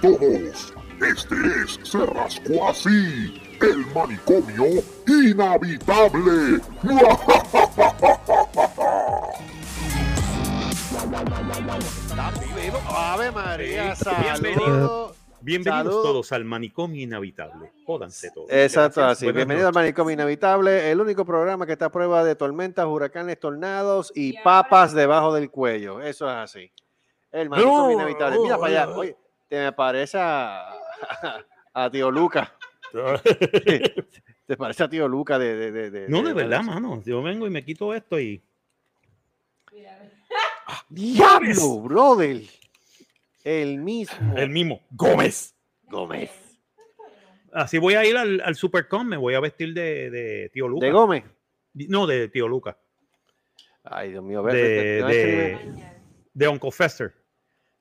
todos. 0.00 0.74
Este 1.00 1.34
es 1.64 1.78
Se 1.88 2.04
Rascó 2.06 2.68
Así, 2.68 3.40
el 3.60 3.86
manicomio 3.94 4.82
inhabitable. 5.06 6.60
Ave 12.86 13.30
María, 13.32 13.94
Bienvenido. 14.20 14.60
saludos. 14.64 15.16
Bienvenidos 15.40 15.84
Saludos. 15.86 16.02
todos 16.04 16.32
al 16.32 16.44
manicomio 16.44 17.02
inhabitable. 17.02 17.72
Jódanse 17.86 18.30
todos. 18.32 18.48
Exacto, 18.50 19.00
Gracias. 19.00 19.18
así. 19.18 19.26
Buenas 19.26 19.36
Bienvenido 19.38 19.68
al. 19.68 19.74
Manicomio 19.74 20.12
Inhabitable, 20.12 20.90
el 20.90 21.00
único 21.00 21.24
programa 21.24 21.64
que 21.66 21.72
está 21.72 21.86
a 21.86 21.92
prueba 21.92 22.24
de 22.24 22.34
tormentas, 22.34 22.86
huracanes, 22.86 23.38
tornados 23.38 24.12
y 24.14 24.38
papas 24.42 24.92
debajo 24.92 25.32
del 25.34 25.50
cuello. 25.50 26.00
Eso 26.00 26.26
es 26.28 26.34
así. 26.36 26.70
El 27.30 27.48
Manicomio 27.50 27.82
No, 27.82 27.92
Inhabitable. 27.92 28.38
Mira 28.42 28.58
para 28.58 28.82
allá. 28.82 28.96
Oye, 28.96 29.16
te 29.48 29.56
me 29.56 29.72
parece 29.72 30.18
a, 30.20 30.70
a 31.74 31.90
tío 31.90 32.10
Luca. 32.10 32.54
Te 34.46 34.56
parece 34.56 34.82
a 34.84 34.88
tío 34.88 35.06
Luca 35.08 35.38
de. 35.38 35.54
de, 35.56 35.72
de, 35.72 35.90
de- 35.90 36.08
No, 36.08 36.22
de 36.22 36.28
de- 36.28 36.34
verdad, 36.34 36.62
mano. 36.62 37.02
Yo 37.04 37.22
vengo 37.22 37.46
y 37.46 37.50
me 37.50 37.62
quito 37.64 37.92
esto 37.94 38.18
y. 38.18 38.42
¡Diablo, 40.88 41.80
brother! 41.80 42.42
El 43.44 43.78
mismo. 43.78 44.36
El 44.36 44.50
mismo. 44.50 44.80
Gómez. 44.90 45.54
Gómez. 45.84 46.30
Así 47.52 47.78
voy 47.78 47.94
a 47.94 48.04
ir 48.04 48.16
al, 48.16 48.40
al 48.44 48.54
Supercom, 48.54 49.06
me 49.06 49.16
voy 49.16 49.34
a 49.34 49.40
vestir 49.40 49.72
de, 49.72 50.10
de 50.10 50.50
tío 50.52 50.68
Luca. 50.68 50.84
¿De 50.86 50.92
Gómez? 50.92 51.24
No, 51.74 52.06
de 52.06 52.28
tío 52.28 52.46
Luca. 52.48 52.76
Ay, 53.84 54.10
Dios 54.10 54.22
mío. 54.24 54.42
ve- 54.42 54.54
De, 54.54 55.02
ve- 55.02 55.12
de, 55.14 55.84
de 56.34 56.48
Uncle 56.48 56.70
Fester. 56.70 57.14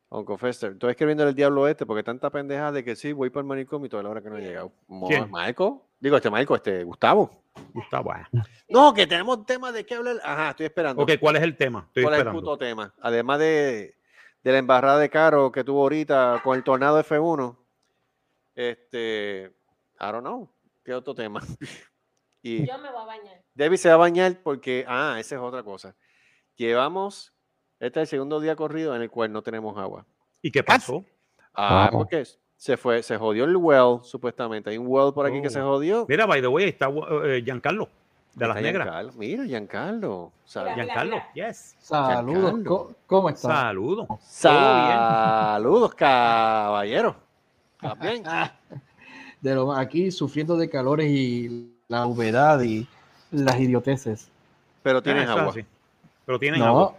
Uncle 0.10 0.38
Fester, 0.38 0.72
estoy 0.72 0.92
escribiendo 0.92 1.28
el 1.28 1.36
diablo 1.36 1.68
este 1.68 1.86
porque 1.86 2.04
tanta 2.04 2.30
pendeja 2.30 2.72
de 2.72 2.84
que 2.84 2.96
sí, 2.96 3.12
voy 3.12 3.30
para 3.30 3.42
el 3.42 3.48
manicomio 3.48 3.88
y 3.88 3.90
toda 3.90 4.04
la 4.04 4.10
hora 4.10 4.22
que 4.22 4.30
no 4.30 4.38
he 4.38 4.42
llegado. 4.42 4.72
¿Quién? 5.08 5.30
¿Michael? 5.32 5.76
Digo, 6.00 6.16
este 6.16 6.30
Michael, 6.30 6.58
este 6.58 6.84
Gustavo. 6.84 7.44
Gustavo. 7.74 8.12
ah. 8.12 8.30
No, 8.70 8.94
que 8.94 9.08
tenemos 9.08 9.46
tema 9.46 9.72
de 9.72 9.86
qué 9.86 9.96
hablar. 9.96 10.18
Ajá, 10.24 10.52
estoy 10.52 10.68
esperando. 10.68 11.02
Ok, 11.02 11.12
¿cuál 11.20 11.36
es 11.36 11.44
el 11.44 11.58
tema? 11.58 11.86
Estoy 11.88 12.04
¿Cuál 12.04 12.16
es 12.16 12.26
el 12.26 12.32
puto 12.32 12.58
tema? 12.58 12.94
Además 13.02 13.40
de, 13.40 13.96
de 14.44 14.52
la 14.52 14.58
embarrada 14.60 15.00
de 15.00 15.10
Caro 15.10 15.52
que 15.52 15.64
tuvo 15.64 15.82
ahorita 15.82 16.42
con 16.44 16.56
el 16.56 16.64
tornado 16.64 17.02
F1. 17.04 17.58
Este, 18.56 19.52
I 20.00 20.06
don't 20.06 20.22
know. 20.22 20.50
¿Qué 20.84 20.94
otro 20.94 21.14
tema? 21.14 21.42
y 22.42 22.66
Yo 22.66 22.78
me 22.78 22.90
voy 22.92 23.02
a 23.02 23.06
bañar. 23.06 23.42
Debbie 23.54 23.78
se 23.78 23.90
va 23.90 23.96
a 23.96 23.98
bañar 23.98 24.38
porque, 24.42 24.86
ah, 24.88 25.18
esa 25.20 25.36
es 25.36 25.42
otra 25.42 25.64
cosa. 25.64 25.96
Llevamos, 26.56 27.34
este 27.80 28.00
es 28.02 28.04
el 28.04 28.08
segundo 28.08 28.40
día 28.40 28.56
corrido 28.56 28.96
en 28.96 29.02
el 29.02 29.10
cual 29.10 29.32
no 29.32 29.42
tenemos 29.42 29.78
agua. 29.78 30.06
¿Y 30.42 30.52
qué 30.52 30.64
pasó? 30.64 31.04
Ah, 31.54 31.90
porque 31.92 32.24
se 32.56 32.78
fue, 32.78 33.02
se 33.04 33.18
jodió 33.18 33.46
el 33.46 33.56
well, 33.56 34.00
supuestamente. 34.04 34.70
Hay 34.70 34.78
un 34.78 34.88
well 34.88 35.14
por 35.14 35.26
aquí 35.26 35.42
que 35.42 35.50
se 35.50 35.62
Oh. 35.62 35.74
jodió. 35.74 36.06
Mira, 36.08 36.26
by 36.26 36.42
the 36.42 36.48
way, 36.48 36.66
ahí 36.66 36.70
está 36.70 36.90
eh, 37.26 37.42
Giancarlo, 37.44 37.90
de 38.36 38.48
las 38.48 38.62
negras. 38.62 38.86
Giancarlo. 38.88 39.12
Mira, 39.18 39.44
Giancarlo. 39.46 40.32
Giancarlo, 40.46 41.18
yes. 41.34 41.76
Saludos, 41.80 42.42
Giancarlo. 42.52 42.92
¿cómo 43.08 43.30
estás? 43.30 43.52
Saludos. 43.52 44.08
Saludos, 44.22 45.94
caballero. 45.96 47.16
¿Estás 47.82 48.00
bien? 48.00 48.24
De 49.42 49.54
lo, 49.56 49.72
aquí 49.74 50.10
sufriendo 50.12 50.58
de 50.58 50.70
calores 50.70 51.08
y 51.10 51.72
la 51.88 52.06
humedad 52.08 52.60
y 52.62 52.88
las 53.32 53.60
idioteces. 53.60 54.30
Pero 54.84 55.00
Ah, 55.00 55.02
tienes 55.02 55.24
es 55.26 55.30
agua. 55.30 55.50
así. 55.50 55.66
Pero 56.26 56.40
tienen 56.40 56.60
No, 56.60 56.66
agua. 56.68 56.96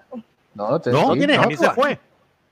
No, 0.70 0.80
te- 0.80 0.90
No, 0.90 1.12
sí, 1.12 1.18
tienes 1.18 1.36
no, 1.38 1.50
se 1.56 1.64
agua. 1.66 1.74
fue. 1.74 1.98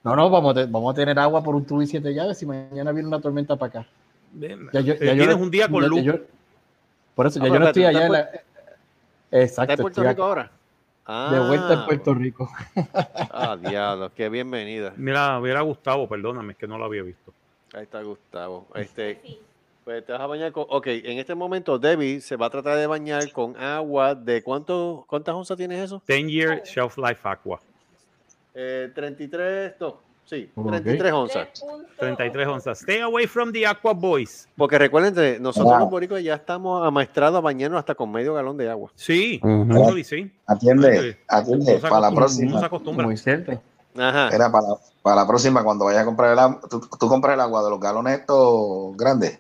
no, 0.05 0.15
no, 0.17 0.31
vamos, 0.31 0.53
a 0.57 0.61
te- 0.61 0.71
vamos 0.71 0.93
a 0.93 0.95
tener 0.95 1.19
agua 1.19 1.43
por 1.43 1.55
un 1.55 1.65
tubo 1.65 1.83
y 1.83 1.87
siete 1.87 2.15
llaves 2.15 2.41
y 2.43 2.47
mañana 2.47 2.93
viene 2.93 3.09
una 3.09 3.21
tormenta 3.21 3.57
para 3.57 3.81
acá. 3.81 3.89
Ya 4.73 4.81
yo- 4.81 4.93
Eh, 4.95 4.99
ya 5.01 5.13
yo 5.13 5.19
tienes 5.19 5.37
no- 5.37 5.43
un 5.43 5.51
día 5.51 5.69
con 5.69 5.83
ya- 5.83 5.89
luz. 5.89 6.03
yo- 6.03 6.15
por 7.15 7.27
eso, 7.27 7.39
Ah, 7.41 7.43
ya 7.43 7.47
yo 7.49 7.53
pero 7.53 7.61
no 7.65 7.67
estoy 7.69 7.85
allá 7.85 8.07
en 8.07 8.15
¿estás 8.15 8.33
la... 8.35 8.41
Exacto, 9.43 9.73
¿Estás 9.73 9.79
en 9.79 9.83
Puerto 9.83 10.03
Rico 10.05 10.23
ahora? 10.25 10.51
de 11.31 11.39
vuelta 11.49 11.73
en 11.73 11.79
Ah, 11.81 11.87
Puerto 11.87 12.15
Rico. 12.15 12.51
Ah, 13.31 13.57
diablo, 13.61 14.11
qué 14.15 14.29
bienvenida. 14.29 14.93
Mira, 14.97 15.39
mira 15.41 15.61
Gustavo, 15.63 16.09
perdóname, 16.09 16.53
es 16.53 16.59
que 16.59 16.67
no 16.67 16.79
lo 16.79 16.85
había 16.85 17.03
visto. 17.03 17.33
Ahí 17.75 17.83
está 17.85 18.03
Gustavo. 18.03 18.67
Este, 18.75 19.21
pues 19.85 20.05
te 20.05 20.13
vas 20.13 20.21
a 20.21 20.27
bañar 20.27 20.51
con. 20.53 20.67
Ok, 20.69 20.87
en 20.89 21.19
este 21.19 21.35
momento 21.35 21.79
Debbie 21.79 22.21
se 22.21 22.35
va 22.37 22.47
a 22.47 22.51
tratar 22.51 22.77
de 22.77 22.87
bañar 22.89 23.31
con 23.33 23.57
agua 23.57 24.15
de 24.17 24.43
cuánto, 24.43 25.05
¿cuántas 25.09 25.35
onzas 25.35 25.57
tienes 25.57 25.79
eso? 25.85 26.03
10 26.09 26.27
year 26.29 26.63
shelf 26.65 26.97
life 26.99 27.21
aqua. 27.23 27.61
Eh, 28.59 28.91
33, 28.95 29.75
no, 29.79 30.01
sí, 30.25 30.51
Ok. 30.55 30.71
33 30.71 31.13
onzas. 31.13 31.49
33 31.99 32.47
onzas. 32.49 32.79
Stay 32.81 33.01
away 33.01 33.27
from 33.27 33.53
the 33.53 33.67
aqua 33.67 33.93
boys. 33.93 34.49
Porque 34.57 34.79
recuerden, 34.79 35.43
nosotros 35.43 35.75
Ah. 35.75 35.81
los 35.81 35.91
boricuas 35.91 36.23
ya 36.23 36.35
estamos 36.37 36.87
amaestrados 36.87 37.37
a 37.37 37.41
bañarnos 37.41 37.79
hasta 37.79 37.95
con 37.95 38.11
medio 38.11 38.33
galón 38.33 38.57
de 38.57 38.71
agua. 38.71 38.91
Sí, 38.95 39.39
Ujú. 39.45 39.71
actually 39.73 40.05
sí. 40.05 40.33
Atiende, 40.47 41.19
atiende, 41.29 41.79
para 41.81 42.01
la 42.01 42.11
próxima. 42.13 42.59
se 42.59 42.65
acostumbra. 42.67 43.05
Muy 43.07 43.17
cierto. 43.19 43.61
Ajá. 43.99 44.29
Era 44.35 44.51
para, 44.51 44.67
para 45.03 45.17
la 45.17 45.27
próxima, 45.27 45.63
cuando 45.63 45.85
vayas 45.87 46.03
a 46.03 46.05
comprar 46.07 46.33
el 46.33 46.39
agua, 46.39 46.61
tú, 46.71 46.81
tú 46.81 47.09
compras 47.09 47.35
el 47.35 47.41
agua 47.41 47.63
de 47.63 47.71
los 47.71 47.81
galones 47.81 48.21
estos 48.21 48.97
grandes. 48.97 49.39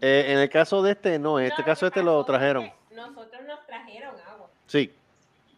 Eh, 0.00 0.26
en 0.28 0.38
el 0.38 0.48
caso 0.48 0.82
de 0.82 0.92
este, 0.92 1.18
no, 1.18 1.38
en 1.40 1.46
este 1.46 1.62
No, 1.62 1.66
caso 1.66 1.86
este 1.86 2.02
lo 2.02 2.24
trajeron. 2.24 2.70
Nosotros 2.94 3.42
nos 3.46 3.66
trajeron 3.66 4.14
agua. 4.32 4.46
Sí. 4.66 4.92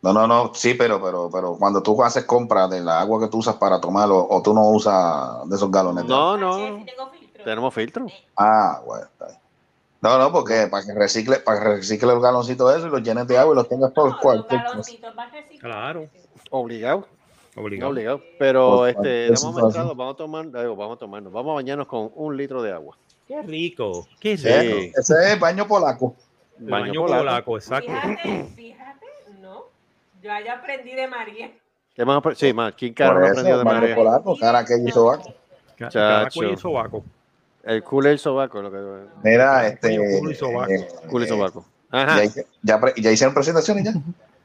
No, 0.03 0.13
no, 0.13 0.27
no, 0.27 0.53
sí, 0.55 0.75
pero, 0.75 1.01
pero, 1.01 1.31
pero 1.33 1.57
cuando 1.57 1.81
tú 1.83 2.03
haces 2.03 2.25
compra 2.25 2.67
de 2.67 2.81
la 2.81 3.01
agua 3.01 3.21
que 3.21 3.29
tú 3.29 3.39
usas 3.39 3.55
para 3.57 3.81
tomar 3.81 4.11
o, 4.11 4.27
o 4.29 4.43
tú 4.43 4.53
no 4.53 4.69
usas 4.71 5.49
de 5.49 5.55
esos 5.57 5.71
galones. 5.71 6.03
de 6.05 6.09
No, 6.11 6.33
agua. 6.33 6.39
no. 6.39 6.57
Sí, 6.57 6.63
sí 6.81 6.87
tengo 6.87 7.11
filtro. 7.11 7.45
Tenemos 7.45 7.75
filtro. 7.75 8.07
Ah, 8.37 8.81
bueno. 8.85 9.07
No, 10.01 10.19
no, 10.19 10.33
porque 10.33 10.67
para 10.69 10.85
que 10.85 10.93
recicle, 10.95 11.37
para 11.37 11.61
que 11.61 11.69
recicle 11.77 12.09
los 12.13 12.21
galoncitos 12.21 12.75
eso 12.75 12.89
y 12.89 12.91
los 12.91 13.03
llenes 13.05 13.29
de 13.29 13.39
agua 13.39 13.53
y 13.55 13.57
los 13.57 13.69
tengas 13.69 13.93
por 13.93 14.07
No, 14.07 14.11
los 14.11 14.21
cualquier. 14.21 14.61
Claro. 15.61 16.09
Obligado. 16.51 17.07
Obligado. 17.55 17.91
Obligado. 17.93 18.21
Pero 18.39 18.87
este, 18.89 19.31
vamos 19.41 19.77
a 19.77 20.17
tomar, 20.17 20.47
digo, 20.51 20.75
vamos 20.75 20.97
a 20.97 20.99
tomarnos, 20.99 21.33
vamos 21.33 21.53
a 21.53 21.55
bañarnos 21.55 21.87
con 21.87 22.11
un 22.17 22.37
litro 22.37 22.63
de 22.63 22.73
agua. 22.73 22.97
Qué 23.29 23.41
rico. 23.43 24.09
Qué 24.19 24.37
Sí. 24.37 24.49
rico. 24.49 24.99
Ese 24.99 25.33
es 25.33 25.39
baño 25.39 25.69
polaco. 25.69 26.17
Baño 26.59 26.71
baño 26.87 27.01
polaco. 27.03 27.21
polaco, 27.23 27.57
exacto. 27.59 27.93
Fíjate, 27.93 28.45
fíjate, 28.57 28.63
no. 28.71 28.72
Yo 30.23 30.31
ya 30.45 30.53
aprendí 30.55 30.95
de 30.95 31.09
María. 31.09 31.51
¿Qué 31.95 32.05
más 32.05 32.23
apre- 32.23 32.35
Sí, 32.37 32.53
más. 32.53 32.73
¿Quién 32.75 32.95
carajo 32.95 33.19
no 33.21 33.27
aprendió 33.27 33.59
de 33.59 33.65
María? 33.65 33.95
polaco, 33.95 34.37
cara 34.39 34.65
que 34.65 34.75
hizo. 34.87 35.21
Ca- 35.77 35.89
Chacho. 35.89 36.45
y 36.45 36.57
sobaco. 36.57 37.05
El 37.65 37.83
culo 37.83 38.09
y 38.09 38.13
el 38.13 38.19
sobaco. 38.19 38.63
Lo 38.63 38.71
que, 38.71 38.79
Mira, 39.23 39.67
este. 39.67 39.97
Culo 40.19 40.31
y 40.31 40.35
sobaco. 40.35 40.73
eh, 40.73 40.89
culo 41.11 41.25
y 41.25 41.27
eh, 41.27 41.29
sobaco. 41.31 41.65
ya, 41.93 42.03
Ajá. 42.03 42.21
ya, 42.63 42.81
pre- 42.81 42.95
ya 42.97 43.11
hicieron 43.11 43.35
presentaciones 43.35 43.85
ya. 43.85 43.93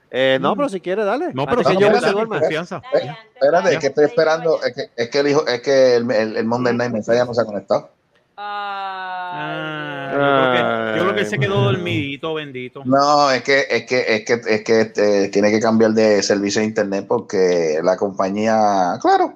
Eh, 0.10 0.38
no, 0.42 0.56
pero 0.56 0.70
si 0.70 0.80
quiere, 0.82 1.04
dale. 1.04 1.34
No, 1.34 1.46
pero 1.46 1.64
si 1.64 1.70
que 1.70 1.74
yo 1.74 1.80
quieres 1.88 2.02
se 2.02 2.12
duerma. 2.12 2.40
confianza. 2.40 2.78
Antes, 2.78 3.10
Espérate, 3.36 3.74
es 3.74 3.80
que 3.80 3.88
estoy 3.88 4.06
esperando, 4.06 4.64
es 4.64 4.74
que, 4.74 4.90
es 4.96 5.10
que 5.10 5.20
el 5.20 5.28
hijo, 5.28 5.46
es 5.48 5.62
que 5.62 5.96
el, 5.98 6.10
el, 6.12 6.38
el 6.38 6.46
Monday 6.46 6.74
Night 6.76 6.92
Messiah 6.92 7.26
no 7.26 7.34
se 7.34 7.42
ha 7.42 7.46
conectado. 7.46 7.90
Ah, 8.38 10.10
yo, 10.14 10.18
creo 11.08 11.16
que, 11.16 11.22
Ay. 11.22 11.30
se 11.30 11.40
quedó 11.40 11.64
dormidito, 11.64 12.34
bendito. 12.34 12.82
No, 12.86 13.32
es 13.32 13.44
que, 13.44 13.66
es 13.70 13.86
que, 13.86 14.06
es 14.16 14.26
que, 14.26 14.34
es 14.46 14.64
que 14.64 14.82
este, 14.82 15.30
tiene 15.30 15.52
que 15.52 15.60
cambiar 15.60 15.92
de 15.92 16.22
servicio 16.24 16.62
de 16.62 16.68
internet 16.68 17.06
porque 17.08 17.80
la 17.84 17.98
compañía, 17.98 18.98
claro, 19.02 19.34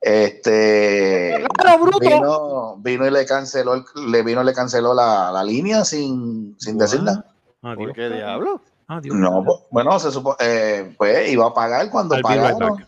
este 0.00 1.44
¡Claro, 1.56 1.78
bruto! 1.82 1.98
vino, 1.98 2.76
vino 2.78 3.06
y 3.06 3.10
le 3.10 3.26
canceló, 3.26 3.74
el- 3.74 3.84
le 4.10 4.22
vino 4.22 4.42
y 4.42 4.44
le 4.44 4.52
canceló 4.52 4.94
la, 4.94 5.30
la 5.32 5.42
línea 5.42 5.84
sin, 5.84 6.56
sin 6.58 6.78
decir 6.78 7.02
nada. 7.02 7.24
¿Por 7.60 7.92
qué 7.92 8.08
diablo? 8.08 8.60
No, 9.04 9.44
pues, 9.44 9.58
bueno, 9.70 9.98
se 9.98 10.10
supo, 10.10 10.36
eh, 10.40 10.94
pues 10.96 11.30
iba 11.30 11.46
a 11.46 11.52
pagar 11.52 11.90
cuando 11.90 12.14
I'll 12.14 12.22
be 12.22 12.34
right 12.34 12.52
pagaron, 12.54 12.86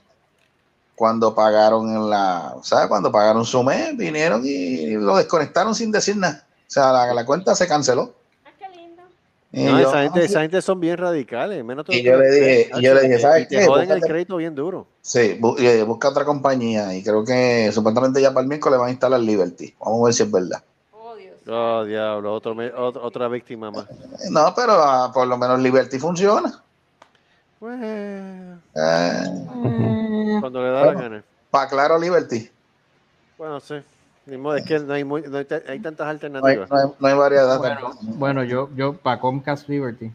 cuando 0.94 1.34
pagaron 1.34 1.88
en 1.90 2.08
la, 2.08 2.54
¿sabes? 2.62 2.86
Cuando 2.88 3.10
pagaron 3.12 3.44
su 3.44 3.62
mes, 3.62 3.96
vinieron 3.96 4.42
y 4.44 4.92
lo 4.92 5.16
desconectaron 5.16 5.74
sin 5.74 5.90
decir 5.90 6.16
nada. 6.16 6.46
O 6.70 6.72
sea, 6.72 6.92
la, 6.92 7.12
la 7.12 7.26
cuenta 7.26 7.52
se 7.56 7.66
canceló. 7.66 8.14
Ah, 8.44 8.50
qué 8.56 8.68
lindo. 8.68 9.02
Y 9.50 9.64
No, 9.64 9.80
yo, 9.80 9.88
esa, 9.88 10.02
gente, 10.04 10.20
ah, 10.20 10.22
esa 10.22 10.40
gente 10.42 10.62
son 10.62 10.78
bien 10.78 10.96
radicales. 10.98 11.64
Menos 11.64 11.84
Y 11.88 12.00
yo 12.04 12.16
le 12.16 12.30
dije- 12.30 12.70
y 12.76 12.80
yo 12.80 12.94
le 12.94 13.00
dije, 13.02 13.18
¿sabes 13.18 13.42
y 13.42 13.46
te 13.48 13.58
qué? 13.58 13.66
joden 13.66 13.90
el 13.90 14.00
crédito 14.00 14.36
bien 14.36 14.54
duro. 14.54 14.86
Sí, 15.02 15.36
bu- 15.40 15.58
eh, 15.58 15.82
busca 15.82 16.10
otra 16.10 16.24
compañía 16.24 16.94
y 16.94 17.02
creo 17.02 17.24
que 17.24 17.72
supuestamente 17.72 18.22
ya 18.22 18.28
para 18.32 18.42
el 18.42 18.48
miércoles 18.48 18.78
van 18.78 18.86
a 18.86 18.92
instalar 18.92 19.18
Liberty. 19.18 19.74
Vamos 19.80 20.00
a 20.00 20.04
ver 20.04 20.14
si 20.14 20.22
es 20.22 20.30
verdad. 20.30 20.62
Oh, 20.92 21.14
Dios. 21.16 21.34
Oh, 21.48 21.84
diablo, 21.84 22.32
otro, 22.32 22.54
me- 22.54 22.72
ot- 22.72 23.00
otra 23.02 23.26
víctima 23.26 23.72
más. 23.72 23.86
No, 24.30 24.54
pero 24.54 24.74
ah, 24.74 25.10
por 25.12 25.26
lo 25.26 25.36
menos 25.36 25.58
Liberty 25.58 25.98
funciona. 25.98 26.62
Pues, 27.58 27.80
Eh, 27.82 29.24
cuando 30.40 30.62
le 30.62 30.70
da 30.70 30.80
la 30.80 30.84
Bueno. 30.84 31.00
gana. 31.00 31.24
para 31.50 31.68
claro 31.68 31.98
Liberty. 31.98 32.48
Bueno, 33.36 33.58
sí. 33.58 33.74
Ni 34.26 34.36
modo, 34.36 34.56
es 34.56 34.64
que 34.64 34.78
no 34.78 34.92
hay, 34.92 35.02
muy- 35.04 35.22
no 35.22 35.38
hay, 35.38 35.46
hay 35.68 35.80
tantas 35.80 36.04
No 36.04 36.10
hay, 36.10 36.10
alternativas. 36.10 36.70
no 36.70 36.76
hay- 36.76 36.92
no 36.98 37.08
hay 37.08 37.14
variedad. 37.14 37.58
Bueno, 37.58 37.74
tampoco. 37.80 37.98
bueno, 38.02 38.44
yo, 38.44 38.68
yo 38.76 38.92
para 38.94 39.18
Comcast 39.20 39.68
Liberty. 39.68 40.12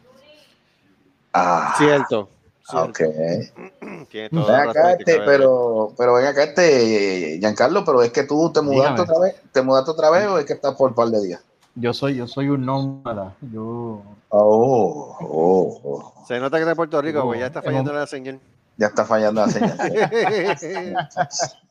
Ah, 1.34 1.74
Cierto, 1.78 2.30
Ok. 2.74 3.00
Tiene 4.10 4.30
Ven 4.31 4.48
la 4.48 4.63
acá, 4.63 4.92
este, 4.94 5.19
pero, 5.25 5.94
pero 5.98 6.13
ven 6.16 6.25
acá, 6.28 6.44
este, 6.44 7.38
Giancarlo, 7.40 7.84
pero 7.86 8.02
es 8.02 8.12
que 8.12 8.24
tú 8.24 8.52
te 8.52 8.62
mudaste 8.62 8.94
Dígame. 8.94 9.02
otra 9.02 9.19
vez, 9.19 9.36
te 9.52 9.62
mudaste 9.62 9.92
otra 9.92 10.10
vez 10.10 10.25
o 10.28 10.40
es 10.40 10.46
que 10.46 10.54
estás 10.54 10.74
por 10.75 10.90
un 10.90 10.96
par 10.96 11.10
de 11.10 11.22
días. 11.22 11.42
Yo 11.75 11.94
soy, 11.94 12.16
yo 12.16 12.25
soy 12.28 12.50
un 12.50 12.66
nómada. 12.66 13.36
Yo 13.52 14.02
Oh, 14.30 15.16
oh, 15.22 15.81
oh. 15.84 16.25
Se 16.28 16.40
nota 16.40 16.57
que 16.57 16.62
está 16.62 16.72
en 16.72 16.75
Puerto 16.78 17.02
Rico, 17.02 17.22
porque 17.24 17.40
ya 17.40 17.46
está 17.48 17.62
fallando 17.62 17.94
la 17.94 18.07
señal. 18.07 18.40
Ya 18.78 18.88
está 18.88 19.06
fallando 19.06 19.46
la 19.46 19.50
señal. 19.52 19.78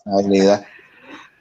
Habilidad. 0.07 0.65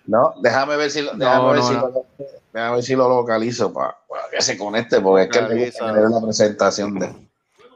No, 0.06 0.34
déjame 0.42 0.76
ver 0.76 0.92
si 0.92 1.02
lo, 1.02 1.14
déjame 1.14 1.38
No, 1.38 1.48
ver 1.50 1.58
no, 1.60 1.68
si 1.68 1.74
no. 1.74 1.80
lo, 1.88 2.06
déjame 2.52 2.76
ver 2.76 2.84
si 2.84 2.96
lo 2.96 3.10
localizo 3.10 3.74
para 3.74 3.96
que 4.32 4.42
se 4.42 4.58
conecte, 4.58 5.00
porque 5.00 5.24
es 5.24 5.30
que 5.30 5.42
le 5.42 5.72
la 5.72 6.22
presentación 6.22 7.00
de. 7.00 7.14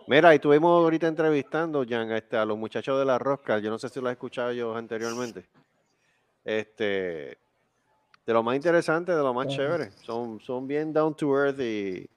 Mira, 0.08 0.34
y 0.34 0.36
estuvimos 0.36 0.84
ahorita 0.84 1.08
entrevistando, 1.08 1.86
Jan, 1.88 2.12
este, 2.12 2.38
a 2.38 2.46
los 2.46 2.58
muchachos 2.58 2.98
de 2.98 3.06
la 3.06 3.18
rosca. 3.18 3.60
Yo 3.60 3.70
no 3.70 3.78
sé 3.78 3.90
si 3.90 4.00
lo 4.00 4.08
has 4.08 4.14
escuchado 4.14 4.52
yo 4.54 4.76
anteriormente. 4.76 5.46
Este, 6.46 7.38
de 8.26 8.34
lo 8.34 8.42
más 8.42 8.56
interesante, 8.56 9.12
de 9.14 9.22
lo 9.22 9.34
más 9.34 9.48
chévere. 9.48 9.92
Son, 10.06 10.40
son 10.40 10.66
bien 10.68 10.94
down 10.94 11.14
to 11.14 11.34
earth 11.38 11.60
y, 11.60 12.10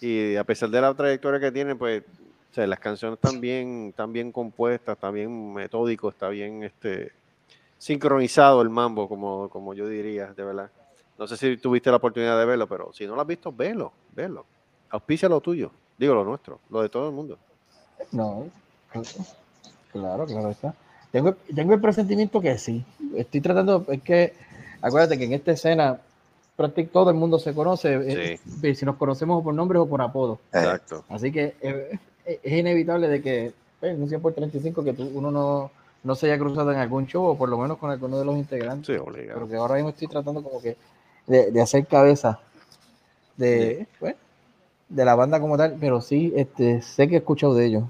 y 0.00 0.36
a 0.36 0.44
pesar 0.44 0.68
de 0.68 0.80
la 0.80 0.92
trayectoria 0.94 1.40
que 1.40 1.50
tienen, 1.50 1.78
pues, 1.78 2.02
o 2.50 2.54
sea, 2.54 2.66
las 2.66 2.78
canciones 2.78 3.18
están 3.22 3.40
bien, 3.40 3.88
están 3.88 4.12
bien 4.12 4.30
compuestas, 4.30 4.94
está 4.96 5.10
bien 5.10 5.54
metódico, 5.54 6.10
está 6.10 6.28
bien 6.28 6.62
este, 6.62 7.12
sincronizado 7.88 8.62
el 8.62 8.70
mambo, 8.70 9.06
como, 9.10 9.50
como 9.50 9.74
yo 9.74 9.86
diría, 9.86 10.32
de 10.32 10.42
verdad. 10.42 10.70
No 11.18 11.26
sé 11.26 11.36
si 11.36 11.58
tuviste 11.58 11.90
la 11.90 11.96
oportunidad 11.98 12.38
de 12.38 12.46
verlo, 12.46 12.66
pero 12.66 12.90
si 12.94 13.06
no 13.06 13.14
lo 13.14 13.20
has 13.20 13.26
visto, 13.26 13.52
velo, 13.52 13.92
velo. 14.16 14.46
Auspicia 14.88 15.28
lo 15.28 15.38
tuyo, 15.42 15.70
digo 15.98 16.14
lo 16.14 16.24
nuestro, 16.24 16.60
lo 16.70 16.80
de 16.80 16.88
todo 16.88 17.08
el 17.10 17.14
mundo. 17.14 17.36
No, 18.10 18.46
claro, 19.92 20.24
claro 20.24 20.48
está. 20.50 20.74
Tengo, 21.12 21.34
tengo 21.54 21.74
el 21.74 21.80
presentimiento 21.80 22.40
que 22.40 22.56
sí. 22.56 22.82
Estoy 23.16 23.42
tratando, 23.42 23.84
es 23.88 24.02
que 24.02 24.32
acuérdate 24.80 25.18
que 25.18 25.24
en 25.24 25.34
esta 25.34 25.52
escena 25.52 26.00
prácticamente 26.56 26.92
todo 26.92 27.10
el 27.10 27.16
mundo 27.16 27.38
se 27.38 27.52
conoce, 27.52 27.94
eh, 27.96 28.40
eh, 28.62 28.74
si 28.74 28.86
nos 28.86 28.96
conocemos 28.96 29.44
por 29.44 29.52
nombres 29.52 29.82
o 29.82 29.86
por 29.86 30.00
apodos. 30.00 30.38
Eh, 30.54 30.58
Exacto. 30.58 31.04
Así 31.10 31.30
que 31.30 31.54
eh, 31.60 31.98
eh, 32.24 32.40
es 32.42 32.52
inevitable 32.58 33.08
de 33.08 33.20
que 33.20 33.52
en 33.82 34.02
un 34.02 34.08
100 34.08 34.22
por 34.22 34.32
35 34.32 34.82
que 34.82 34.94
tú- 34.94 35.10
uno 35.14 35.30
no, 35.30 35.70
no 36.04 36.14
se 36.14 36.26
haya 36.26 36.38
cruzado 36.38 36.70
en 36.70 36.78
algún 36.78 37.06
show 37.06 37.24
o 37.24 37.36
por 37.36 37.48
lo 37.48 37.58
menos 37.58 37.78
con 37.78 37.90
alguno 37.90 38.18
de 38.18 38.24
los 38.24 38.36
integrantes. 38.36 38.86
Sí, 38.86 39.00
obligado. 39.00 39.40
Pero 39.40 39.48
que 39.48 39.56
ahora 39.56 39.74
mismo 39.74 39.90
estoy 39.90 40.06
tratando 40.08 40.42
como 40.42 40.60
que 40.60 40.76
de, 41.26 41.50
de 41.50 41.60
hacer 41.60 41.86
cabeza 41.86 42.38
de, 43.36 43.86
pues, 43.98 44.14
de 44.88 45.04
la 45.04 45.14
banda 45.14 45.40
como 45.40 45.56
tal, 45.56 45.76
pero 45.80 46.00
sí 46.00 46.32
este, 46.36 46.82
sé 46.82 47.08
que 47.08 47.14
he 47.16 47.18
escuchado 47.18 47.54
de 47.54 47.66
ellos. 47.66 47.84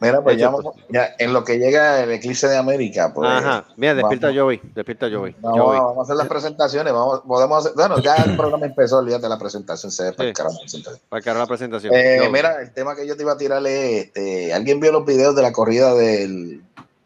Mira, 0.00 0.22
pues 0.22 0.36
ya, 0.38 0.50
vamos- 0.50 0.74
ya 0.88 1.14
en 1.18 1.32
lo 1.32 1.42
que 1.42 1.58
llega 1.58 2.00
el 2.02 2.12
eclipse 2.12 2.46
de 2.48 2.56
América, 2.56 3.12
pues. 3.12 3.28
Ajá, 3.28 3.64
mira, 3.76 3.94
despierta. 3.94 4.32
Joey, 4.32 4.60
despierta 4.74 5.08
Joey. 5.10 5.34
Vamos, 5.40 5.60
Joey. 5.60 5.78
vamos 5.80 5.98
a 5.98 6.02
hacer 6.02 6.16
las 6.16 6.28
presentaciones, 6.28 6.92
vamos, 6.92 7.22
podemos 7.26 7.58
hacer, 7.58 7.72
bueno, 7.74 7.98
ya 7.98 8.14
el 8.16 8.36
programa 8.36 8.66
empezó, 8.66 8.98
olvídate 8.98 9.28
la 9.28 9.38
presentación, 9.38 9.90
se 9.90 10.04
ve 10.04 10.12
para 10.12 10.28
Sí. 10.28 10.34
la 10.38 10.48
presentación. 10.60 11.00
Para 11.08 11.20
haga 11.32 11.40
la 11.40 11.46
presentación. 11.46 11.92
Eh, 11.94 12.28
mira, 12.32 12.60
el 12.62 12.72
tema 12.72 12.94
que 12.94 13.06
yo 13.06 13.16
te 13.16 13.22
iba 13.24 13.32
a 13.32 13.36
tirar 13.36 13.66
es, 13.66 14.04
este, 14.06 14.54
¿alguien 14.54 14.78
vio 14.78 14.92
los 14.92 15.04
videos 15.04 15.34
de 15.34 15.42
la 15.42 15.52
corrida 15.52 15.92
del 15.94 16.62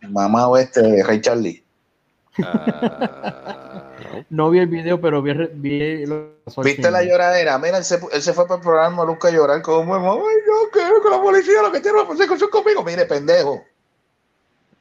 mamá 0.08 0.46
oeste 0.48 0.82
de 0.82 1.02
Ray 1.02 1.20
Charlie? 1.22 1.64
Ah, 2.44 3.84
no. 4.12 4.24
No 4.30 4.50
vi 4.50 4.58
el 4.58 4.66
video, 4.66 5.00
pero 5.00 5.22
vi, 5.22 5.32
vi 5.54 6.06
los 6.06 6.28
¿Viste 6.62 6.90
la 6.90 7.02
lloradera? 7.02 7.58
Mira, 7.58 7.78
él 7.78 7.84
se, 7.84 8.00
él 8.12 8.22
se 8.22 8.32
fue 8.32 8.46
para 8.46 8.56
el 8.58 8.62
programa 8.62 9.04
Luca 9.04 9.28
a 9.28 9.30
llorar 9.30 9.62
como, 9.62 9.94
ay, 9.94 10.36
yo 10.46 10.70
quiero 10.72 11.02
que 11.02 11.08
la 11.10 11.20
policía 11.22 11.62
lo 11.62 11.72
que 11.72 11.80
tiene 11.80 11.98
la 11.98 12.08
persecución 12.08 12.50
conmigo. 12.50 12.82
Mire, 12.82 13.06
pendejo. 13.06 13.62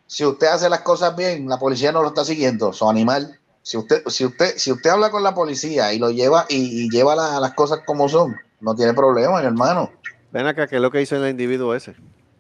Si 0.08 0.26
usted 0.26 0.48
hace 0.48 0.70
las 0.70 0.82
cosas 0.82 1.16
bien, 1.16 1.48
la 1.48 1.58
policía 1.60 1.92
no 1.92 2.02
lo 2.02 2.08
está 2.10 2.26
siguiendo, 2.26 2.74
su 2.74 2.90
animal. 2.90 3.38
Si 3.62 3.78
usted, 3.78 4.02
si 4.08 4.26
usted, 4.26 4.54
si 4.58 4.72
usted 4.72 4.90
habla 4.90 5.12
con 5.12 5.22
la 5.22 5.36
policía 5.36 5.94
y 5.94 6.00
lo 6.00 6.10
lleva 6.10 6.46
y, 6.50 6.86
y 6.86 6.90
lleva 6.90 7.16
la- 7.16 7.40
las 7.40 7.54
cosas 7.54 7.82
como 7.86 8.10
son, 8.10 8.36
no 8.62 8.76
tiene 8.76 8.94
problema, 8.94 9.40
mi 9.40 9.46
hermano. 9.46 9.92
Ven 10.32 10.48
acá, 10.48 10.66
¿qué 10.68 10.78
es 10.78 10.82
lo 10.82 10.90
que 10.90 11.02
hizo 11.02 11.16
el 11.16 11.30
individuo 11.30 11.76
ese? 11.76 11.94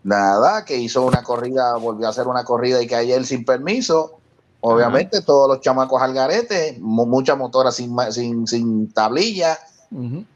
Nada, 0.04 0.66
que 0.66 0.78
hizo 0.78 1.04
una 1.06 1.22
corrida, 1.22 1.76
volvió 1.76 2.08
a 2.08 2.10
hacer 2.10 2.26
una 2.26 2.44
corrida 2.44 2.82
y 2.82 2.88
que 2.88 2.96
ayer 2.96 3.24
sin 3.26 3.46
permiso. 3.46 4.19
Obviamente, 4.62 5.22
todos 5.22 5.48
los 5.48 5.62
chamacos 5.62 6.02
al 6.02 6.14
garete, 6.14 6.78
mu- 6.82 7.06
muchas 7.06 7.38
motoras 7.38 7.76
sin, 7.76 7.94
ma- 7.94 8.12
sin, 8.12 8.46
sin 8.46 8.92
tablilla, 8.94 9.58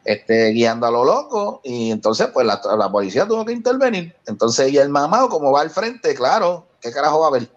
este, 0.06 0.50
guiando 0.52 0.88
a 0.88 0.92
lo 0.92 1.04
loco. 1.04 1.62
Y 1.64 1.92
entonces, 1.92 2.28
pues 2.34 2.46
la, 2.46 2.62
la 2.78 2.92
policía 2.92 3.28
tuvo 3.28 3.44
que 3.46 3.52
intervenir. 3.52 4.16
Entonces, 4.25 4.72
y 4.72 4.78
el 4.78 4.90
mamado, 4.90 5.30
como 5.30 5.52
va 5.52 5.62
al 5.62 5.70
frente, 5.70 6.14
claro, 6.16 6.68
¿qué 6.80 6.92
carajo 6.92 7.20
va 7.20 7.28
a 7.28 7.31
ver? 7.31 7.50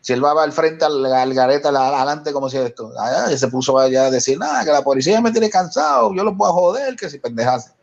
Si 0.00 0.12
él 0.14 0.24
va 0.24 0.42
al 0.42 0.52
frente 0.52 0.84
al, 0.86 1.04
al 1.04 1.34
garete, 1.34 1.68
al- 1.68 1.76
adelante, 1.76 2.32
como 2.32 2.48
si 2.48 2.56
esto. 2.56 2.90
Ah, 2.98 3.26
y 3.30 3.36
se 3.36 3.48
puso 3.48 3.78
allá 3.78 4.06
a 4.06 4.10
decir, 4.10 4.38
nada, 4.38 4.64
que 4.64 4.70
la 4.72 4.82
policía 4.82 5.20
me 5.20 5.30
tiene 5.32 5.50
cansado, 5.50 6.14
yo 6.14 6.24
los 6.24 6.34
voy 6.36 6.48
a 6.48 6.52
joder, 6.52 6.96
que 6.96 7.10
si 7.10 7.18
pendejas. 7.18 7.74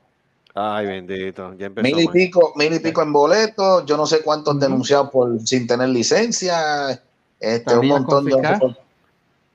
Ay, 0.55 0.87
bendito, 0.87 1.53
ya 1.55 1.67
empezó. 1.67 1.83
Mil 1.95 1.99
y 1.99 2.07
pico, 2.07 2.53
mil 2.55 2.73
y 2.73 2.79
pico 2.79 3.01
en 3.01 3.13
boletos, 3.13 3.85
yo 3.85 3.97
no 3.97 4.07
sé 4.07 4.21
cuántos 4.21 4.57
denunciados 4.59 5.09
por 5.11 5.39
sin 5.45 5.67
tener 5.67 5.89
licencia, 5.89 7.03
este, 7.39 7.73
un 7.75 7.81
montón 7.87 8.25
de. 8.25 8.31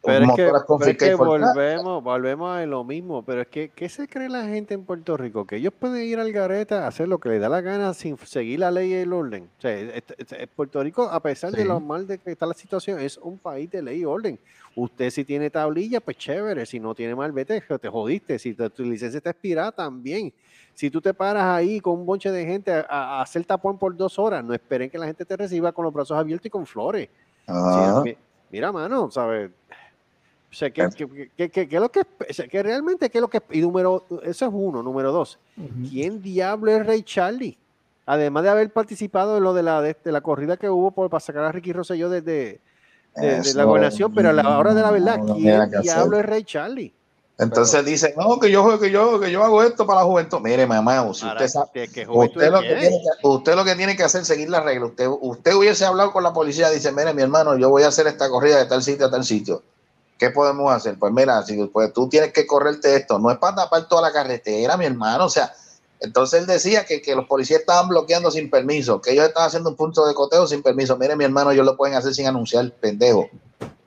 Pero 0.03 0.25
es 0.25 0.29
que, 0.37 0.47
pero 0.79 0.91
es 0.93 0.97
que 0.97 1.05
volvemos, 1.55 2.03
volvemos 2.03 2.57
a 2.57 2.65
lo 2.65 2.85
mismo. 2.85 3.23
Pero 3.23 3.43
es 3.43 3.49
que, 3.49 3.69
¿qué 3.69 3.87
se 3.91 4.09
cree 4.09 4.31
la 4.31 4.45
gente 4.47 4.73
en 4.73 4.85
Puerto 4.85 5.15
Rico? 5.19 5.45
Que 5.47 5.57
ellos 5.57 5.75
pueden 5.79 6.03
ir 6.09 6.19
al 6.19 6.33
gareta 6.33 6.85
a 6.85 6.89
hacer 6.89 7.07
lo 7.07 7.19
que 7.19 7.29
les 7.29 7.39
da 7.41 7.51
la 7.51 7.61
gana 7.61 7.93
sin 7.93 8.17
seguir 8.17 8.61
la 8.61 8.71
ley 8.71 8.93
y 8.93 8.95
el 8.95 9.13
orden. 9.13 9.51
O 9.59 9.61
sea, 9.61 9.77
Puerto 10.57 10.83
Rico, 10.83 11.03
a 11.03 11.21
pesar 11.21 11.53
de 11.53 11.67
lo 11.67 11.81
mal 11.81 12.07
de 12.07 12.17
que 12.17 12.33
está 12.33 12.47
la 12.47 12.55
situación, 12.55 12.99
es 12.99 13.19
un 13.19 13.37
país 13.37 13.71
de 13.71 13.83
ley 13.83 14.01
y 14.01 14.05
orden. 14.07 14.39
Usted 14.75 15.11
si 15.11 15.23
tiene 15.23 15.51
tablilla, 15.51 16.01
pues 16.01 16.17
chévere. 16.17 16.65
Si 16.65 16.81
no 16.81 16.95
tiene 16.95 17.15
mal, 17.15 17.31
vete, 17.33 17.61
te 17.61 17.89
jodiste. 17.91 18.39
Si 18.39 18.55
te- 18.55 18.71
tu 18.71 18.85
licencia 18.85 19.19
está 19.19 19.31
expirada, 19.31 19.71
también. 19.71 20.33
Si 20.73 20.89
tú 20.89 21.03
te 21.03 21.13
paras 21.13 21.45
ahí 21.45 21.79
con 21.79 21.99
un 21.99 22.07
bonche 22.07 22.31
de 22.31 22.47
gente 22.47 22.73
a, 22.73 22.87
a 22.89 23.21
hacer 23.21 23.45
tapón 23.45 23.77
por 23.77 23.95
dos 23.95 24.19
horas, 24.19 24.43
no 24.43 24.55
esperen 24.55 24.89
que 24.89 24.97
la 24.97 25.05
gente 25.05 25.27
te 25.27 25.37
reciba 25.37 25.73
con 25.73 25.85
los 25.85 25.93
brazos 25.93 26.17
abiertos 26.17 26.47
y 26.47 26.51
con 26.51 26.65
flores. 26.65 27.11
Sí, 28.05 28.17
mira, 28.51 28.73
mano, 28.73 29.11
¿sabes? 29.11 29.51
O 30.51 30.55
sea, 30.55 30.71
que, 30.71 30.83
que, 31.37 31.49
que, 31.49 31.69
que- 31.69 31.81
lo 31.81 31.91
que, 31.91 32.03
que 32.51 32.63
realmente, 32.63 33.09
que 33.09 33.21
lo 33.21 33.29
que, 33.29 33.41
y 33.51 33.61
número, 33.61 34.05
eso 34.25 34.47
es 34.47 34.51
uno, 34.53 34.83
número 34.83 35.13
dos. 35.13 35.39
¿quién 35.89 36.21
diablo 36.23 36.73
es 36.73 36.85
Ray 36.85 37.03
Charlie? 37.03 37.57
Además 38.07 38.43
de 38.43 38.49
haber 38.51 38.73
participado 38.73 39.37
en 39.37 39.45
lo 39.45 39.55
de 39.55 39.63
la, 39.63 39.81
de, 39.81 39.97
de 40.03 40.11
la 40.13 40.21
corrida 40.21 40.57
que 40.57 40.69
hubo 40.69 40.91
por, 40.91 41.09
para 41.09 41.21
sacar 41.21 41.45
a 41.45 41.53
Ricky 41.53 41.73
Rosselló 41.73 42.09
desde 42.09 42.25
de, 42.25 42.61
de 43.23 43.39
Eso 43.39 43.59
la 43.59 43.65
gobernación, 43.65 44.13
pero 44.15 44.31
a 44.31 44.33
la 44.33 44.59
hora 44.59 44.75
de 44.75 44.83
la 44.83 44.91
verdad, 44.91 45.21
¿quién 45.35 45.59
diablo 45.83 46.19
es 46.19 46.27
Ray 46.27 46.45
Charlie? 46.45 46.93
Entonces 47.45 47.85
dicen, 47.85 48.13
no, 48.17 48.39
que 48.39 48.51
yo, 48.51 48.79
que 48.79 48.91
yo, 48.91 49.19
que 49.19 49.31
yo 49.31 49.43
hago 49.43 49.63
esto 49.63 49.87
para 49.87 50.01
la 50.01 50.07
juventud. 50.07 50.41
Mire, 50.41 50.67
mamá, 50.67 51.01
si 51.15 51.25
usted 51.27 51.49
sabe, 51.49 51.71
¿qué- 51.73 51.89
qué 51.89 52.05
juventud 52.07 52.37
usted 52.37 52.53
lo, 52.53 52.61
que 52.61 52.67
tiene 52.81 52.97
que, 53.23 53.29
usted 53.29 53.55
lo 53.57 53.65
que 53.65 53.75
tiene 53.77 53.97
que 53.97 54.03
hacer 54.03 54.21
es 54.23 54.27
seguir 54.27 54.51
las 54.51 54.63
reglas. 54.65 54.91
Usted, 54.91 55.09
usted 55.21 55.55
hubiese 55.55 55.85
hablado 55.87 56.13
con 56.13 56.23
la 56.23 56.33
policía, 56.33 56.69
dice, 56.71 56.93
mire, 56.93 57.15
mi 57.15 57.23
hermano, 57.23 57.57
yo 57.57 57.71
voy 57.71 57.83
a 57.85 57.89
hacer 57.89 58.07
esta 58.07 58.29
corrida 58.29 58.59
de 58.59 58.67
tal 58.67 58.83
sitio 58.83 59.07
a 59.07 59.11
tal 59.11 59.25
sitio. 59.25 59.63
¿Qué 60.19 60.31
podemos 60.31 60.71
hacer? 60.71 60.99
Pues 60.99 61.13
mira, 61.15 61.43
si 61.45 61.65
pues, 61.69 61.93
tú 61.95 62.09
tienes 62.11 62.33
que 62.35 62.47
correrte 62.47 62.95
esto, 62.95 63.19
no 63.19 63.31
es 63.31 63.39
para 63.39 63.57
tapar 63.57 63.89
toda 63.89 64.03
la 64.03 64.13
carretera, 64.13 64.77
mi 64.77 64.85
hermano. 64.85 65.25
O 65.25 65.31
sea, 65.31 65.51
entonces 65.99 66.41
él 66.41 66.47
decía 66.47 66.85
que, 66.85 67.01
que 67.01 67.15
los 67.17 67.25
policías 67.27 67.61
estaban 67.61 67.89
bloqueando 67.89 68.31
sin 68.31 68.51
permiso, 68.51 69.01
que 69.01 69.13
ellos 69.13 69.25
estaban 69.27 69.47
haciendo 69.49 69.71
un 69.71 69.77
punto 69.77 70.07
de 70.07 70.13
coteo 70.13 70.47
sin 70.47 70.63
permiso. 70.63 70.99
Mire, 70.99 71.17
mi 71.17 71.25
hermano, 71.25 71.53
ellos 71.53 71.65
lo 71.65 71.75
pueden 71.75 71.97
hacer 71.97 72.13
sin 72.15 72.27
anunciar, 72.27 72.71
pendejo. 72.73 73.31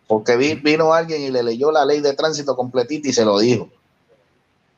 Porque 0.07 0.35
vi- 0.35 0.55
vino 0.55 0.93
alguien 0.93 1.21
y 1.21 1.31
le 1.31 1.43
leyó 1.43 1.71
la 1.71 1.85
ley 1.85 2.01
de 2.01 2.13
tránsito 2.13 2.55
completita 2.55 3.07
y 3.09 3.13
se 3.13 3.25
lo 3.25 3.39
dijo. 3.39 3.69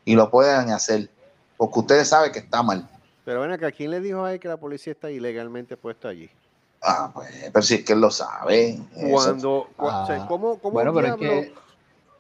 Y 0.06 0.16
lo 0.16 0.30
pueden 0.30 0.70
hacer. 0.72 1.10
Porque 1.58 1.80
ustedes 1.80 2.08
saben 2.08 2.32
que 2.32 2.40
está 2.40 2.62
mal. 2.62 2.88
Pero 3.24 3.42
ven 3.42 3.52
acá, 3.52 3.72
¿quién 3.72 3.92
le 3.92 4.00
dijo 4.00 4.24
ahí 4.24 4.38
que 4.38 4.48
la 4.48 4.58
policía 4.58 4.94
está 4.94 5.10
ilegalmente 5.10 5.78
puesta 5.78 6.10
allí? 6.10 6.30
Ah, 6.82 7.10
pues, 7.14 7.30
pero 7.52 7.64
si 7.64 7.76
es 7.76 7.84
que 7.84 7.94
él 7.94 8.02
lo 8.02 8.12
sabe. 8.12 8.78
Cuando, 9.12 9.68
cua- 9.76 10.04
o 10.04 10.06
sea, 10.06 10.16
Ah, 10.18 10.26
¿cómo, 10.28 10.60
cómo 10.60 10.74
Bueno, 10.74 10.92
un 10.92 10.96
pero 10.98 11.08
es 11.08 11.20
diablo- 11.20 11.42
que 11.42 11.66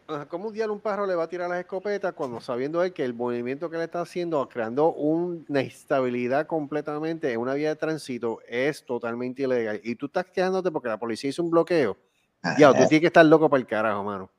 Ajá, 0.07 0.27
¿Cómo 0.27 0.49
un 0.49 0.53
día 0.53 0.69
un 0.71 0.79
pájaro 0.79 1.07
le 1.07 1.15
va 1.15 1.23
a 1.23 1.27
tirar 1.27 1.49
las 1.49 1.59
escopetas 1.59 2.13
cuando 2.13 2.39
sabiendo 2.39 2.83
él 2.83 2.93
que 2.93 3.03
el 3.03 3.15
movimiento 3.15 3.71
que 3.71 3.77
le 3.77 3.85
está 3.85 4.01
haciendo, 4.01 4.47
creando 4.47 4.93
una 4.93 5.63
instabilidad 5.63 6.45
completamente 6.45 7.33
en 7.33 7.39
una 7.39 7.55
vía 7.55 7.69
de 7.69 7.75
tránsito, 7.75 8.37
es 8.47 8.85
totalmente 8.85 9.41
ilegal? 9.41 9.81
Y 9.83 9.95
tú 9.95 10.05
estás 10.05 10.25
quejándote 10.25 10.69
porque 10.69 10.89
la 10.89 10.99
policía 10.99 11.31
hizo 11.31 11.41
un 11.41 11.49
bloqueo. 11.49 11.97
Ya, 12.57 12.69
tú 12.69 12.87
tienes 12.87 13.01
que 13.01 13.07
estar 13.07 13.25
loco 13.25 13.49
para 13.49 13.59
el 13.59 13.67
carajo, 13.67 14.03
mano. 14.03 14.29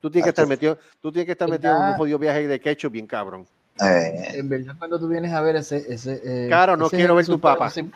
Tú 0.00 0.10
tienes 0.10 0.24
que 0.24 0.30
estar 0.30 0.46
metido, 0.46 0.78
tú 1.00 1.10
tienes 1.10 1.26
que 1.26 1.32
estar 1.32 1.48
metido 1.48 1.72
en 1.74 1.82
un 1.90 1.94
jodido 1.96 2.18
viaje 2.18 2.46
de 2.46 2.60
ketchup 2.60 2.92
bien 2.92 3.06
cabrón. 3.06 3.46
Eh, 3.80 4.38
en 4.38 4.48
verdad 4.48 4.74
cuando 4.78 4.98
tú 4.98 5.08
vienes 5.08 5.32
a 5.32 5.40
ver 5.40 5.56
ese... 5.56 5.84
ese 5.92 6.20
eh, 6.24 6.48
Caro, 6.48 6.76
no 6.76 6.86
ese 6.86 6.96
es 6.96 7.00
quiero 7.00 7.14
ver 7.14 7.26
tu 7.26 7.32
sim- 7.70 7.90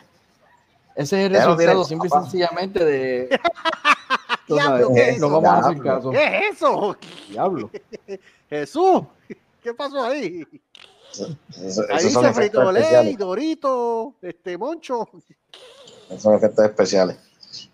Ese 0.95 1.19
es 1.21 1.25
el 1.27 1.33
resultado 1.33 1.83
simple 1.85 2.07
y 2.07 2.09
papá. 2.09 2.23
sencillamente 2.23 2.83
de... 2.83 3.39
Diablo, 4.47 4.91
¿qué 4.93 5.09
es 5.11 5.19
no 5.19 5.27
eso? 5.27 5.41
vamos 5.41 5.63
a 5.65 5.67
hacer 5.69 5.83
caso. 5.83 6.11
¿Qué 6.11 6.25
es 6.25 6.55
eso? 6.55 6.97
Diablo. 7.29 7.71
Jesús, 8.49 9.01
¿qué 9.63 9.73
pasó 9.73 10.03
ahí? 10.03 10.45
Eso- 11.11 11.37
eso- 11.55 11.85
Ahí 11.89 12.05
dice 12.05 12.33
frito. 12.33 12.71
Dorito, 13.17 14.15
este 14.21 14.57
Moncho. 14.57 15.07
Esos 16.09 16.21
son 16.21 16.35
efectos 16.35 16.65
especiales. 16.65 17.17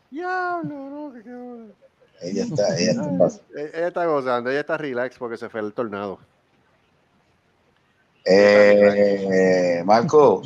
Diablo, 0.10 0.90
no, 0.90 1.14
que- 1.14 1.24
que- 1.24 1.72
Ella 2.22 2.44
está, 2.46 2.78
ella 2.78 2.92
está. 2.92 3.28
Eh, 3.60 3.72
Ella 3.76 3.88
está 3.88 4.06
gozando, 4.06 4.50
ella 4.50 4.62
está 4.62 4.78
relax 4.78 5.18
porque 5.18 5.38
se 5.38 5.50
fue 5.50 5.60
el 5.62 5.74
tornado. 5.74 6.20
Eh, 8.26 9.82
Marco. 9.86 10.42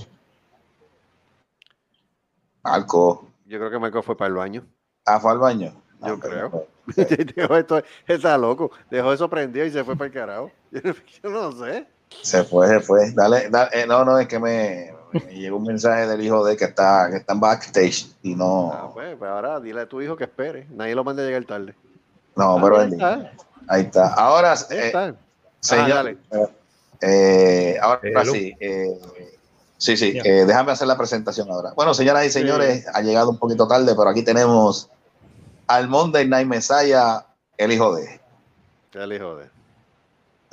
Marco. 2.63 3.27
Yo 3.46 3.58
creo 3.58 3.72
que 3.72 3.80
Marco 3.80 4.03
fue 4.03 4.15
para 4.18 4.30
el 4.30 4.36
baño. 4.36 4.65
Ah, 5.06 5.20
fue 5.20 5.32
al 5.32 5.39
baño. 5.39 5.74
Yo 6.06 6.13
Ah, 6.13 6.18
creo. 6.20 6.68
Dejó 7.36 7.58
esto, 7.58 7.82
está 8.08 8.38
loco. 8.38 8.72
Dejó 8.89 9.13
eso 9.13 9.30
prendido 9.30 9.65
y 9.65 9.72
se 9.72 9.84
fue 9.84 9.96
para 9.96 10.08
el 10.08 10.13
carajo. 10.13 10.51
Yo 10.72 11.30
no 11.30 11.51
sé. 11.53 11.88
Se 12.22 12.44
fue, 12.44 12.68
se 12.68 12.80
fue. 12.82 13.12
Dale, 13.12 13.50
dale, 13.50 13.70
eh, 13.82 13.86
no, 13.88 14.03
no, 14.03 14.20
es 14.20 14.27
que 14.27 14.38
me, 14.39 14.94
me 15.13 15.34
llegó 15.34 15.58
un 15.58 15.63
mensaje 15.63 16.08
del 16.08 16.22
hijo 16.22 16.44
de 16.46 16.56
que 16.58 16.65
está, 16.65 17.08
que 17.10 17.18
está 17.18 17.34
en 17.34 17.39
backstage 17.39 18.08
y 18.24 18.34
Ah, 18.34 18.38
no, 18.38 18.91
pues, 18.94 19.15
pues 19.18 19.30
ahora 19.32 19.60
dile 19.60 19.82
a 19.82 19.86
tu 19.89 20.01
hijo 20.01 20.15
que 20.15 20.24
espere. 20.25 20.68
Nadie 20.72 20.96
lo 20.96 21.03
mande 21.03 21.24
a 21.24 21.25
llegar 21.25 21.44
tarde. 21.46 21.75
no, 22.36 22.58
Ah, 22.58 22.60
pero 22.62 22.80
ahí 22.80 22.91
está. 22.91 23.32
ahí 23.68 23.82
está. 23.84 24.13
Ahora, 24.13 24.53
Ahí 24.53 24.77
eh, 24.77 25.13
señor, 25.60 25.89
dale. 25.89 26.18
eh, 27.01 27.77
ahora 27.82 28.25
sí, 28.25 28.53
eh, 28.60 29.00
sí, 29.77 29.98
sí, 29.98 30.20
eh, 30.24 30.46
déjame 30.46 30.72
hacer 30.72 30.88
la 30.88 30.98
presentación 30.98 31.50
ahora. 31.50 31.74
Bueno, 31.75 31.94
señoras 31.94 32.25
y 32.25 32.30
señores, 32.30 32.86
ha 32.94 33.01
llegado 33.01 33.30
un 33.30 33.38
poquito 33.38 33.68
tarde, 33.68 33.94
pero 33.96 34.10
aquí 34.10 34.24
tenemos 34.24 34.89
al 35.68 35.88
Monday 35.88 36.27
Night 36.27 36.48
Messiah, 36.48 37.25
el 37.58 37.72
hijo 37.72 37.96
de. 37.96 38.20
El 38.94 39.13
hijo 39.13 39.36
de. 39.38 39.50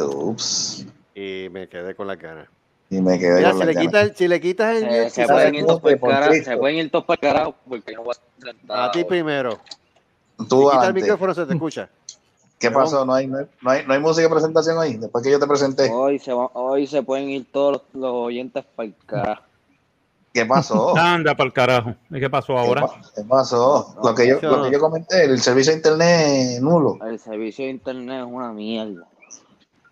Ups. 0.05 0.87
Y 1.15 1.49
me 1.51 1.69
quedé 1.69 1.95
con 1.97 2.07
la 2.07 2.15
ganas. 2.17 2.49
Y 2.91 3.01
me 3.03 3.19
quedé 3.19 3.37
Mira, 3.37 3.51
con 3.51 3.61
si 3.61 3.67
le, 3.67 3.77
quitas, 3.77 4.13
si 4.17 4.29
le 4.29 4.41
quitas 4.41 4.77
el 4.77 4.81
Se, 4.81 4.99
mute, 4.99 5.11
se 5.11 5.29
pueden 5.29 5.55
ir 5.55 5.67
todos 5.67 5.81
para 5.81 5.93
el 5.95 6.01
por 6.01 6.35
se 6.45 6.57
pueden 6.57 6.77
ir 6.79 6.91
todos 6.91 7.05
para 7.05 7.15
el 7.15 7.21
carajo 7.21 7.55
porque 7.69 7.93
yo 7.93 8.03
voy 8.03 8.15
a 8.15 8.43
ser 8.43 8.57
a 8.71 8.93
ti 8.93 9.05
primero. 9.05 9.59
Tú 10.49 10.63
Si 10.63 10.71
quitas 10.71 10.89
el 10.89 10.95
micrófono 10.95 11.35
se 11.35 11.47
te 11.47 11.53
escucha. 11.53 11.91
¿Qué 12.59 12.71
pasó? 12.71 13.05
¿No 13.05 13.15
hay, 13.15 13.27
no, 13.27 13.39
hay, 13.39 13.47
no, 13.61 13.71
hay, 13.71 13.87
no 13.87 13.95
hay 13.95 14.01
música 14.01 14.27
de 14.27 14.35
presentación 14.35 14.79
hoy? 14.79 14.97
Después 14.97 15.23
que 15.23 15.31
yo 15.31 15.39
te 15.39 15.47
presenté. 15.47 15.91
Hoy 15.93 16.19
se, 16.19 16.33
va- 16.33 16.51
hoy 16.55 16.87
se 16.87 17.03
pueden 17.03 17.29
ir 17.29 17.47
todos 17.53 17.73
los, 17.73 17.83
los 17.93 18.13
oyentes 18.13 18.65
para 18.75 18.89
el 18.89 18.95
carajo. 19.07 19.43
¿Qué 20.33 20.45
pasó? 20.45 20.97
Anda 20.97 21.37
para 21.37 21.47
el 21.47 21.53
carajo. 21.53 21.95
¿Y 22.11 22.19
qué 22.19 22.29
pasó 22.31 22.59
ahora? 22.59 22.81
¿Qué, 22.81 22.87
pa- 22.89 23.11
qué 23.15 23.23
pasó? 23.29 23.97
Lo 24.03 24.15
que, 24.15 24.27
yo, 24.27 24.41
lo 24.43 24.65
que 24.65 24.73
yo 24.73 24.81
comenté, 24.81 25.25
el 25.25 25.41
servicio 25.41 25.73
de 25.73 25.77
internet 25.79 26.61
nulo. 26.63 26.99
El 27.07 27.19
servicio 27.21 27.65
de 27.67 27.71
internet 27.73 28.25
es 28.27 28.33
una 28.33 28.53
mierda. 28.53 29.07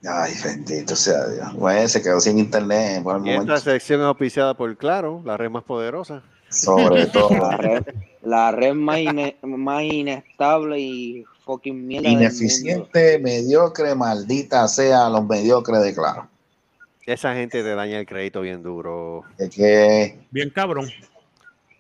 Ay, 0.09 0.33
bendito 0.45 0.95
sea 0.97 1.27
Dios. 1.29 1.55
Bueno, 1.55 1.89
se 1.89 2.03
quedó 2.03 2.21
sin 2.21 2.39
internet 2.39 3.03
por 3.03 3.17
el 3.17 3.27
Y 3.27 3.31
esta 3.31 3.57
sección 3.59 4.01
es 4.01 4.07
auspiciada 4.07 4.55
por 4.55 4.77
Claro, 4.77 5.23
la 5.25 5.37
red 5.37 5.51
más 5.51 5.65
poderosa. 5.65 6.23
Sobre 6.49 7.07
todo. 7.13 7.31
La 7.39 7.57
red, 7.57 7.83
la 8.23 8.51
red 8.53 8.75
más, 8.75 8.99
ine- 8.99 9.37
más 9.43 9.83
inestable 9.83 10.79
y 10.79 11.25
fucking 11.45 11.87
mierda. 11.87 12.09
del 12.09 12.19
mundo. 12.19 12.25
Ineficiente, 12.29 13.19
mediocre, 13.19 13.95
maldita 13.95 14.67
sea 14.69 15.09
los 15.09 15.27
mediocres 15.27 15.83
de 15.83 15.95
claro. 15.95 16.29
Esa 17.05 17.35
gente 17.35 17.63
te 17.63 17.75
daña 17.75 17.99
el 18.01 18.07
crédito 18.07 18.41
bien 18.41 18.63
duro. 18.63 19.25
Es 19.39 19.51
que 19.51 20.19
Bien 20.31 20.51
cabrón. 20.51 20.89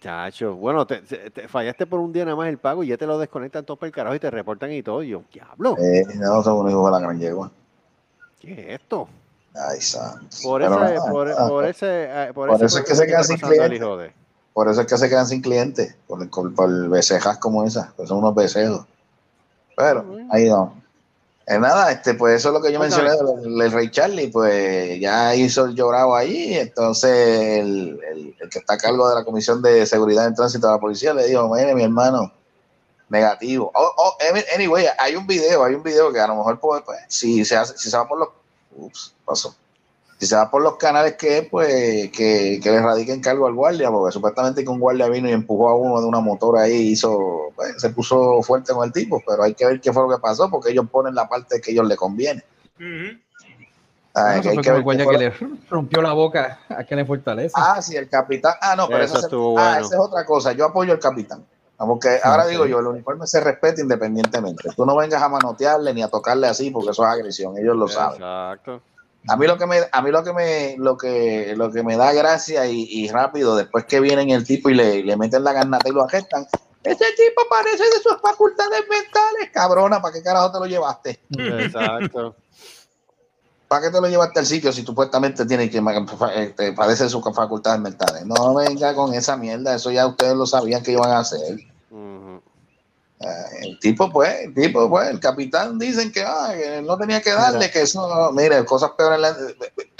Chacho, 0.00 0.54
bueno, 0.54 0.86
te, 0.86 0.98
te- 1.02 1.30
te 1.30 1.48
fallaste 1.48 1.86
por 1.86 1.98
un 2.00 2.12
día 2.12 2.24
nada 2.24 2.36
más 2.36 2.48
el 2.48 2.58
pago 2.58 2.84
y 2.84 2.88
ya 2.88 2.96
te 2.96 3.06
lo 3.06 3.18
desconectan 3.18 3.64
todo 3.64 3.76
para 3.76 3.88
el 3.88 3.92
carajo 3.94 4.14
y 4.14 4.20
te 4.20 4.30
reportan 4.30 4.70
y 4.72 4.82
todo. 4.82 5.02
Y 5.02 5.08
yo, 5.08 5.22
diablo, 5.32 5.76
eh, 5.78 6.04
no 6.16 6.42
son 6.44 6.58
unos 6.58 6.70
hijos 6.72 6.86
de 6.86 6.90
la 6.92 7.00
gran 7.00 7.18
yegua. 7.18 7.50
¿Qué 8.40 8.52
es 8.52 8.80
esto? 8.80 9.08
Ay, 9.54 9.80
santo. 9.80 10.26
Por, 10.42 10.62
ese, 10.62 10.70
nada, 10.70 11.10
por, 11.10 11.64
ese, 11.66 11.86
eh, 12.08 12.30
por, 12.34 12.50
eso 12.50 12.78
es 12.78 12.84
que 12.84 12.94
se 12.94 13.06
quedan 13.06 13.24
sin 13.24 13.38
clientes. 13.38 14.12
Por 14.52 14.68
eso 14.70 14.80
es 14.80 14.86
que 14.86 14.98
se 14.98 15.08
quedan 15.08 15.26
sin 15.26 15.40
clientes, 15.42 15.94
por, 16.06 16.54
por, 16.54 16.88
becejas 16.88 17.38
como 17.38 17.64
esas, 17.64 17.88
pues 17.96 18.08
son 18.08 18.18
unos 18.18 18.34
becejos. 18.34 18.86
Pero, 19.76 20.04
ahí 20.30 20.48
no. 20.48 20.74
Eh, 21.46 21.58
nada, 21.58 21.92
este, 21.92 22.14
pues 22.14 22.36
eso 22.36 22.48
es 22.48 22.54
lo 22.54 22.60
que 22.60 22.72
yo 22.72 22.78
Otra 22.80 22.88
mencioné 22.88 23.10
del, 23.42 23.56
del 23.56 23.72
Rey 23.72 23.90
Charlie, 23.90 24.28
pues 24.28 24.98
ya 24.98 25.34
hizo 25.34 25.66
el 25.66 25.74
llorado 25.76 26.14
ahí, 26.16 26.54
entonces 26.54 27.58
el, 27.60 28.00
el- 28.10 28.34
el 28.40 28.48
que 28.50 28.58
está 28.58 28.74
a 28.74 28.78
cargo 28.78 29.08
de 29.08 29.14
la 29.14 29.24
Comisión 29.24 29.62
de 29.62 29.86
Seguridad 29.86 30.26
en 30.26 30.34
Tránsito 30.34 30.66
de 30.66 30.72
la 30.72 30.80
Policía 30.80 31.14
le 31.14 31.26
dijo, 31.28 31.48
mire 31.54 31.72
mi 31.74 31.84
hermano, 31.84 32.32
negativo. 33.08 33.70
Oh, 33.74 33.92
oh, 33.96 34.16
anyway, 34.54 34.86
hay 34.98 35.16
un 35.16 35.26
video, 35.26 35.64
hay 35.64 35.74
un 35.74 35.82
video 35.82 36.12
que 36.12 36.20
a 36.20 36.26
lo 36.26 36.36
mejor 36.36 36.58
pues, 36.58 36.82
pues, 36.84 36.98
si 37.08 37.44
se 37.44 37.56
hace, 37.56 37.76
si 37.78 37.90
se 37.90 37.96
va 37.96 38.08
por 38.08 38.18
los 38.18 38.28
ups, 38.76 39.14
pasó. 39.24 39.54
Si 40.18 40.26
se 40.26 40.34
va 40.34 40.50
por 40.50 40.62
los 40.62 40.76
canales 40.76 41.14
que 41.16 41.38
es, 41.38 41.48
pues 41.48 42.10
que, 42.10 42.58
que 42.62 42.70
le 42.70 42.80
radiquen 42.80 43.20
cargo 43.20 43.46
al 43.46 43.54
guardia, 43.54 43.90
porque 43.90 44.12
supuestamente 44.12 44.64
que 44.64 44.70
un 44.70 44.80
guardia 44.80 45.08
vino 45.08 45.28
y 45.28 45.32
empujó 45.32 45.68
a 45.68 45.74
uno 45.74 46.00
de 46.00 46.06
una 46.06 46.20
motora 46.20 46.62
ahí 46.62 46.72
y 46.72 46.92
hizo, 46.92 47.52
pues, 47.54 47.74
se 47.80 47.90
puso 47.90 48.42
fuerte 48.42 48.72
con 48.72 48.86
el 48.86 48.92
tipo, 48.92 49.22
pero 49.26 49.42
hay 49.42 49.52
que 49.52 49.66
ver 49.66 49.80
qué 49.80 49.92
fue 49.92 50.02
lo 50.02 50.16
que 50.16 50.20
pasó, 50.20 50.50
porque 50.50 50.70
ellos 50.70 50.86
ponen 50.90 51.14
la 51.14 51.28
parte 51.28 51.60
que 51.60 51.70
a 51.70 51.72
ellos 51.72 51.86
les 51.86 51.98
conviene. 51.98 52.42
Ah, 54.14 54.30
hay 54.30 54.40
que 54.40 54.70
ver 54.70 54.78
el 54.78 54.82
guardia 54.82 55.04
qué 55.04 55.10
que 55.10 55.18
le 55.18 55.58
rompió 55.68 56.00
la 56.00 56.14
boca 56.14 56.60
a 56.70 56.82
que 56.84 56.96
le 56.96 57.04
fortalece. 57.04 57.52
Ah, 57.54 57.82
sí, 57.82 57.94
el 57.94 58.08
capitán. 58.08 58.54
Ah, 58.62 58.74
no, 58.74 58.88
pero 58.88 59.04
Eso 59.04 59.18
esa, 59.18 59.26
estuvo 59.26 59.58
ah, 59.58 59.72
bueno. 59.72 59.86
esa 59.86 59.94
es 59.94 60.00
otra 60.00 60.24
cosa. 60.24 60.52
Yo 60.52 60.64
apoyo 60.64 60.94
al 60.94 60.98
capitán. 60.98 61.44
Porque 61.78 62.18
ahora 62.22 62.46
digo 62.46 62.66
yo, 62.66 62.78
el 62.78 62.86
uniforme 62.86 63.26
se 63.26 63.40
respeta 63.40 63.80
independientemente. 63.80 64.70
Tú 64.74 64.86
no 64.86 64.96
vengas 64.96 65.22
a 65.22 65.28
manotearle 65.28 65.92
ni 65.92 66.02
a 66.02 66.08
tocarle 66.08 66.46
así, 66.46 66.70
porque 66.70 66.90
eso 66.90 67.04
es 67.04 67.10
agresión. 67.10 67.58
Ellos 67.58 67.76
lo 67.76 67.88
saben. 67.88 68.22
Exacto. 68.22 68.80
A 69.28 69.36
mí 69.36 69.46
lo 69.46 69.58
que 69.58 69.66
me, 69.66 69.80
a 69.90 70.02
mí 70.02 70.10
lo 70.10 70.22
que 70.22 70.32
me, 70.32 70.76
lo 70.78 70.96
que, 70.96 71.54
lo 71.56 71.72
que 71.72 71.82
me 71.82 71.96
da 71.96 72.12
gracia 72.12 72.66
y, 72.66 72.82
y 72.88 73.08
rápido, 73.08 73.56
después 73.56 73.84
que 73.84 74.00
vienen 74.00 74.30
el 74.30 74.46
tipo 74.46 74.70
y 74.70 74.74
le, 74.74 75.02
le 75.02 75.16
meten 75.16 75.42
la 75.42 75.52
garnata 75.52 75.88
y 75.88 75.92
lo 75.92 76.04
arrestan, 76.04 76.46
ese 76.86 77.04
tipo 77.16 77.42
parece 77.50 77.82
de 77.82 78.00
sus 78.00 78.20
facultades 78.22 78.82
mentales, 78.88 79.50
cabrona, 79.52 80.00
¿para 80.00 80.14
qué 80.14 80.22
carajo 80.22 80.52
te 80.52 80.58
lo 80.60 80.66
llevaste? 80.66 81.20
Exacto. 81.36 82.36
¿Para 83.68 83.82
qué 83.82 83.90
te 83.90 84.00
lo 84.00 84.08
llevaste 84.08 84.38
al 84.40 84.46
sitio 84.46 84.72
si 84.72 84.84
supuestamente 84.84 85.44
tiene 85.44 85.68
que 85.68 85.82
este, 86.36 86.72
padece 86.72 87.04
de 87.04 87.10
sus 87.10 87.22
facultades 87.34 87.80
mentales? 87.80 88.24
No 88.24 88.54
venga 88.54 88.94
con 88.94 89.12
esa 89.12 89.36
mierda, 89.36 89.74
eso 89.74 89.90
ya 89.90 90.06
ustedes 90.06 90.34
lo 90.36 90.46
sabían 90.46 90.82
que 90.82 90.92
iban 90.92 91.10
a 91.10 91.18
hacer. 91.20 91.58
Eh, 93.18 93.26
el 93.62 93.78
tipo, 93.80 94.10
pues, 94.10 94.42
el 94.44 94.54
tipo, 94.54 94.88
pues, 94.90 95.08
el 95.08 95.18
capitán 95.18 95.78
dicen 95.78 96.12
que, 96.12 96.22
ah, 96.22 96.52
que 96.54 96.82
no 96.82 96.98
tenía 96.98 97.20
que 97.22 97.32
darle, 97.32 97.70
que 97.70 97.82
eso, 97.82 98.06
no, 98.06 98.30
mire, 98.32 98.64
cosas 98.64 98.90
peores. 98.90 99.18
la- 99.18 99.36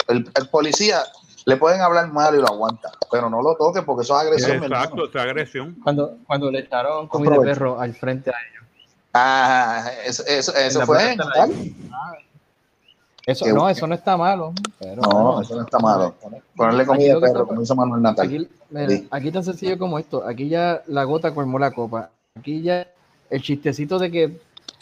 el, 0.09 0.31
el 0.33 0.49
policía 0.49 1.01
le 1.45 1.57
pueden 1.57 1.81
hablar 1.81 2.11
mal 2.13 2.35
y 2.35 2.39
lo 2.39 2.47
aguanta, 2.47 2.91
pero 3.11 3.29
no 3.29 3.41
lo 3.41 3.55
toque 3.55 3.81
porque 3.81 4.03
eso 4.03 4.15
es 4.15 4.25
agresión. 4.27 4.63
Exacto, 4.63 5.05
esa 5.09 5.21
agresión. 5.23 5.75
Cuando, 5.83 6.17
cuando 6.27 6.51
le 6.51 6.59
echaron 6.59 7.07
comida 7.07 7.31
de 7.31 7.39
perro 7.39 7.79
al 7.81 7.93
frente 7.95 8.29
a 8.29 8.33
ellos. 8.51 8.63
Ah, 9.13 9.89
eso, 10.05 10.23
eso, 10.27 10.55
eso 10.55 10.85
fue. 10.85 11.17
Eso, 13.27 13.45
no, 13.53 13.67
eso 13.69 13.85
no 13.85 13.93
está 13.93 14.15
malo. 14.15 14.53
Pero, 14.79 15.01
No, 15.01 15.09
bueno, 15.09 15.41
eso 15.41 15.55
no 15.55 15.61
está 15.63 15.79
malo. 15.79 16.15
Ponerle 16.55 16.85
comida 16.85 17.15
de 17.15 17.19
perro, 17.19 17.45
como 17.45 17.61
hizo 17.61 17.75
Manuel 17.75 18.01
Natal. 18.01 18.25
Aquí, 18.25 18.47
mira, 18.69 18.89
Sí. 18.89 19.07
aquí 19.11 19.31
tan 19.31 19.43
sencillo 19.43 19.77
como 19.77 19.99
esto. 19.99 20.25
Aquí 20.25 20.47
ya 20.47 20.81
la 20.87 21.03
gota 21.03 21.33
colmó 21.33 21.59
la 21.59 21.71
copa. 21.71 22.09
Aquí 22.39 22.61
ya 22.61 22.87
el 23.29 23.41
chistecito 23.41 23.99
de 23.99 24.09
que, 24.11 24.39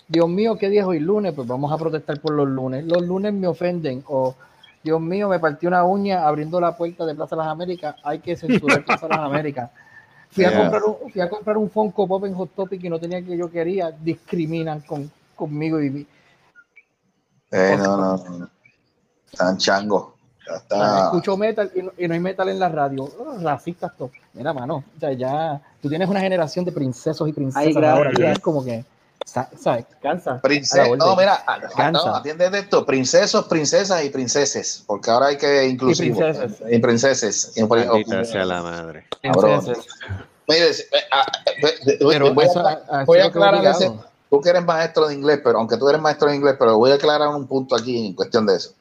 Dios 0.07 0.29
mío, 0.29 0.57
¿qué 0.59 0.69
día 0.69 0.81
es 0.81 0.87
hoy 0.87 0.99
lunes? 0.99 1.33
Pues 1.33 1.47
vamos 1.47 1.71
a 1.71 1.77
protestar 1.77 2.19
por 2.21 2.33
los 2.33 2.47
lunes. 2.47 2.85
Los 2.85 3.01
lunes 3.01 3.33
me 3.33 3.47
ofenden. 3.47 4.03
O, 4.07 4.35
Dios 4.83 5.01
mío, 5.01 5.27
me 5.27 5.39
partió 5.39 5.67
una 5.67 5.83
uña 5.83 6.27
abriendo 6.27 6.61
la 6.61 6.77
puerta 6.77 7.03
de 7.07 7.15
Plaza 7.15 7.35
Las 7.35 7.47
Américas. 7.47 7.95
Hay 8.03 8.19
que 8.19 8.35
censurar 8.37 8.85
Plaza 8.85 9.07
Las 9.07 9.19
Américas. 9.19 9.71
Fui 10.29 10.43
a, 10.45 10.55
comprar 10.55 10.83
un, 10.83 11.11
fui 11.11 11.21
a 11.21 11.29
comprar 11.29 11.57
un 11.57 11.67
Funko 11.71 12.07
Pop 12.07 12.25
en 12.25 12.35
Hot 12.35 12.51
Topic 12.55 12.83
y 12.83 12.89
no 12.89 12.99
tenía 12.99 13.23
que 13.23 13.35
yo 13.35 13.49
quería. 13.49 13.89
Discriminan 13.89 14.81
con, 14.81 15.09
conmigo 15.35 15.81
y 15.81 15.89
mi- 15.89 16.05
Eh, 17.55 17.77
no, 17.77 17.97
no, 17.97 18.17
no. 18.37 18.49
Están 19.31 19.57
changos. 19.57 20.07
Ya 20.47 20.57
está. 20.57 21.03
escucho 21.05 21.37
metal 21.37 21.71
y 21.73 21.81
no, 21.81 21.91
y 21.97 22.07
no 22.07 22.13
hay 22.13 22.19
metal 22.19 22.49
en 22.49 22.59
la 22.59 22.69
radio. 22.69 23.03
Oh, 23.05 23.37
racistas 23.41 23.91
todos. 23.97 24.11
Mira, 24.33 24.53
mano, 24.53 24.83
o 24.95 24.99
sea, 24.99 25.11
ya 25.13 25.59
tú 25.81 25.89
tienes 25.89 26.07
una 26.07 26.19
generación 26.19 26.63
de 26.65 26.71
princesos 26.71 27.27
y 27.27 27.33
princesas 27.33 27.65
Ay, 27.65 27.73
gracias. 27.73 27.97
ahora. 27.97 28.11
Ya 28.17 28.31
es 28.33 28.39
como 28.39 28.63
que, 28.63 28.85
sa- 29.25 29.49
¿sabes? 29.59 29.85
Cansa. 30.01 30.39
No, 30.97 31.15
mira, 31.15 31.43
Cansa. 31.75 31.91
no, 31.91 32.15
atiende 32.15 32.49
de 32.51 32.59
esto, 32.59 32.85
princesos, 32.85 33.45
princesas 33.45 34.03
y 34.05 34.09
princeses, 34.09 34.83
porque 34.85 35.09
ahora 35.09 35.27
hay 35.27 35.37
que 35.37 35.65
inclusivo. 35.67 36.19
princeses. 36.19 36.61
Y 36.69 36.77
princeses. 36.79 37.53
Y- 37.57 38.25
sea 38.25 38.45
la 38.45 38.61
madre. 38.61 39.07
Mire, 40.47 40.69
eh, 40.69 40.75
ah, 41.11 41.25
voy 43.07 43.19
a, 43.19 43.25
aclarar 43.25 43.65
ese- 43.65 43.91
tú 44.35 44.41
que 44.41 44.49
eres 44.49 44.65
maestro 44.65 45.07
de 45.07 45.13
inglés, 45.13 45.39
pero 45.41 45.59
aunque 45.59 45.77
tú 45.77 45.87
eres 45.87 46.01
maestro 46.01 46.29
de 46.29 46.35
inglés, 46.35 46.55
pero 46.59 46.77
voy 46.77 46.91
a 46.91 46.95
aclarar 46.95 47.29
un 47.29 47.47
punto 47.47 47.75
aquí 47.75 48.07
en 48.07 48.13
cuestión 48.13 48.45
de 48.45 48.55
eso. 48.57 48.71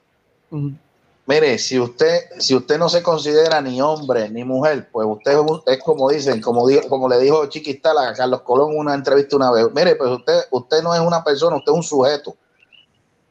Mire, 1.26 1.58
si 1.58 1.78
usted, 1.78 2.22
si 2.38 2.54
usted 2.54 2.76
no 2.76 2.88
se 2.88 3.02
considera 3.02 3.60
ni 3.60 3.80
hombre 3.80 4.28
ni 4.28 4.44
mujer, 4.44 4.88
pues 4.90 5.06
usted 5.08 5.38
es, 5.66 5.82
como 5.82 6.10
dicen, 6.10 6.40
como 6.40 6.66
dijo, 6.66 6.88
como 6.88 7.08
le 7.08 7.18
dijo 7.18 7.46
Chiquistala 7.46 8.08
a 8.08 8.12
Carlos 8.12 8.42
Colón 8.42 8.72
en 8.72 8.78
una 8.78 8.94
entrevista 8.94 9.36
una 9.36 9.50
vez. 9.52 9.66
Mire, 9.72 9.94
pues 9.94 10.10
usted, 10.10 10.40
usted 10.50 10.82
no 10.82 10.92
es 10.92 11.00
una 11.00 11.22
persona, 11.22 11.56
usted 11.56 11.72
es 11.72 11.76
un 11.76 11.82
sujeto. 11.84 12.36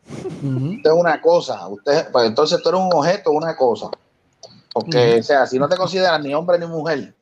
Usted 0.08 0.89
es 0.89 0.96
una 0.96 1.22
cosa. 1.22 1.68
Usted, 1.68 2.10
pues 2.12 2.27
entonces 2.27 2.62
tú 2.63 2.70
eres 2.70 2.82
un 2.82 2.89
objeto, 2.94 3.32
una 3.32 3.56
cosa. 3.56 3.89
Porque, 4.74 5.20
o 5.20 5.24
sea, 5.24 5.46
si 5.46 5.60
no 5.60 5.68
te 5.68 5.75
consideras 5.75 6.22
ni 6.22 6.34
hombre 6.34 6.58
ni 6.58 6.65
mujer, 6.65 7.13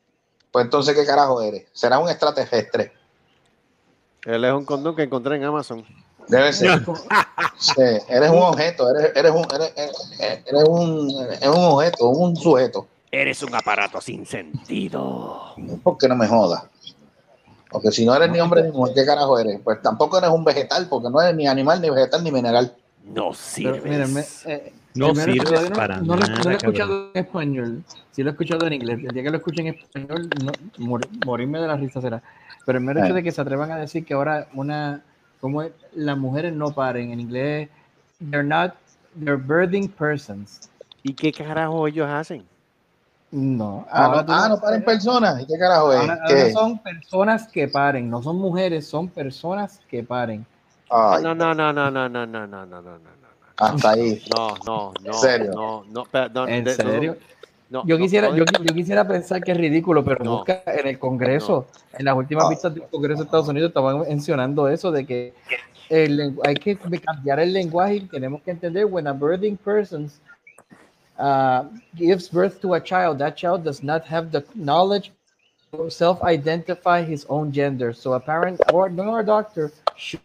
pues 0.51 0.65
entonces, 0.65 0.96
¿qué 0.96 1.05
carajo 1.05 1.41
eres? 1.41 1.65
Será 1.74 2.00
un 2.00 2.08
extraterrestre. 2.08 2.93
Él 4.25 4.46
es 4.46 4.54
un 4.54 4.66
condón 4.66 4.96
que 4.96 5.04
encontré 5.04 5.36
en 5.36 5.44
Amazon. 5.44 5.84
Debe 6.28 6.54
ser. 6.54 6.82
Sí, 7.58 7.74
eres 8.08 8.30
un 8.30 8.38
objeto, 8.38 8.88
eres, 8.96 9.12
eres 9.16 9.32
un, 9.32 9.46
eres, 9.54 9.74
eres- 10.46 10.63
un, 10.68 11.10
eres 11.32 11.50
un 11.50 11.63
objeto, 11.63 12.10
un 12.10 12.36
sujeto. 12.36 12.88
Eres 13.12 13.42
un 13.44 13.54
aparato 13.54 14.00
sin 14.00 14.25
sentido. 14.25 15.54
Porque 15.84 16.08
no 16.08 16.16
me 16.16 16.28
jodas. 16.28 16.63
Porque 17.70 17.92
si 17.92 18.06
no 18.06 18.16
eres 18.16 18.30
ni 18.32 18.40
hombre 18.40 18.63
ni 18.63 18.72
mujer, 18.72 18.94
¿qué 18.96 19.06
carajo 19.06 19.38
eres? 19.40 19.60
Pues 19.63 19.82
tampoco 19.82 20.18
eres 20.18 20.30
un 20.30 20.44
vegetal, 20.44 20.88
porque 20.90 21.10
no 21.10 21.22
eres 21.22 21.36
ni 21.36 21.48
animal, 21.48 21.82
ni 21.82 21.90
vegetal, 21.90 22.24
ni 22.24 22.32
mineral. 22.32 22.74
No 23.04 23.32
Pero, 23.56 24.08
me- 24.08 24.25
eh, 24.46 24.74
No 24.94 25.16
sirves 25.16 25.70
no, 25.70 25.75
para 25.75 25.98
no 25.98 26.16
lo, 26.16 26.22
no 26.22 26.28
lo 26.28 26.28
nada, 26.28 26.51
he 26.51 26.56
escuchado 26.56 27.10
en 27.13 27.20
español. 27.25 27.84
Sí 28.12 28.24
lo 28.24 28.30
he 28.30 28.32
escuchado 28.34 28.68
en 28.68 28.74
inglés. 28.74 29.00
El 29.04 29.13
día 29.13 29.24
que 29.24 29.30
lo 29.32 29.38
escuche 29.38 29.62
en 29.62 29.68
español, 29.70 30.30
no, 30.44 30.51
mor- 30.78 31.08
morirme 31.25 31.60
de 31.60 31.68
la 31.68 31.75
risa 31.78 32.01
será. 32.01 32.22
Pero 32.65 32.77
el 32.77 32.84
mero 32.84 33.00
hecho 33.03 33.13
Ah. 33.13 33.15
de 33.15 33.24
que 33.24 33.32
se 33.32 33.41
atrevan 33.41 33.72
a 33.72 33.77
decir 33.77 34.06
que 34.06 34.13
ahora 34.13 34.48
una, 34.53 35.01
como 35.39 35.62
es, 35.63 35.72
las 35.96 36.18
mujeres 36.18 36.53
no 36.53 36.72
paren 36.72 37.12
en 37.12 37.20
inglés, 37.20 37.70
they're 38.30 38.44
not, 38.48 38.74
they're 39.24 39.36
birthing 39.41 39.88
persons. 39.89 40.70
¿Y 41.03 41.13
qué 41.13 41.32
carajo 41.32 41.88
ellos 41.88 42.08
hacen? 42.10 42.46
No, 43.32 43.88
Ah, 43.89 44.06
ahora 44.06 44.25
ah, 44.27 44.50
no 44.50 44.60
paren 44.60 44.84
personas. 44.84 45.41
¿Y 45.41 45.46
qué 45.48 45.58
carajo 45.58 45.94
es? 45.94 46.00
ahora- 46.01 46.20
¿Qué? 46.27 46.34
ahora 46.41 46.51
son 46.51 46.80
personas 46.80 47.48
que 47.48 47.68
paren, 47.68 48.10
no 48.10 48.22
son 48.22 48.36
mujeres, 48.38 48.86
son 48.88 49.08
personas 49.08 49.80
que 49.89 50.03
paren. 50.03 50.46
Ay, 50.89 51.24
No, 51.24 51.34
no, 51.34 51.53
no, 51.56 51.72
no, 51.72 51.89
no, 51.89 52.10
no, 52.10 52.25
no, 52.27 52.46
no, 52.48 52.65
no, 52.65 52.65
no, 52.65 52.82
no, 52.82 52.98
no. 53.00 53.00
hasta 53.58 53.91
ahí. 53.91 54.22
No, 54.36 54.50
no, 54.65 54.94
no. 55.01 55.12
¿En 55.12 55.13
serio? 55.13 55.51
No, 55.53 55.84
no, 55.89 56.03
perdón. 56.06 56.50
¿En 56.50 56.63
de- 56.65 56.72
no, 56.77 56.89
serio? 56.91 57.18
No, 57.72 57.86
Yo 57.88 57.98
quisiera, 57.98 58.30
no, 58.30 58.36
yo, 58.36 58.44
yo 58.63 58.74
quisiera 58.74 59.08
pensar 59.08 59.42
que 59.42 59.54
es 59.54 59.58
ridículo, 59.58 60.04
pero 60.04 60.25
No. 60.25 60.38
busca 60.38 60.62
en 60.68 60.88
el 60.88 61.00
Congreso, 61.00 61.68
en 61.98 62.04
las 62.04 62.16
últimas 62.18 62.46
Ah. 62.46 62.50
vistas 62.50 62.74
del 62.75 62.84
Congreso 62.84 63.20
de 63.20 63.25
Estados 63.25 63.48
Unidos 63.48 63.70
estaban 63.70 64.01
mencionando 64.01 64.68
eso 64.68 64.92
de 64.92 65.06
que 65.06 65.34
el 65.90 66.38
hay 66.44 66.56
que 66.56 66.78
cambiar 66.78 67.40
el 67.40 67.54
lenguaje 67.54 67.96
y 67.96 68.01
tenemos 68.01 68.42
que 68.42 68.51
entender 68.51 68.86
when 68.86 69.08
a 69.08 69.13
birthing 69.13 69.56
person 69.58 70.10
uh, 71.18 71.63
gives 71.96 72.30
birth 72.30 72.60
to 72.60 72.74
a 72.74 72.82
child, 72.84 73.18
that 73.20 73.36
child 73.36 73.63
does 73.63 73.82
not 73.82 74.04
have 74.06 74.32
the 74.32 74.44
knowledge 74.54 75.12
to 75.72 75.90
self-identify 75.90 77.04
his 77.04 77.25
own 77.30 77.51
gender. 77.54 77.94
So 77.94 78.13
a 78.13 78.20
parent 78.20 78.60
or 78.74 78.90
no 78.90 79.16
a 79.16 79.24
doctor 79.24 79.72
should 79.96 80.22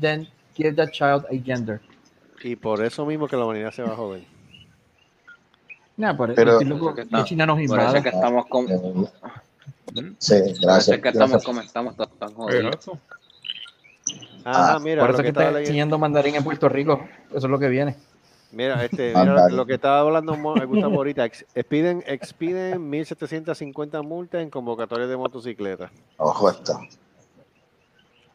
then 0.00 0.28
give 0.54 0.76
that 0.76 0.92
child 0.92 1.24
a 1.30 1.36
gender. 1.38 1.80
Y 2.42 2.54
por 2.56 2.84
eso 2.84 3.04
mismo 3.04 3.26
que 3.26 3.36
la 3.36 3.44
humanidad 3.44 3.72
se 3.72 3.82
va 3.82 3.92
a 3.92 3.96
joder. 3.96 4.22
Nah, 5.96 6.16
por, 6.16 6.34
Pero- 6.34 6.60
loco 6.60 6.68
Por 6.68 6.76
eso 6.90 6.94
que 6.94 7.00
está- 7.02 7.16
nos 7.46 7.66
Por 7.68 7.80
eso 7.80 8.02
que 8.02 8.08
estamos 8.08 8.46
con, 8.46 8.66
Sí, 10.18 10.34
gracias. 10.60 11.00
que 11.00 11.08
estamos 11.08 11.44
como 11.44 11.60
estamos 11.60 11.96
todos 11.96 12.10
tan 12.18 12.34
jodidos. 12.34 12.90
Ah, 14.46 14.74
Ah, 14.74 14.78
mira, 14.82 15.00
Por 15.02 15.10
lo 15.10 15.14
eso 15.14 15.16
que 15.18 15.22
que 15.22 15.28
estaba 15.28 15.46
está 15.46 15.58
leyendo. 15.58 15.58
enseñando 15.60 15.98
mandarín 15.98 16.34
en 16.34 16.44
Puerto 16.44 16.68
Rico. 16.68 17.00
Eso 17.30 17.38
es 17.38 17.44
lo 17.44 17.58
que 17.58 17.68
viene. 17.68 17.96
Mira, 18.52 18.84
este, 18.84 19.12
Ah, 19.16 19.20
mira 19.24 19.48
lo, 19.48 19.64
que 19.66 19.74
estaba 19.74 20.00
hablando 20.00 20.36
Gustavo 20.66 20.96
ahorita. 20.96 21.24
Ex- 21.24 21.46
Expiden, 21.54 22.04
expiden 22.06 22.90
1.750 22.90 24.02
multas 24.02 24.42
en 24.42 24.50
convocatorias 24.50 25.08
de 25.08 25.16
motocicletas. 25.16 25.90
Ojo 26.18 26.50
esto. 26.50 26.78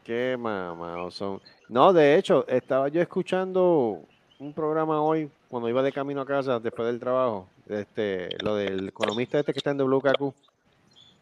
Qué 0.04 0.36
mamados 0.40 1.14
son. 1.16 1.40
No, 1.68 1.94
de 1.94 2.16
hecho, 2.16 2.46
estaba 2.48 2.88
yo 2.90 3.02
escuchando 3.02 4.02
un 4.40 4.54
programa 4.54 5.02
hoy 5.02 5.30
cuando 5.50 5.68
iba 5.68 5.82
de 5.84 5.92
camino 5.92 6.22
a 6.22 6.26
casa 6.26 6.60
después 6.60 6.88
del 6.88 7.00
trabajo. 7.00 7.48
Este, 7.68 8.30
lo 8.44 8.56
del 8.56 8.88
economista 8.90 9.40
este 9.40 9.52
que 9.52 9.60
está 9.60 9.72
en 9.72 9.78
WKQ. 9.82 10.34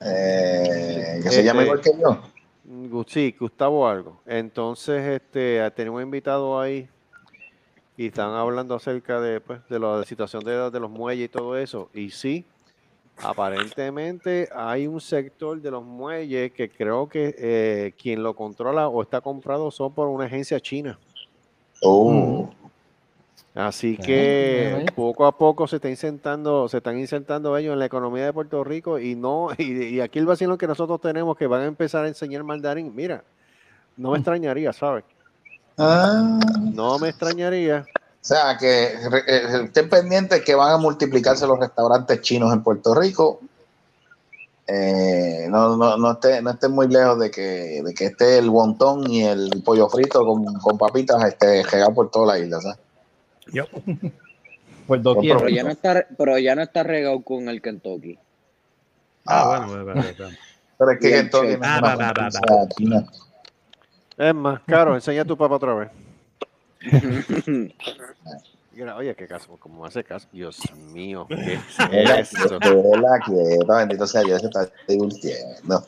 Eh, 0.02 1.20
que 1.24 1.30
se 1.30 1.40
Este- 1.40 1.44
llama 1.44 1.64
igual 1.64 1.82
que 1.82 1.92
yo. 2.00 2.20
Mm, 2.66 3.02
Sí, 3.08 3.36
Gustavo 3.40 3.88
algo. 3.88 4.20
Entonces, 4.26 5.02
este, 5.22 5.70
tenemos 5.72 5.98
un 6.00 6.04
invitado 6.04 6.60
ahí 6.60 6.88
y 7.96 8.08
están 8.08 8.32
hablando 8.34 8.76
acerca 8.76 9.20
de, 9.22 9.40
pues, 9.42 9.60
de 9.70 9.80
la 9.80 10.04
situación 10.04 10.44
de, 10.44 10.70
de 10.70 10.80
los 10.80 10.90
muelles 10.92 11.26
y 11.26 11.30
todo 11.30 11.58
eso. 11.58 11.90
Y 11.94 12.10
sí, 12.12 12.46
aparentemente 13.24 14.50
hay 14.54 14.86
un 14.88 15.00
sector 15.02 15.60
de 15.62 15.72
los 15.72 15.84
muelles 15.84 16.52
que 16.52 16.70
creo 16.70 17.08
que 17.08 17.34
eh, 17.38 17.94
quien 17.98 18.22
lo 18.22 18.36
controla 18.36 18.88
o 18.90 19.02
está 19.02 19.22
comprado 19.22 19.72
son 19.72 19.94
por 19.94 20.08
una 20.10 20.26
agencia 20.26 20.60
china. 20.60 21.00
Oh, 21.82 22.50
Así 23.58 23.98
que 23.98 24.86
poco 24.96 25.26
a 25.26 25.36
poco 25.36 25.68
se 25.68 25.78
está 25.78 25.90
insertando, 25.90 26.68
se 26.70 26.78
están 26.78 27.00
insertando 27.00 27.58
ellos 27.58 27.74
en 27.74 27.80
la 27.80 27.86
economía 27.86 28.26
de 28.26 28.32
Puerto 28.34 28.64
Rico 28.64 29.00
y 29.00 29.16
no, 29.16 29.50
y, 29.58 29.84
y 29.96 30.00
aquí 30.02 30.20
el 30.20 30.28
vacilo 30.28 30.58
que 30.60 30.68
nosotros 30.68 31.02
tenemos 31.02 31.36
que 31.36 31.48
van 31.48 31.62
a 31.62 31.66
empezar 31.66 32.06
a 32.06 32.08
enseñar 32.08 32.44
mandarín, 32.44 32.94
mira, 32.96 33.24
no 33.98 34.12
me 34.12 34.18
extrañaría, 34.20 34.72
¿sabes? 34.74 35.04
Ah, 35.80 36.40
No 36.74 37.00
me 37.00 37.10
extrañaría. 37.10 37.86
o 37.96 38.06
sea, 38.22 38.58
que 38.60 38.94
eh, 38.94 39.64
estén 39.66 39.90
pendientes 39.90 40.44
que 40.44 40.54
van 40.54 40.74
a 40.74 40.78
multiplicarse 40.78 41.48
los 41.48 41.60
restaurantes 41.60 42.22
chinos 42.22 42.54
en 42.54 42.62
Puerto 42.62 42.94
Rico. 42.94 43.40
Eh, 44.68 45.48
no, 45.50 45.78
no, 45.78 45.98
no, 45.98 46.12
esté- 46.12 46.42
no 46.42 46.50
estén 46.52 46.72
muy 46.74 46.88
lejos 46.90 47.18
de 47.20 47.32
que, 47.32 47.82
de 47.84 47.94
que 47.94 48.06
esté 48.08 48.38
el 48.38 48.50
wontón 48.50 49.10
y 49.10 49.24
el 49.24 49.64
pollo 49.64 49.88
frito 49.88 50.26
con, 50.26 50.44
con 50.56 50.78
papitas 50.78 51.24
este, 51.24 51.64
regado 51.64 51.94
por 51.94 52.12
toda 52.12 52.34
la 52.36 52.40
isla. 52.40 52.60
¿sabes? 52.62 52.78
Yep. 53.54 53.68
Por 54.88 55.02
doquier. 55.02 55.38
Pero 55.38 55.50
ya 55.50 55.64
no 55.64 55.70
está, 55.70 56.06
pero 56.18 56.38
ya 56.38 56.56
no 56.56 56.62
está 56.62 56.84
regado 56.84 57.22
con 57.22 57.50
el 57.50 57.62
Kentucky. 57.62 58.18
Ah, 59.26 59.42
Ah, 59.44 59.66
bueno, 59.68 59.84
bueno, 59.84 60.02
bueno. 60.18 60.36
Pero 60.78 60.92
es 60.92 61.00
que 61.00 61.30
chévere. 61.30 61.58
no 61.58 61.64
es 61.66 61.70
Ah, 61.70 61.80
una 61.80 61.96
va, 61.96 61.96
va, 61.96 62.14
va, 62.14 62.32
franquicia. 62.32 63.06
Es 64.18 64.34
más, 64.34 64.62
Caro, 64.66 64.96
enseña 64.96 65.22
a 65.24 65.26
tu 65.26 65.38
papá 65.38 65.56
otra 65.56 65.74
vez. 65.74 65.90
Mira, 68.74 68.96
Oye, 68.96 69.16
qué 69.16 69.28
caso, 69.28 69.58
como 69.60 69.86
hace 69.86 70.04
caso. 70.04 70.28
Dios 70.32 70.60
mío, 70.76 71.26
¿qué 71.28 71.54
es 71.56 72.34
eso? 72.34 72.60
Verdad 72.60 73.20
que, 73.26 73.60
bendito 73.68 74.06
sea 74.06 74.22
Dios, 74.22 74.40
se 74.42 74.48
está 74.48 74.70
divirtiendo. 74.88 75.84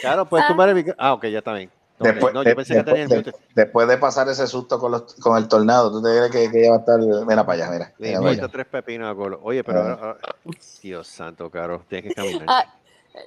Claro, 0.00 0.26
pues 0.28 0.46
tu 0.46 0.54
madre. 0.54 0.94
Ah, 0.96 1.12
ok, 1.14 1.26
ya 1.26 1.38
está 1.38 1.52
bien. 1.54 1.70
Después, 2.00 2.34
no, 2.34 2.42
yo 2.42 2.56
pensé 2.56 2.74
que 2.74 2.82
tenía 2.82 3.02
el 3.04 3.34
después- 3.54 3.88
de 3.88 3.98
pasar 3.98 4.28
ese 4.28 4.46
susto 4.46 4.78
con, 4.78 4.92
los, 4.92 5.14
con 5.16 5.36
el 5.36 5.48
tornado, 5.48 5.92
¿tú 5.92 6.02
te 6.02 6.08
crees 6.08 6.30
que, 6.30 6.50
que 6.50 6.60
ella 6.62 6.70
va 6.70 6.76
a 6.76 6.80
estar? 6.80 6.98
Mira 7.00 7.44
para 7.46 7.64
allá, 7.64 7.70
mira. 7.72 7.92
Le 7.98 8.08
mira 8.08 8.20
para 8.20 8.32
importa 8.32 8.44
allá. 8.44 8.52
tres 8.52 8.66
pepinos 8.66 9.12
a 9.12 9.14
Colo. 9.14 9.40
Oye, 9.42 9.62
pero 9.62 9.80
Ah. 9.80 9.82
ahora- 9.92 10.00
ahora- 10.02 10.18
Dios 10.82 11.06
santo, 11.06 11.50
Caro, 11.50 11.82
tienes 11.88 12.08
que 12.08 12.14
caminar. 12.14 12.44
Ah, 12.48 12.64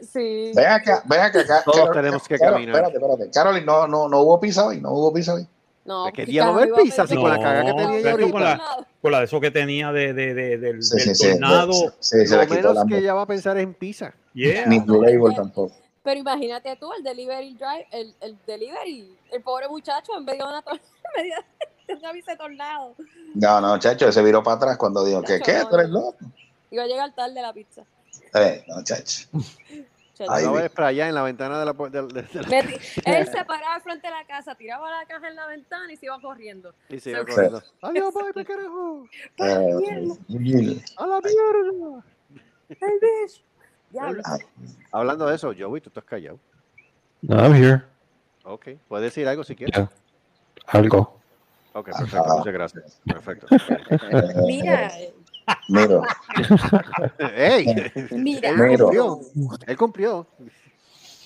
sí. 0.02 0.52
Ven 0.56 0.68
acá, 0.68 1.04
ven 1.06 1.20
acá. 1.22 1.44
Todos 1.64 1.78
Carol- 1.80 1.94
tenemos 1.94 2.28
que 2.28 2.38
Carol, 2.38 2.54
caminar. 2.56 2.76
Espérate, 2.84 2.98
espérate. 3.06 3.32
Carolyn, 3.32 3.66
no, 3.66 3.88
no, 3.88 4.10
no 4.10 4.22
hubo 4.22 4.40
pizza 4.40 4.66
hoy, 4.66 4.82
no 4.82 4.92
hubo 4.92 5.14
pizza 5.14 5.36
hoy. 5.36 5.48
No, 5.86 6.06
¿De 6.06 6.14
qué 6.14 6.22
porque 6.22 6.32
diablo 6.32 6.54
carajo 6.54 6.64
es 6.64 6.68
iba 6.70 6.78
a 6.78 6.84
pizza? 6.84 7.04
Pedir- 7.04 7.20
con 7.20 7.30
la 7.30 7.38
cagada 7.40 7.62
que 7.62 7.70
No, 7.72 7.76
tenía 7.76 7.98
yo 8.00 8.04
pero 8.16 8.32
con 8.32 8.44
ahorita. 8.44 8.58
la- 8.78 8.88
Con 9.02 9.12
la 9.12 9.20
de 9.20 9.26
eso 9.26 9.42
que 9.42 9.52
tenía 9.52 9.92
de, 9.92 10.14
de, 10.14 10.34
de- 10.34 10.58
del, 10.58 10.82
Sí, 10.82 10.96
del 10.96 11.02
sí, 11.04 11.16
sí. 11.16 11.32
tornado. 11.32 11.74
Sí, 12.00 12.26
se 12.26 12.38
Lo 12.38 12.48
menos 12.48 12.86
que 12.88 12.98
ella 13.00 13.14
va 13.14 13.24
a 13.24 13.26
pensar 13.28 13.58
en 13.58 13.74
pizza. 13.74 14.14
Yeah. 14.34 14.66
Ni 14.66 14.80
Blue 14.80 15.02
Label 15.04 15.36
tampoco. 15.36 15.76
Pero 16.04 16.20
imagínate 16.20 16.76
tú, 16.76 16.92
el 16.94 17.02
delivery 17.04 17.54
drive, 17.54 17.88
el, 17.92 18.14
el 18.22 18.38
delivery, 18.46 19.18
el 19.32 19.42
pobre 19.42 19.68
muchacho 19.70 20.18
en 20.18 20.26
medio 20.26 20.44
de 20.46 20.50
una, 20.52 20.64
medio 21.16 21.36
de 21.88 21.94
una 21.96 22.12
bici 22.12 22.30
de 22.30 22.38
tornado. 22.38 22.94
No, 23.36 23.62
no, 23.62 23.80
chacho, 23.80 24.08
ese 24.10 24.22
viró 24.22 24.44
para 24.44 24.58
atrás 24.58 24.78
cuando 24.78 25.04
dijo 25.06 25.22
que, 25.22 25.40
Chacho, 25.40 25.46
¿qué? 25.52 25.58
no, 25.64 25.70
¿Tú 25.70 25.76
eres 25.78 25.90
loco? 25.90 26.18
Iba 26.72 26.84
a 26.84 26.88
llegar 26.88 27.16
tarde 27.16 27.42
la 27.42 27.54
pizza. 27.54 27.84
Eh, 28.36 28.64
no, 28.68 28.84
chacho. 28.84 29.28
Vi. 30.20 30.48
ves 30.54 30.70
para 30.72 30.88
allá 30.90 31.08
en 31.10 31.16
la 31.16 31.24
ventana 31.24 31.60
de 31.60 31.66
la 31.66 31.74
pu- 31.74 31.90
de- 31.90 32.02
de- 32.04 32.22
de 32.22 32.42
la- 32.42 32.48
Me 32.48 32.64
ti- 32.64 32.76
él 33.04 33.28
se 33.28 33.44
paraba 33.46 33.76
al 33.76 33.82
frente 33.82 34.08
de 34.08 34.14
la 34.14 34.24
casa, 34.26 34.54
tiraba 34.56 34.90
la 34.90 35.06
caja 35.08 35.28
en 35.28 35.36
la 35.36 35.48
ventana 35.48 35.92
y 35.92 35.98
se 35.98 36.06
iba 36.06 36.22
corriendo. 36.22 36.74
y 36.88 37.00
se 37.00 37.10
iba 37.10 37.22
Sí. 37.22 37.26
corriendo. 37.26 37.64
Adiós, 37.82 38.14
bye, 38.14 38.32
me 38.36 38.46
carajo. 38.46 39.08
Eh, 39.40 40.14
A 40.98 41.08
la 41.08 41.20
mierda. 41.22 42.04
¡Ay, 42.70 43.00
bitch! 43.02 43.44
Hablando 44.92 45.28
de 45.28 45.36
eso, 45.36 45.54
Joey, 45.58 45.82
tú 45.82 45.90
estás 45.90 46.04
callado. 46.04 46.40
No, 47.22 47.36
I'm 47.38 47.54
here. 47.54 47.82
Ok, 48.44 48.68
puedes 48.88 49.06
decir 49.14 49.28
algo 49.28 49.44
si 49.44 49.56
quieres. 49.56 49.76
Yeah. 49.76 49.90
Algo. 50.68 51.20
Ok, 51.74 51.86
perfecto, 51.98 52.24
Ah. 52.28 52.36
muchas 52.38 52.54
gracias. 52.54 53.02
Perfecto. 53.06 53.48
Mira, 54.48 54.92
Miro, 55.68 56.04
¡Ey! 57.36 57.92
mira. 58.12 58.50
Él 58.50 58.78
cumplió. 58.78 59.20
Él 59.68 59.78
cumplió. 59.78 60.28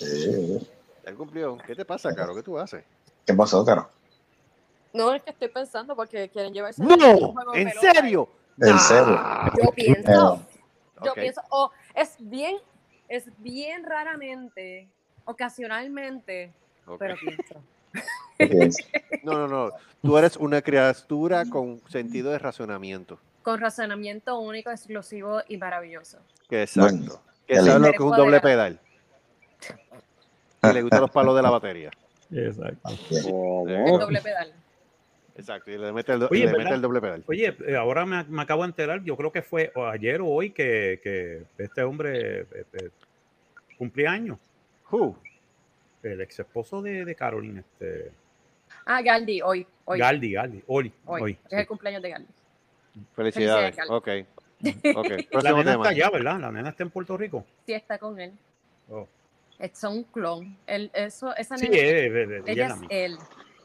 eh, 0.00 0.60
Él 1.04 1.14
cumplió. 1.14 1.58
¿Qué 1.66 1.74
te 1.76 1.84
pasa, 1.84 2.12
Caro? 2.14 2.34
¿Qué 2.34 2.42
tú 2.42 2.58
haces? 2.58 2.82
¿qué 3.24 3.34
pasó, 3.34 3.64
Caro? 3.64 3.88
No, 4.92 5.12
es 5.14 5.22
que 5.22 5.30
estoy 5.30 5.48
pensando 5.48 5.94
porque 5.94 6.28
quieren 6.30 6.52
llevarse 6.52 6.82
¡No! 6.82 6.96
¿En 7.54 7.70
serio? 7.72 8.28
En 8.60 8.78
serio. 8.80 9.20
Yo 9.62 9.70
pienso, 9.72 10.34
Eh, 10.34 11.00
yo 11.04 11.14
pienso, 11.14 11.40
o 11.50 11.70
es 11.98 12.16
bien, 12.18 12.56
es 13.08 13.24
bien 13.38 13.84
raramente, 13.84 14.88
ocasionalmente, 15.24 16.52
pero 16.98 17.16
pienso. 17.16 17.62
No, 19.24 19.32
no, 19.32 19.48
no. 19.48 19.72
Tú 20.00 20.16
eres 20.16 20.36
una 20.36 20.62
criatura 20.62 21.44
con 21.50 21.82
sentido 21.88 22.30
de 22.30 22.38
razonamiento. 22.38 23.18
Con 23.42 23.58
razonamiento 23.58 24.38
único, 24.38 24.70
exclusivo 24.70 25.40
y 25.48 25.56
maravilloso. 25.56 26.18
Que 26.48 26.62
exacto. 26.62 26.96
Bueno, 26.96 27.20
que 27.48 27.54
qué 27.54 27.60
sabe 27.60 27.80
lo 27.80 27.90
que 27.90 27.96
es 27.96 28.00
un 28.00 28.16
doble 28.16 28.40
pedal. 28.40 28.80
Que 30.62 30.72
le 30.72 30.82
gustan 30.82 31.00
los 31.00 31.10
palos 31.10 31.34
de 31.34 31.42
la 31.42 31.50
batería. 31.50 31.90
Exacto. 32.30 32.90
El 33.66 33.98
doble 33.98 34.20
pedal. 34.20 34.54
Exacto. 35.38 35.70
Y 35.70 35.78
le 35.78 35.92
mete 35.92 36.12
el, 36.12 36.20
do- 36.20 36.28
Oye, 36.30 36.40
le 36.40 36.46
¿verdad? 36.46 36.64
mete 36.64 36.74
el 36.74 36.82
doble 36.82 37.00
pedal. 37.00 37.24
Oye, 37.26 37.56
eh, 37.66 37.76
ahora 37.76 38.04
me, 38.04 38.24
me 38.24 38.42
acabo 38.42 38.62
de 38.62 38.68
enterar, 38.68 39.02
yo 39.04 39.16
creo 39.16 39.30
que 39.32 39.42
fue 39.42 39.72
ayer 39.92 40.20
o 40.20 40.26
hoy 40.26 40.50
que, 40.50 41.00
que 41.02 41.44
este 41.62 41.82
hombre 41.82 42.40
eh, 42.40 42.46
eh, 42.72 42.90
cumplía 43.78 44.10
años. 44.10 44.38
Who? 44.90 45.16
El 46.02 46.20
ex 46.20 46.38
esposo 46.40 46.82
de, 46.82 47.04
de 47.04 47.14
Caroline, 47.14 47.60
este, 47.60 48.10
Ah, 48.84 49.00
Galdi, 49.02 49.40
hoy. 49.42 49.66
Hoy. 49.84 49.98
Galdi, 49.98 50.32
Galdi, 50.32 50.62
hoy, 50.66 50.92
hoy. 51.06 51.22
hoy. 51.22 51.38
Es 51.50 51.58
el 51.60 51.66
cumpleaños 51.66 52.02
de 52.02 52.10
Galdi. 52.10 52.28
Felicidades. 53.14 53.76
Felicidades, 53.76 53.90
Ok. 53.90 54.08
Ok. 54.96 55.08
La 55.42 55.52
nena 55.52 55.72
tema. 55.72 55.72
está 55.74 55.88
allá, 55.90 56.10
¿verdad? 56.10 56.40
La 56.40 56.50
nena 56.52 56.68
está 56.70 56.82
en 56.82 56.90
Puerto 56.90 57.16
Rico. 57.16 57.44
Sí, 57.64 57.72
está 57.72 57.96
con 57.98 58.18
él. 58.20 58.32
Oh. 58.90 59.06
Es 59.58 59.82
un 59.84 60.02
clon. 60.04 60.56
Él, 60.66 60.90
eso, 60.94 61.34
esa 61.36 61.56
Sí, 61.56 61.68
nena, 61.68 61.76
eh, 61.82 62.06
eh, 62.06 62.06
eh, 62.08 62.42
ella 62.46 62.52
ella 62.52 62.66
es 62.66 62.80
él. 62.90 63.18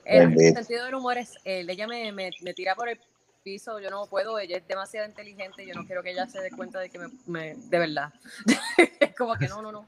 El 0.05 0.37
sentido 0.53 0.85
del 0.85 0.95
humor 0.95 1.17
es 1.17 1.33
él. 1.43 1.69
Ella 1.69 1.87
me, 1.87 2.11
me, 2.11 2.31
me 2.41 2.53
tira 2.53 2.75
por 2.75 2.89
el 2.89 2.99
piso. 3.43 3.79
Yo 3.79 3.89
no 3.89 4.05
puedo. 4.07 4.37
Ella 4.39 4.57
es 4.57 4.67
demasiado 4.67 5.07
inteligente. 5.07 5.65
Yo 5.65 5.73
no 5.73 5.85
quiero 5.85 6.03
que 6.03 6.11
ella 6.11 6.27
se 6.27 6.41
dé 6.41 6.49
cuenta 6.51 6.79
de 6.79 6.89
que 6.89 6.99
me. 6.99 7.07
me- 7.27 7.55
de 7.55 7.79
verdad. 7.79 8.13
es 8.99 9.15
como 9.15 9.35
que 9.35 9.47
no, 9.47 9.61
no, 9.61 9.71
no. 9.71 9.85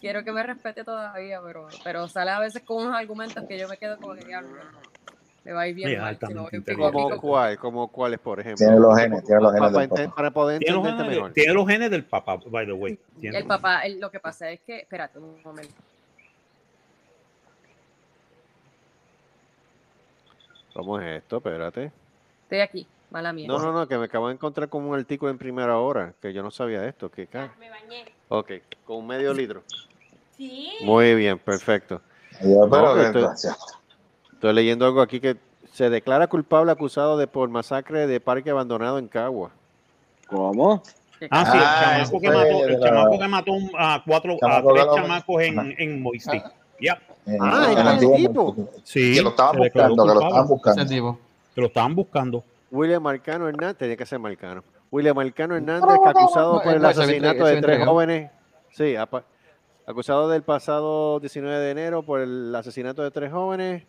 Quiero 0.00 0.22
que 0.22 0.32
me 0.32 0.42
respete 0.42 0.84
todavía, 0.84 1.40
pero, 1.42 1.68
pero 1.82 2.08
sale 2.08 2.30
a 2.30 2.38
veces 2.38 2.62
con 2.62 2.84
unos 2.86 2.94
argumentos 2.98 3.42
que 3.48 3.58
yo 3.58 3.68
me 3.68 3.78
quedo 3.78 3.96
como 3.98 4.14
que 4.14 4.24
diablo. 4.24 4.50
Me 5.44 5.52
va 5.52 5.62
a 5.62 5.68
ir 5.68 5.74
bien 5.74 5.90
es 5.92 5.98
mal. 6.00 6.18
si 6.26 6.32
no. 6.34 6.48
¿Como 6.76 7.16
cuál? 7.20 7.58
¿Como 7.58 7.88
cuáles, 7.88 8.18
por 8.18 8.40
ejemplo? 8.40 8.64
Tiene 8.66 8.80
los 8.80 8.98
genes, 8.98 9.24
tiene 9.24 9.40
los 9.42 9.52
genes 9.52 9.72
del 9.72 9.88
papá. 9.88 10.14
para 10.14 10.30
poder 10.30 10.58
Tiene 10.58 10.74
los, 10.76 10.86
genes, 10.86 11.06
mejor. 11.06 11.32
tiene 11.32 11.52
los 11.54 11.68
genes 11.68 11.90
del 11.90 12.04
papá, 12.04 12.36
by 12.46 12.66
the 12.66 12.72
way. 12.72 12.98
Tiene- 13.20 13.38
El 13.38 13.46
papá, 13.46 13.80
el- 13.82 14.00
lo 14.00 14.10
que 14.10 14.20
pasa 14.20 14.50
es 14.50 14.60
que. 14.60 14.78
Espérate 14.80 15.18
un 15.18 15.42
momento. 15.42 15.74
¿Cómo 20.74 21.00
es 21.00 21.22
esto? 21.22 21.38
Espérate. 21.38 21.90
Estoy 22.42 22.60
aquí. 22.60 22.86
Mala 23.10 23.32
mía. 23.32 23.46
No, 23.48 23.58
no, 23.58 23.72
no, 23.72 23.86
que 23.86 23.96
me 23.96 24.04
acabo 24.06 24.26
de 24.28 24.34
encontrar 24.34 24.68
con 24.68 24.84
un 24.84 24.94
artículo 24.98 25.30
en 25.30 25.38
primera 25.38 25.78
hora, 25.78 26.12
que 26.20 26.32
yo 26.32 26.42
no 26.42 26.50
sabía 26.50 26.84
esto. 26.86 27.10
Que 27.10 27.26
ca- 27.28 27.54
Me 27.60 27.70
bañé. 27.70 28.04
Ok, 28.28 28.50
con 28.84 28.96
un 28.98 29.06
medio 29.06 29.32
litro. 29.32 29.62
Sí. 30.36 30.72
Muy 30.82 31.14
bien, 31.14 31.38
perfecto. 31.38 32.00
Yo, 32.42 32.68
pero 32.68 32.94
No, 32.96 33.00
estoy- 33.00 33.22
gracias. 33.22 33.56
Estoy 34.32 34.52
leyendo 34.52 34.84
algo 34.84 35.00
aquí 35.00 35.20
que 35.20 35.36
se 35.72 35.88
declara 35.90 36.26
culpable 36.26 36.72
acusado 36.72 37.16
de 37.16 37.28
por 37.28 37.48
masacre 37.48 38.06
de 38.08 38.20
parque 38.20 38.50
abandonado 38.50 38.98
en 38.98 39.06
Cagua. 39.06 39.50
¿Cómo? 40.28 40.82
Ah, 41.30 41.46
sí, 41.46 41.58
Ah, 41.60 41.94
el 41.96 42.02
ese 42.02 42.10
chamaco 42.10 42.20
que 42.20 42.28
mató, 42.30 42.64
el 42.66 42.80
la- 42.80 42.88
chamaco 42.88 43.18
que 43.18 43.28
mató 43.28 43.52
a 43.78 44.02
cuatro, 44.04 44.36
a 44.42 44.62
tres 44.62 44.86
la- 44.86 44.94
chamacos 44.94 45.42
en, 45.42 45.74
en. 45.78 46.04
Yep. 46.80 46.98
Eh, 47.26 47.38
Ah, 47.40 47.66
en 47.66 47.72
¿es 47.72 47.78
el 47.78 47.88
antiguo- 47.88 48.16
tipo? 48.16 48.68
Sí, 48.82 49.14
Que 49.14 49.22
lo 49.22 49.30
estaban 49.30 49.56
buscando, 49.58 50.02
que 50.04 50.08
lo 50.14 50.20
estaban 50.20 50.48
buscando. 50.48 51.18
Que 51.54 51.60
lo 51.60 51.66
estaban 51.68 51.94
buscando. 51.94 52.44
William 52.70 53.02
Marcano 53.02 53.48
Hernández, 53.48 53.76
tenía 53.78 53.96
que 53.96 54.04
ser 54.06 54.18
Marcano. 54.18 54.62
William 54.90 55.16
Marcano 55.16 55.56
Hernández, 55.56 55.88
que 56.02 56.08
acusado 56.08 56.60
por 56.62 56.74
el 56.74 56.84
asesinato 56.84 57.44
de 57.46 57.62
tres 57.62 57.84
jóvenes. 57.86 58.30
Sí, 58.72 58.96
acusado 59.86 60.28
del 60.28 60.42
pasado 60.42 61.20
19 61.20 61.58
de 61.58 61.70
enero 61.70 62.02
por 62.02 62.20
el 62.20 62.54
asesinato 62.54 63.02
de 63.02 63.10
tres 63.10 63.30
jóvenes 63.32 63.84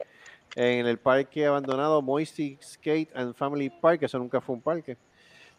en 0.56 0.86
el 0.86 0.98
parque 1.00 1.46
abandonado 1.48 2.02
Moisty 2.02 2.58
Skate 2.62 3.10
and 3.16 3.34
Family 3.36 3.70
Park, 3.70 4.00
que 4.00 4.06
eso 4.06 4.20
nunca 4.20 4.40
fue 4.42 4.56
un 4.56 4.62
parque. 4.62 4.98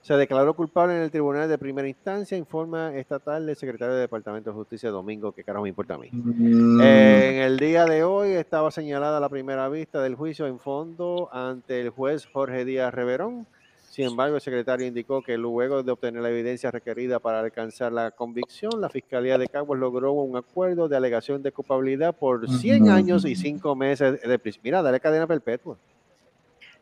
Se 0.06 0.14
declaró 0.14 0.54
culpable 0.54 0.94
en 0.94 1.02
el 1.02 1.10
tribunal 1.10 1.48
de 1.48 1.58
primera 1.58 1.88
instancia, 1.88 2.38
informa 2.38 2.94
estatal 2.94 3.44
del 3.44 3.56
secretario 3.56 3.92
de 3.96 4.02
Departamento 4.02 4.50
de 4.50 4.54
Justicia 4.54 4.88
Domingo, 4.92 5.32
que 5.32 5.42
carajo 5.42 5.64
me 5.64 5.68
importa 5.70 5.94
a 5.94 5.98
mí. 5.98 6.08
Mm, 6.12 6.80
En 6.80 7.34
el 7.42 7.58
día 7.58 7.84
de 7.86 8.04
hoy 8.04 8.30
estaba 8.30 8.70
señalada 8.70 9.18
la 9.18 9.28
primera 9.28 9.68
vista 9.68 10.00
del 10.00 10.14
juicio 10.14 10.46
en 10.46 10.60
fondo 10.60 11.28
ante 11.32 11.80
el 11.80 11.90
juez 11.90 12.24
Jorge 12.32 12.64
Díaz 12.64 12.94
Reverón. 12.94 13.48
Sin 13.90 14.04
embargo, 14.06 14.36
el 14.36 14.40
secretario 14.42 14.86
indicó 14.86 15.22
que 15.22 15.36
luego 15.36 15.82
de 15.82 15.90
obtener 15.90 16.22
la 16.22 16.30
evidencia 16.30 16.70
requerida 16.70 17.18
para 17.18 17.40
alcanzar 17.40 17.90
la 17.90 18.12
convicción, 18.12 18.80
la 18.80 18.88
Fiscalía 18.88 19.38
de 19.38 19.48
Caguas 19.48 19.80
logró 19.80 20.12
un 20.12 20.36
acuerdo 20.36 20.86
de 20.86 20.96
alegación 20.96 21.42
de 21.42 21.50
culpabilidad 21.50 22.14
por 22.14 22.48
100 22.48 22.82
Ujú. 22.84 22.92
años 22.92 23.24
y 23.24 23.34
5 23.34 23.74
meses 23.74 24.22
de 24.22 24.38
prisión. 24.38 24.60
Mira, 24.62 24.82
dale 24.82 25.00
cadena 25.00 25.26
perpetua. 25.26 25.76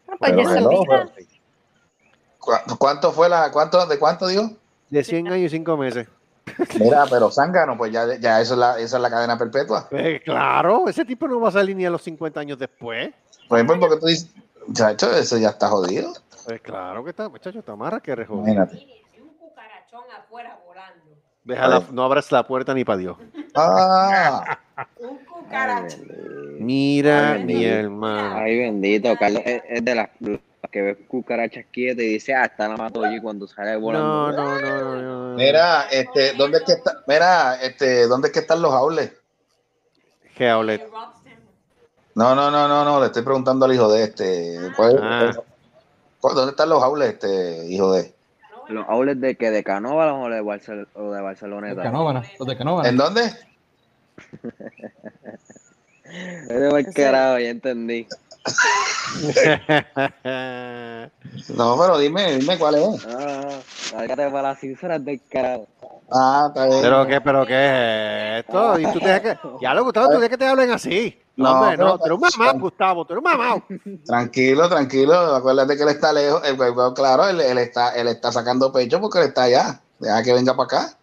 Ah, 0.09 0.17
pues 0.19 0.31
Pero 0.33 0.43
ya 0.43 0.49
se 0.51 0.59
hello, 0.59 0.69
olvida. 0.69 1.05
¿cu- 1.07 1.21
¿Cuánto 2.79 3.13
fue 3.13 3.29
la, 3.29 3.51
cuánto, 3.51 3.87
de 3.87 3.99
cuánto 3.99 4.27
dio? 4.29 4.51
De 4.91 5.03
100 5.03 5.29
años 5.29 5.53
y 5.53 5.57
5 5.57 5.77
meses. 5.77 6.09
Mira, 6.79 7.05
pero 7.09 7.31
Zángano, 7.31 7.77
pues 7.77 7.91
ya, 7.93 8.17
ya 8.19 8.41
eso 8.41 8.53
es 8.55 8.59
la, 8.61 8.79
esa 8.79 8.97
es 8.97 9.03
la 9.03 9.11
cadena 9.11 9.39
perpetua. 9.39 9.87
Pues 9.91 10.21
claro, 10.23 10.87
ese 10.89 11.05
tipo 11.05 11.27
no 11.27 11.41
va 11.41 11.49
a 11.49 11.53
salir 11.53 11.75
ni 11.75 11.87
a 11.87 11.91
los 11.91 12.03
50 12.03 12.39
años 12.41 12.59
después. 12.59 13.13
Por 13.49 13.59
ejemplo, 13.59 13.79
porque 13.81 13.97
tú 13.99 14.07
dices, 14.07 14.31
muchacho, 14.67 15.11
eso 15.17 15.39
ya 15.39 15.49
está 15.51 15.69
jodido. 15.69 16.13
Pues 16.45 16.61
claro 16.61 17.03
que 17.03 17.11
está, 17.11 17.29
muchacho, 17.29 17.59
está 17.59 17.75
más 17.75 18.01
que 18.03 18.15
rejodido. 18.15 18.43
Imagínate. 18.45 18.75
Mire, 18.77 19.03
hay 19.15 19.21
un 19.23 19.29
cucarachón 19.39 20.05
afuera 20.17 20.59
volando. 20.67 21.01
Déjala, 21.45 21.83
no 21.91 22.05
abras 22.05 22.31
la 22.31 22.47
puerta 22.47 22.75
ni 22.75 22.85
para 22.85 22.99
Dios. 22.99 23.17
Ah, 23.55 24.59
Un 25.01 25.19
cucarachón. 25.25 26.05
Mira, 26.61 27.33
Ay, 27.33 27.45
mi 27.45 27.55
bendito. 27.55 27.75
hermano. 27.75 28.37
Ay, 28.37 28.59
bendito. 28.59 29.17
Carlos 29.19 29.43
es, 29.47 29.63
es 29.69 29.85
de 29.85 29.95
las 29.95 30.09
las 30.65 30.71
que 30.71 30.81
ve 30.83 30.97
cucarachas 31.07 31.67
quietas 31.71 32.05
y 32.05 32.09
dice, 32.09 32.35
ah, 32.35 32.45
está 32.47 32.67
la 32.69 32.77
mato 32.79 33.05
allí 33.05 33.21
cuando 33.21 33.47
sale 33.47 33.75
No, 33.75 33.81
volando. 33.81 34.33
no, 34.33 34.61
no, 34.61 34.61
no, 35.03 35.29
no. 35.31 35.37
mira, 35.37 35.83
este, 35.91 36.33
¿dónde 36.33 36.59
es 36.59 36.65
que 36.65 36.73
está? 36.73 37.03
Mira, 37.07 37.57
este, 37.63 38.07
¿dónde 38.07 38.29
es 38.29 38.33
que 38.33 38.41
están 38.41 38.63
los 38.63 38.73
aules? 38.73 39.13
El 40.37 40.81
Robson. 40.91 41.33
No, 42.15 42.35
no, 42.35 42.51
no, 42.51 42.67
no, 42.67 42.85
no, 42.85 43.01
le 43.01 43.07
estoy 43.07 43.23
preguntando 43.23 43.67
al 43.67 43.75
hijo 43.75 43.93
de 43.93 44.05
este. 44.05 44.59
¿cuál- 44.77 44.99
Ah. 45.03 45.33
cuál- 46.21 46.35
¿Dónde 46.35 46.51
están 46.53 46.69
los 46.71 46.83
aules, 46.83 47.11
este, 47.11 47.67
hijo 47.67 47.93
de? 47.93 48.15
Los 48.69 48.89
outlets 48.89 49.21
de 49.21 49.35
que 49.37 49.51
de 49.51 49.63
Canóvalos 49.63 50.27
o 50.27 50.31
de, 50.31 50.41
Barcel 50.41 50.89
o 50.95 51.13
de 51.13 51.21
Barceloneta. 51.21 51.83
de. 51.83 51.85
Los 52.39 52.47
de. 52.47 52.89
¿En 52.89 52.97
dónde? 52.97 53.23
Es 56.05 56.49
de 56.61 56.69
buen 56.71 56.91
carajo, 56.93 57.39
ya 57.39 57.51
entendí. 57.51 58.07
No, 61.57 61.77
pero 61.79 61.99
dime, 61.99 62.37
dime 62.39 62.59
cuál 62.59 62.75
es. 62.77 63.07
Ah, 63.07 63.49
cállate 63.93 64.31
para 64.31 64.43
las 64.43 64.59
sinceras 64.61 65.05
del 65.05 65.21
carajo. 65.29 65.67
Ah, 66.11 66.47
está 66.49 66.67
bien. 66.67 66.79
pero 66.83 67.07
qué, 67.07 67.21
pero 67.21 67.47
qué 67.47 68.39
es 68.39 68.45
esto. 68.45 68.79
Y 68.79 68.87
tú 68.93 68.99
tienes 68.99 69.21
que, 69.21 69.39
ya 69.61 69.75
lo 69.75 69.85
Gustavo, 69.85 70.07
tú 70.07 70.13
tienes 70.13 70.31
que 70.31 70.39
te 70.39 70.47
hablen 70.47 70.71
así. 70.71 71.19
No, 71.37 71.45
No, 71.45 71.53
hombre, 71.61 71.77
no, 71.77 71.77
pero- 71.77 71.99
tú 71.99 72.05
eres 72.07 72.15
un 72.37 72.45
mamá, 72.45 72.53
Gustavo, 72.61 73.05
tú 73.05 73.13
eres 73.15 73.25
un 73.25 73.31
mamá. 73.39 73.65
Tranquilo, 74.07 74.69
tranquilo. 74.69 75.15
Acuérdate 75.35 75.77
que 75.77 75.83
él 75.83 75.89
está 75.89 76.13
lejos. 76.13 76.43
Él- 76.45 76.57
él- 76.61 76.95
claro, 76.95 77.29
él, 77.29 77.41
él 77.41 77.59
está, 77.59 77.95
él 77.97 78.09
está 78.09 78.31
sacando 78.33 78.73
pecho 78.73 79.01
porque 79.01 79.19
él 79.21 79.27
está 79.29 79.45
allá. 79.45 79.81
Deja 79.99 80.23
que 80.23 80.33
venga 80.33 80.55
para 80.55 80.67
acá. 80.67 80.97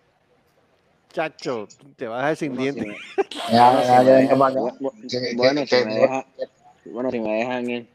Chacho, 1.12 1.68
te 1.98 2.08
vas 2.08 2.20
a 2.20 2.22
dejar 2.22 2.36
sin 2.38 2.56
dientes. 2.56 2.86
bueno, 5.36 5.66
si 5.66 5.76
me 5.86 5.96
deja- 5.96 6.26
bueno, 6.86 7.12
si 7.12 7.20
me 7.20 7.34
dejan 7.38 7.70
ir. 7.70 7.88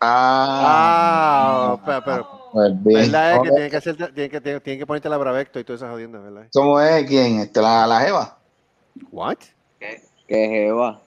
Ah, 0.00 1.76
Ah, 1.78 1.82
pero, 1.84 2.02
pero 2.04 2.28
pues 2.52 2.82
verdad 2.82 3.32
es 3.32 3.38
que 3.42 3.48
¿Cómo, 3.48 3.54
tienen 3.54 3.70
que, 3.70 3.76
hacer, 3.76 3.96
tienen 3.96 4.30
que, 4.30 4.40
tienen, 4.40 4.60
tienen 4.62 4.78
que 4.80 4.86
ponerte 4.86 5.08
la 5.08 5.16
bravecto 5.18 5.58
y 5.60 5.64
todas 5.64 5.80
esas 5.82 5.92
jodiendas, 5.92 6.22
¿verdad? 6.22 6.46
cómo 6.52 6.80
es? 6.80 7.06
¿Quién? 7.06 7.40
Este, 7.40 7.60
la, 7.60 7.86
la 7.86 8.00
Jeva. 8.00 8.38
What? 9.12 9.36
Que 9.78 10.48
jeva, 10.48 11.00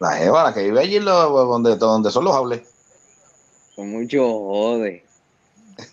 La 0.00 0.12
Jeva, 0.12 0.42
la 0.44 0.54
que 0.54 0.62
vive 0.64 0.80
allí 0.80 0.98
donde, 0.98 1.76
donde 1.76 2.10
son 2.10 2.24
los 2.24 2.34
aules. 2.34 2.62
con 3.76 3.90
mucho 3.90 4.26
jode. 4.26 5.04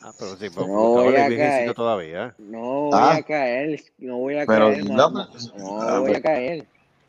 Ah, 0.02 0.12
pero 0.18 0.38
sí, 0.38 0.48
pero 0.50 0.66
No 0.66 0.74
Gustavo 0.74 1.04
voy 1.04 1.16
a 1.18 1.28
caer. 1.28 1.74
todavía. 1.74 2.36
No 2.40 2.60
voy 2.62 2.92
Ah. 2.94 3.16
a 3.16 3.22
caer, 3.24 3.84
no 4.00 4.18
voy 4.18 4.38
a 4.40 4.46
Pero, 4.46 4.70
caer, 4.70 4.86
no, 4.90 5.12
pues, 5.12 5.54
No 5.58 5.82
ah, 5.82 6.00
voy 6.00 6.08
pues. 6.08 6.18
a 6.20 6.22
caer. 6.22 6.66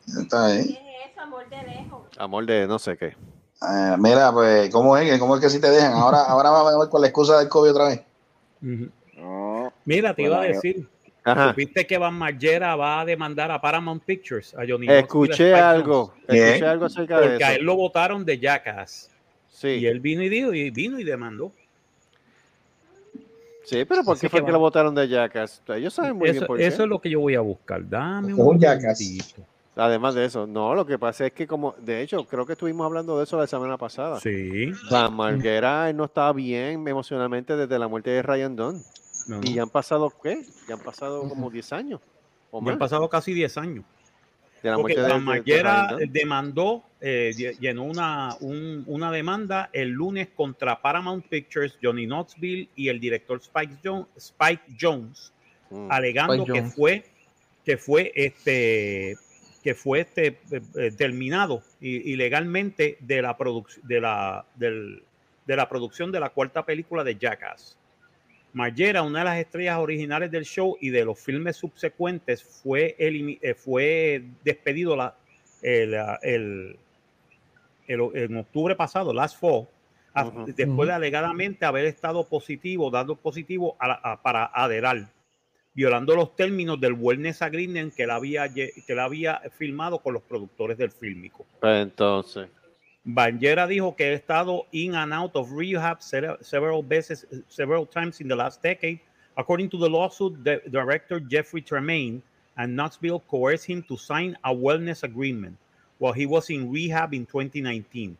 Está 0.07 0.47
bien. 0.47 0.67
¿Qué 0.67 0.73
es 0.73 1.11
eso, 1.11 1.21
amor 1.21 1.49
de 1.49 1.63
lejos? 1.63 2.01
Amor 2.17 2.45
de 2.45 2.67
no 2.67 2.79
sé 2.79 2.97
qué. 2.97 3.15
Ah, 3.61 3.95
mira, 3.99 4.31
pues, 4.31 4.69
¿cómo 4.69 4.95
es? 4.97 5.17
¿Cómo 5.19 5.35
es 5.35 5.41
que 5.41 5.49
si 5.49 5.59
te 5.59 5.69
dejan? 5.69 5.93
Ahora, 5.93 6.21
ahora 6.27 6.49
vamos 6.51 6.73
a 6.73 6.79
ver 6.79 6.89
con 6.89 7.01
la 7.01 7.07
excusa 7.07 7.39
del 7.39 7.49
COVID 7.49 7.71
otra 7.71 7.87
vez. 7.89 8.01
No, 9.17 9.71
Mira, 9.85 10.13
te 10.13 10.23
iba 10.23 10.41
a 10.41 10.43
decir. 10.43 10.87
Ajá. 11.23 11.49
¿Supiste 11.49 11.87
que 11.87 11.97
Van 11.97 12.13
Margera 12.13 12.75
va 12.75 13.01
a 13.01 13.05
demandar 13.05 13.49
a 13.49 13.59
Paramount 13.59 14.03
Pictures, 14.03 14.53
a 14.53 14.63
Johnny 14.67 14.87
Escuché 14.87 15.55
algo, 15.55 16.13
¿Qué? 16.27 16.49
escuché 16.49 16.67
algo 16.67 16.85
acerca 16.85 17.15
Jones? 17.15 17.25
de 17.25 17.31
Porque 17.31 17.43
a 17.45 17.49
él 17.51 17.55
eso. 17.55 17.63
lo 17.63 17.75
votaron 17.75 18.23
de 18.25 18.37
Jackass. 18.39 19.09
Sí, 19.49 19.67
Y 19.69 19.87
él 19.87 19.99
vino 20.01 20.21
y, 20.21 20.29
dijo, 20.29 20.53
y 20.53 20.69
vino 20.69 20.99
y 20.99 21.03
demandó. 21.03 21.51
sí, 23.63 23.83
pero 23.85 24.03
¿por 24.03 24.13
Así 24.13 24.21
qué 24.27 24.29
fue 24.29 24.41
que 24.41 24.45
que 24.47 24.51
lo 24.51 24.59
votaron 24.59 24.93
de 24.93 25.07
Jackass? 25.07 25.63
Ellos 25.69 25.93
saben 25.95 26.15
muy 26.15 26.25
bien 26.25 26.37
Eso, 26.37 26.45
por 26.45 26.57
qué. 26.59 26.67
eso 26.67 26.83
es 26.83 26.89
lo 26.89 26.99
que 27.01 27.09
yo 27.09 27.19
voy 27.19 27.33
a 27.33 27.41
buscar. 27.41 27.87
Dame 27.89 28.33
un 28.33 28.41
un 28.41 28.59
Jackass. 28.59 29.01
momentito. 29.01 29.41
Además 29.77 30.15
de 30.15 30.23
eso, 30.25 30.47
no, 30.47 30.73
lo 30.73 30.85
que 30.85 30.97
pasa 30.97 31.25
es 31.25 31.33
que 31.33 31.45
como, 31.47 31.73
de 31.79 32.01
hecho, 32.01 32.25
creo 32.25 32.45
que 32.45 32.53
estuvimos 32.53 32.85
hablando 32.85 33.17
de 33.17 33.25
eso 33.25 33.37
la 33.37 33.45
semana 33.47 33.77
pasada. 33.77 34.19
Sí. 34.21 34.71
La 34.89 35.09
Marguera 35.09 35.91
no 35.91 36.05
estaba 36.05 36.31
bien 36.31 36.87
emocionalmente 36.87 37.57
desde 37.57 37.77
la 37.77 37.87
muerte 37.89 38.09
de 38.11 38.21
Ryan 38.21 38.55
Dunn. 38.55 38.83
No, 39.27 39.41
Y 39.43 39.55
ya 39.55 39.63
han 39.63 39.69
pasado, 39.69 40.13
¿qué? 40.23 40.43
Ya 40.69 40.75
han 40.75 40.79
pasado 40.81 41.27
como 41.27 41.49
10 41.49 41.73
años. 41.73 41.99
O 42.51 42.59
Ya 42.59 42.65
más. 42.65 42.73
han 42.73 42.79
pasado 42.79 43.09
casi 43.09 43.33
10 43.33 43.57
años. 43.57 43.83
de 44.63 44.71
la 44.71 44.77
Porque 44.77 44.95
muerte 44.95 45.01
de, 45.01 45.07
la 45.09 45.13
de- 45.13 45.19
de 45.19 45.25
Marguera 45.25 45.87
Dunn. 45.91 46.11
demandó, 46.11 46.83
eh, 46.99 47.31
lle- 47.35 47.55
llenó 47.59 47.83
una, 47.83 48.35
un- 48.39 48.83
una 48.87 49.11
demanda 49.11 49.69
el 49.73 49.89
lunes 49.89 50.29
contra 50.35 50.81
Paramount 50.81 51.23
Pictures, 51.27 51.77
Johnny 51.83 52.07
Knoxville 52.07 52.69
y 52.75 52.87
el 52.89 52.99
director 52.99 53.39
Spike, 53.39 53.75
Jones, 53.83 54.07
Spike 54.15 54.63
Jones, 54.81 55.31
Mm. 55.69 55.91
alegando 55.91 56.33
Spike 56.45 56.53
que 56.53 56.63
fue 56.69 57.05
que 57.63 57.77
fue 57.77 58.11
este 58.15 59.15
que 59.65 59.73
fue 59.73 60.01
este 60.01 60.27
eh, 60.27 60.61
eh, 60.77 60.91
terminado 60.95 61.63
ilegalmente 61.81 62.97
de 62.99 63.19
la 63.23 63.35
producción 63.35 63.87
de 63.87 63.99
la 63.99 64.45
del- 64.53 65.01
de 65.47 65.55
la 65.55 65.67
producción 65.67 66.11
de 66.11 66.19
la 66.19 66.29
cuarta 66.29 66.63
película 66.63 67.03
de 67.03 67.15
Jackass. 67.15 67.75
Margera, 68.53 69.01
una 69.01 69.19
de 69.19 69.25
las 69.25 69.37
estrellas 69.39 69.79
originales 69.79 70.29
del 70.29 70.45
show 70.45 70.77
y 70.79 70.89
de 70.91 71.03
los 71.03 71.19
filmes 71.19 71.55
subsecuentes, 71.57 72.43
fue, 72.43 72.95
eh, 72.99 73.55
fue 73.55 74.23
despedido 74.43 74.95
la- 74.95 75.15
el, 75.63 75.95
el- 76.21 76.77
el- 77.87 78.11
en 78.13 78.37
octubre 78.37 78.75
pasado, 78.75 79.11
last 79.13 79.39
fall, 79.39 79.67
después 80.55 80.87
de 80.87 80.93
alegadamente 80.93 81.65
haber 81.65 81.85
estado 81.85 82.23
positivo, 82.27 82.91
dando 82.91 83.15
positivo 83.15 83.75
a 83.79 83.87
la- 83.87 83.99
a- 84.03 84.21
para 84.21 84.45
Aderal, 84.45 85.09
violando 85.75 86.15
los 86.15 86.35
términos 86.35 86.79
del 86.79 86.93
Wellness 86.93 87.41
Agreement 87.41 87.93
que 87.93 88.03
él 88.03 88.09
había, 88.09 88.51
que 88.51 88.71
él 88.87 88.99
había 88.99 89.41
firmado 89.57 89.99
con 89.99 90.13
los 90.13 90.23
productores 90.23 90.77
del 90.77 90.89
fílmico. 90.89 91.45
Entonces, 91.61 92.47
Banjera 93.03 93.67
dijo 93.67 93.95
que 93.95 94.05
ha 94.05 94.13
estado 94.13 94.65
in 94.71 94.95
and 94.95 95.13
out 95.13 95.35
of 95.35 95.51
rehab 95.51 96.01
several 96.01 96.81
veces, 96.81 97.27
several 97.49 97.85
times 97.85 98.19
in 98.21 98.27
the 98.27 98.35
last 98.35 98.63
decade. 98.63 98.99
According 99.37 99.69
to 99.69 99.77
the 99.77 99.89
lawsuit, 99.89 100.43
the 100.43 100.61
director 100.71 101.19
Jeffrey 101.19 101.61
Tremaine 101.61 102.23
and 102.57 102.73
Knoxville 102.73 103.19
coerced 103.29 103.65
him 103.65 103.83
to 103.83 103.97
sign 103.97 104.37
a 104.45 104.55
wellness 104.55 105.03
agreement 105.03 105.57
while 105.99 106.13
he 106.13 106.25
was 106.25 106.49
in 106.49 106.71
rehab 106.71 107.13
in 107.13 107.25
2019. 107.25 108.17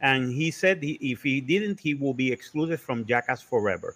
And 0.00 0.32
he 0.32 0.50
said 0.50 0.82
he, 0.82 0.98
if 1.00 1.22
he 1.22 1.40
didn't, 1.40 1.78
he 1.78 1.94
will 1.94 2.14
be 2.14 2.32
excluded 2.32 2.80
from 2.80 3.06
Jackass 3.06 3.42
forever. 3.42 3.94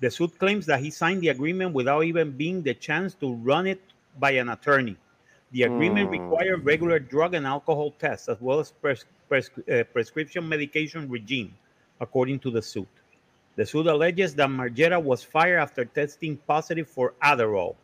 The 0.00 0.10
suit 0.10 0.38
claims 0.38 0.66
that 0.66 0.80
he 0.80 0.90
signed 0.90 1.22
the 1.22 1.28
agreement 1.28 1.72
without 1.74 2.02
even 2.04 2.30
being 2.32 2.62
the 2.62 2.74
chance 2.74 3.14
to 3.14 3.32
run 3.34 3.66
it 3.66 3.80
by 4.18 4.32
an 4.32 4.48
attorney. 4.48 4.96
The 5.52 5.62
agreement 5.64 6.06
Hmm. 6.06 6.12
required 6.12 6.64
regular 6.64 6.98
drug 6.98 7.34
and 7.34 7.46
alcohol 7.46 7.92
tests 7.98 8.28
as 8.28 8.40
well 8.40 8.60
as 8.60 8.70
pres- 8.72 9.06
pres- 9.28 9.50
uh, 9.70 9.84
prescription 9.92 10.48
medication 10.48 11.08
regime, 11.08 11.54
according 12.00 12.38
to 12.40 12.50
the 12.50 12.62
suit. 12.62 12.88
The 13.56 13.66
suit 13.66 13.86
alleges 13.86 14.34
that 14.36 14.48
Margera 14.50 15.02
was 15.02 15.24
fired 15.24 15.58
after 15.58 15.84
testing 15.84 16.36
positive 16.46 16.88
for 16.88 17.14
Adderall, 17.22 17.74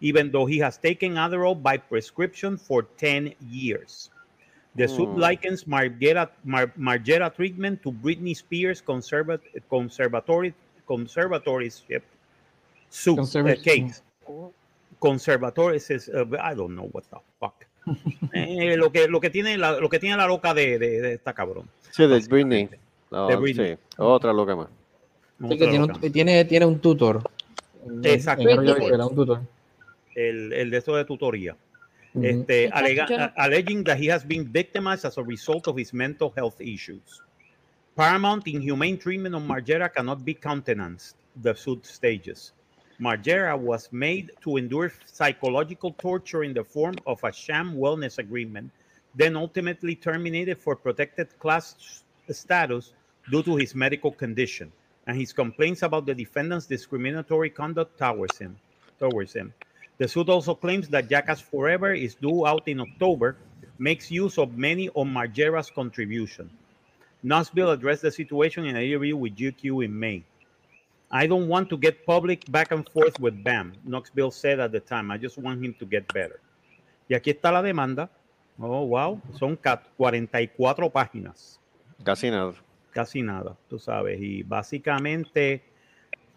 even 0.00 0.30
though 0.30 0.46
he 0.46 0.58
has 0.58 0.76
taken 0.78 1.14
Adderall 1.14 1.60
by 1.60 1.76
prescription 1.78 2.56
for 2.56 2.82
10 2.98 3.34
years. 3.50 4.10
The 4.76 4.86
suit 4.86 5.08
Hmm. 5.08 5.18
likens 5.18 5.64
Margera, 5.64 6.28
Mar- 6.44 6.72
Margera 6.78 7.34
treatment 7.34 7.82
to 7.82 7.90
Britney 7.92 8.36
Spears' 8.36 8.82
conservat- 8.82 9.40
conservatory, 9.70 10.54
conservatorship 10.86 12.02
suit 12.88 13.18
uh, 13.18 13.22
Conservat- 13.22 13.62
case. 13.62 14.02
Conservatories 14.98 15.90
is, 15.90 16.08
uh, 16.08 16.24
I 16.40 16.54
don't 16.54 16.74
know 16.74 16.88
what 16.92 17.04
the 17.10 17.18
fuck. 17.40 17.66
Eh, 18.32 18.76
lo, 18.78 18.90
que, 18.90 19.06
lo, 19.08 19.20
que 19.20 19.28
tiene 19.30 19.58
la, 19.58 19.78
lo 19.78 19.88
que 19.90 19.98
tiene 19.98 20.16
la 20.16 20.26
loca 20.26 20.54
de, 20.54 20.78
de, 20.78 21.00
de 21.02 21.12
esta 21.14 21.34
cabrón. 21.34 21.68
sí, 21.90 22.06
de 22.06 22.18
Britney. 22.20 22.68
No, 23.10 23.26
De 23.28 23.36
Britney. 23.36 23.74
sí, 23.74 23.78
otra 23.98 24.32
loca 24.32 24.56
más. 24.56 24.68
Sí, 25.40 25.48
que 25.58 25.66
tiene, 25.66 25.80
un, 25.84 26.00
tiene, 26.12 26.44
tiene 26.46 26.64
un 26.66 26.78
tutor. 26.80 27.22
Exacto. 28.02 28.42
Isabela, 28.48 29.06
un 29.06 29.14
tutor. 29.14 29.40
el, 30.14 30.52
el 30.54 30.70
de 30.70 30.76
esto 30.78 30.96
de 30.96 31.04
tutoría. 31.04 31.54
Ujú. 32.14 32.24
este, 32.24 32.68
Muchacho, 32.68 32.84
alega- 32.86 33.34
alleging 33.36 33.84
that 33.84 33.98
he 34.00 34.10
has 34.10 34.26
been 34.26 34.50
victimized 34.50 35.04
as 35.04 35.18
a 35.18 35.22
result 35.22 35.68
of 35.68 35.76
his 35.78 35.92
mental 35.92 36.32
health 36.34 36.58
issues. 36.60 37.20
Paramount 37.96 38.48
inhumane 38.48 38.98
treatment 38.98 39.36
of 39.36 39.42
Margera 39.42 39.88
cannot 39.88 40.24
be 40.24 40.34
countenanced, 40.34 41.14
the 41.40 41.54
suit 41.54 41.86
stages. 41.86 42.50
Margera 43.00 43.56
was 43.56 43.88
made 43.92 44.32
to 44.40 44.56
endure 44.56 44.92
psychological 45.06 45.92
torture 45.92 46.42
in 46.42 46.52
the 46.52 46.64
form 46.64 46.96
of 47.06 47.22
a 47.22 47.30
sham 47.30 47.76
wellness 47.76 48.18
agreement, 48.18 48.72
then 49.14 49.36
ultimately 49.36 49.94
terminated 49.94 50.58
for 50.58 50.74
protected 50.74 51.38
class 51.38 52.02
status 52.28 52.92
due 53.30 53.44
to 53.44 53.54
his 53.54 53.76
medical 53.76 54.10
condition 54.10 54.72
and 55.06 55.16
his 55.16 55.32
complaints 55.32 55.82
about 55.82 56.04
the 56.04 56.16
defendant's 56.16 56.66
discriminatory 56.66 57.48
conduct 57.48 57.96
towards 57.96 58.38
him. 58.38 58.56
Towards 58.98 59.34
him. 59.34 59.54
The 59.98 60.08
suit 60.08 60.28
also 60.28 60.56
claims 60.56 60.88
that 60.88 61.08
Jackass 61.08 61.40
Forever 61.40 61.94
is 61.94 62.16
due 62.16 62.44
out 62.44 62.66
in 62.66 62.80
October, 62.80 63.36
makes 63.78 64.10
use 64.10 64.36
of 64.36 64.58
many 64.58 64.88
of 64.88 65.06
Margera's 65.06 65.70
contribution. 65.70 66.50
Knoxville 67.24 67.70
addressed 67.70 68.02
the 68.02 68.10
situation 68.10 68.66
in 68.66 68.76
an 68.76 68.82
interview 68.82 69.16
with 69.16 69.34
GQ 69.34 69.86
in 69.86 69.98
May. 69.98 70.22
I 71.10 71.26
don't 71.26 71.48
want 71.48 71.70
to 71.70 71.78
get 71.78 72.04
public 72.04 72.44
back 72.52 72.70
and 72.70 72.86
forth 72.88 73.18
with 73.18 73.42
Bam, 73.42 73.72
Knoxville 73.82 74.30
said 74.30 74.60
at 74.60 74.72
the 74.72 74.80
time. 74.80 75.10
I 75.10 75.16
just 75.16 75.38
want 75.38 75.64
him 75.64 75.74
to 75.78 75.86
get 75.86 76.06
better. 76.12 76.40
Y 77.08 77.14
aquí 77.16 77.30
está 77.30 77.50
la 77.50 77.62
demanda. 77.62 78.10
Oh, 78.58 78.82
wow. 78.82 79.20
Son 79.38 79.56
ca- 79.56 79.82
44 79.96 80.90
páginas. 80.90 81.58
Casi 82.04 82.30
nada. 82.30 82.52
Casi 82.92 83.22
nada, 83.22 83.56
tú 83.70 83.78
sabes. 83.78 84.20
Y 84.20 84.42
básicamente 84.42 85.62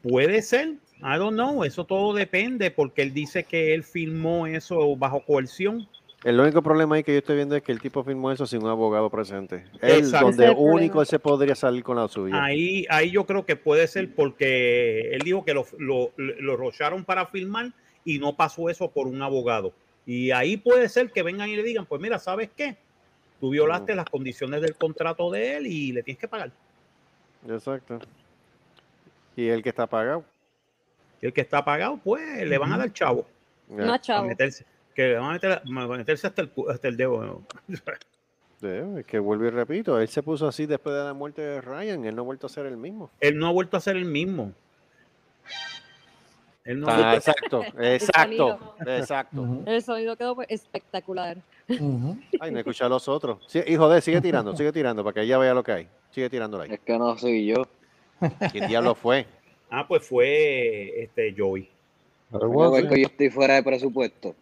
puede 0.02 0.42
ser. 0.42 0.78
I 1.04 1.18
don't 1.18 1.36
know. 1.36 1.64
Eso 1.66 1.84
todo 1.86 2.14
depende 2.14 2.72
porque 2.72 3.02
él 3.02 3.14
dice 3.14 3.44
que 3.44 3.74
él 3.74 3.84
filmó 3.84 4.48
eso 4.48 4.96
bajo 4.96 5.20
coerción. 5.20 5.88
El 6.24 6.40
único 6.40 6.62
problema 6.64 6.96
ahí 6.96 7.04
que 7.04 7.14
yo 7.14 7.20
estoy 7.20 7.36
viendo 7.36 7.56
es 7.56 7.62
que 7.62 7.72
el 7.72 7.80
tipo 7.80 8.04
firmó 8.04 8.32
eso 8.32 8.48
sin 8.48 8.64
un 8.64 8.70
abogado 8.70 9.10
presente. 9.10 9.66
Él, 9.82 10.00
Exacto. 10.00 10.28
donde 10.28 10.46
Ese 10.46 10.54
es 10.54 10.60
el 10.60 10.66
único 10.66 11.06
se 11.06 11.20
podría 11.20 11.56
salir 11.56 11.84
con 11.84 11.98
la 11.98 12.08
suya. 12.08 12.44
Ahí, 12.44 12.86
ahí 12.90 13.12
yo 13.12 13.26
creo 13.26 13.46
que 13.46 13.56
puede 13.56 13.88
ser 13.88 14.14
porque 14.16 15.12
él 15.12 15.22
dijo 15.22 15.46
que 15.46 15.54
lo, 15.54 15.66
lo, 15.78 16.12
lo 16.18 16.58
rocharon 16.58 17.06
para 17.06 17.28
filmar 17.28 17.72
y 18.04 18.18
no 18.18 18.36
pasó 18.36 18.70
eso 18.70 18.90
por 18.90 19.08
un 19.08 19.22
abogado. 19.22 19.74
Y 20.08 20.32
ahí 20.32 20.58
puede 20.58 20.90
ser 20.90 21.12
que 21.12 21.22
vengan 21.22 21.50
y 21.50 21.56
le 21.56 21.64
digan, 21.64 21.86
pues 21.86 22.02
mira, 22.02 22.18
¿sabes 22.18 22.50
qué? 22.56 22.78
Tú 23.40 23.52
violaste 23.52 23.94
las 23.94 24.10
condiciones 24.10 24.62
del 24.62 24.76
contrato 24.76 25.30
de 25.30 25.58
él 25.58 25.68
y 25.68 25.92
le 25.92 26.02
tienes 26.02 26.20
que 26.20 26.28
pagar. 26.28 26.52
Exacto. 27.48 28.00
Y 29.36 29.50
el 29.50 29.62
que 29.62 29.70
está 29.70 29.86
pagado. 29.86 30.24
Y 31.22 31.28
el 31.28 31.34
que 31.34 31.42
está 31.42 31.64
pagado, 31.64 32.00
pues 32.04 32.48
le 32.48 32.58
van 32.58 32.74
a 32.74 32.78
dar 32.78 32.94
chavo. 32.94 33.28
No, 33.70 33.98
chavo. 33.98 34.28
meterse, 34.28 34.66
que 34.98 35.10
le 35.10 35.16
van 35.20 35.30
a 35.30 35.34
meter, 35.34 35.52
a 35.52 35.88
meterse 35.88 36.26
hasta 36.26 36.42
el, 36.42 36.52
hasta 36.70 36.88
el 36.88 36.98
dedo. 36.98 37.44
Sí, 38.60 38.68
es 38.98 39.06
que 39.06 39.20
vuelvo 39.20 39.46
y 39.46 39.52
repito, 39.52 40.00
él 40.00 40.08
se 40.08 40.24
puso 40.24 40.48
así 40.48 40.66
después 40.66 40.96
de 40.96 41.04
la 41.04 41.14
muerte 41.14 41.44
de 41.44 41.62
Ryan, 41.62 42.04
él 42.06 42.16
no 42.16 42.24
ha 42.24 42.26
vuelto 42.26 42.48
a 42.48 42.50
ser 42.50 42.66
el 42.66 42.76
mismo. 42.76 43.12
Él 43.20 43.38
no 43.38 43.46
ha 43.46 43.52
vuelto 43.52 43.78
a 43.78 43.80
ser 43.80 43.96
el 43.98 44.06
mismo. 44.06 44.52
Él 46.64 46.80
no 46.80 46.88
ha 46.88 47.12
Ah, 47.12 47.16
exacto, 47.16 47.64
exacto, 47.78 48.76
exacto. 48.84 49.42
Ujú, 49.44 49.64
El 49.68 49.84
sonido 49.84 50.16
quedó 50.16 50.34
pues, 50.34 50.48
espectacular. 50.50 51.38
Ay, 52.40 52.50
no 52.50 52.58
escuché 52.58 52.84
a 52.84 52.90
los 52.90 53.08
otros. 53.08 53.46
Sí, 53.46 53.62
hijo 53.68 53.88
de, 53.90 54.02
sigue 54.02 54.22
tirando, 54.22 54.56
sigue 54.56 54.72
tirando 54.72 55.04
para 55.04 55.14
que 55.14 55.22
ella 55.22 55.38
vea 55.38 55.54
lo 55.54 55.64
que 55.64 55.74
hay. 55.74 55.88
Sigue 56.10 56.28
tirando 56.28 56.60
ahí. 56.60 56.72
Es 56.72 56.80
que 56.80 56.98
no 56.98 57.16
soy 57.16 57.46
yo. 57.46 57.68
¿Quién 58.52 58.68
diablo 58.68 58.96
fue? 58.96 59.28
Ah, 59.70 59.88
pues 59.88 60.04
fue 60.04 61.04
este 61.04 61.36
Joey. 61.38 61.70
Ves 62.32 62.88
que 62.88 63.02
yo 63.02 63.08
estoy 63.08 63.30
fuera 63.30 63.54
de 63.54 63.62
presupuesto. 63.62 64.34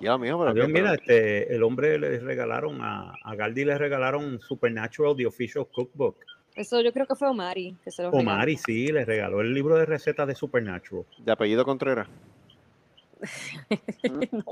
Ya, 0.00 0.16
mijo, 0.16 0.38
pero, 0.38 0.50
Adiós, 0.50 0.68
mira, 0.68 0.94
este, 0.94 1.54
el 1.54 1.62
hombre 1.62 1.98
le 1.98 2.18
regalaron 2.20 2.80
a, 2.80 3.14
a 3.22 3.34
Galdi 3.34 3.64
le 3.64 3.78
regalaron 3.78 4.40
Supernatural 4.40 5.16
The 5.16 5.26
Official 5.26 5.66
Cookbook. 5.72 6.16
Eso 6.54 6.80
yo 6.80 6.92
creo 6.92 7.06
que 7.06 7.14
fue 7.14 7.28
Omari 7.28 7.76
que 7.82 7.90
se 7.90 8.02
lo 8.02 8.10
regaló. 8.10 8.30
Omari 8.30 8.56
sí, 8.56 8.88
le 8.88 9.04
regaló 9.04 9.40
el 9.40 9.54
libro 9.54 9.76
de 9.76 9.86
recetas 9.86 10.26
de 10.26 10.34
Supernatural. 10.34 11.04
de 11.18 11.32
apellido 11.32 11.64
Contreras. 11.64 12.08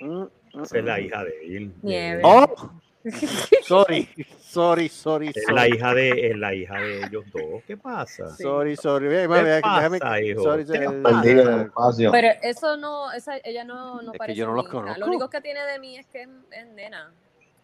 No. 0.00 0.30
Esa 0.62 0.78
es 0.78 0.84
la 0.84 0.98
hija 0.98 1.22
de 1.24 1.56
él. 1.56 1.74
Nieve. 1.82 2.22
¡Oh! 2.24 2.72
Sorry, 3.64 4.08
sorry, 4.40 4.88
sorry, 4.88 5.28
Es 5.28 5.36
la 5.48 5.62
sorry. 5.62 5.74
hija 5.76 5.94
de, 5.94 6.30
es 6.30 6.36
la 6.36 6.54
hija 6.54 6.74
de 6.80 7.04
ellos 7.04 7.24
dos. 7.32 7.62
¿Qué 7.66 7.76
pasa? 7.76 8.28
Sorry, 8.36 8.76
sorry. 8.76 9.08
¿Qué 9.08 9.26
mami, 9.28 9.48
déjame- 9.48 9.98
pasa, 10.00 10.20
hijo? 10.20 10.42
sorry, 10.42 10.64
¿Qué 10.66 11.00
pasa? 11.02 11.22
El 11.30 11.60
espacio. 11.62 12.10
Pero 12.12 12.28
eso 12.42 12.76
no, 12.76 13.10
esa, 13.12 13.38
ella 13.42 13.64
no, 13.64 14.02
no 14.02 14.08
Es 14.08 14.12
que 14.12 14.18
parece 14.18 14.38
yo 14.38 14.46
no 14.46 14.54
los 14.54 14.68
conozco. 14.68 14.98
Lo 15.00 15.06
único 15.06 15.30
que 15.30 15.40
tiene 15.40 15.60
de 15.64 15.78
mí 15.78 15.96
es 15.96 16.06
que 16.06 16.22
es, 16.22 16.28
es 16.50 16.66
nena. 16.74 17.10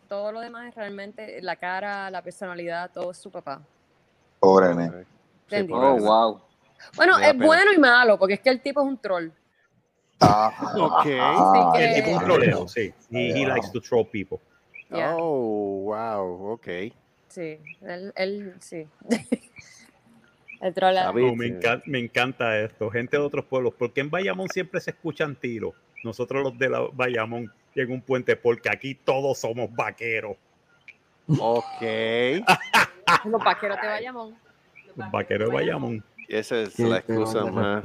Todo 0.09 0.33
lo 0.33 0.40
demás 0.40 0.68
es 0.68 0.75
realmente 0.75 1.42
la 1.42 1.57
cara, 1.57 2.09
la 2.11 2.22
personalidad, 2.22 2.90
todo 2.94 3.11
es 3.11 3.18
su 3.18 3.31
papá. 3.31 3.61
Pobre. 4.40 4.68
Sí, 5.49 5.62
por 5.64 5.85
Oh, 5.85 5.96
wow. 5.99 6.40
Bueno, 6.94 7.18
es 7.18 7.29
pena. 7.33 7.44
bueno 7.46 7.72
y 7.75 7.79
malo, 7.79 8.18
porque 8.18 8.35
es 8.35 8.40
que 8.40 8.51
el 8.51 8.61
tipo 8.62 8.81
es 8.81 8.87
un 8.87 8.99
troll. 8.99 9.29
Ah, 10.20 10.51
Ok. 10.77 11.07
ah, 11.20 11.72
Sí, 11.77 11.83
El 11.83 11.94
tipo 11.94 12.11
un 12.11 12.22
Eh, 12.22 12.25
troleo, 12.25 12.68
sí. 12.68 12.94
He, 13.11 13.42
he 13.42 13.46
likes 13.46 13.70
to 13.72 13.81
troll 13.81 14.07
people. 14.07 14.38
Yeah. 14.90 15.16
Oh, 15.18 15.83
wow, 15.85 16.53
ok. 16.53 16.68
Sí, 17.29 17.59
él, 17.83 18.12
él 18.16 18.55
sí. 18.61 18.87
el 20.61 20.75
trola. 20.75 21.12
No, 21.12 21.35
me, 21.35 21.46
encanta, 21.46 21.83
me 21.87 21.99
encanta 21.99 22.59
esto. 22.61 22.90
Gente 22.90 23.16
de 23.16 23.22
otros 23.22 23.44
pueblos. 23.44 23.75
¿Por 23.75 23.92
qué 23.92 24.01
en 24.01 24.11
Bayamón 24.11 24.49
siempre 24.49 24.81
se 24.81 24.90
escuchan 24.90 25.35
tiros? 25.35 25.75
Nosotros 26.05 26.42
los 26.42 26.59
de 26.59 26.68
la 26.68 26.81
Bayamón 26.92 27.53
y 27.75 27.81
en 27.81 27.92
un 27.92 28.01
puente, 28.01 28.37
porque 28.37 28.70
aquí 28.70 28.94
todos 28.94 29.38
somos 29.38 29.75
vaqueros. 29.75 30.37
Ok. 31.38 31.83
Los 33.25 33.44
vaqueros 33.44 33.81
de 33.81 33.87
Bayamón. 33.87 34.37
Los 34.94 35.11
vaqueros 35.11 35.51
de 35.51 35.55
Bayamón. 35.55 36.05
Esa 36.29 36.62
es 36.62 36.79
la 36.79 36.99
excusa 36.99 37.44
más. 37.44 37.85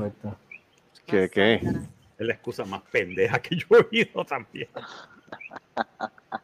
¿Qué, 1.06 1.30
qué? 1.30 1.56
Es 1.56 2.28
la 2.28 2.34
excusa 2.34 2.64
más 2.64 2.82
pendeja 2.84 3.40
que 3.42 3.58
yo 3.58 3.66
he 3.72 3.88
oído 3.90 4.24
también. 4.24 4.70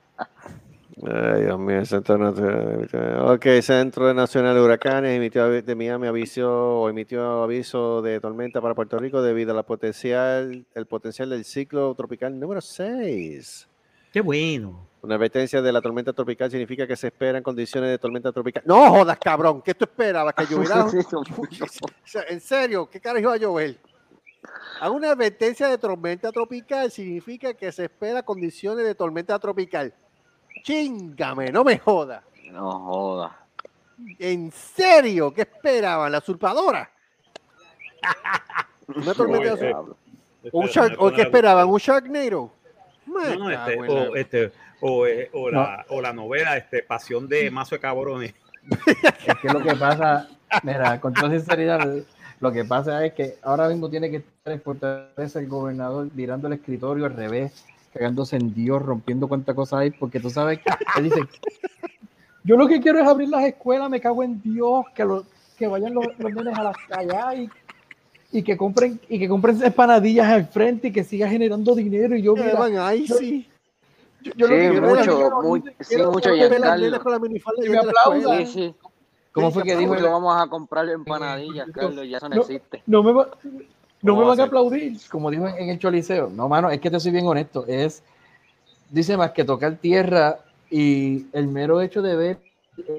Ay, 1.05 1.43
Dios 1.43 1.59
mío, 1.59 1.85
Centro 1.85 2.17
Nacional. 2.17 3.29
Ok, 3.29 3.45
Centro 3.61 4.13
Nacional 4.15 4.55
de 4.55 4.61
Huracanes 4.61 5.15
emitió 5.15 5.47
de 5.47 5.75
Miami 5.75 6.07
aviso 6.07 6.81
o 6.81 6.89
emitió 6.89 7.43
aviso 7.43 8.01
de 8.01 8.19
tormenta 8.19 8.61
para 8.61 8.73
Puerto 8.73 8.97
Rico 8.97 9.21
debido 9.21 9.51
a 9.51 9.55
la 9.55 9.63
potencial, 9.63 10.65
el 10.73 10.85
potencial 10.87 11.29
del 11.29 11.45
ciclo 11.45 11.93
tropical 11.93 12.39
número 12.39 12.61
6. 12.61 13.67
Qué 14.11 14.21
bueno. 14.21 14.87
Una 15.03 15.15
advertencia 15.15 15.61
de 15.61 15.71
la 15.71 15.81
tormenta 15.81 16.13
tropical 16.13 16.49
significa 16.49 16.87
que 16.87 16.95
se 16.95 17.07
esperan 17.07 17.43
condiciones 17.43 17.91
de 17.91 17.99
tormenta 17.99 18.31
tropical. 18.31 18.63
No 18.65 18.89
jodas, 18.89 19.19
cabrón, 19.19 19.61
¿qué 19.61 19.75
tú 19.75 19.85
esperabas? 19.85 20.33
¿Que 20.33 20.45
lloviera? 20.49 20.87
En 22.29 22.41
serio, 22.41 22.89
¿qué 22.89 22.99
carajo 22.99 23.21
iba 23.21 23.33
a 23.33 23.37
llover? 23.37 23.77
A 24.79 24.89
una 24.89 25.11
advertencia 25.11 25.67
de 25.67 25.77
tormenta 25.77 26.31
tropical 26.31 26.89
significa 26.89 27.53
que 27.53 27.71
se 27.71 27.83
espera 27.83 28.23
condiciones 28.23 28.83
de 28.85 28.95
tormenta 28.95 29.37
tropical. 29.37 29.93
Chingame, 30.63 31.51
no 31.51 31.63
me 31.63 31.77
jodas. 31.77 32.23
No 32.51 32.79
joda. 32.79 33.37
¿En 34.19 34.51
serio? 34.51 35.33
¿Qué 35.33 35.41
esperaban? 35.41 36.11
¿La 36.11 36.19
usurpadora? 36.19 36.89
Una 38.87 39.13
tormenta 39.13 39.55
de 39.55 39.69
eh. 39.71 39.75
¿Un 40.51 40.67
shark- 40.67 40.95
¿O 40.99 41.11
qué 41.11 41.23
esperaban? 41.23 41.67
¿Un 41.67 41.77
Sharknado? 41.79 42.51
No, 43.05 43.35
no, 43.35 43.49
este, 43.49 43.79
o, 43.79 44.13
la- 44.13 44.19
este, 44.19 44.51
o, 44.81 45.05
eh, 45.07 45.29
o 45.33 45.49
la, 45.49 45.85
o 45.89 46.01
la 46.01 46.13
novela 46.13 46.55
este, 46.57 46.83
Pasión 46.83 47.27
de 47.27 47.49
Mazo 47.51 47.75
de 47.75 47.81
Cabrones. 47.81 48.33
Es 49.25 49.35
que 49.41 49.49
lo 49.49 49.61
que 49.61 49.75
pasa, 49.75 50.27
mira, 50.63 50.99
con 51.01 51.13
toda 51.13 51.31
sinceridad, 51.31 51.85
lo 52.39 52.51
que 52.51 52.63
pasa 52.65 53.05
es 53.05 53.13
que 53.13 53.37
ahora 53.43 53.67
mismo 53.67 53.89
tiene 53.89 54.09
que 54.11 54.17
estar 54.17 54.53
en 54.53 54.61
fortaleza 54.61 55.39
el 55.39 55.47
gobernador 55.47 56.07
virando 56.13 56.47
el 56.47 56.53
escritorio 56.53 57.05
al 57.05 57.15
revés, 57.15 57.65
cagándose 57.93 58.35
en 58.35 58.53
Dios, 58.53 58.81
rompiendo 58.81 59.27
cuánta 59.27 59.53
cosa 59.53 59.79
hay, 59.79 59.91
porque 59.91 60.19
tú 60.19 60.29
sabes 60.29 60.59
que 60.59 60.71
él 60.97 61.03
dice, 61.05 61.21
yo 62.43 62.55
lo 62.57 62.67
que 62.67 62.79
quiero 62.79 62.99
es 62.99 63.07
abrir 63.07 63.29
las 63.29 63.43
escuelas, 63.45 63.89
me 63.89 63.99
cago 63.99 64.23
en 64.23 64.41
Dios, 64.41 64.85
que, 64.95 65.03
lo- 65.05 65.25
que 65.57 65.67
vayan 65.67 65.93
los, 65.93 66.05
los 66.19 66.31
nenes 66.33 66.57
a 66.57 66.63
las 66.63 66.75
calles 66.87 67.49
y, 68.31 68.37
y 68.39 68.43
que 68.43 68.55
compren 68.57 68.99
y 69.09 69.17
que 69.19 69.27
compren 69.27 69.61
empanadillas 69.63 70.27
al 70.27 70.45
frente 70.47 70.89
y 70.89 70.91
que 70.91 71.03
siga 71.03 71.27
generando 71.27 71.73
dinero 71.75 72.15
y 72.15 72.21
yo 72.21 72.35
Que 72.35 72.43
mira, 72.43 72.59
van 72.59 72.77
ahí, 72.77 73.07
sí. 73.07 73.47
yo, 74.21 74.31
yo 74.35 74.47
lo 74.47 74.55
Sí, 74.55 74.61
que 74.61 74.81
mucho, 74.81 75.17
quiero- 75.17 75.41
muy- 75.41 75.61
quiero- 75.61 75.77
sí, 75.79 75.95
quiero- 75.95 76.11
mucho, 76.11 76.29
quiero 76.29 76.49
ver 76.49 76.59
las 76.59 76.59
Giancarlo. 76.59 76.85
nenas 76.85 76.99
con 76.99 77.11
la 77.13 77.19
minifalda 77.19 77.61
Que 77.61 77.67
y 77.67 77.69
me 77.71 77.77
de 77.77 77.83
la 77.83 77.89
escuela. 77.91 78.17
aplaudan. 78.19 78.45
Sí, 78.47 78.53
sí. 78.53 78.75
¿Cómo 79.31 79.51
fue 79.51 79.63
que 79.63 79.75
dijo 79.75 79.81
¿Cómo 79.81 79.93
el- 79.95 80.01
que 80.03 80.09
vamos 80.09 80.41
a 80.41 80.47
comprar 80.47 80.89
empanadillas, 80.89 81.67
No, 81.67 81.73
Carlos? 81.73 82.07
Ya 82.09 82.17
eso 82.17 82.29
no, 82.29 82.35
no. 82.35 82.41
existe. 82.41 82.81
no 82.87 83.03
me, 83.03 83.11
va- 83.13 83.29
no 84.07 84.13
¿Cómo 84.13 84.25
me 84.25 84.25
a 84.25 84.29
van 84.35 84.39
a 84.39 84.43
aplaudir, 84.45 84.97
como 85.09 85.29
dijo 85.31 85.47
en, 85.47 85.69
el 85.69 85.79
Choliseo. 85.79 86.29
No, 86.29 86.47
mano, 86.49 86.69
es 86.69 86.79
que 86.79 86.89
te 86.89 86.99
soy 86.99 87.11
bien 87.11 87.25
honesto. 87.27 87.65
Es, 87.67 88.03
dice 88.89 89.15
más 89.17 89.31
que 89.31 89.43
tocar 89.43 89.75
tierra 89.75 90.39
y 90.69 91.25
el 91.33 91.47
mero 91.47 91.81
hecho 91.81 92.01
de 92.01 92.15
ver 92.15 92.39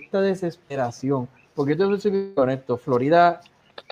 esta 0.01 0.21
desesperación. 0.21 1.29
Porque 1.55 1.77
yo 1.77 1.91
te 1.95 2.01
soy 2.01 2.11
bien 2.11 2.33
honesto. 2.37 2.77
Florida, 2.77 3.41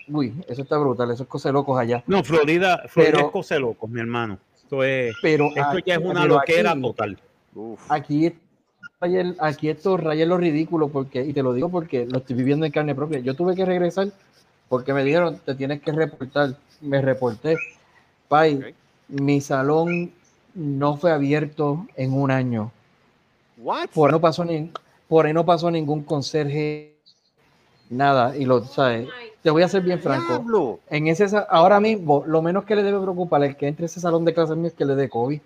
uy, 0.08 0.32
eso 0.48 0.62
está 0.62 0.78
brutal, 0.78 1.10
eso 1.10 1.24
es 1.24 1.28
cosa 1.28 1.48
de 1.48 1.54
locos 1.54 1.78
allá. 1.78 2.02
No, 2.06 2.22
Florida, 2.22 2.82
Florida 2.88 3.12
Pero- 3.16 3.26
es 3.26 3.32
cosa 3.32 3.54
de 3.56 3.60
locos, 3.60 3.90
mi 3.90 4.00
hermano. 4.00 4.38
Esto, 4.56 4.82
es, 4.84 5.14
Pero 5.22 5.46
esto 5.48 5.62
aquí- 5.62 5.82
ya 5.86 5.94
es 5.94 6.00
una 6.04 6.24
loquera 6.26 6.72
aquí- 6.72 6.82
total. 6.82 7.18
Uf. 7.54 7.80
Aquí, 7.90 8.32
aquí 9.38 9.68
esto 9.68 9.96
raya 9.96 10.26
lo 10.26 10.36
ridículo, 10.38 10.88
porque, 10.88 11.24
y 11.24 11.32
te 11.32 11.42
lo 11.42 11.52
digo 11.54 11.68
porque 11.68 12.06
lo 12.06 12.18
estoy 12.18 12.36
viviendo 12.36 12.66
en 12.66 12.72
carne 12.72 12.94
propia. 12.94 13.18
Yo 13.20 13.34
tuve 13.34 13.54
que 13.54 13.64
regresar 13.64 14.08
porque 14.68 14.92
me 14.92 15.04
dijeron, 15.04 15.38
te 15.44 15.54
tienes 15.54 15.80
que 15.80 15.92
reportar. 15.92 16.56
Me 16.80 17.00
reporté. 17.00 17.56
Pai, 18.28 18.74
mi 19.08 19.40
salón 19.40 20.12
no 20.54 20.96
fue 20.96 21.12
abierto 21.12 21.86
en 21.96 22.12
un 22.12 22.30
año. 22.30 22.72
What? 23.58 23.88
Por 23.94 24.10
ahí 24.10 24.12
no 24.12 24.20
pasó, 24.20 24.44
ni, 24.44 24.70
por 25.08 25.26
ahí 25.26 25.32
no 25.32 25.44
pasó 25.44 25.70
ningún 25.70 26.02
conserje, 26.02 26.94
nada. 27.88 28.36
Y 28.36 28.44
lo, 28.44 28.64
¿sabes? 28.64 29.08
Te 29.42 29.50
voy 29.50 29.62
a 29.62 29.68
ser 29.68 29.82
bien 29.82 30.00
franco. 30.00 30.38
Diablo. 30.38 30.80
En 30.90 31.06
ese, 31.06 31.26
ahora 31.48 31.80
mismo, 31.80 32.24
lo 32.26 32.42
menos 32.42 32.64
que 32.64 32.74
le 32.74 32.82
debe 32.82 33.00
preocupar 33.00 33.42
el 33.44 33.56
que 33.56 33.68
entre 33.68 33.84
a 33.84 33.86
ese 33.86 34.00
salón 34.00 34.24
de 34.24 34.34
clases 34.34 34.56
mío 34.56 34.68
es 34.68 34.74
que 34.74 34.84
le 34.84 34.94
dé 34.94 35.08
COVID. 35.08 35.40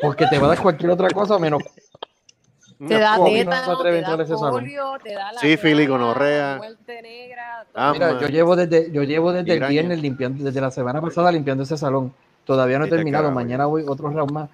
Porque 0.00 0.26
te 0.26 0.38
va 0.38 0.46
a 0.46 0.48
dar 0.50 0.62
cualquier 0.62 0.90
otra 0.90 1.10
cosa 1.10 1.38
menos 1.38 1.62
Te 2.88 2.98
da 2.98 3.24
tétano, 3.24 3.82
te 3.82 4.02
da 4.02 4.50
polio, 4.50 4.98
te 5.02 5.14
da 5.14 5.32
la 5.32 5.40
Sífilis, 5.40 5.88
gonorrea. 5.88 6.56
muerte 6.56 7.02
negra. 7.02 7.64
todo. 7.72 7.82
Ah, 7.82 7.92
Mira, 7.92 8.20
yo 8.20 8.28
llevo 8.28 8.56
desde, 8.56 8.90
yo 8.90 9.02
llevo 9.04 9.32
desde 9.32 9.52
el 9.54 9.64
viernes 9.66 10.00
limpiando, 10.02 10.42
desde 10.44 10.60
la 10.60 10.70
semana 10.70 11.00
pasada 11.00 11.30
limpiando 11.30 11.62
ese 11.62 11.76
salón. 11.76 12.12
Todavía 12.44 12.78
no 12.78 12.86
he 12.86 12.88
terminado. 12.88 13.30
Mañana 13.30 13.66
voy 13.66 13.84
otro 13.86 14.08
round 14.10 14.32
más. 14.32 14.50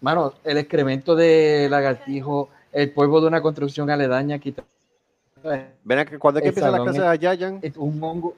Mano, 0.00 0.32
el 0.44 0.58
excremento 0.58 1.14
de 1.14 1.68
lagartijo, 1.70 2.48
el 2.72 2.90
polvo 2.92 3.20
de 3.20 3.26
una 3.28 3.40
construcción 3.42 3.90
aledaña, 3.90 4.38
quita 4.38 4.62
Ven 5.84 5.98
acá, 5.98 6.18
¿cuándo 6.18 6.38
es 6.38 6.42
que 6.42 6.48
empiezan 6.48 6.72
las 6.72 6.80
clases 6.80 7.02
allá, 7.02 7.36
Jan? 7.38 7.58
es 7.62 7.76
un 7.76 8.02
hongo. 8.02 8.34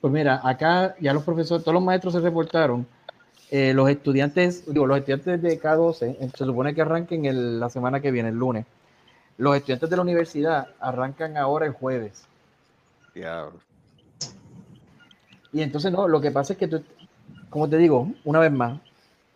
Pues 0.00 0.12
mira, 0.12 0.40
acá 0.42 0.94
ya 1.00 1.12
los 1.12 1.22
profesores, 1.22 1.64
todos 1.64 1.74
los 1.74 1.82
maestros 1.82 2.14
se 2.14 2.20
reportaron. 2.20 2.86
Eh, 3.50 3.72
los 3.74 3.88
estudiantes, 3.88 4.64
digo, 4.66 4.86
los 4.86 4.98
estudiantes 4.98 5.40
de 5.40 5.60
K12 5.60 6.16
eh, 6.20 6.30
se 6.36 6.44
supone 6.44 6.74
que 6.74 6.82
arranquen 6.82 7.26
el- 7.26 7.60
la 7.60 7.70
semana 7.70 8.00
que 8.00 8.10
viene, 8.10 8.30
el 8.30 8.34
lunes. 8.36 8.66
Los 9.38 9.56
estudiantes 9.56 9.88
de 9.90 9.96
la 9.96 10.02
universidad 10.02 10.68
arrancan 10.80 11.36
ahora 11.36 11.66
el 11.66 11.72
jueves. 11.72 12.24
Y 15.52 15.62
entonces, 15.62 15.92
no, 15.92 16.08
lo 16.08 16.20
que 16.20 16.30
pasa 16.30 16.54
es 16.54 16.58
que 16.58 16.68
tú, 16.68 16.82
como 17.50 17.68
te 17.68 17.76
digo, 17.76 18.10
una 18.24 18.40
vez 18.40 18.52
más, 18.52 18.78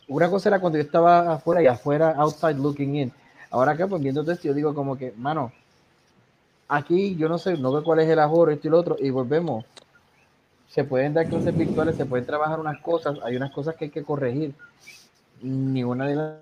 una 0.09 0.29
cosa 0.29 0.49
era 0.49 0.59
cuando 0.61 0.79
yo 0.79 0.85
estaba 0.85 1.33
afuera 1.35 1.63
y 1.63 1.67
afuera, 1.67 2.15
outside 2.17 2.57
looking 2.57 2.97
in. 2.97 3.13
Ahora 3.51 3.73
acá, 3.73 3.87
pues 3.87 4.03
viendo 4.03 4.23
esto, 4.23 4.49
yo 4.49 4.55
digo 4.55 4.75
como 4.75 4.99
que, 4.99 5.13
mano, 5.17 5.53
aquí 6.69 7.17
yo 7.17 7.29
no 7.29 7.39
sé, 7.39 7.57
no 7.57 7.73
veo 7.73 7.85
cuál 7.85 8.01
es 8.01 8.09
el 8.09 8.19
ajoro, 8.19 8.51
esto 8.51 8.69
y 8.69 8.71
lo 8.71 8.79
otro, 8.79 8.97
y 8.99 9.11
volvemos. 9.11 9.65
Se 10.71 10.85
pueden 10.85 11.13
dar 11.15 11.27
clases 11.29 11.55
virtuales, 11.57 11.97
se 11.97 12.07
pueden 12.07 12.25
trabajar 12.25 12.59
unas 12.61 12.81
cosas, 12.81 13.19
hay 13.25 13.37
unas 13.37 13.51
cosas 13.51 13.75
que 13.75 13.87
hay 13.87 13.91
que 13.91 14.05
corregir. 14.05 14.55
Ninguna 15.43 16.07
de 16.07 16.15
las 16.15 16.35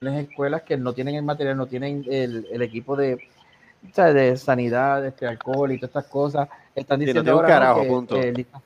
las 0.00 0.14
escuelas 0.16 0.62
que 0.62 0.76
no 0.76 0.92
tienen 0.94 1.14
el 1.14 1.22
material, 1.22 1.56
no 1.56 1.66
tienen 1.66 2.04
el, 2.08 2.44
el 2.50 2.62
equipo 2.62 2.96
de, 2.96 3.14
o 3.14 3.94
sea, 3.94 4.12
de 4.12 4.36
sanidad, 4.36 5.06
este 5.06 5.28
alcohol 5.28 5.70
y 5.70 5.76
todas 5.78 5.90
estas 5.90 6.06
cosas, 6.06 6.48
están 6.74 6.98
diciendo 6.98 7.30
ahora, 7.36 7.48
que- 7.82 7.88
punto. 7.88 8.14
que 8.16 8.28
el, 8.30 8.34
distan- 8.36 8.62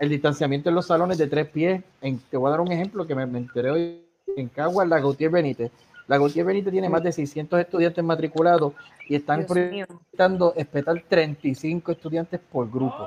el 0.00 0.08
distanciamiento 0.08 0.68
en 0.70 0.74
los 0.74 0.86
salones 0.86 1.18
de 1.18 1.28
tres 1.28 1.46
pies. 1.48 1.82
En, 2.00 2.18
te 2.18 2.36
voy 2.36 2.48
a 2.48 2.50
dar 2.50 2.60
un 2.60 2.72
ejemplo 2.72 3.06
que 3.06 3.14
me, 3.14 3.26
me 3.26 3.38
enteré 3.38 3.70
hoy 3.70 4.02
en 4.34 4.48
Caguas, 4.48 4.88
la 4.88 4.98
Gautier 4.98 5.30
Benítez. 5.30 5.70
La 6.08 6.18
Gautier 6.18 6.44
Benítez 6.44 6.72
tiene 6.72 6.88
más 6.88 7.02
de 7.04 7.12
600 7.12 7.60
estudiantes 7.60 8.02
matriculados 8.02 8.72
y 9.08 9.14
están 9.14 9.46
Dios 9.46 9.56
mío, 9.70 9.86
proyectando 9.86 10.52
espetar 10.56 11.00
35 11.08 11.92
estudiantes 11.92 12.40
por 12.50 12.68
grupo. 12.68 13.06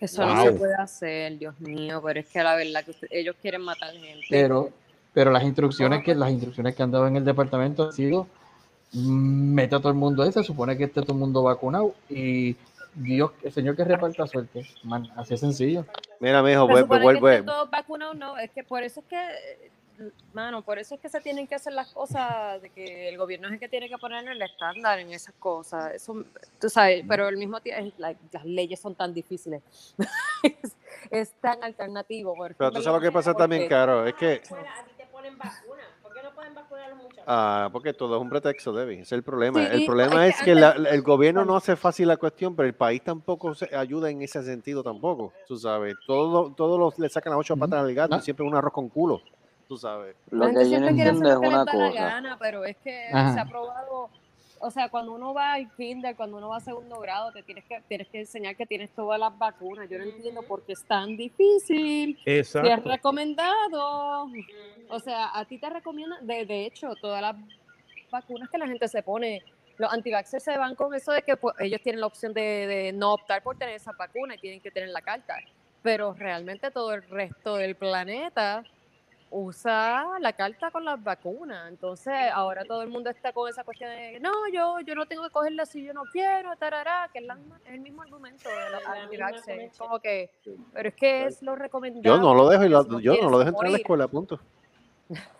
Eso 0.00 0.26
no 0.26 0.34
Wow. 0.34 0.44
se 0.44 0.52
puede 0.52 0.74
hacer, 0.74 1.38
Dios 1.38 1.58
mío, 1.60 2.00
pero 2.04 2.20
es 2.20 2.26
que 2.26 2.42
la 2.42 2.54
verdad 2.56 2.84
que 2.84 2.90
usted- 2.92 3.08
ellos 3.10 3.34
quieren 3.40 3.62
matar 3.62 3.92
gente. 3.92 4.26
Pero, 4.28 4.70
pero 5.12 5.30
las 5.30 5.42
instrucciones 5.44 6.02
que 6.04 6.14
las 6.14 6.30
instrucciones 6.30 6.74
que 6.74 6.82
han 6.82 6.90
dado 6.90 7.06
en 7.06 7.16
el 7.16 7.24
departamento 7.24 7.84
han 7.86 7.92
sido 7.92 8.26
mm, 8.92 9.54
mete 9.54 9.74
a 9.74 9.78
todo 9.78 9.88
el 9.90 9.94
mundo 9.98 10.22
ahí, 10.22 10.30
se 10.32 10.44
supone 10.44 10.76
que 10.76 10.84
esté 10.84 11.02
todo 11.02 11.12
el 11.14 11.18
mundo 11.18 11.42
vacunado 11.42 11.94
y 12.08 12.56
Dios, 12.94 13.32
el 13.42 13.52
Señor 13.52 13.76
que 13.76 13.84
reparta 13.84 14.26
suerte, 14.26 14.66
man, 14.84 15.06
así 15.16 15.34
es 15.34 15.40
sencillo. 15.40 15.84
Mira, 16.20 16.42
mijo, 16.42 16.66
vuelve, 16.66 17.00
vuelve. 17.00 17.42
todos 17.42 17.68
vacunados, 17.70 18.16
no, 18.16 18.38
es 18.38 18.50
que 18.52 18.62
por 18.64 18.82
eso 18.82 19.00
es 19.00 19.06
que, 19.06 19.16
eh, 19.16 19.70
mano, 20.32 20.62
por 20.62 20.78
eso 20.78 20.94
es 20.94 21.00
que 21.00 21.08
se 21.08 21.20
tienen 21.20 21.46
que 21.46 21.54
hacer 21.54 21.72
las 21.72 21.92
cosas, 21.92 22.60
de 22.62 22.70
que 22.70 23.08
el 23.08 23.16
gobierno 23.18 23.48
es 23.48 23.54
el 23.54 23.60
que 23.60 23.68
tiene 23.68 23.88
que 23.88 23.96
poner 23.98 24.26
el 24.28 24.40
estándar 24.42 24.98
en 24.98 25.12
esas 25.12 25.34
cosas, 25.38 25.94
eso, 25.94 26.24
tú 26.60 26.68
sabes, 26.68 27.04
pero 27.08 27.26
al 27.26 27.36
mismo 27.36 27.60
tiempo, 27.60 27.92
like, 27.98 28.20
las 28.32 28.44
leyes 28.44 28.80
son 28.80 28.94
tan 28.94 29.12
difíciles, 29.14 29.62
es, 30.42 30.76
es 31.10 31.32
tan 31.40 31.62
alternativo. 31.64 32.34
porque 32.34 32.54
Pero 32.58 32.70
tú 32.72 32.82
sabes 32.82 33.00
lo 33.02 33.08
que 33.08 33.12
pasa 33.12 33.34
también, 33.34 33.68
Caro, 33.68 34.06
es 34.06 34.14
que 34.14 34.42
Fuera, 34.44 34.70
a 34.80 34.84
ti 34.84 34.90
te 34.96 35.06
ponen 35.06 35.36
vacunas. 35.38 35.86
¿Por 36.02 36.12
qué 36.14 36.22
no 36.22 36.34
pueden 36.34 36.54
vacunar 36.54 36.84
a 36.84 36.88
los 36.90 36.98
muchachos? 36.98 37.24
Ah, 37.26 37.68
porque 37.72 37.92
todo 37.92 38.16
es 38.16 38.22
un 38.22 38.28
pretexto, 38.30 38.72
Debbie. 38.72 38.94
Ese 38.94 39.02
es 39.02 39.12
el 39.12 39.22
problema. 39.22 39.58
Sí, 39.60 39.66
el 39.72 39.84
problema 39.86 40.26
es 40.26 40.36
es 40.36 40.42
que 40.42 40.54
la- 40.54 40.70
el 40.72 41.02
gobierno 41.02 41.44
no 41.44 41.56
hace 41.56 41.74
fácil 41.76 42.08
la 42.08 42.16
cuestión, 42.16 42.54
pero 42.54 42.66
el 42.68 42.74
país 42.74 43.02
tampoco 43.02 43.54
se 43.54 43.74
ayuda 43.76 44.08
en 44.10 44.22
ese 44.22 44.42
sentido 44.42 44.82
tampoco. 44.82 45.32
Tú 45.46 45.56
sabes, 45.58 45.94
todos 46.06 46.54
todos 46.56 46.78
los 46.78 46.98
le 46.98 47.08
sacan 47.08 47.32
las 47.32 47.40
ocho 47.40 47.56
patas 47.56 47.80
al 47.80 47.92
gato 47.94 48.14
Ah. 48.14 48.18
y 48.18 48.22
siempre 48.22 48.46
un 48.46 48.54
arroz 48.54 48.72
con 48.72 48.88
culo. 48.88 49.20
Tú 49.68 49.76
sabes. 49.76 50.16
Lo 50.30 50.48
que 50.48 50.70
yo 50.70 50.80
no 50.80 50.88
entiendo 50.88 51.28
hacer 51.28 51.32
es 51.32 51.36
una 51.38 51.64
les 51.64 51.66
da 51.66 51.72
la 51.74 51.88
cosa. 51.88 52.04
gana, 52.04 52.38
pero 52.38 52.64
es 52.64 52.76
que 52.78 53.08
Ajá. 53.12 53.34
se 53.34 53.40
ha 53.40 53.44
probado, 53.46 54.10
o 54.60 54.70
sea, 54.70 54.88
cuando 54.88 55.12
uno 55.12 55.34
va 55.34 55.54
al 55.54 55.70
kinder, 55.74 56.14
cuando 56.14 56.36
uno 56.36 56.50
va 56.50 56.58
a 56.58 56.60
segundo 56.60 57.00
grado, 57.00 57.32
te 57.32 57.42
tienes 57.42 57.64
que, 57.64 57.80
tienes 57.88 58.06
que 58.08 58.20
enseñar 58.20 58.54
que 58.56 58.64
tienes 58.64 58.90
todas 58.90 59.18
las 59.18 59.36
vacunas. 59.36 59.90
Yo 59.90 59.98
no 59.98 60.04
entiendo 60.04 60.42
por 60.42 60.62
qué 60.64 60.74
es 60.74 60.84
tan 60.84 61.16
difícil. 61.16 62.16
Si 62.16 62.30
es 62.30 62.54
Exacto. 62.54 62.88
recomendado, 62.88 64.30
o 64.88 65.00
sea, 65.00 65.36
a 65.36 65.44
ti 65.44 65.58
te 65.58 65.68
recomiendan, 65.68 66.24
de, 66.24 66.46
de 66.46 66.66
hecho, 66.66 66.94
todas 67.00 67.20
las 67.20 67.34
vacunas 68.10 68.48
que 68.48 68.58
la 68.58 68.68
gente 68.68 68.86
se 68.86 69.02
pone, 69.02 69.42
los 69.78 69.92
antivaxxers 69.92 70.44
se 70.44 70.56
van 70.56 70.76
con 70.76 70.94
eso 70.94 71.10
de 71.10 71.22
que 71.22 71.36
pues, 71.36 71.56
ellos 71.58 71.80
tienen 71.82 72.00
la 72.00 72.06
opción 72.06 72.32
de, 72.32 72.40
de 72.40 72.92
no 72.92 73.14
optar 73.14 73.42
por 73.42 73.58
tener 73.58 73.74
esa 73.74 73.90
vacuna 73.98 74.36
y 74.36 74.38
tienen 74.38 74.60
que 74.60 74.70
tener 74.70 74.90
la 74.90 75.02
carta. 75.02 75.34
Pero 75.82 76.14
realmente 76.14 76.70
todo 76.70 76.94
el 76.94 77.02
resto 77.02 77.56
del 77.56 77.74
planeta 77.74 78.64
usa 79.30 80.04
la 80.20 80.32
carta 80.32 80.70
con 80.70 80.84
las 80.84 81.02
vacunas. 81.02 81.68
Entonces, 81.68 82.14
ahora 82.32 82.64
todo 82.64 82.82
el 82.82 82.88
mundo 82.88 83.10
está 83.10 83.32
con 83.32 83.48
esa 83.48 83.64
cuestión 83.64 83.90
de, 83.90 84.20
no, 84.20 84.32
yo, 84.52 84.80
yo 84.80 84.94
no 84.94 85.06
tengo 85.06 85.24
que 85.24 85.30
cogerla 85.30 85.66
si 85.66 85.84
yo 85.84 85.92
no 85.92 86.04
quiero, 86.12 86.54
tarará, 86.56 87.08
que 87.12 87.18
es, 87.20 87.24
la 87.26 87.34
misma- 87.34 87.60
es 87.64 87.72
el 87.74 87.80
mismo 87.80 88.02
argumento 88.02 88.48
de 88.48 88.70
la 88.70 88.78
comecha. 88.82 89.78
Como 89.78 89.98
que, 90.00 90.30
pero 90.72 90.88
es 90.88 90.94
que 90.94 91.24
es 91.26 91.42
lo 91.42 91.56
recomendado. 91.56 92.16
Yo 92.16 92.20
no 92.22 92.34
lo 92.34 92.48
dejo 92.48 92.64
y 92.64 92.68
lo- 92.68 93.00
yo 93.00 93.14
no 93.22 93.30
lo 93.30 93.38
dejo 93.38 93.48
entrar 93.50 93.66
a 93.66 93.70
la 93.70 93.76
escuela, 93.82 94.08
punto. 94.08 94.40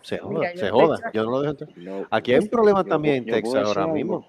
Se 0.01 0.17
joda, 0.17 0.33
Mira, 0.39 0.51
se 0.57 0.69
joda. 0.69 1.11
Yo 1.13 1.23
no 1.23 1.31
lo 1.31 1.41
dejo 1.41 1.51
entrar. 1.51 1.69
Aquí 2.11 2.31
hay 2.33 2.39
un 2.39 2.47
problema 2.49 2.83
también 2.89 3.15
en 3.15 3.25
Texas 3.25 3.53
ahora 3.67 3.81
algo. 3.83 4.25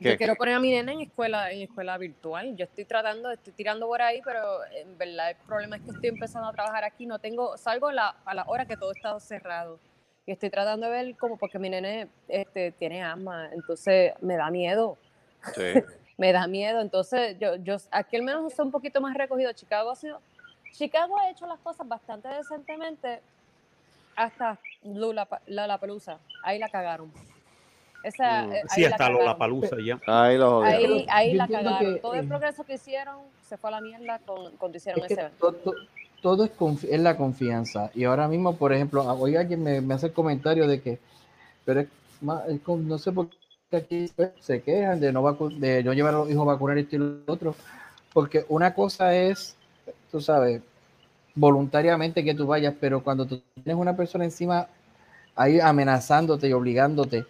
Yo 0.00 0.16
quiero 0.16 0.36
poner 0.36 0.54
a 0.54 0.60
mi 0.60 0.70
nena 0.70 0.92
en 0.92 1.00
escuela, 1.00 1.50
en 1.50 1.62
escuela 1.62 1.98
virtual. 1.98 2.56
Yo 2.56 2.64
estoy 2.64 2.84
tratando, 2.84 3.30
estoy 3.30 3.52
tirando 3.52 3.86
por 3.86 4.00
ahí, 4.00 4.20
pero 4.24 4.64
en 4.72 4.96
verdad 4.96 5.30
el 5.30 5.36
problema 5.46 5.76
es 5.76 5.82
que 5.82 5.90
estoy 5.90 6.08
empezando 6.10 6.48
a 6.48 6.52
trabajar 6.52 6.84
aquí. 6.84 7.04
No 7.04 7.18
tengo, 7.18 7.56
salgo 7.56 7.88
a 7.88 7.92
la, 7.92 8.16
a 8.24 8.34
la 8.34 8.44
hora 8.46 8.64
que 8.64 8.76
todo 8.76 8.92
está 8.92 9.18
cerrado. 9.18 9.80
Y 10.24 10.32
estoy 10.32 10.50
tratando 10.50 10.86
de 10.86 10.92
ver 10.92 11.16
como 11.16 11.36
porque 11.36 11.58
mi 11.58 11.68
nene 11.68 12.08
este, 12.28 12.70
tiene 12.72 13.02
asma, 13.02 13.48
entonces 13.52 14.12
me 14.20 14.36
da 14.36 14.50
miedo. 14.50 14.98
Sí. 15.54 15.62
me 16.18 16.32
da 16.32 16.46
miedo. 16.46 16.80
Entonces, 16.80 17.36
yo, 17.40 17.56
yo 17.56 17.76
aquí 17.90 18.16
al 18.16 18.22
menos 18.22 18.50
está 18.50 18.62
un 18.62 18.70
poquito 18.70 19.00
más 19.00 19.16
recogido. 19.16 19.52
Chicago 19.52 19.90
ha 19.90 19.96
sido, 19.96 20.20
Chicago 20.72 21.18
ha 21.18 21.30
hecho 21.30 21.46
las 21.46 21.58
cosas 21.60 21.88
bastante 21.88 22.28
decentemente 22.28 23.20
hasta 24.14 24.58
Lula, 24.84 25.26
la 25.46 25.78
Pelusa. 25.78 26.18
Ahí 26.42 26.58
la 26.58 26.68
cagaron. 26.68 27.10
Esa, 28.02 28.42
Mm. 28.46 28.52
eh, 28.52 28.62
Sí, 28.68 28.80
la 28.82 28.86
hasta 28.88 28.98
cagaron. 28.98 29.24
la 29.26 29.36
palusa 29.38 29.76
ya. 29.84 29.98
Ahí 30.06 30.38
lo. 30.38 30.62
Ahí, 30.62 31.34
la 31.34 31.48
cagaron. 31.48 31.94
que, 31.94 32.00
Todo 32.00 32.14
el 32.14 32.28
progreso 32.28 32.64
que 32.64 32.74
hicieron 32.74 33.16
se 33.42 33.56
fue 33.56 33.70
a 33.70 33.72
la 33.72 33.80
mierda 33.80 34.18
con, 34.20 34.52
cuando 34.56 34.76
hicieron 34.78 35.04
Es 35.04 35.10
ese 35.10 35.20
evento. 35.22 35.52
to- 35.52 35.52
to- 35.70 35.74
todo 36.22 36.44
es, 36.44 36.84
es 36.84 37.00
la 37.00 37.16
confianza. 37.16 37.90
Y 37.94 38.04
ahora 38.04 38.28
mismo, 38.28 38.56
por 38.56 38.72
ejemplo, 38.72 39.02
hoy 39.02 39.36
alguien 39.36 39.62
me, 39.62 39.80
me 39.80 39.94
hace 39.94 40.06
el 40.06 40.12
comentario 40.12 40.66
de 40.66 40.80
que, 40.80 40.98
pero 41.64 41.80
es 41.80 41.88
con- 42.64 42.86
no 42.88 42.98
sé 42.98 43.12
por 43.12 43.28
qué 43.70 43.76
aquí 43.76 44.10
se 44.40 44.62
quejan 44.62 45.00
de 45.00 45.12
no, 45.12 45.22
vacu- 45.22 45.56
de 45.56 45.82
no 45.84 45.92
llevar 45.92 46.14
a 46.14 46.18
los 46.18 46.30
hijos 46.30 46.42
a 46.42 46.52
vacunar 46.52 46.78
esto 46.78 46.96
y 46.96 46.98
lo 46.98 47.16
otro. 47.26 47.54
Porque 48.12 48.44
una 48.48 48.74
cosa 48.74 49.14
es, 49.14 49.56
tú 50.10 50.20
sabes, 50.20 50.62
voluntariamente 51.34 52.24
que 52.24 52.34
tú 52.34 52.46
vayas, 52.46 52.74
pero 52.80 53.02
cuando 53.02 53.26
tú 53.26 53.40
tienes 53.62 53.80
una 53.80 53.96
persona 53.96 54.24
encima 54.24 54.66
ahí 55.36 55.60
amenazándote 55.60 56.48
y 56.48 56.52
obligándote, 56.52 57.26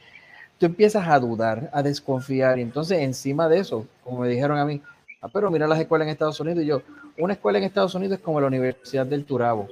tú 0.59 0.67
empiezas 0.67 1.07
a 1.07 1.19
dudar, 1.19 1.71
a 1.73 1.83
desconfiar. 1.83 2.59
Y 2.59 2.63
entonces, 2.63 2.99
encima 2.99 3.49
de 3.49 3.61
eso, 3.61 3.87
como 4.05 4.21
me 4.21 4.29
dijeron 4.29 4.59
a 4.59 4.65
mí, 4.65 4.83
ah, 5.23 5.29
pero 5.33 5.51
mira 5.51 5.67
las 5.67 5.81
escuelas 5.81 6.07
en 6.07 6.13
Estados 6.13 6.39
Unidos, 6.41 6.63
y 6.63 6.67
yo, 6.67 6.83
una 7.19 7.33
escuela 7.33 7.59
en 7.59 7.65
Estados 7.65 7.95
Unidos 7.95 8.19
es 8.19 8.25
como 8.25 8.41
la 8.41 8.49
Universidad 8.49 9.07
del 9.07 9.25
Turabo. 9.25 9.69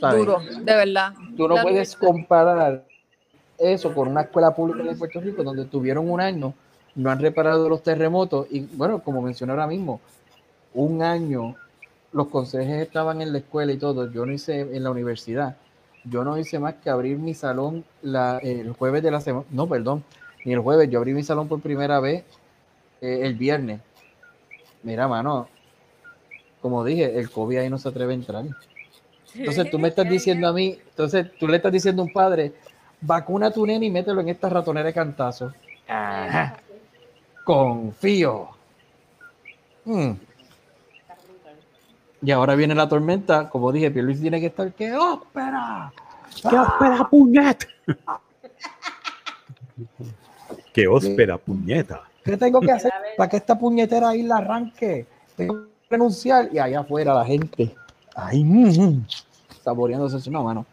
¿sabes? 0.00 0.18
Duro, 0.18 0.40
de 0.40 0.74
verdad. 0.74 1.12
Tú 1.36 1.48
no 1.48 1.56
La 1.56 1.62
puedes 1.62 1.96
comparar 1.96 2.84
eso 3.58 3.92
con 3.94 4.08
una 4.08 4.22
escuela 4.22 4.54
pública 4.54 4.88
de 4.88 4.96
Puerto 4.96 5.20
Rico 5.20 5.42
donde 5.42 5.64
tuvieron 5.64 6.08
un 6.08 6.20
año, 6.20 6.54
no 6.94 7.10
han 7.10 7.20
reparado 7.20 7.68
los 7.68 7.82
terremotos 7.82 8.46
y 8.50 8.60
bueno, 8.60 9.00
como 9.00 9.20
mencioné 9.20 9.52
ahora 9.52 9.66
mismo, 9.66 10.00
un 10.74 11.02
año 11.02 11.56
los 12.12 12.28
consejeros 12.28 12.82
estaban 12.82 13.20
en 13.20 13.32
la 13.32 13.38
escuela 13.38 13.72
y 13.72 13.76
todo, 13.76 14.10
yo 14.10 14.24
no 14.24 14.32
hice 14.32 14.60
en 14.60 14.82
la 14.82 14.90
universidad, 14.90 15.56
yo 16.08 16.24
no 16.24 16.38
hice 16.38 16.58
más 16.58 16.74
que 16.74 16.90
abrir 16.90 17.18
mi 17.18 17.34
salón 17.34 17.84
la, 18.02 18.38
el 18.38 18.72
jueves 18.72 19.02
de 19.02 19.10
la 19.10 19.20
semana, 19.20 19.46
no, 19.50 19.66
perdón, 19.66 20.04
ni 20.44 20.52
el 20.52 20.60
jueves, 20.60 20.88
yo 20.90 20.98
abrí 20.98 21.14
mi 21.14 21.22
salón 21.22 21.48
por 21.48 21.60
primera 21.60 22.00
vez 22.00 22.24
eh, 23.00 23.20
el 23.22 23.34
viernes. 23.34 23.80
Mira, 24.82 25.08
mano, 25.08 25.48
como 26.60 26.84
dije, 26.84 27.18
el 27.18 27.30
COVID 27.30 27.58
ahí 27.58 27.70
no 27.70 27.78
se 27.78 27.88
atreve 27.88 28.12
a 28.12 28.16
entrar. 28.16 28.44
Entonces 29.34 29.70
tú 29.70 29.78
me 29.78 29.88
estás 29.88 30.08
diciendo 30.08 30.48
a 30.48 30.52
mí, 30.52 30.78
entonces 30.90 31.26
tú 31.38 31.48
le 31.48 31.56
estás 31.56 31.72
diciendo 31.72 32.02
a 32.02 32.04
un 32.06 32.12
padre, 32.12 32.52
vacuna 33.00 33.46
a 33.46 33.50
tu 33.50 33.66
nene 33.66 33.86
y 33.86 33.90
mételo 33.90 34.20
en 34.20 34.28
esta 34.28 34.48
ratonera 34.48 34.86
de 34.86 34.94
cantazo. 34.94 35.52
Ajá. 35.86 36.56
Confío. 37.44 38.48
Mm. 39.84 40.12
Y 42.20 42.30
ahora 42.30 42.54
viene 42.54 42.74
la 42.74 42.88
tormenta, 42.88 43.48
como 43.48 43.70
dije, 43.70 43.90
Luis 43.90 44.20
tiene 44.20 44.40
que 44.40 44.46
estar, 44.46 44.72
¡qué 44.72 44.94
ópera! 44.96 45.92
¡Qué 46.48 46.56
óspera, 46.58 47.08
puñeta! 47.08 47.66
¡Qué 50.72 50.88
óspera, 50.88 51.38
puñeta! 51.38 52.02
¿Qué 52.24 52.36
tengo 52.36 52.60
que 52.60 52.72
hacer 52.72 52.92
para 53.16 53.30
que 53.30 53.36
esta 53.36 53.58
puñetera 53.58 54.14
isla 54.14 54.38
arranque? 54.38 55.06
Tengo 55.36 55.62
que 55.62 55.68
renunciar 55.90 56.48
y 56.52 56.58
allá 56.58 56.80
afuera 56.80 57.14
la 57.14 57.24
gente, 57.24 57.74
ahí, 58.14 58.44
mm, 58.44 58.80
mm, 58.80 59.06
saboreándose 59.62 60.18
eso. 60.18 60.30
No, 60.30 60.42
mano, 60.42 60.66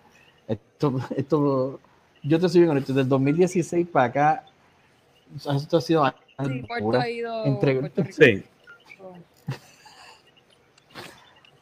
esto, 0.48 0.96
esto, 1.16 1.80
yo 2.24 2.40
te 2.40 2.50
soy 2.50 2.62
bien 2.62 2.72
honesto, 2.72 2.94
del 2.94 3.08
2016 3.08 3.88
para 3.88 4.06
acá, 4.08 4.44
esto 5.36 5.78
ha 5.78 5.82
sido 5.82 6.04
Sí, 6.44 6.64
Puerto 6.68 7.08
ido. 7.08 7.46
Entre- 7.46 7.80
Puerto 7.80 8.04
Rico. 8.04 8.18
Sí. 8.20 8.44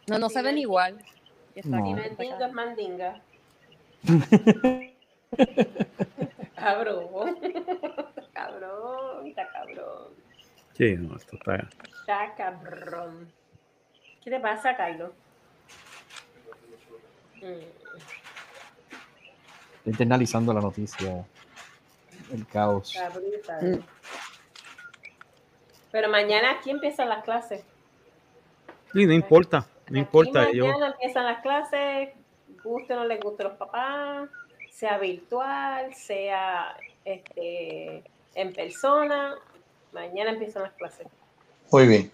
No, 0.07 0.19
no 0.19 0.29
se 0.29 0.41
ven 0.41 0.57
igual. 0.57 0.97
No. 0.97 1.03
Y 1.55 1.59
está 1.59 1.77
mandinga 1.77 2.35
acá. 2.35 2.47
es 2.47 2.53
mandinga. 2.53 3.21
cabrón. 6.55 7.07
cabrón, 8.33 9.27
está 9.27 9.47
cabrón. 9.49 10.13
Sí, 10.73 10.95
no, 10.97 11.15
esto 11.15 11.35
está. 11.37 11.69
Está 11.99 12.33
cabrón. 12.35 13.31
¿Qué 14.23 14.29
te 14.31 14.39
pasa, 14.39 14.75
Kylo? 14.75 15.13
Mm. 17.41 17.43
Estoy 19.77 19.91
internalizando 19.91 20.53
la 20.53 20.61
noticia, 20.61 21.25
el 22.31 22.47
caos. 22.47 22.95
Está 22.95 23.09
brutal. 23.09 23.83
Pero 25.91 26.09
mañana 26.09 26.51
aquí 26.51 26.71
empiezan 26.71 27.09
las 27.09 27.23
clases. 27.23 27.63
Sí, 28.93 29.05
no 29.05 29.13
importa, 29.13 29.67
no 29.93 29.99
importa. 29.99 30.41
Mañana 30.41 30.87
empiezan 30.87 31.25
las 31.25 31.41
clases, 31.41 32.09
guste 32.63 32.93
o 32.93 32.97
no 32.97 33.05
les 33.05 33.21
guste 33.21 33.43
a 33.43 33.49
los 33.49 33.57
papás, 33.57 34.27
sea 34.71 34.97
virtual, 34.97 35.93
sea 35.93 36.75
este, 37.05 38.03
en 38.33 38.53
persona. 38.53 39.35
Mañana 39.91 40.31
empiezan 40.31 40.63
las 40.63 40.73
clases. 40.73 41.07
Muy 41.71 41.87
bien. 41.87 42.11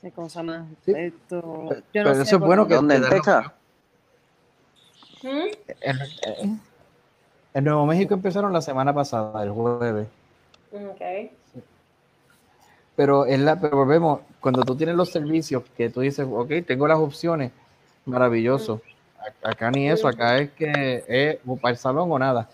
Qué 0.00 0.12
cosa 0.12 0.42
más. 0.42 0.66
Sí. 0.84 0.92
Esto, 0.94 1.40
yo 1.40 1.82
Pero 1.92 2.10
no 2.10 2.14
sé 2.14 2.22
eso 2.22 2.36
es 2.36 2.42
bueno 2.42 2.68
que 2.68 2.74
¿Dónde 2.74 2.94
te 2.94 2.96
en 2.96 3.02
dan- 3.02 3.10
Texas? 3.10 3.52
¿Mm? 5.22 6.60
En, 7.54 7.64
Nuevo 7.64 7.86
México 7.86 8.14
empezaron 8.14 8.52
la 8.52 8.60
semana 8.60 8.92
pasada, 8.92 9.42
el 9.42 9.50
jueves. 9.50 10.06
Ok. 10.72 11.32
Pero, 12.96 13.26
es 13.26 13.40
la, 13.40 13.58
pero 13.60 13.76
volvemos, 13.78 14.20
cuando 14.40 14.62
tú 14.62 14.76
tienes 14.76 14.94
los 14.94 15.10
servicios 15.10 15.62
que 15.76 15.90
tú 15.90 16.00
dices, 16.00 16.26
ok, 16.30 16.50
tengo 16.66 16.86
las 16.86 16.98
opciones, 16.98 17.50
maravilloso. 18.06 18.80
A- 19.18 19.50
Acá 19.50 19.70
ni 19.70 19.88
eso, 19.90 20.06
acá 20.06 20.38
es 20.38 20.50
que 20.52 21.04
es 21.08 21.38
o 21.46 21.56
para 21.56 21.72
el 21.72 21.78
salón 21.78 22.12
o 22.12 22.18
nada. 22.18 22.48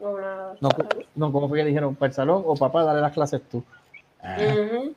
No, 0.00 0.18
nada. 0.18 0.54
No, 0.60 0.68
no 1.16 1.32
como 1.32 1.48
fue 1.48 1.58
que 1.58 1.64
dijeron, 1.64 1.94
para 1.96 2.08
el 2.08 2.14
salón 2.14 2.42
o 2.46 2.54
papá, 2.56 2.84
dale 2.84 3.00
las 3.00 3.12
clases 3.12 3.42
tú. 3.50 3.62
Ujú. 4.22 4.94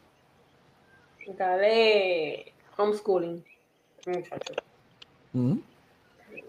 Dale 1.38 2.54
homeschooling. 2.78 3.44
Muchacho. 4.08 4.54
Mm. 5.34 5.58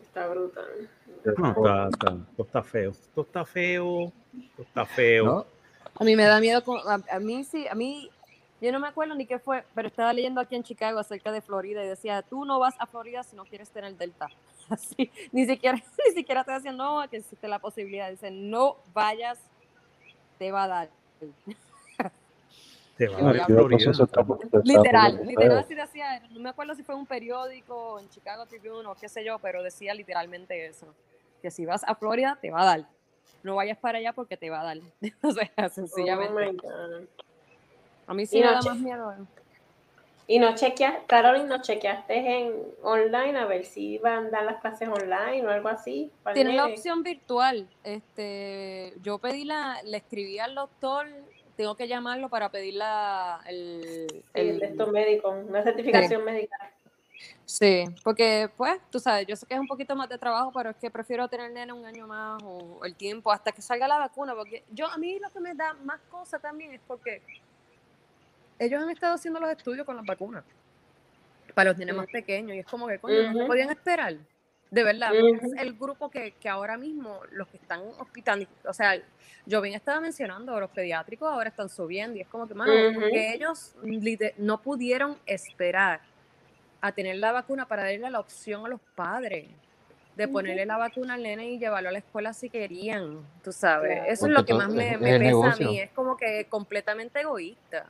Está 0.02 0.28
brutal. 0.28 0.64
no, 1.36 1.48
está, 1.48 1.88
está- 1.88 2.16
esto 2.30 2.42
está 2.42 2.62
feo. 2.62 2.90
Esto 2.90 3.20
está 3.22 3.44
feo. 3.44 4.12
Esto 4.50 4.62
está 4.62 4.86
feo. 4.86 5.24
¿No? 5.24 5.46
A 6.02 6.04
mí 6.04 6.16
me 6.16 6.24
da 6.24 6.40
miedo. 6.40 6.64
con- 6.64 6.80
a, 6.84 7.00
a 7.14 7.20
mí 7.20 7.44
sí, 7.44 7.66
a 7.68 7.76
mí. 7.76 8.10
Yo 8.60 8.72
no 8.72 8.80
me 8.80 8.88
acuerdo 8.88 9.14
ni 9.14 9.24
qué 9.24 9.38
fue, 9.38 9.64
pero 9.74 9.86
estaba 9.88 10.12
leyendo 10.12 10.40
aquí 10.40 10.56
en 10.56 10.62
Chicago 10.64 10.98
acerca 10.98 11.30
de 11.30 11.40
Florida 11.40 11.84
y 11.84 11.88
decía: 11.88 12.22
Tú 12.22 12.44
no 12.44 12.58
vas 12.58 12.74
a 12.80 12.86
Florida 12.86 13.22
si 13.22 13.36
no 13.36 13.44
quieres 13.44 13.70
tener 13.70 13.96
Delta. 13.96 14.28
así, 14.68 15.10
ni 15.30 15.46
siquiera, 15.46 15.76
ni 16.08 16.14
siquiera 16.14 16.42
te 16.42 16.50
decían, 16.52 16.76
no, 16.76 17.08
que 17.08 17.18
existe 17.18 17.46
la 17.46 17.60
posibilidad. 17.60 18.10
Dicen, 18.10 18.50
no 18.50 18.78
vayas, 18.92 19.38
te 20.38 20.50
va 20.50 20.64
a 20.64 20.68
dar. 20.68 20.90
Te 22.96 23.06
va 23.08 23.18
a 23.18 23.22
dar 23.22 23.46
Florida. 23.46 23.78
Literal, 24.64 25.12
literal 25.26 25.58
así 25.58 25.74
decía, 25.74 26.20
no 26.30 26.40
me 26.40 26.48
acuerdo 26.50 26.74
si 26.74 26.82
fue 26.82 26.96
un 26.96 27.06
periódico 27.06 28.00
en 28.00 28.08
Chicago 28.10 28.46
Tribune 28.46 28.86
o 28.88 28.94
qué 28.96 29.08
sé 29.08 29.24
yo, 29.24 29.38
pero 29.38 29.62
decía 29.62 29.94
literalmente 29.94 30.66
eso, 30.66 30.86
que 31.40 31.50
si 31.52 31.64
vas 31.64 31.82
a 31.86 31.94
Florida 31.94 32.38
te 32.40 32.50
va 32.50 32.62
a 32.62 32.64
dar, 32.64 32.88
no 33.42 33.56
vayas 33.56 33.78
para 33.78 33.98
allá 33.98 34.12
porque 34.12 34.36
te 34.36 34.50
va 34.50 34.60
a 34.60 34.64
dar, 34.64 34.78
o 35.22 35.32
sea, 35.32 35.50
Oh 35.58 35.68
sencillamente. 35.70 36.34
my 36.52 36.56
God. 36.56 37.06
a 38.06 38.14
mí 38.14 38.26
sí 38.26 38.38
me 38.38 38.46
no 38.46 38.52
da 38.52 38.62
más 38.62 38.76
miedo. 38.78 39.12
eh. 39.12 39.16
Y 40.28 40.38
no 40.38 40.54
chequeaste, 40.54 41.04
Carolyn, 41.08 41.48
no 41.48 41.60
chequeaste 41.60 42.14
en 42.16 42.54
online 42.82 43.36
a 43.38 43.44
ver 43.44 43.64
si 43.64 43.98
van 43.98 44.26
a 44.26 44.30
dar 44.30 44.44
las 44.44 44.60
clases 44.60 44.88
online 44.88 45.44
o 45.44 45.50
algo 45.50 45.68
así. 45.68 46.10
Tienen 46.32 46.56
la 46.56 46.66
opción 46.66 47.02
virtual, 47.02 47.68
este, 47.82 48.94
yo 49.02 49.18
pedí 49.18 49.44
la, 49.44 49.82
le 49.84 49.96
escribí 49.98 50.38
al 50.38 50.54
doctor, 50.54 51.06
tengo 51.56 51.74
que 51.76 51.88
llamarlo 51.88 52.28
para 52.28 52.50
pedir 52.50 52.74
la, 52.74 53.40
el, 53.46 54.06
Sí, 54.08 54.22
el 54.34 54.48
el- 54.50 54.58
de 54.60 54.66
estos 54.66 54.90
médicos, 54.92 55.34
una 55.46 55.62
certificación 55.64 56.24
médica. 56.24 56.56
Sí, 57.44 57.84
porque 58.02 58.50
pues, 58.56 58.80
tú 58.90 58.98
sabes, 58.98 59.26
yo 59.26 59.36
sé 59.36 59.46
que 59.46 59.54
es 59.54 59.60
un 59.60 59.66
poquito 59.66 59.94
más 59.94 60.08
de 60.08 60.16
trabajo, 60.16 60.52
pero 60.52 60.70
es 60.70 60.76
que 60.76 60.90
prefiero 60.90 61.28
tener 61.28 61.50
nene 61.50 61.72
un 61.72 61.84
año 61.84 62.06
más 62.06 62.42
o 62.44 62.84
el 62.84 62.94
tiempo 62.94 63.30
hasta 63.30 63.52
que 63.52 63.60
salga 63.60 63.86
la 63.88 63.98
vacuna, 63.98 64.34
porque 64.34 64.64
yo 64.70 64.86
a 64.86 64.96
mí 64.96 65.18
lo 65.18 65.30
que 65.30 65.40
me 65.40 65.54
da 65.54 65.74
más 65.74 66.00
cosa 66.10 66.38
también 66.38 66.72
es 66.72 66.80
porque 66.86 67.22
ellos 68.58 68.82
han 68.82 68.90
estado 68.90 69.14
haciendo 69.14 69.40
los 69.40 69.50
estudios 69.50 69.84
con 69.84 69.96
las 69.96 70.06
vacunas 70.06 70.44
para 71.54 71.70
los 71.70 71.78
nenes 71.78 71.94
más 71.94 72.06
pequeños 72.06 72.56
y 72.56 72.60
es 72.60 72.66
como 72.66 72.86
que 72.86 72.98
coño, 72.98 73.22
no 73.22 73.32
se 73.32 73.38
Ujú. 73.38 73.46
podían 73.46 73.70
esperar. 73.70 74.16
De 74.70 74.84
verdad, 74.84 75.12
es 75.14 75.52
el 75.58 75.74
grupo 75.74 76.10
que, 76.10 76.32
que 76.32 76.48
ahora 76.48 76.78
mismo 76.78 77.20
los 77.32 77.46
que 77.48 77.58
están 77.58 77.82
hospitalizados, 77.98 78.64
o 78.64 78.72
sea, 78.72 78.94
yo 79.44 79.60
bien 79.60 79.74
estaba 79.74 80.00
mencionando, 80.00 80.58
los 80.58 80.70
pediátricos 80.70 81.30
ahora 81.30 81.50
están 81.50 81.68
subiendo 81.68 82.16
y 82.16 82.22
es 82.22 82.28
como 82.28 82.48
que, 82.48 82.54
mano, 82.54 82.72
porque 82.94 83.34
ellos 83.34 83.74
no 84.38 84.62
pudieron 84.62 85.18
esperar 85.26 86.00
a 86.82 86.92
tener 86.92 87.16
la 87.16 87.32
vacuna 87.32 87.66
para 87.66 87.84
darle 87.84 88.10
la 88.10 88.20
opción 88.20 88.66
a 88.66 88.68
los 88.68 88.80
padres 88.94 89.46
de 90.16 90.28
ponerle 90.28 90.66
la 90.66 90.76
vacuna 90.76 91.14
al 91.14 91.22
nene 91.22 91.50
y 91.52 91.58
llevarlo 91.58 91.88
a 91.88 91.92
la 91.92 91.98
escuela 91.98 92.34
si 92.34 92.50
querían, 92.50 93.20
tú 93.42 93.52
sabes. 93.52 93.92
Claro. 93.94 94.12
Eso 94.12 94.26
es 94.26 94.32
lo 94.32 94.44
que 94.44 94.52
más 94.52 94.68
me, 94.68 94.98
pesa 94.98 95.18
negocio. 95.18 95.68
a 95.68 95.70
mí, 95.70 95.80
es 95.80 95.90
como 95.92 96.16
que 96.18 96.46
completamente 96.50 97.20
egoísta. 97.20 97.86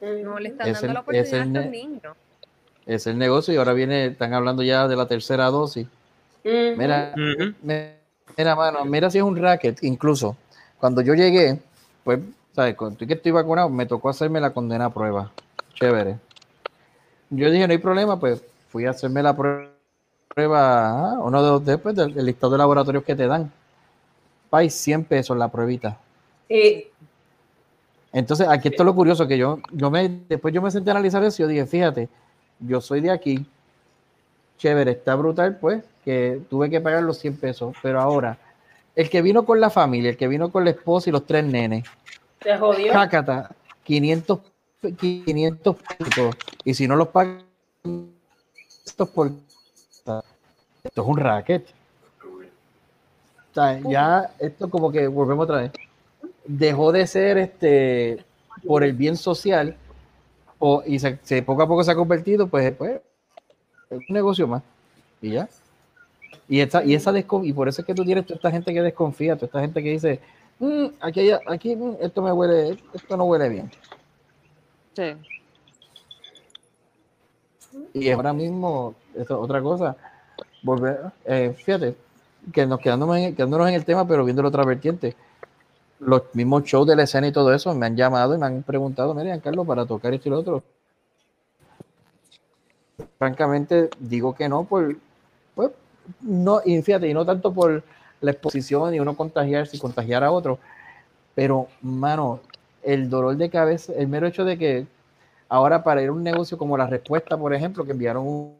No 0.00 0.38
le 0.38 0.48
están 0.48 0.68
Es 0.68 0.74
dando 0.80 0.86
el- 0.86 0.94
la 0.94 1.00
es 1.00 1.02
oportunidad 1.02 1.40
a 1.40 1.44
estos 1.44 1.66
niños. 1.70 2.16
Es 2.86 3.06
el 3.06 3.18
negocio 3.18 3.52
y 3.52 3.58
ahora 3.58 3.74
viene, 3.74 4.06
están 4.06 4.32
hablando 4.32 4.62
ya 4.62 4.88
de 4.88 4.96
la 4.96 5.06
tercera 5.06 5.46
dosis. 5.46 5.86
Mira, 6.42 7.14
mira, 7.62 8.56
mano, 8.56 8.84
mira 8.86 9.10
si 9.10 9.18
es 9.18 9.24
un 9.24 9.36
racket. 9.36 9.82
Incluso 9.82 10.36
cuando 10.78 11.02
yo 11.02 11.14
llegué, 11.14 11.58
pues, 12.04 12.20
¿sabes? 12.54 12.74
Cuando 12.74 13.06
que 13.06 13.12
estoy 13.12 13.32
vacunado, 13.32 13.68
me 13.68 13.84
tocó 13.84 14.08
hacerme 14.08 14.40
la 14.40 14.50
condena 14.54 14.86
a 14.86 14.94
prueba. 14.94 15.30
Chévere. 15.74 16.16
Yo 17.30 17.50
dije, 17.50 17.66
no 17.66 17.72
hay 17.72 17.78
problema, 17.78 18.18
pues 18.18 18.42
fui 18.68 18.86
a 18.86 18.90
hacerme 18.90 19.22
la 19.22 19.36
prue- 19.36 19.68
prueba, 20.28 20.88
ah, 21.14 21.18
uno 21.20 21.42
de 21.42 21.50
los 21.50 21.64
después 21.64 21.94
del, 21.94 22.14
del 22.14 22.26
listado 22.26 22.52
de 22.52 22.58
laboratorios 22.58 23.04
que 23.04 23.14
te 23.16 23.26
dan. 23.26 23.50
Pay 24.50 24.68
100 24.70 25.04
pesos 25.04 25.36
la 25.36 25.48
pruebita. 25.48 25.96
Y 26.48 26.86
Entonces, 28.12 28.48
aquí 28.48 28.68
esto 28.68 28.82
es 28.82 28.86
lo 28.86 28.94
curioso, 28.94 29.26
que 29.28 29.38
yo, 29.38 29.60
yo 29.72 29.90
me, 29.90 30.08
después 30.28 30.52
yo 30.52 30.60
me 30.60 30.70
senté 30.70 30.90
a 30.90 30.94
analizar 30.94 31.22
eso 31.22 31.42
y 31.42 31.44
yo 31.44 31.48
dije, 31.48 31.66
fíjate, 31.66 32.08
yo 32.58 32.80
soy 32.80 33.00
de 33.00 33.10
aquí, 33.12 33.46
chévere, 34.58 34.90
está 34.92 35.14
brutal, 35.14 35.56
pues, 35.60 35.84
que 36.04 36.40
tuve 36.50 36.68
que 36.68 36.80
pagar 36.80 37.02
los 37.04 37.18
100 37.18 37.36
pesos, 37.36 37.74
pero 37.82 38.00
ahora, 38.00 38.36
el 38.96 39.08
que 39.08 39.22
vino 39.22 39.44
con 39.44 39.60
la 39.60 39.70
familia, 39.70 40.10
el 40.10 40.16
que 40.16 40.26
vino 40.28 40.50
con 40.50 40.64
la 40.64 40.70
esposa 40.70 41.08
y 41.08 41.12
los 41.12 41.24
tres 41.24 41.44
nenes, 41.44 41.84
se 42.42 42.56
jodió. 42.58 42.92
cácata, 42.92 43.50
500, 43.84 44.38
pe- 44.40 44.49
500 44.80 45.76
pesos, 45.98 46.36
y 46.64 46.74
si 46.74 46.88
no 46.88 46.96
los 46.96 47.08
pagan, 47.08 47.42
esto 48.84 49.04
es 49.04 49.10
por... 49.10 49.30
Esto 50.82 51.02
es 51.02 51.08
un 51.08 51.16
racket. 51.18 51.66
Ya 53.88 54.30
esto 54.38 54.70
como 54.70 54.90
que 54.90 55.06
volvemos 55.06 55.44
otra 55.44 55.58
vez. 55.58 55.72
Dejó 56.46 56.92
de 56.92 57.06
ser 57.06 57.38
este 57.38 58.24
por 58.66 58.84
el 58.84 58.92
bien 58.92 59.16
social 59.16 59.76
o, 60.58 60.82
y 60.86 60.98
se, 60.98 61.42
poco 61.42 61.62
a 61.62 61.68
poco 61.68 61.82
se 61.82 61.90
ha 61.90 61.94
convertido 61.94 62.46
pues, 62.46 62.72
pues 62.76 63.00
un 63.90 64.04
negocio 64.08 64.46
más. 64.46 64.62
Y 65.20 65.32
ya. 65.32 65.48
Y, 66.48 66.60
esta, 66.60 66.84
y, 66.84 66.94
esa 66.94 67.12
y 67.16 67.52
por 67.52 67.68
eso 67.68 67.82
es 67.82 67.86
que 67.86 67.94
tú 67.94 68.04
tienes 68.04 68.28
esta 68.28 68.50
gente 68.50 68.72
que 68.72 68.82
desconfía, 68.82 69.36
toda 69.36 69.46
esta 69.46 69.60
gente 69.60 69.82
que 69.82 69.90
dice, 69.90 70.20
"Mm, 70.58 70.86
aquí, 71.00 71.30
aquí 71.46 71.76
mm, 71.76 71.96
esto 72.00 72.22
me 72.22 72.32
huele, 72.32 72.76
esto 72.92 73.16
no 73.16 73.24
huele 73.24 73.48
bien. 73.48 73.70
Sí. 74.94 75.16
Y 77.94 78.10
ahora 78.10 78.32
mismo, 78.32 78.94
esto, 79.14 79.40
otra 79.40 79.62
cosa, 79.62 79.96
eh, 81.24 81.54
fíjate, 81.56 81.94
que 82.52 82.66
nos 82.66 82.80
quedándonos 82.80 83.16
en, 83.16 83.74
el 83.74 83.84
tema, 83.84 84.06
pero 84.06 84.24
viendo 84.24 84.42
la 84.42 84.48
otra 84.48 84.64
vertiente. 84.64 85.16
Los 85.98 86.22
mismos 86.34 86.64
shows 86.64 86.86
de 86.86 86.96
la 86.96 87.02
escena 87.02 87.28
y 87.28 87.32
todo 87.32 87.52
eso 87.52 87.74
me 87.74 87.86
han 87.86 87.96
llamado 87.96 88.34
y 88.34 88.38
me 88.38 88.46
han 88.46 88.62
preguntado, 88.62 89.14
mira, 89.14 89.38
Carlos, 89.40 89.66
para 89.66 89.84
tocar 89.86 90.14
esto 90.14 90.28
y 90.28 90.32
lo 90.32 90.38
otro. 90.38 90.62
Francamente, 93.18 93.90
digo 93.98 94.34
que 94.34 94.48
no, 94.48 94.64
por, 94.64 94.96
pues, 95.54 95.70
no, 96.22 96.60
y 96.64 96.80
fíjate, 96.80 97.08
y 97.08 97.14
no 97.14 97.26
tanto 97.26 97.52
por 97.52 97.82
la 98.20 98.30
exposición 98.30 98.94
y 98.94 99.00
uno 99.00 99.16
contagiarse 99.16 99.76
y 99.76 99.80
contagiar 99.80 100.24
a 100.24 100.30
otro, 100.30 100.58
pero, 101.34 101.68
mano, 101.82 102.40
el 102.82 103.08
dolor 103.10 103.36
de 103.36 103.50
cabeza, 103.50 103.92
el 103.96 104.08
mero 104.08 104.26
hecho 104.26 104.44
de 104.44 104.56
que 104.58 104.86
ahora 105.48 105.82
para 105.82 106.02
ir 106.02 106.08
a 106.08 106.12
un 106.12 106.22
negocio 106.22 106.56
como 106.58 106.76
la 106.76 106.86
respuesta, 106.86 107.36
por 107.36 107.52
ejemplo, 107.54 107.84
que 107.84 107.92
enviaron 107.92 108.26
un 108.26 108.54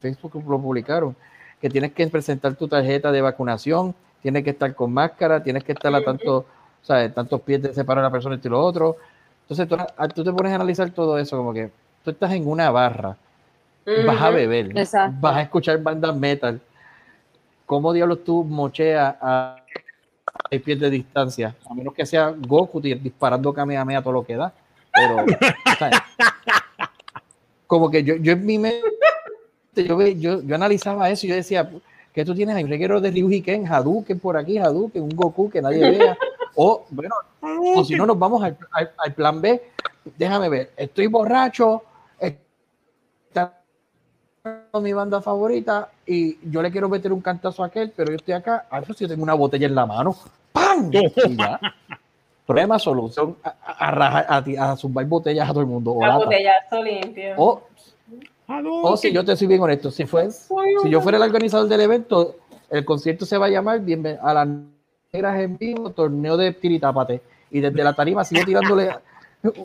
Facebook 0.00 0.44
lo 0.48 0.60
publicaron, 0.60 1.16
que 1.60 1.68
tienes 1.68 1.92
que 1.92 2.06
presentar 2.06 2.54
tu 2.54 2.68
tarjeta 2.68 3.10
de 3.10 3.20
vacunación, 3.20 3.94
tienes 4.22 4.44
que 4.44 4.50
estar 4.50 4.74
con 4.74 4.92
máscara, 4.92 5.42
tienes 5.42 5.64
que 5.64 5.72
estar 5.72 5.92
a 5.94 6.02
tanto, 6.04 6.44
¿sabes? 6.82 7.12
tantos 7.12 7.40
pies 7.40 7.62
de 7.62 7.74
separar 7.74 8.04
a 8.04 8.08
la 8.08 8.12
persona 8.12 8.38
y 8.42 8.48
lo 8.48 8.60
otro. 8.60 8.96
Entonces 9.42 9.66
tú, 9.68 9.74
a- 9.74 10.08
tú 10.08 10.22
te 10.22 10.32
pones 10.32 10.52
a 10.52 10.56
analizar 10.56 10.90
todo 10.90 11.18
eso, 11.18 11.36
como 11.36 11.52
que 11.52 11.70
tú 12.04 12.10
estás 12.10 12.32
en 12.32 12.46
una 12.46 12.70
barra, 12.70 13.16
vas 14.06 14.20
a 14.22 14.30
beber, 14.30 14.76
Exacto. 14.78 15.16
vas 15.20 15.36
a 15.36 15.42
escuchar 15.42 15.82
bandas 15.82 16.14
metal. 16.14 16.60
¿Cómo 17.66 17.92
diablos 17.92 18.22
tú 18.24 18.44
mocheas 18.44 19.16
a 19.20 19.56
seis 20.50 20.62
pies 20.62 20.80
de 20.80 20.90
distancia? 20.90 21.54
A 21.68 21.74
menos 21.74 21.94
que 21.94 22.04
sea 22.06 22.30
Goku 22.36 22.80
di- 22.80 22.94
disparando 22.94 23.52
Kamehameha 23.52 24.02
todo 24.02 24.12
lo 24.14 24.24
que 24.24 24.36
da. 24.36 24.52
Pero, 24.92 25.24
como 27.66 27.90
que 27.90 28.02
yo, 28.02 28.16
yo 28.16 28.32
en 28.32 28.46
mi 28.46 28.58
mente, 28.58 28.82
yo, 29.76 30.00
yo, 30.06 30.42
yo 30.42 30.54
analizaba 30.54 31.10
eso 31.10 31.26
y 31.26 31.30
yo 31.30 31.34
decía, 31.36 31.70
que 32.12 32.24
tú 32.24 32.34
tienes 32.34 32.56
ahí 32.56 32.64
un 32.64 32.70
reguero 32.70 33.00
de 33.00 33.10
Ryuji 33.10 33.42
Ken, 33.42 33.66
Hadouken 33.66 34.18
por 34.18 34.36
aquí, 34.36 34.58
Hadouken, 34.58 35.02
un 35.02 35.10
Goku 35.10 35.50
que 35.50 35.60
nadie 35.62 35.88
vea. 35.90 36.16
O, 36.56 36.84
bueno, 36.90 37.14
o 37.40 37.84
si 37.84 37.94
no, 37.94 38.06
nos 38.06 38.18
vamos 38.18 38.42
al, 38.42 38.56
al- 38.72 38.90
al 38.96 39.14
plan 39.14 39.40
B. 39.40 39.62
Déjame 40.16 40.48
ver, 40.48 40.72
estoy 40.76 41.06
borracho, 41.06 41.82
mi 44.80 44.92
banda 44.92 45.20
favorita 45.20 45.88
y 46.06 46.38
yo 46.50 46.62
le 46.62 46.70
quiero 46.70 46.88
meter 46.88 47.12
un 47.12 47.20
cantazo 47.20 47.62
a 47.62 47.66
aquel, 47.66 47.92
pero 47.94 48.10
yo 48.10 48.16
estoy 48.16 48.34
acá, 48.34 48.66
a 48.70 48.80
ver 48.80 48.94
si 48.94 49.04
yo 49.04 49.08
tengo 49.08 49.22
una 49.22 49.34
botella 49.34 49.66
en 49.66 49.74
la 49.74 49.86
mano. 49.86 50.16
¡Pam! 50.52 50.90
Y 50.92 51.36
ya. 51.36 51.60
Problema, 52.46 52.78
solución, 52.78 53.36
a, 53.44 53.54
a, 53.66 53.88
a 53.90 54.36
a 54.38 54.44
ti- 54.44 54.56
a 54.56 54.74
zumbar 54.76 55.04
botellas 55.04 55.46
a 55.48 55.52
todo 55.52 55.60
el 55.60 55.66
mundo. 55.66 55.92
O, 55.92 56.18
botellazo 56.18 56.82
limpio. 56.82 57.34
o, 57.36 57.62
o 58.82 58.96
si 58.96 59.12
yo 59.12 59.22
te 59.24 59.36
soy 59.36 59.46
bien 59.48 59.60
honesto, 59.60 59.90
si, 59.90 60.06
fue, 60.06 60.30
si 60.30 60.88
yo 60.88 61.00
fuera 61.02 61.18
el 61.18 61.24
organizador 61.24 61.68
del 61.68 61.82
evento, 61.82 62.36
el 62.70 62.84
concierto 62.86 63.26
se 63.26 63.36
va 63.36 63.46
a 63.46 63.50
llamar 63.50 63.80
bien, 63.80 64.18
a 64.22 64.32
las 64.32 64.48
negras 65.12 65.40
en 65.40 65.58
vivo, 65.58 65.90
torneo 65.90 66.38
de 66.38 66.52
tiritápate. 66.52 67.20
Y 67.50 67.60
desde 67.60 67.84
la 67.84 67.92
tarima 67.92 68.24
sigo 68.24 68.42
tirándole 68.46 68.94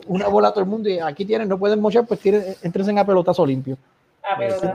una 0.06 0.28
bola 0.28 0.48
a 0.48 0.50
todo 0.52 0.60
el 0.64 0.68
mundo 0.70 0.88
y 0.90 0.98
aquí 0.98 1.24
tienen, 1.24 1.48
no 1.48 1.58
pueden 1.58 1.80
mochar, 1.80 2.06
pues 2.06 2.20
tiren, 2.20 2.42
entren 2.62 2.98
a 2.98 3.06
pelotazo 3.06 3.46
limpio. 3.46 3.78
Ah, 4.26 4.36
pero 4.38 4.58
Sí. 4.58 4.66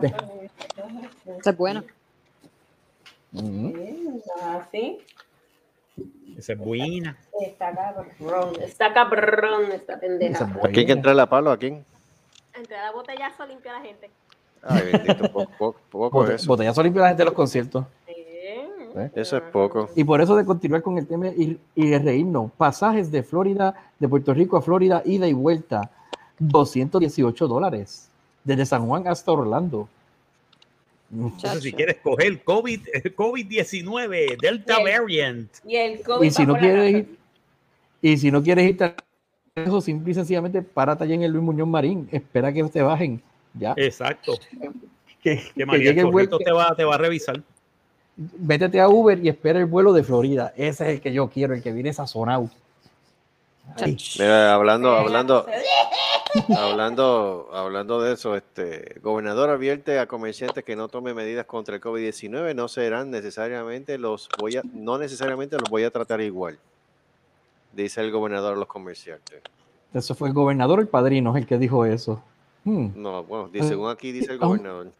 Esa 1.39 1.49
es 1.49 1.57
buena. 1.57 1.83
Así. 4.41 4.99
Esa 6.37 6.53
es 6.53 6.59
buena. 6.59 7.17
Está 7.41 7.73
cabrón. 7.75 8.53
Está 8.61 8.93
cabrón 8.93 9.71
esta 9.71 9.99
pendeja. 9.99 10.45
Es 10.45 10.65
¿A 10.65 10.69
quién 10.69 10.85
que 10.85 10.91
entra 10.93 11.21
a 11.21 11.25
palo? 11.29 11.51
¿A 11.51 11.57
quién? 11.57 11.83
Entre 12.53 12.77
la 12.77 12.91
botellazo 12.91 13.45
limpia 13.45 13.73
la 13.73 13.81
gente. 13.81 14.09
Ay, 14.61 14.91
bendito, 14.91 15.31
poco, 15.31 15.51
poco, 15.57 15.79
poco 15.89 16.17
Bote- 16.19 16.35
eso. 16.35 16.47
Botellazo 16.47 16.83
limpio 16.83 17.01
a 17.01 17.05
la 17.05 17.09
gente 17.09 17.21
de 17.21 17.25
los 17.25 17.33
conciertos. 17.33 17.85
Eso 19.15 19.37
es 19.37 19.43
poco. 19.43 19.89
Y 19.95 20.03
por 20.03 20.19
eso 20.19 20.35
de 20.35 20.43
continuar 20.43 20.81
con 20.81 20.97
el 20.97 21.07
tema 21.07 21.27
y, 21.27 21.59
y 21.75 21.87
de 21.89 21.99
reírnos, 21.99 22.51
pasajes 22.53 23.11
de 23.11 23.21
Florida, 23.23 23.73
de 23.99 24.07
Puerto 24.09 24.33
Rico 24.33 24.57
a 24.57 24.61
Florida, 24.61 25.01
ida 25.05 25.27
y 25.27 25.33
vuelta, 25.33 25.91
218 26.39 27.47
dólares, 27.47 28.08
desde 28.43 28.65
San 28.65 28.85
Juan 28.87 29.07
hasta 29.07 29.31
Orlando. 29.31 29.87
Entonces, 31.11 31.63
si 31.63 31.73
quieres 31.73 31.97
coger 32.03 32.43
COVID, 32.43 32.81
eh, 32.93 33.15
COVID-19, 33.15 34.37
Delta 34.39 34.73
Y 34.79 34.83
el- 34.85 34.99
variant. 35.01 35.51
Y 35.65 35.75
el 35.75 36.01
COVID 36.03 36.27
Y 36.27 36.31
si 36.31 36.45
no 36.45 36.55
quieres 36.57 36.91
ir, 36.93 37.17
y 38.01 38.17
si 38.17 38.31
no 38.31 38.43
quieres 38.43 38.69
ir 38.69 38.77
tan 38.77 38.95
lejos, 39.55 39.83
simple 39.85 40.11
y 40.11 40.13
sencillamente 40.13 40.61
párate 40.61 41.03
allá 41.05 41.15
en 41.15 41.23
el 41.23 41.31
Luis 41.31 41.43
Muñoz 41.43 41.67
Marín, 41.67 42.07
espera 42.11 42.53
que 42.53 42.63
te 42.65 42.81
bajen. 42.81 43.21
Ya. 43.53 43.73
Exacto. 43.77 44.33
Que, 45.21 45.35
Que 45.35 45.51
que 45.53 45.65
María 45.65 45.89
llegue 45.89 45.99
el 45.99 46.07
vuelo, 46.07 46.37
te 46.37 46.49
va, 46.49 46.73
te 46.77 46.85
va 46.85 46.95
a 46.95 46.97
revisar. 46.97 47.41
Vétete 48.15 48.79
a 48.79 48.87
Uber 48.87 49.19
y 49.21 49.27
espera 49.27 49.59
el 49.59 49.65
vuelo 49.65 49.91
de 49.91 50.01
Florida. 50.01 50.53
Ese 50.55 50.85
es 50.85 50.89
el 50.93 51.01
que 51.01 51.11
yo 51.11 51.27
quiero, 51.29 51.53
el 51.53 51.61
que 51.61 51.73
viene 51.73 51.91
sazonado. 51.91 52.49
Mira, 54.17 54.53
hablando, 54.53 54.95
hablando, 54.95 55.45
la- 55.45 55.53
hablando, 56.57 57.49
hablando 57.53 58.01
de 58.01 58.13
eso, 58.13 58.35
este 58.35 58.99
gobernador 59.01 59.49
advierte 59.49 59.99
a 59.99 60.07
comerciantes 60.07 60.63
que 60.63 60.75
no 60.75 60.87
tomen 60.87 61.15
medidas 61.15 61.45
contra 61.45 61.75
el 61.75 61.81
COVID-19, 61.81 62.55
no 62.55 62.67
serán 62.67 63.11
necesariamente 63.11 63.97
los 63.97 64.29
voy 64.39 64.57
a, 64.57 64.63
no 64.73 64.97
necesariamente 64.97 65.57
los 65.57 65.69
voy 65.69 65.83
a 65.83 65.91
tratar 65.91 66.21
igual, 66.21 66.57
dice 67.73 68.01
el 68.01 68.11
gobernador 68.11 68.53
a 68.53 68.57
los 68.57 68.67
comerciantes. 68.67 69.41
Eso 69.93 70.13
fue 70.13 70.27
el 70.27 70.33
gobernador, 70.33 70.79
el 70.79 70.87
padrino, 70.87 71.35
el 71.35 71.45
que 71.47 71.57
dijo 71.57 71.85
eso. 71.85 72.21
Hmm. 72.63 72.89
No, 72.95 73.23
bueno, 73.23 73.49
según 73.63 73.89
aquí 73.89 74.11
dice 74.11 74.33
el 74.33 74.39
Ah. 74.41 74.45
gobernador. 74.45 74.91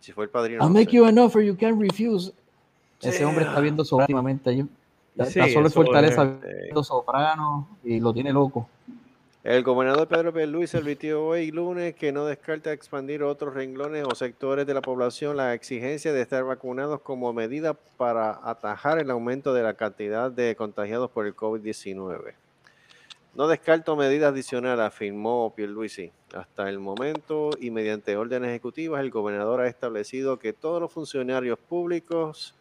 Si 0.00 0.12
fue 0.12 0.24
el 0.24 0.30
padrino. 0.30 0.62
I'll 0.62 0.68
no 0.72 0.74
make 0.78 0.90
sé. 0.90 0.96
you 0.96 1.04
an 1.04 1.18
offer 1.18 1.42
you 1.42 1.56
can't 1.56 1.80
refuse. 1.80 2.32
Ese 3.00 3.24
hombre 3.24 3.44
está 3.44 3.60
viendo 3.60 3.84
últimamente. 3.90 4.50
ahí. 4.50 4.66
Está 5.16 5.24
Sí, 5.26 5.38
está 5.40 5.52
solo 5.52 5.60
en 5.60 5.66
eso 5.66 5.74
Fortaleza 5.82 6.22
es- 6.24 6.62
viendo 6.64 6.84
soprano 6.84 7.68
y 7.84 8.00
lo 8.00 8.12
tiene 8.12 8.32
loco. 8.32 8.68
El 9.46 9.62
gobernador 9.62 10.08
Pedro 10.08 10.32
Pierluisi 10.32 10.76
advirtió 10.76 11.24
hoy 11.24 11.52
lunes 11.52 11.94
que 11.94 12.10
no 12.10 12.26
descarta 12.26 12.72
expandir 12.72 13.22
otros 13.22 13.54
renglones 13.54 14.04
o 14.04 14.12
sectores 14.16 14.66
de 14.66 14.74
la 14.74 14.80
población 14.80 15.36
la 15.36 15.54
exigencia 15.54 16.12
de 16.12 16.20
estar 16.20 16.42
vacunados 16.42 17.00
como 17.02 17.32
medida 17.32 17.74
para 17.74 18.40
atajar 18.42 18.98
el 18.98 19.08
aumento 19.08 19.54
de 19.54 19.62
la 19.62 19.74
cantidad 19.74 20.32
de 20.32 20.56
contagiados 20.56 21.12
por 21.12 21.28
el 21.28 21.36
COVID-19. 21.36 22.34
No 23.36 23.46
descarto 23.46 23.94
medidas 23.94 24.32
adicionales, 24.32 24.84
afirmó 24.84 25.54
Pierluisi. 25.54 26.10
Hasta 26.34 26.68
el 26.68 26.80
momento 26.80 27.50
y 27.60 27.70
mediante 27.70 28.16
órdenes 28.16 28.50
ejecutivas, 28.50 29.00
el 29.00 29.12
gobernador 29.12 29.60
ha 29.60 29.68
establecido 29.68 30.40
que 30.40 30.54
todos 30.54 30.80
los 30.80 30.92
funcionarios 30.92 31.56
públicos 31.56 32.56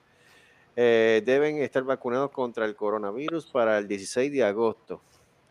eh, 0.75 1.23
deben 1.25 1.57
estar 1.57 1.81
vacunados 1.81 2.29
contra 2.29 2.63
el 2.63 2.75
coronavirus 2.75 3.47
para 3.47 3.79
el 3.79 3.87
16 3.87 4.31
de 4.31 4.43
agosto. 4.43 5.01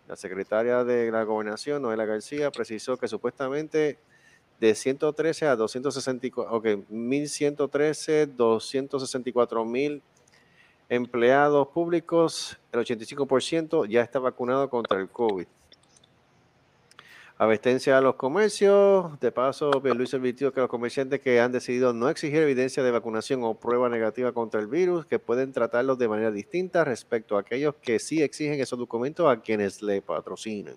La 0.08 0.16
secretaria 0.16 0.84
de 0.84 1.10
la 1.10 1.24
gobernación, 1.24 1.82
Noela 1.82 2.04
García, 2.04 2.50
precisó 2.50 2.96
que 2.96 3.08
supuestamente 3.08 3.98
de 4.60 4.74
113 4.74 5.46
a 5.46 5.56
264, 5.56 6.54
ok, 6.54 6.88
1113, 6.88 8.26
264 8.26 9.64
mil 9.64 10.02
empleados 10.88 11.68
públicos, 11.68 12.58
el 12.72 12.80
85% 12.80 13.88
ya 13.88 14.02
está 14.02 14.18
vacunado 14.18 14.68
contra 14.68 15.00
el 15.00 15.08
COVID. 15.08 15.46
Advertencia 17.36 17.98
a 17.98 18.00
los 18.00 18.14
comercios. 18.14 19.18
De 19.18 19.32
paso, 19.32 19.70
Luis 19.82 20.14
advirtió 20.14 20.52
que 20.52 20.60
los 20.60 20.68
comerciantes 20.68 21.20
que 21.20 21.40
han 21.40 21.50
decidido 21.50 21.92
no 21.92 22.08
exigir 22.08 22.38
evidencia 22.38 22.82
de 22.84 22.92
vacunación 22.92 23.42
o 23.42 23.54
prueba 23.54 23.88
negativa 23.88 24.30
contra 24.32 24.60
el 24.60 24.68
virus, 24.68 25.04
que 25.06 25.18
pueden 25.18 25.52
tratarlos 25.52 25.98
de 25.98 26.06
manera 26.08 26.30
distinta 26.30 26.84
respecto 26.84 27.36
a 27.36 27.40
aquellos 27.40 27.74
que 27.76 27.98
sí 27.98 28.22
exigen 28.22 28.60
esos 28.60 28.78
documentos 28.78 29.28
a 29.28 29.40
quienes 29.40 29.82
le 29.82 30.00
patrocinan. 30.00 30.76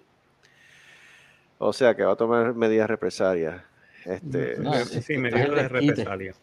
O 1.60 1.74
sea 1.74 1.96
que 1.96 2.04
va 2.04 2.14
a 2.14 2.16
tomar 2.16 2.54
medidas 2.56 2.90
represalias. 2.90 3.62
Este, 4.06 4.58
No, 4.58 4.74
Sí, 4.86 5.14
es- 5.14 5.20
me 5.20 5.30
es 5.30 5.36
dio 5.36 5.54
de 5.54 5.68
represalia. 5.68 6.34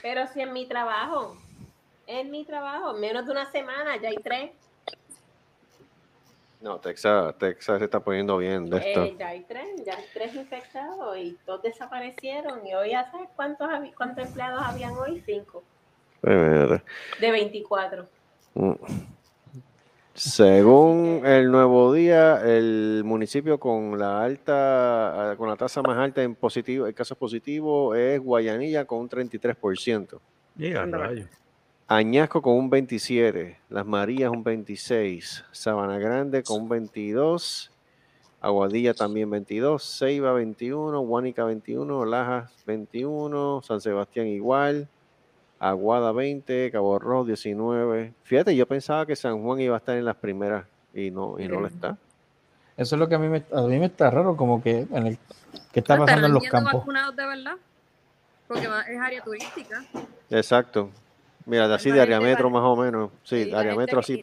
Pero 0.00 0.26
si 0.28 0.40
en 0.40 0.52
mi 0.52 0.66
trabajo, 0.68 1.36
en 2.06 2.30
mi 2.30 2.44
trabajo, 2.44 2.94
menos 2.94 3.26
de 3.26 3.32
una 3.32 3.50
semana, 3.50 3.96
ya 4.00 4.10
hay 4.10 4.16
tres. 4.22 4.52
No, 6.60 6.78
Texas, 6.80 7.36
Texas 7.38 7.78
se 7.78 7.84
está 7.84 8.00
poniendo 8.00 8.36
bien 8.38 8.68
de 8.68 8.78
esto. 8.78 9.04
Eh, 9.04 9.16
ya 9.18 9.28
hay 9.28 9.44
tres, 9.44 9.84
ya 9.84 9.96
hay 9.96 10.04
tres 10.12 10.34
infectados 10.34 11.16
y 11.16 11.36
dos 11.46 11.62
desaparecieron. 11.62 12.66
Y 12.66 12.74
hoy 12.74 12.90
ya 12.90 13.10
sabes 13.10 13.28
cuántos, 13.36 13.68
cuántos 13.96 14.26
empleados 14.26 14.62
habían 14.62 14.94
hoy, 14.94 15.22
cinco, 15.24 15.62
de 16.22 17.30
24. 17.30 18.06
Mm. 18.54 18.72
Según 20.14 21.22
el 21.24 21.48
nuevo 21.48 21.92
día, 21.92 22.40
el 22.44 23.02
municipio 23.04 23.60
con 23.60 23.96
la 23.96 24.20
alta, 24.20 25.30
ah, 25.30 25.36
con 25.36 25.48
la 25.48 25.54
tasa 25.54 25.80
más 25.80 25.96
alta 25.96 26.24
en 26.24 26.34
positivo, 26.34 26.88
en 26.88 26.92
casos 26.92 27.16
positivos 27.16 27.96
es 27.96 28.18
Guayanilla 28.18 28.84
con 28.84 28.98
un 28.98 29.08
33%, 29.08 30.18
Llega, 30.56 30.82
Anda, 30.82 30.98
rayo. 30.98 31.26
Añasco 31.88 32.42
con 32.42 32.54
un 32.54 32.70
27%, 32.70 33.56
Las 33.70 33.86
Marías 33.86 34.30
un 34.30 34.44
26%, 34.44 35.44
Sabana 35.52 35.98
Grande 35.98 36.42
con 36.42 36.62
un 36.62 36.68
22%, 36.68 37.70
Aguadilla 38.40 38.92
también 38.94 39.30
22%, 39.30 39.78
Ceiba 39.80 40.32
21%, 40.38 41.00
Guánica 41.06 41.44
21%, 41.44 42.06
Lajas 42.06 42.52
21%, 42.66 43.62
San 43.62 43.80
Sebastián 43.80 44.26
igual, 44.26 44.86
Aguada 45.58 46.12
20, 46.12 46.70
Cabo 46.70 46.98
Rojo 46.98 47.24
19. 47.24 48.12
Fíjate, 48.22 48.54
yo 48.54 48.66
pensaba 48.66 49.06
que 49.06 49.16
San 49.16 49.42
Juan 49.42 49.60
iba 49.60 49.74
a 49.74 49.78
estar 49.78 49.96
en 49.96 50.04
las 50.04 50.16
primeras 50.16 50.66
y 50.94 51.10
no, 51.10 51.38
y 51.38 51.48
no 51.48 51.58
lo 51.60 51.66
está. 51.66 51.96
Eso 52.76 52.94
es 52.94 53.00
lo 53.00 53.08
que 53.08 53.14
a 53.16 53.18
mí 53.18 53.28
me, 53.28 53.42
a 53.52 53.62
mí 53.62 53.78
me 53.78 53.86
está 53.86 54.08
raro, 54.10 54.36
como 54.36 54.62
que 54.62 54.86
en 54.92 55.06
el 55.08 55.18
que 55.72 55.80
está 55.80 55.94
Ah, 55.94 55.98
pasando 55.98 56.26
en 56.28 56.34
los 56.34 56.44
campos. 56.44 56.74
vacunados 56.74 57.16
de 57.16 57.26
verdad. 57.26 57.54
Porque 58.46 58.62
es 58.88 59.00
área 59.00 59.22
turística. 59.24 59.84
Exacto. 60.30 60.90
Mira, 61.48 61.66
de 61.66 61.74
así 61.74 61.90
de 61.90 62.00
área 62.00 62.20
metro 62.20 62.50
más 62.50 62.62
o 62.62 62.76
menos. 62.76 63.10
Sí, 63.22 63.46
la 63.46 63.60
área 63.60 63.74
metro 63.74 64.00
así. 64.00 64.22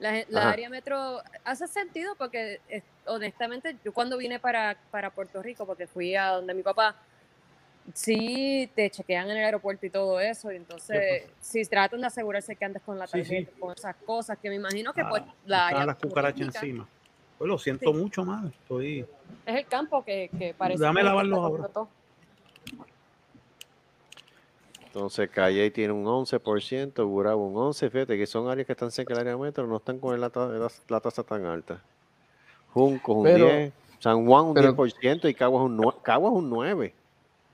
La, 0.00 0.50
área 0.50 0.68
metro 0.68 1.20
hace 1.44 1.68
sentido 1.68 2.14
porque 2.16 2.60
honestamente 3.06 3.76
yo 3.84 3.92
cuando 3.92 4.16
vine 4.18 4.40
para, 4.40 4.76
para 4.90 5.10
Puerto 5.10 5.40
Rico, 5.40 5.64
porque 5.66 5.86
fui 5.86 6.16
a 6.16 6.30
donde 6.30 6.54
mi 6.54 6.62
papá, 6.62 6.96
sí 7.94 8.70
te 8.74 8.90
chequean 8.90 9.30
en 9.30 9.36
el 9.36 9.44
aeropuerto 9.44 9.86
y 9.86 9.90
todo 9.90 10.18
eso, 10.20 10.52
y 10.52 10.56
entonces 10.56 11.30
sí 11.40 11.62
tratan 11.64 12.00
de 12.00 12.08
asegurarse 12.08 12.56
que 12.56 12.64
andes 12.64 12.82
con 12.82 12.98
la 12.98 13.06
Sí, 13.06 13.24
sí. 13.24 13.44
tarjeta, 13.44 13.52
con 13.60 13.74
esas 13.76 13.96
cosas, 14.04 14.36
que 14.38 14.48
me 14.48 14.56
imagino 14.56 14.92
que 14.92 15.02
Ah, 15.02 15.08
pues 15.08 15.22
la 15.44 15.58
Están 15.58 15.74
área 15.74 15.86
las 15.86 15.96
cucarachas 15.96 16.40
encima. 16.56 16.88
Pues 17.38 17.48
lo 17.48 17.56
siento 17.56 17.92
Sí. 17.92 17.98
mucho 17.98 18.24
más. 18.24 18.52
Estoy. 18.52 19.06
es 19.46 19.56
el 19.56 19.66
campo 19.66 20.04
que, 20.04 20.28
que 20.36 20.54
parece 20.54 20.82
Dame 20.82 21.00
que 21.00 21.04
lavarlos 21.04 21.38
está 21.38 21.46
ahora. 21.46 21.90
Entonces, 24.92 25.28
Calle 25.30 25.70
tiene 25.70 25.92
un 25.92 26.04
11%, 26.06 27.06
Gurabo 27.06 27.46
un 27.46 27.54
11%. 27.72 27.90
Fíjate 27.90 28.16
que 28.18 28.26
son 28.26 28.48
áreas 28.48 28.66
que 28.66 28.72
están 28.72 28.90
cerca 28.90 29.14
del 29.14 29.20
área 29.28 29.36
metro, 29.36 29.66
no 29.66 29.76
están 29.76 29.98
con 29.98 30.18
la, 30.20 30.30
ta- 30.30 30.46
la- 30.48 30.70
la 30.88 31.00
tasa 31.00 31.22
tan 31.22 31.44
alta. 31.44 31.80
Junco 32.72 33.12
un 33.14 33.24
Pero- 33.24 33.46
10%, 33.48 33.72
San 34.00 34.26
Juan 34.26 34.44
un 34.46 34.54
pero- 34.54 34.74
10% 34.74 35.28
y 35.28 35.34
Caguas 35.34 35.64
un, 35.64 35.92
Caguas 36.02 36.32
un 36.32 36.50
9%. 36.50 36.92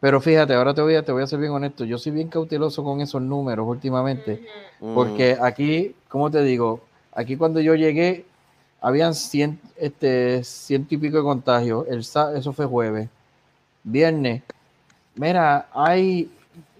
Pero 0.00 0.20
fíjate, 0.20 0.52
ahora 0.54 0.74
te 0.74 0.82
voy, 0.82 0.94
a, 0.96 1.02
te 1.02 1.12
voy 1.12 1.22
a 1.22 1.26
ser 1.26 1.38
bien 1.38 1.52
honesto. 1.52 1.84
Yo 1.84 1.96
soy 1.96 2.12
bien 2.12 2.28
cauteloso 2.28 2.84
con 2.84 3.00
esos 3.00 3.22
números 3.22 3.66
últimamente. 3.66 4.46
Mm, 4.80 4.94
Porque 4.94 5.36
aquí, 5.40 5.94
como 6.08 6.30
te 6.30 6.42
digo, 6.42 6.80
aquí 7.12 7.36
cuando 7.38 7.58
yo 7.60 7.74
llegué, 7.74 8.26
habían 8.82 9.14
cien, 9.14 9.58
este, 9.76 10.44
ciento 10.44 10.94
y 10.94 10.98
pico 10.98 11.16
de 11.16 11.22
contagios. 11.22 11.86
El, 11.88 12.00
eso 12.00 12.52
fue 12.52 12.66
jueves. 12.66 13.08
Viernes, 13.82 14.42
mira, 15.14 15.68
hay 15.72 16.30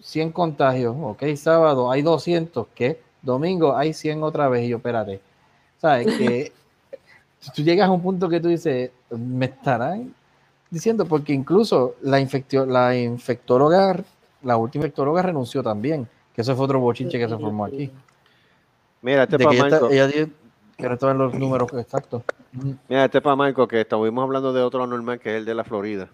100 0.04 0.32
contagios. 0.32 0.94
Ok, 1.00 1.22
sábado 1.36 1.90
hay 1.90 2.02
200. 2.02 2.66
¿Qué? 2.74 3.00
Domingo 3.22 3.74
hay 3.76 3.94
100 3.94 4.22
otra 4.22 4.48
vez. 4.48 4.64
Y 4.64 4.68
yo, 4.68 4.76
espérate. 4.76 5.20
¿Sabes? 5.78 6.06
Que 6.18 6.52
si 7.40 7.50
tú 7.56 7.62
llegas 7.62 7.88
a 7.88 7.92
un 7.92 8.02
punto 8.02 8.28
que 8.28 8.38
tú 8.38 8.48
dices, 8.48 8.90
me 9.10 9.46
estarán 9.46 10.14
diciendo, 10.70 11.06
porque 11.06 11.32
incluso 11.32 11.94
la, 12.02 12.20
infectio- 12.20 12.66
la 12.66 12.94
infectóloga, 12.96 13.96
la 14.42 14.56
última 14.58 14.84
infectóloga 14.84 15.22
renunció 15.22 15.62
también. 15.62 16.06
Que 16.34 16.42
eso 16.42 16.54
fue 16.54 16.64
otro 16.66 16.80
bochinche 16.80 17.18
que 17.18 17.28
se 17.28 17.38
formó 17.38 17.64
aquí. 17.64 17.90
Mira, 19.00 19.22
este 19.22 19.38
para 19.38 19.54
ella, 19.54 19.70
Marco. 19.70 19.90
ella 19.90 20.28
estaban 20.78 21.16
los 21.16 21.32
números 21.34 21.72
exactos. 21.74 22.22
Mira, 22.88 23.04
este 23.06 23.20
para 23.22 23.36
Marco, 23.36 23.66
que 23.68 23.80
estuvimos 23.80 24.22
hablando 24.22 24.52
de 24.52 24.60
otro 24.62 24.82
anormal, 24.84 25.18
que 25.18 25.30
es 25.30 25.36
el 25.36 25.44
de 25.44 25.54
la 25.54 25.64
Florida. 25.64 26.08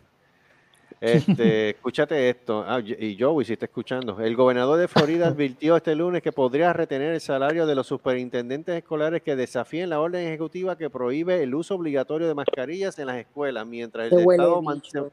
Este, 1.01 1.71
escúchate 1.71 2.29
esto. 2.29 2.65
Ah, 2.67 2.81
y 2.81 3.17
Joey, 3.19 3.45
si 3.47 3.55
está 3.55 3.65
escuchando. 3.67 4.21
El 4.21 4.37
gobernador 4.37 4.79
de 4.79 4.87
Florida 4.89 5.29
advirtió 5.29 5.77
este 5.77 5.95
lunes 5.95 6.23
que 6.23 6.33
podría 6.33 6.73
retener 6.73 7.15
el 7.15 7.21
salario 7.21 7.67
de 7.67 7.75
los 7.75 7.87
superintendentes 7.87 8.77
escolares 8.77 9.23
que 9.23 9.35
desafíen 9.37 9.89
la 9.91 10.01
orden 10.01 10.27
ejecutiva 10.27 10.77
que 10.77 10.91
prohíbe 10.91 11.43
el 11.43 11.55
uso 11.55 11.75
obligatorio 11.75 12.29
de 12.29 12.35
mascarillas 12.35 12.99
en 12.99 13.07
las 13.07 13.17
escuelas, 13.17 13.67
mientras 13.67 14.13
el 14.13 14.19
Estado 14.19 14.61
bicho. 14.61 15.03
man- 15.03 15.11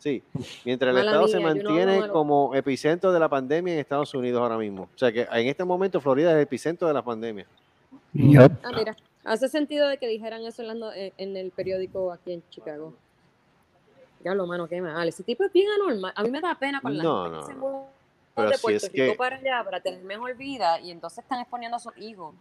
sí, 0.00 0.22
mientras 0.64 0.90
el 0.90 0.94
Mala 0.96 1.10
Estado 1.10 1.28
se 1.28 1.36
no 1.40 1.42
mantiene 1.42 2.08
como 2.08 2.54
epicentro 2.54 3.12
de 3.12 3.20
la 3.20 3.28
pandemia 3.28 3.74
en 3.74 3.80
Estados 3.80 4.12
Unidos 4.14 4.40
ahora 4.42 4.58
mismo. 4.58 4.82
O 4.94 4.98
sea 4.98 5.12
que 5.12 5.22
en 5.30 5.46
este 5.46 5.64
momento 5.64 6.00
Florida 6.00 6.30
es 6.30 6.36
el 6.36 6.42
epicentro 6.42 6.88
de 6.88 6.94
la 6.94 7.02
pandemia. 7.02 7.46
Yep. 8.12 8.52
Ah, 8.64 8.70
mira, 8.76 8.96
hace 9.24 9.48
sentido 9.48 9.86
de 9.88 9.98
que 9.98 10.08
dijeran 10.08 10.44
eso 10.44 10.62
en, 10.62 10.82
en- 10.96 11.12
en 11.16 11.36
el 11.36 11.50
periódico 11.52 12.10
aquí 12.12 12.32
en 12.32 12.42
Chicago. 12.50 12.92
Ya 14.24 14.34
lo 14.34 14.46
mano, 14.46 14.66
qué 14.68 14.80
mal. 14.80 15.06
Ese 15.08 15.22
tipo 15.22 15.44
es 15.44 15.52
bien 15.52 15.68
anormal. 15.70 16.12
A 16.14 16.22
mí 16.22 16.30
me 16.30 16.40
da 16.40 16.54
pena 16.54 16.80
con 16.80 16.96
la 16.96 17.02
No, 17.02 17.24
gente 17.24 17.36
no, 17.36 17.40
que 17.46 17.52
se 17.52 17.58
mueve 17.58 17.84
de 18.36 18.54
si 18.56 18.62
Puerto 18.62 18.76
es 18.86 18.92
Rico 18.92 19.12
que- 19.12 19.18
para 19.18 19.36
allá 19.36 19.62
para 19.64 19.80
tener 19.80 20.02
mejor 20.04 20.36
vida 20.36 20.80
y 20.80 20.90
entonces 20.90 21.20
están 21.20 21.40
exponiendo 21.40 21.76
a 21.76 21.80
sus 21.80 21.96
hijos. 21.98 22.34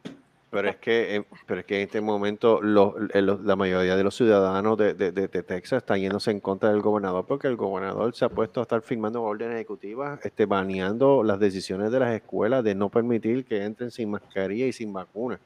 Pero 0.49 0.69
es 0.69 0.77
que, 0.77 1.17
eh, 1.17 1.25
pero 1.45 1.59
es 1.59 1.65
que 1.65 1.75
en 1.75 1.81
este 1.81 1.99
momento 1.99 2.61
los- 2.61 2.93
eh, 3.13 3.21
los- 3.21 3.41
la 3.41 3.57
mayoría 3.57 3.97
de 3.97 4.03
los 4.03 4.15
ciudadanos 4.15 4.77
de, 4.77 4.93
de- 4.93 5.11
de- 5.11 5.27
de 5.27 5.43
Texas 5.43 5.77
están 5.83 5.99
yéndose 5.99 6.31
en 6.31 6.39
contra 6.39 6.69
del 6.69 6.81
gobernador 6.81 7.25
porque 7.25 7.47
el 7.47 7.57
gobernador 7.57 8.15
se 8.15 8.23
ha 8.23 8.29
puesto 8.29 8.61
a 8.61 8.63
estar 8.63 8.81
firmando 8.81 9.21
órdenes 9.21 9.55
ejecutivas, 9.55 10.19
este, 10.25 10.45
baneando 10.45 11.21
las 11.21 11.37
decisiones 11.39 11.91
de 11.91 11.99
las 11.99 12.13
escuelas 12.15 12.63
de 12.63 12.75
no 12.75 12.87
permitir 12.89 13.43
que 13.45 13.61
entren 13.63 13.91
sin 13.91 14.09
mascarilla 14.09 14.65
y 14.67 14.71
sin 14.71 14.93
vacuna, 14.93 15.37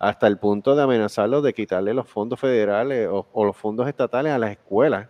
hasta 0.00 0.26
el 0.26 0.36
punto 0.36 0.74
de 0.74 0.82
amenazarlos 0.82 1.44
de 1.44 1.54
quitarle 1.54 1.94
los 1.94 2.08
fondos 2.08 2.40
federales 2.40 3.06
o, 3.08 3.28
o 3.32 3.44
los 3.44 3.56
fondos 3.56 3.86
estatales 3.86 4.32
a 4.32 4.38
las 4.38 4.50
escuelas. 4.50 5.08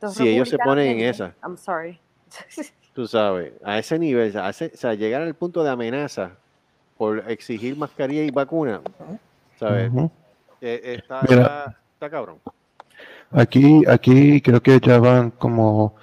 Los 0.00 0.14
Si 0.14 0.28
ellos 0.28 0.48
se 0.48 0.58
ponen 0.58 0.98
en 0.98 1.00
esa. 1.08 1.34
I'm 1.42 1.56
sorry. 1.56 1.98
Tú 2.94 3.06
sabes, 3.06 3.52
a 3.64 3.78
ese 3.78 3.98
nivel, 3.98 4.36
a 4.36 4.50
ese- 4.50 4.72
o 4.74 4.76
sea, 4.76 4.94
llegar 4.94 5.22
al 5.22 5.34
punto 5.34 5.62
de 5.62 5.70
amenaza 5.70 6.32
por 6.98 7.30
exigir 7.30 7.76
mascarilla 7.76 8.22
y 8.22 8.30
vacuna, 8.30 8.80
¿sabes? 9.58 9.90
Eh, 9.94 10.10
eh, 10.60 10.94
está, 11.02 11.22
Mira. 11.28 11.42
está- 11.42 11.78
está 11.94 12.10
cabrón. 12.10 12.38
Aquí, 13.30 13.82
aquí 13.86 14.40
creo 14.40 14.60
que 14.60 14.80
ya 14.80 14.98
van 14.98 15.30
como, 15.30 15.94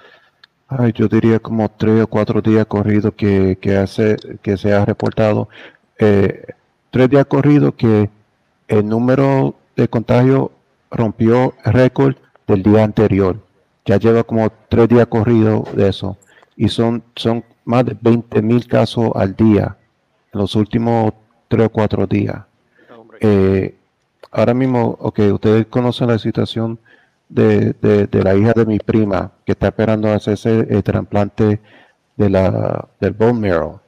ay, 0.66 0.92
yo 0.94 1.06
diría 1.08 1.38
como 1.38 1.68
tres 1.70 2.02
o 2.02 2.06
cuatro 2.06 2.40
días 2.40 2.64
corridos 2.66 3.12
que, 3.14 3.58
que 3.60 3.76
hace, 3.76 4.16
que 4.42 4.56
se 4.56 4.72
ha 4.72 4.84
reportado, 4.84 5.48
eh, 5.98 6.46
tres 6.90 7.10
días 7.10 7.26
corridos 7.26 7.74
que 7.74 8.08
el 8.66 8.88
número 8.88 9.54
de 9.76 9.88
contagio 9.88 10.50
rompió 10.90 11.54
el 11.64 11.72
récord 11.74 12.16
del 12.46 12.62
día 12.62 12.82
anterior. 12.82 13.36
Ya 13.88 13.96
lleva 13.98 14.22
como 14.22 14.52
tres 14.68 14.86
días 14.88 15.06
corridos 15.06 15.74
de 15.74 15.88
eso. 15.88 16.18
Y 16.56 16.68
son, 16.68 17.02
son 17.16 17.42
más 17.64 17.86
de 17.86 17.96
20 17.98 18.42
mil 18.42 18.66
casos 18.66 19.10
al 19.14 19.34
día 19.34 19.76
en 20.32 20.40
los 20.40 20.54
últimos 20.56 21.14
tres 21.48 21.66
o 21.66 21.70
cuatro 21.70 22.06
días. 22.06 22.36
Eh, 23.20 23.74
ahora 24.30 24.52
mismo, 24.52 24.96
ok, 25.00 25.20
ustedes 25.32 25.66
conocen 25.66 26.08
la 26.08 26.18
situación 26.18 26.78
de, 27.30 27.72
de- 27.80 28.06
de 28.06 28.22
la 28.22 28.34
hija 28.36 28.52
de 28.54 28.66
mi 28.66 28.78
prima 28.78 29.32
que 29.46 29.52
está 29.52 29.68
esperando 29.68 30.12
hacerse 30.12 30.66
el 30.68 30.82
trasplante 30.82 31.60
de 32.16 32.28
la, 32.30 32.88
del 33.00 33.12
bone 33.12 33.40
marrow. 33.48 33.80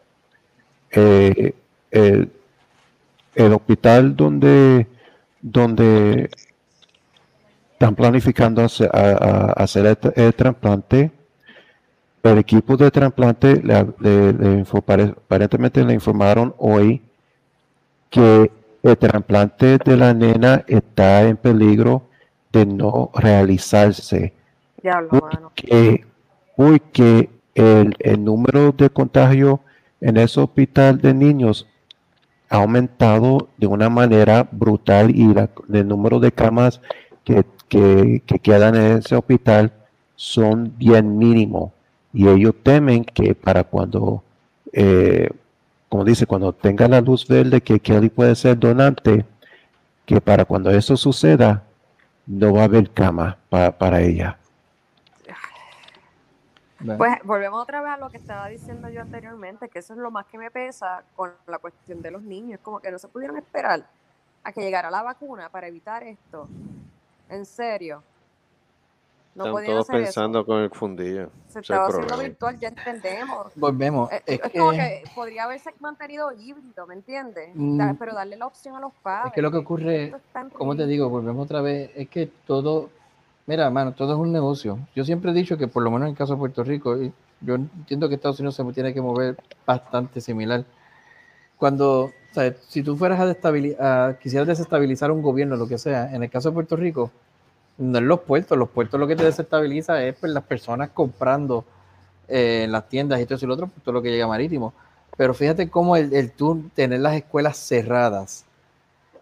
Eh, 0.92 1.54
el, 1.90 2.30
el 3.34 3.52
hospital 3.52 4.16
donde, 4.16 4.86
donde 5.42 6.30
están 7.80 7.94
planificando 7.94 8.60
hacer, 8.62 8.90
a- 8.92 8.98
a- 8.98 9.52
hacer 9.52 9.86
el, 9.86 9.98
tra- 9.98 10.12
el 10.14 10.34
trasplante, 10.34 11.10
el 12.22 12.36
equipo 12.36 12.76
de 12.76 12.90
trasplante 12.90 13.62
le, 13.62 13.74
aparentemente 15.24 15.82
le 15.82 15.94
informaron 15.94 16.54
hoy 16.58 17.00
que 18.10 18.52
el 18.82 18.98
trasplante 18.98 19.78
de 19.78 19.96
la 19.96 20.12
nena 20.12 20.62
está 20.66 21.22
en 21.22 21.38
peligro 21.38 22.02
de 22.52 22.66
no 22.66 23.10
realizarse 23.14 24.34
Diablo, 24.82 25.08
mano. 25.12 25.40
porque, 25.56 26.04
porque 26.56 27.30
el, 27.54 27.96
el 27.98 28.22
número 28.22 28.72
de 28.72 28.90
contagio 28.90 29.60
en 30.02 30.18
ese 30.18 30.38
hospital 30.40 31.00
de 31.00 31.14
niños 31.14 31.66
ha 32.50 32.56
aumentado 32.56 33.48
de 33.56 33.66
una 33.66 33.88
manera 33.88 34.46
brutal 34.52 35.08
y 35.16 35.32
la- 35.32 35.48
el 35.72 35.88
número 35.88 36.20
de 36.20 36.30
camas 36.30 36.82
que, 37.24 37.42
que- 37.70 38.22
que 38.26 38.38
quedan 38.38 38.74
en 38.74 38.98
ese 38.98 39.16
hospital 39.16 39.72
son 40.16 40.74
bien 40.76 41.16
mínimos 41.16 41.72
y 42.12 42.28
ellos 42.28 42.54
temen 42.62 43.04
que 43.04 43.34
para 43.34 43.64
cuando 43.64 44.22
eh, 44.72 45.30
como 45.88 46.04
dice, 46.04 46.24
cuando 46.26 46.52
tenga 46.52 46.86
la 46.86 47.00
luz 47.00 47.26
verde 47.26 47.60
que 47.62 47.80
Kelly 47.80 48.10
puede 48.10 48.36
ser 48.36 48.56
donante, 48.56 49.24
que 50.06 50.20
para 50.20 50.44
cuando 50.44 50.70
eso 50.70 50.96
suceda, 50.96 51.64
no 52.26 52.52
va 52.54 52.60
a 52.60 52.64
haber 52.64 52.90
cama 52.90 53.36
pa- 53.48 53.72
para 53.72 54.00
ella. 54.00 54.38
Pues 56.96 57.12
volvemos 57.24 57.60
otra 57.62 57.82
vez 57.82 57.90
a 57.90 57.96
lo 57.96 58.08
que 58.08 58.16
estaba 58.18 58.46
diciendo 58.48 58.88
yo 58.88 59.02
anteriormente, 59.02 59.68
que 59.68 59.80
eso 59.80 59.92
es 59.94 59.98
lo 59.98 60.10
más 60.12 60.26
que 60.26 60.38
me 60.38 60.50
pesa 60.50 61.02
con 61.16 61.32
la 61.48 61.58
cuestión 61.58 62.00
de 62.00 62.10
los 62.12 62.22
niños. 62.22 62.60
Como 62.62 62.78
que 62.80 62.90
no 62.92 62.98
se 63.00 63.08
pudieron 63.08 63.36
esperar 63.36 63.84
a 64.44 64.52
que 64.52 64.60
llegara 64.60 64.90
la 64.90 65.02
vacuna 65.02 65.48
para 65.50 65.66
evitar 65.66 66.04
esto. 66.04 66.48
En 67.30 67.44
serio. 67.46 68.02
No 69.34 69.46
Están 69.46 69.64
todos 69.64 69.88
hacer 69.88 70.02
pensando 70.02 70.38
eso. 70.40 70.46
con 70.46 70.58
el 70.58 70.70
fundillo. 70.70 71.30
Se 71.46 71.60
es 71.60 71.62
estaba 71.70 71.86
haciendo 71.86 72.08
problema. 72.08 72.28
virtual, 72.28 72.58
ya 72.58 72.68
entendemos. 72.68 73.52
Volvemos. 73.54 74.10
Eh, 74.12 74.22
Es 74.26 74.40
es 74.42 74.52
como 74.52 74.70
que, 74.72 75.04
podría 75.14 75.44
haberse 75.44 75.70
mantenido 75.78 76.32
híbrido, 76.32 76.86
¿me 76.88 76.94
entiendes? 76.94 77.50
Mm. 77.54 77.78
Da- 77.78 77.96
Pero 77.98 78.12
darle 78.14 78.36
la 78.36 78.46
opción 78.46 78.74
a 78.74 78.80
los 78.80 78.92
padres. 79.02 79.28
es 79.28 79.32
que 79.34 79.42
lo 79.42 79.50
que 79.52 79.58
ocurre, 79.58 80.12
como 80.52 80.74
te 80.76 80.84
digo, 80.86 81.08
volvemos 81.08 81.44
otra 81.44 81.60
vez, 81.60 81.92
es 81.94 82.08
que 82.08 82.26
todo, 82.44 82.90
mira, 83.46 83.70
mano, 83.70 83.92
todo 83.92 84.14
es 84.14 84.18
un 84.18 84.32
negocio. 84.32 84.78
Yo 84.96 85.04
siempre 85.04 85.30
he 85.30 85.34
dicho 85.34 85.56
que 85.56 85.68
por 85.68 85.84
lo 85.84 85.92
menos 85.92 86.06
en 86.06 86.10
el 86.12 86.18
caso 86.18 86.32
de 86.32 86.38
Puerto 86.40 86.64
Rico, 86.64 86.96
yo 87.40 87.54
entiendo 87.54 88.08
que 88.08 88.16
Estados 88.16 88.40
Unidos 88.40 88.56
se 88.56 88.64
tiene 88.72 88.92
que 88.92 89.00
mover 89.00 89.36
bastante 89.64 90.20
similar. 90.20 90.64
Cuando, 91.56 92.10
si 92.68 92.82
tú 92.82 92.96
fueras 92.96 93.20
a, 93.20 94.08
a- 94.08 94.14
quisieras 94.18 94.46
desestabilizar 94.48 95.10
un 95.10 95.22
gobierno, 95.22 95.56
lo 95.56 95.66
que 95.68 95.78
sea, 95.78 96.14
en 96.14 96.22
el 96.22 96.30
caso 96.30 96.50
de 96.50 96.54
Puerto 96.54 96.76
Rico, 96.76 97.10
no 97.78 97.98
es 97.98 98.04
los 98.04 98.20
puertos, 98.20 98.58
los 98.58 98.68
puertos 98.70 99.00
lo 99.00 99.06
que 99.06 99.16
te 99.16 99.24
desestabiliza 99.24 100.02
es 100.04 100.16
pues, 100.16 100.32
las 100.32 100.44
personas 100.44 100.90
comprando 100.90 101.64
eh, 102.28 102.62
en 102.64 102.72
las 102.72 102.88
tiendas 102.88 103.20
y 103.20 103.24
todo 103.26 103.36
eso 103.36 103.46
y 103.46 103.48
lo 103.48 103.54
otro, 103.54 103.68
pues, 103.68 103.82
todo 103.84 103.94
lo 103.94 104.02
que 104.02 104.10
llega 104.10 104.26
marítimo. 104.28 104.74
Pero 105.16 105.34
fíjate 105.34 105.70
cómo 105.70 105.96
el, 105.96 106.14
el 106.14 106.32
tú 106.32 106.70
tener 106.74 107.00
las 107.00 107.16
escuelas 107.16 107.58
cerradas 107.58 108.44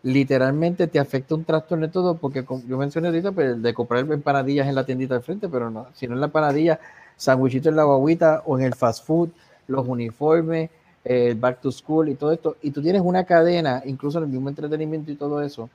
literalmente 0.02 0.86
te 0.86 0.98
afecta 0.98 1.34
un 1.34 1.44
trastorno 1.44 1.86
de 1.86 1.92
todo, 1.92 2.16
porque 2.16 2.44
yo 2.66 2.78
mencioné 2.78 3.08
ahorita 3.08 3.32
pues, 3.32 3.60
de 3.60 3.74
comprar 3.74 4.10
empanadillas 4.10 4.68
en 4.68 4.74
la 4.74 4.84
tiendita 4.86 5.14
del 5.14 5.22
frente, 5.22 5.48
pero 5.48 5.70
no, 5.70 5.86
si 5.94 6.06
no 6.06 6.14
en 6.14 6.20
la 6.20 6.26
empanadilla, 6.26 6.78
sandwichito 7.16 7.68
en 7.68 7.76
la 7.76 7.84
guaguita 7.84 8.42
o 8.46 8.58
en 8.58 8.64
el 8.64 8.74
fast 8.74 9.04
food, 9.06 9.30
los 9.66 9.86
uniformes, 9.86 10.70
el 11.04 11.34
back 11.36 11.60
to 11.60 11.70
school 11.72 12.08
y 12.08 12.14
todo 12.14 12.32
esto, 12.32 12.56
y 12.62 12.70
tú 12.70 12.82
tienes 12.82 13.02
una 13.02 13.24
cadena, 13.24 13.82
incluso 13.86 14.18
en 14.18 14.24
el 14.24 14.30
mismo 14.30 14.48
entretenimiento 14.48 15.10
y 15.10 15.16
todo 15.16 15.40
eso, 15.42 15.70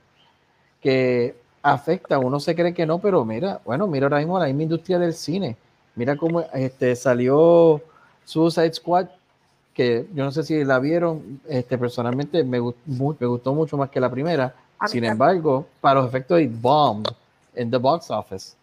que 0.81 1.35
afecta, 1.61 2.19
uno 2.19 2.39
se 2.39 2.55
cree 2.55 2.73
que 2.73 2.85
no, 2.85 2.99
pero 2.99 3.23
mira, 3.25 3.61
bueno, 3.65 3.87
mira 3.87 4.05
ahora 4.07 4.17
mismo 4.19 4.37
la 4.37 4.45
misma 4.47 4.63
industria 4.63 4.99
del 4.99 5.13
cine, 5.13 5.55
mira 5.95 6.15
cómo 6.17 6.41
este, 6.53 6.95
salió 6.95 7.81
Suicide 8.25 8.73
Squad, 8.73 9.07
que 9.73 10.05
yo 10.13 10.23
no 10.23 10.31
sé 10.31 10.43
si 10.43 10.63
la 10.63 10.77
vieron, 10.79 11.39
este, 11.47 11.77
personalmente 11.77 12.43
me, 12.43 12.59
gust- 12.59 12.75
mu- 12.85 13.15
me 13.19 13.27
gustó 13.27 13.53
mucho 13.55 13.75
más 13.77 13.89
que 13.89 13.99
la 13.99 14.09
primera, 14.11 14.53
sin 14.87 15.03
embargo, 15.13 15.65
para 15.81 16.01
los 16.01 16.09
efectos 16.09 16.37
de 16.37 16.47
bomb 16.47 17.07
en 17.55 17.71
the 17.71 17.77
box 17.77 18.11
office. 18.11 18.55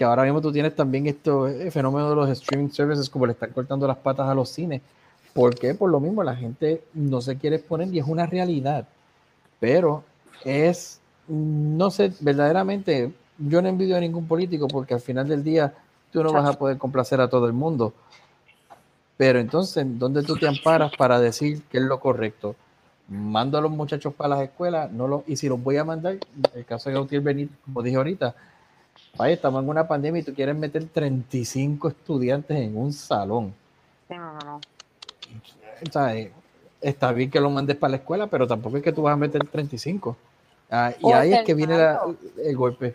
Que 0.00 0.04
ahora 0.04 0.22
mismo 0.22 0.40
tú 0.40 0.50
tienes 0.50 0.74
también 0.74 1.06
esto, 1.08 1.46
el 1.46 1.70
fenómeno 1.70 2.08
de 2.08 2.16
los 2.16 2.30
streaming 2.30 2.70
services, 2.70 3.10
como 3.10 3.26
le 3.26 3.32
están 3.32 3.50
cortando 3.50 3.86
las 3.86 3.98
patas 3.98 4.26
a 4.30 4.34
los 4.34 4.48
cines. 4.48 4.80
¿Por 5.34 5.54
qué? 5.54 5.74
Por 5.74 5.90
lo 5.90 6.00
mismo, 6.00 6.22
la 6.22 6.34
gente 6.34 6.82
no 6.94 7.20
se 7.20 7.36
quiere 7.36 7.56
exponer 7.56 7.92
y 7.92 7.98
es 7.98 8.06
una 8.06 8.24
realidad. 8.24 8.88
Pero 9.58 10.02
es, 10.42 11.00
no 11.28 11.90
sé, 11.90 12.14
verdaderamente, 12.20 13.12
yo 13.36 13.60
no 13.60 13.68
envidio 13.68 13.94
a 13.94 14.00
ningún 14.00 14.26
político 14.26 14.68
porque 14.68 14.94
al 14.94 15.02
final 15.02 15.28
del 15.28 15.44
día 15.44 15.74
tú 16.10 16.24
no 16.24 16.32
vas 16.32 16.48
a 16.48 16.58
poder 16.58 16.78
complacer 16.78 17.20
a 17.20 17.28
todo 17.28 17.46
el 17.46 17.52
mundo. 17.52 17.92
Pero 19.18 19.38
entonces, 19.38 19.84
¿dónde 19.86 20.22
tú 20.22 20.34
te 20.38 20.48
amparas 20.48 20.92
para 20.96 21.20
decir 21.20 21.62
qué 21.70 21.76
es 21.76 21.84
lo 21.84 22.00
correcto? 22.00 22.56
Mando 23.06 23.58
a 23.58 23.60
los 23.60 23.70
muchachos 23.70 24.14
para 24.14 24.36
las 24.36 24.44
escuelas, 24.44 24.90
no 24.90 25.06
lo, 25.06 25.24
y 25.26 25.36
si 25.36 25.46
los 25.46 25.62
voy 25.62 25.76
a 25.76 25.84
mandar, 25.84 26.16
el 26.54 26.64
caso 26.64 26.88
de 26.88 26.94
Gautier 26.94 27.20
Benítez, 27.20 27.58
como 27.66 27.82
dije 27.82 27.98
ahorita, 27.98 28.34
vaya, 29.16 29.34
estamos 29.34 29.62
en 29.62 29.68
una 29.68 29.86
pandemia 29.86 30.20
y 30.20 30.24
tú 30.24 30.34
quieres 30.34 30.56
meter 30.56 30.84
35 30.86 31.88
estudiantes 31.88 32.56
en 32.56 32.76
un 32.76 32.92
salón. 32.92 33.54
Sí, 34.08 34.14
no, 34.16 34.32
no, 34.34 34.38
no. 34.44 34.60
O 35.88 35.92
sea, 35.92 36.14
eh, 36.16 36.32
está 36.80 37.12
bien 37.12 37.30
que 37.30 37.40
lo 37.40 37.50
mandes 37.50 37.76
para 37.76 37.92
la 37.92 37.96
escuela, 37.98 38.26
pero 38.26 38.46
tampoco 38.46 38.76
es 38.76 38.82
que 38.82 38.92
tú 38.92 39.02
vas 39.02 39.14
a 39.14 39.16
meter 39.16 39.46
35. 39.46 40.16
Ah, 40.70 40.92
y 41.00 41.12
ahí 41.12 41.32
es 41.32 41.40
que 41.44 41.54
viene 41.54 41.76
la- 41.76 42.00
el 42.44 42.56
golpe. 42.56 42.94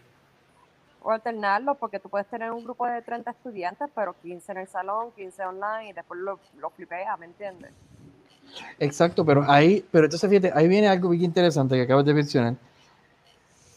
O 1.02 1.12
alternarlo, 1.12 1.76
porque 1.76 2.00
tú 2.00 2.10
puedes 2.10 2.28
tener 2.28 2.52
un 2.52 2.64
grupo 2.64 2.88
de 2.88 3.02
30 3.02 3.32
estudiantes, 3.32 3.90
pero 3.94 4.16
15 4.22 4.52
en 4.54 4.60
el 4.60 4.68
salón, 4.68 5.12
15 5.16 5.44
online, 5.46 5.90
y 5.90 5.94
después 5.94 6.20
lo, 6.20 6.40
lo 6.58 6.70
flipeas, 6.72 7.20
¿me 7.20 7.28
entiendes? 7.28 7.72
Exacto, 8.80 9.26
pero 9.26 9.44
ahí, 9.48 9.86
pero 9.92 10.06
entonces 10.06 10.30
fíjate, 10.30 10.52
ahí 10.56 10.68
viene 10.68 10.88
algo 10.88 11.10
bien 11.10 11.26
interesante 11.26 11.76
que 11.76 11.82
acabas 11.84 12.06
de 12.06 12.14
mencionar. 12.14 12.56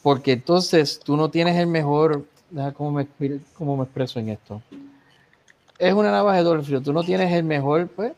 Porque 0.03 0.33
entonces 0.33 1.01
tú 1.01 1.17
no 1.17 1.31
tienes 1.31 1.57
el 1.57 1.67
mejor, 1.67 2.25
cómo 2.75 2.93
me, 2.93 3.07
cómo 3.55 3.77
me 3.77 3.85
expreso 3.85 4.21
en 4.21 4.31
esto. 4.31 4.63
Es 5.79 5.93
una 5.93 6.11
navaja 6.11 6.39
de 6.39 6.45
doble. 6.45 6.81
Tú 6.81 6.93
no 6.93 7.03
tienes 7.03 7.33
el 7.33 7.45
mejor, 7.45 7.89
pues, 7.89 8.13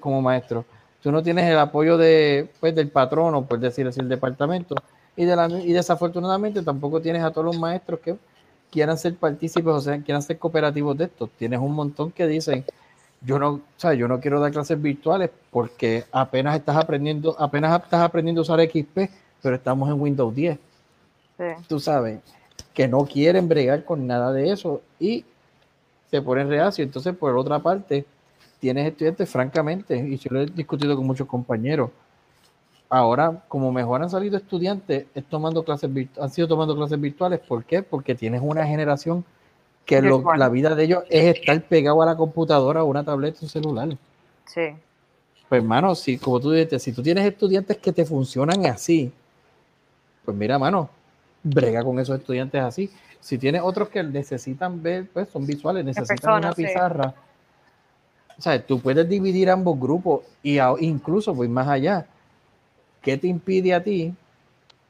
como 0.00 0.20
maestro. 0.20 0.64
Tú 1.02 1.10
no 1.10 1.22
tienes 1.22 1.50
el 1.50 1.58
apoyo 1.58 1.96
de, 1.96 2.50
pues, 2.60 2.74
del 2.74 2.88
patrono, 2.88 3.44
por 3.44 3.58
decir 3.58 3.86
así, 3.86 4.00
el 4.00 4.08
departamento. 4.08 4.74
Y, 5.16 5.24
de 5.24 5.36
la, 5.36 5.48
y 5.48 5.72
desafortunadamente 5.72 6.62
tampoco 6.62 7.00
tienes 7.00 7.22
a 7.22 7.30
todos 7.30 7.46
los 7.46 7.58
maestros 7.58 8.00
que 8.00 8.16
quieran 8.70 8.96
ser 8.96 9.16
partícipes 9.16 9.72
o 9.72 9.80
sea, 9.80 10.00
quieran 10.00 10.22
ser 10.22 10.38
cooperativos 10.38 10.96
de 10.96 11.04
esto. 11.04 11.28
Tienes 11.38 11.58
un 11.58 11.74
montón 11.74 12.12
que 12.12 12.26
dicen, 12.26 12.64
yo 13.22 13.38
no, 13.38 13.50
o 13.50 13.60
sea, 13.76 13.94
yo 13.94 14.08
no 14.08 14.20
quiero 14.20 14.40
dar 14.40 14.52
clases 14.52 14.80
virtuales 14.80 15.30
porque 15.50 16.04
apenas 16.12 16.56
estás 16.56 16.76
aprendiendo, 16.76 17.36
apenas 17.38 17.82
estás 17.82 18.02
aprendiendo 18.02 18.40
a 18.40 18.42
usar 18.42 18.60
XP, 18.60 19.10
pero 19.42 19.56
estamos 19.56 19.88
en 19.88 20.00
Windows 20.00 20.34
10. 20.34 20.58
Sí. 21.40 21.64
Tú 21.68 21.80
sabes, 21.80 22.20
que 22.74 22.86
no 22.86 23.06
quieren 23.06 23.48
bregar 23.48 23.82
con 23.84 24.06
nada 24.06 24.30
de 24.30 24.50
eso 24.52 24.82
y 24.98 25.24
se 26.10 26.20
ponen 26.20 26.50
reacios. 26.50 26.84
Entonces, 26.84 27.16
por 27.16 27.34
otra 27.34 27.58
parte, 27.60 28.04
tienes 28.58 28.86
estudiantes, 28.86 29.30
francamente, 29.30 29.96
y 29.96 30.18
yo 30.18 30.28
lo 30.32 30.42
he 30.42 30.46
discutido 30.46 30.94
con 30.94 31.06
muchos 31.06 31.26
compañeros, 31.26 31.90
ahora, 32.90 33.42
como 33.48 33.72
mejor 33.72 34.02
han 34.02 34.10
salido 34.10 34.36
estudiantes, 34.36 35.06
es 35.14 35.24
tomando 35.24 35.64
clases 35.64 35.88
han 36.20 36.30
sido 36.30 36.46
tomando 36.46 36.76
clases 36.76 37.00
virtuales. 37.00 37.40
¿Por 37.40 37.64
qué? 37.64 37.82
Porque 37.82 38.14
tienes 38.14 38.42
una 38.44 38.66
generación 38.66 39.24
que 39.86 40.02
lo- 40.02 40.34
la 40.36 40.48
vida 40.50 40.74
de 40.74 40.84
ellos 40.84 41.04
es 41.08 41.36
estar 41.36 41.62
pegado 41.62 42.02
a 42.02 42.06
la 42.06 42.16
computadora, 42.16 42.80
a 42.80 42.84
una 42.84 43.02
tableta, 43.02 43.38
un 43.40 43.48
celular. 43.48 43.88
Sí. 44.44 44.76
Pues, 45.48 45.62
hermano, 45.62 45.94
si, 45.94 46.18
como 46.18 46.38
tú 46.38 46.50
dices, 46.50 46.82
si 46.82 46.92
tú 46.92 47.02
tienes 47.02 47.24
estudiantes 47.24 47.78
que 47.78 47.92
te 47.92 48.04
funcionan 48.04 48.66
así, 48.66 49.10
pues 50.24 50.36
mira, 50.36 50.58
mano, 50.58 50.90
brega 51.42 51.82
con 51.84 51.98
esos 51.98 52.18
estudiantes 52.18 52.62
así. 52.62 52.90
Si 53.20 53.38
tienes 53.38 53.62
otros 53.62 53.88
que 53.88 54.02
necesitan 54.02 54.82
ver, 54.82 55.08
pues 55.12 55.28
son 55.28 55.46
visuales, 55.46 55.84
necesitan 55.84 56.16
persona, 56.16 56.38
una 56.38 56.52
sí. 56.54 56.64
pizarra. 56.64 57.14
O 58.38 58.42
sea, 58.42 58.64
tú 58.64 58.80
puedes 58.80 59.06
dividir 59.08 59.50
ambos 59.50 59.78
grupos 59.78 60.22
y 60.42 60.58
a- 60.58 60.72
incluso 60.80 61.34
voy 61.34 61.48
más 61.48 61.68
allá. 61.68 62.06
¿Qué 63.02 63.16
te 63.18 63.26
impide 63.26 63.74
a 63.74 63.82
ti 63.82 64.14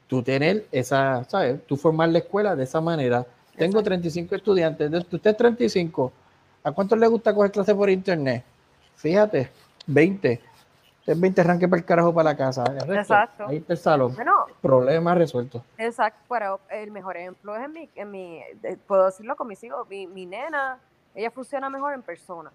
tú 0.07 0.21
tener 0.23 0.65
esa, 0.71 1.25
sabes, 1.25 1.65
tú 1.67 1.75
formar 1.75 2.09
la 2.09 2.19
escuela 2.19 2.55
de 2.55 2.63
esa 2.63 2.79
manera? 2.79 3.25
Tengo 3.57 3.79
Exacto. 3.79 3.83
35 3.83 4.35
estudiantes, 4.35 4.89
de 4.89 4.97
usted 4.97 5.25
es 5.31 5.37
35. 5.37 6.11
¿A 6.63 6.71
cuántos 6.71 6.97
les 6.97 7.09
gusta 7.09 7.33
coger 7.33 7.51
clases 7.51 7.75
por 7.75 7.89
internet? 7.89 8.43
Fíjate, 8.95 9.49
20. 9.87 10.39
Usted 11.01 11.17
20 11.17 11.41
arranque 11.41 11.67
para 11.67 11.79
el 11.79 11.85
carajo 11.85 12.13
para 12.13 12.29
la 12.31 12.37
casa. 12.37 12.63
Resto, 12.63 12.93
Exacto. 12.93 13.47
Ahí 13.47 13.57
está 13.57 13.73
el 13.73 13.79
salón. 13.79 14.15
Bueno, 14.15 14.45
Problema 14.61 15.15
resuelto. 15.15 15.63
Exacto, 15.77 16.23
pero 16.29 16.59
el 16.69 16.91
mejor 16.91 17.17
ejemplo 17.17 17.55
es 17.55 17.65
en 17.65 17.73
mi, 17.73 17.89
en 17.95 18.11
mi 18.11 18.41
puedo 18.87 19.07
decirlo 19.07 19.35
con 19.35 19.47
mis 19.47 19.63
hijos, 19.63 19.87
mi, 19.89 20.05
mi 20.05 20.27
nena, 20.27 20.77
ella 21.15 21.31
funciona 21.31 21.69
mejor 21.71 21.93
en 21.93 22.03
persona. 22.03 22.51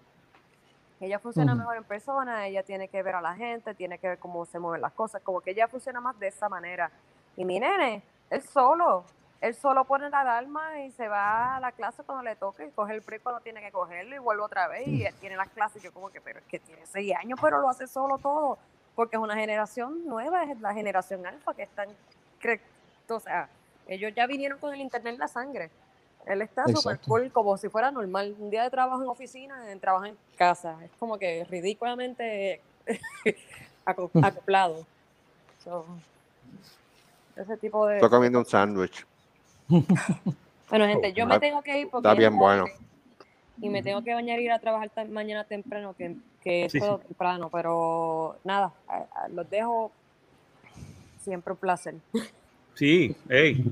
Ella 0.99 1.19
funciona 1.19 1.53
mejor 1.53 1.75
en 1.77 1.83
persona, 1.83 2.47
ella 2.47 2.63
tiene 2.63 2.87
que 2.87 3.03
ver 3.03 3.15
a 3.15 3.21
la 3.21 3.35
gente, 3.35 3.75
tiene 3.75 3.99
que 3.99 4.07
ver 4.07 4.17
cómo 4.17 4.45
se 4.45 4.57
mueven 4.57 4.81
las 4.81 4.93
cosas, 4.93 5.21
como 5.21 5.41
que 5.41 5.51
ella 5.51 5.67
funciona 5.67 6.01
más 6.01 6.17
de 6.17 6.27
esa 6.27 6.49
manera. 6.49 6.89
Y 7.35 7.45
mi 7.45 7.59
nene, 7.59 8.01
él 8.31 8.41
solo, 8.41 9.03
él 9.41 9.53
solo 9.55 9.83
pone 9.85 10.09
la 10.09 10.21
alarma 10.21 10.81
y 10.81 10.91
se 10.91 11.07
va 11.07 11.57
a 11.57 11.59
la 11.59 11.71
clase 11.71 12.03
cuando 12.03 12.23
le 12.23 12.35
toque 12.35 12.65
y 12.65 12.71
coge 12.71 12.93
el 12.93 13.01
break 13.01 13.21
cuando 13.21 13.41
tiene 13.41 13.61
que 13.61 13.71
cogerlo 13.71 14.15
y 14.15 14.19
vuelve 14.19 14.41
otra 14.43 14.67
vez 14.67 14.87
y 14.87 15.05
él 15.05 15.13
tiene 15.19 15.35
las 15.35 15.49
clases. 15.49 15.81
Yo 15.83 15.91
como 15.93 16.09
que, 16.09 16.21
pero 16.21 16.39
es 16.39 16.45
que 16.45 16.59
tiene 16.59 16.85
seis 16.85 17.13
años, 17.15 17.37
pero 17.41 17.59
lo 17.61 17.69
hace 17.69 17.85
solo 17.87 18.17
todo, 18.17 18.57
porque 18.95 19.15
es 19.17 19.21
una 19.21 19.35
generación 19.35 20.05
nueva, 20.07 20.43
es 20.43 20.59
la 20.59 20.73
generación 20.73 21.25
alfa 21.25 21.53
que 21.53 21.63
están, 21.63 21.87
cre- 22.41 22.61
o 23.09 23.19
sea, 23.19 23.47
ellos 23.87 24.11
ya 24.15 24.25
vinieron 24.27 24.57
con 24.59 24.73
el 24.73 24.81
internet 24.81 25.13
en 25.13 25.19
la 25.19 25.27
sangre. 25.27 25.69
Él 26.25 26.41
está 26.41 26.65
súper 26.81 26.99
cool, 27.07 27.31
como 27.31 27.55
si 27.57 27.69
fuera 27.69 27.89
normal. 27.89 28.35
Un 28.37 28.49
día 28.49 28.63
de 28.63 28.69
trabajo 28.69 29.01
en 29.01 29.07
oficina, 29.07 29.71
en 29.71 29.79
trabajo 29.79 30.03
en 30.05 30.17
casa. 30.35 30.77
Es 30.83 30.91
como 30.99 31.17
que 31.17 31.45
ridículamente 31.45 32.59
aco- 33.85 34.11
acoplado. 34.21 34.85
So, 35.63 35.85
ese 37.35 37.55
tipo 37.57 37.85
de... 37.87 37.95
Estoy 37.95 38.09
comiendo 38.09 38.39
un 38.39 38.45
sándwich. 38.45 39.05
Bueno, 39.67 40.85
gente, 40.87 41.13
yo 41.13 41.25
me 41.25 41.39
tengo 41.39 41.61
que 41.61 41.79
ir 41.79 41.89
porque 41.89 42.07
está 42.07 42.17
bien 42.17 42.37
bueno. 42.37 42.65
Y 43.61 43.69
me 43.69 43.81
tengo 43.81 44.03
que 44.03 44.13
bañar 44.13 44.39
y 44.39 44.43
ir 44.43 44.51
a 44.51 44.59
trabajar 44.59 44.91
mañana 45.09 45.43
temprano, 45.43 45.95
que, 45.97 46.15
que 46.43 46.67
Sí, 46.69 46.77
es 46.77 46.83
todo 46.83 46.99
temprano. 46.99 47.49
Pero 47.49 48.37
nada, 48.43 48.73
a- 48.87 49.05
a- 49.23 49.27
los 49.29 49.49
dejo. 49.49 49.91
Siempre 51.19 51.53
un 51.53 51.59
placer. 51.59 51.95
Sí, 52.75 53.15
hey, 53.27 53.63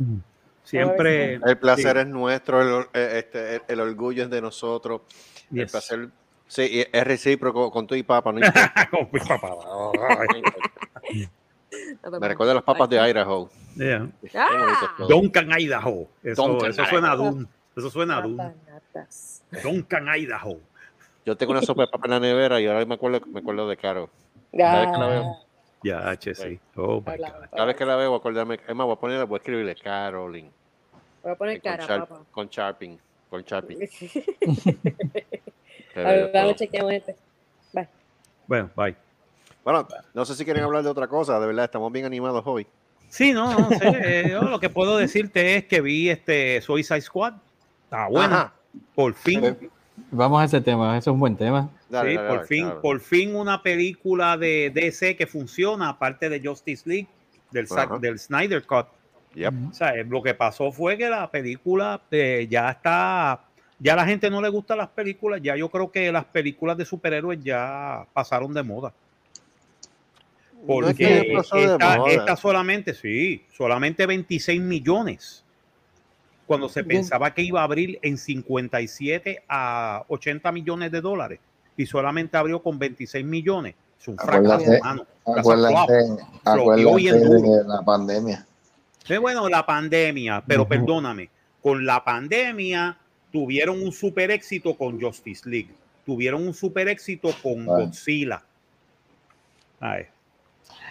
siempre. 0.63 1.35
El 1.35 1.57
placer 1.57 1.97
es 1.97 2.07
nuestro, 2.07 2.61
el, 2.61 2.87
este, 2.93 3.55
el, 3.57 3.61
el 3.67 3.79
orgullo 3.79 4.23
es 4.23 4.29
de 4.29 4.41
nosotros. 4.41 5.01
El 5.53 5.67
placer 5.67 6.09
sí, 6.47 6.63
y 6.63 6.79
es 6.91 7.03
recíproco 7.03 7.69
con 7.71 7.85
tu 7.85 7.93
y 7.95 8.03
papa. 8.03 8.31
No 8.33 8.39
importa, 8.45 8.89
Con 8.89 9.09
mi 9.11 9.19
papá. 9.19 9.49
no 10.31 10.37
importa. 10.37 10.69
Me 12.19 12.27
recuerda 12.27 12.51
a 12.51 12.55
las 12.55 12.63
papas 12.63 12.89
de 12.89 12.97
Idaho. 13.09 13.49
Yeah. 13.75 14.07
Todo. 14.97 15.07
Duncan, 15.07 15.49
Idaho. 15.59 16.07
Eso, 16.23 16.47
Duncan, 16.47 16.69
eso 16.71 16.85
suena 16.85 17.11
a. 17.11 17.15
Doom. 17.15 17.45
Eso 17.75 17.89
suena 17.89 18.17
a 18.17 18.21
Doom. 18.21 18.37
Papanatas. 18.37 19.43
Duncan, 19.63 20.07
Idaho. 20.17 20.57
Yo 21.25 21.35
tengo 21.35 21.51
una 21.51 21.61
sopa 21.61 21.81
de 21.83 21.87
papa 21.89 22.05
en 22.05 22.11
la 22.11 22.19
nevera 22.19 22.61
y 22.61 22.67
ahora 22.67 22.85
me 22.85 22.93
acuerdo, 22.95 23.19
me 23.27 23.39
acuerdo 23.39 23.67
de 23.67 23.77
Caro. 23.77 24.09
Cada 24.55 24.79
vez 24.81 24.91
que 24.91 24.97
la 24.99 25.07
veo, 25.07 25.37
Ya, 25.83 26.09
H, 26.09 26.35
sí. 26.35 26.59
Oh 26.75 27.01
my 27.05 27.13
Hola. 27.15 27.29
God. 27.31 27.49
cada 27.51 27.65
vez 27.65 27.75
que 27.75 27.85
la 27.85 27.95
veo, 27.95 28.09
voy 28.11 28.17
a 28.17 28.19
acordarme. 28.19 28.59
Es 28.67 28.75
más, 28.75 28.85
voy 28.85 28.93
a 28.95 28.99
ponerle, 28.99 29.23
voy 29.25 29.35
a 29.35 29.39
escribirle 29.39 29.75
Carolyn. 29.75 30.49
Voy 31.23 31.31
a 31.31 31.35
poner 31.35 31.61
con, 31.61 31.71
cara, 31.71 31.85
Sharp- 31.87 32.07
papá. 32.07 32.21
con 32.31 32.47
Sharping. 32.47 32.99
Con 33.29 33.41
Sharping. 33.43 33.79
A 35.95 35.99
ver, 35.99 36.31
vamos, 36.33 36.49
todo. 36.51 36.53
chequeamos 36.55 36.93
este. 36.93 37.15
Bye. 37.73 37.87
Bueno, 38.47 38.69
bye. 38.75 38.95
Bueno, 39.65 39.87
no 40.13 40.25
sé 40.25 40.35
si 40.35 40.45
quieren 40.45 40.63
hablar 40.63 40.83
de 40.83 40.89
otra 40.89 41.07
cosa, 41.07 41.39
de 41.39 41.47
verdad, 41.47 41.65
estamos 41.65 41.91
bien 41.91 42.05
animados 42.05 42.43
hoy. 42.45 42.67
Sí, 43.09 43.33
no, 43.33 43.57
no 43.57 43.69
sé. 43.69 43.79
eh, 44.03 44.29
yo 44.29 44.43
lo 44.43 44.59
que 44.59 44.69
puedo 44.69 44.95
decirte 44.95 45.55
es 45.55 45.65
que 45.65 45.81
vi 45.81 46.09
este 46.09 46.61
Suicide 46.61 47.01
Squad. 47.01 47.33
Está 47.85 48.07
bueno. 48.07 48.35
Ajá. 48.35 48.53
Por 48.93 49.15
fin. 49.15 49.57
Vamos 50.11 50.39
a 50.39 50.45
ese 50.45 50.61
tema, 50.61 50.95
eso 50.95 51.09
es 51.09 51.13
un 51.15 51.19
buen 51.19 51.35
tema. 51.35 51.69
Dale, 51.89 52.11
sí, 52.11 52.15
dale, 52.15 52.27
por 52.27 52.37
dale, 52.37 52.47
fin, 52.47 52.67
dale. 52.67 52.79
por 52.79 52.99
fin 52.99 53.35
una 53.35 53.63
película 53.63 54.37
de 54.37 54.71
DC 54.71 55.15
que 55.15 55.25
funciona, 55.25 55.89
aparte 55.89 56.29
de 56.29 56.47
Justice 56.47 56.87
League, 56.87 57.07
del, 57.49 57.67
del 58.01 58.19
Snyder 58.19 58.63
Cut. 58.67 58.85
Yep. 59.33 59.53
O 59.71 59.73
sea, 59.73 59.95
eh, 59.95 60.05
lo 60.07 60.21
que 60.21 60.35
pasó 60.35 60.71
fue 60.71 60.95
que 60.95 61.09
la 61.09 61.31
película 61.31 62.01
eh, 62.11 62.45
ya 62.47 62.69
está, 62.69 63.41
ya 63.79 63.95
la 63.95 64.05
gente 64.05 64.29
no 64.29 64.41
le 64.41 64.49
gustan 64.49 64.77
las 64.77 64.89
películas, 64.89 65.41
ya 65.41 65.55
yo 65.55 65.69
creo 65.69 65.89
que 65.89 66.11
las 66.11 66.25
películas 66.25 66.77
de 66.77 66.85
superhéroes 66.85 67.43
ya 67.43 68.05
pasaron 68.13 68.53
de 68.53 68.61
moda. 68.61 68.93
No 70.67 70.87
es 70.87 70.95
que 70.95 71.31
Porque 71.33 71.63
esta, 71.63 71.97
esta 72.07 72.35
solamente, 72.35 72.93
sí, 72.93 73.43
solamente 73.55 74.05
26 74.05 74.61
millones. 74.61 75.43
Cuando 76.47 76.69
se 76.69 76.83
pensaba 76.83 77.33
que 77.33 77.41
iba 77.41 77.61
a 77.61 77.63
abrir 77.63 77.97
en 78.03 78.17
57 78.17 79.43
a 79.47 80.03
80 80.07 80.51
millones 80.51 80.91
de 80.91 81.01
dólares 81.01 81.39
y 81.75 81.85
solamente 81.85 82.37
abrió 82.37 82.61
con 82.61 82.77
26 82.77 83.25
millones. 83.25 83.75
Es 83.99 84.07
un 84.07 84.17
fracaso, 84.17 84.71
hermano. 84.71 85.05
Acuérdate, 85.25 85.73
acuérdate 86.43 87.19
de 87.19 87.63
la 87.65 87.81
pandemia. 87.83 88.45
Sí, 89.03 89.17
bueno, 89.17 89.49
la 89.49 89.65
pandemia, 89.65 90.43
pero 90.45 90.67
perdóname, 90.67 91.29
con 91.61 91.85
la 91.85 92.03
pandemia 92.03 92.97
tuvieron 93.31 93.81
un 93.81 93.91
super 93.91 94.31
éxito 94.31 94.75
con 94.75 95.01
Justice 95.01 95.47
League, 95.49 95.71
tuvieron 96.05 96.45
un 96.45 96.53
super 96.53 96.87
éxito 96.87 97.29
con. 97.41 97.65
Godzilla. 97.65 98.43
Ay. 99.79 100.05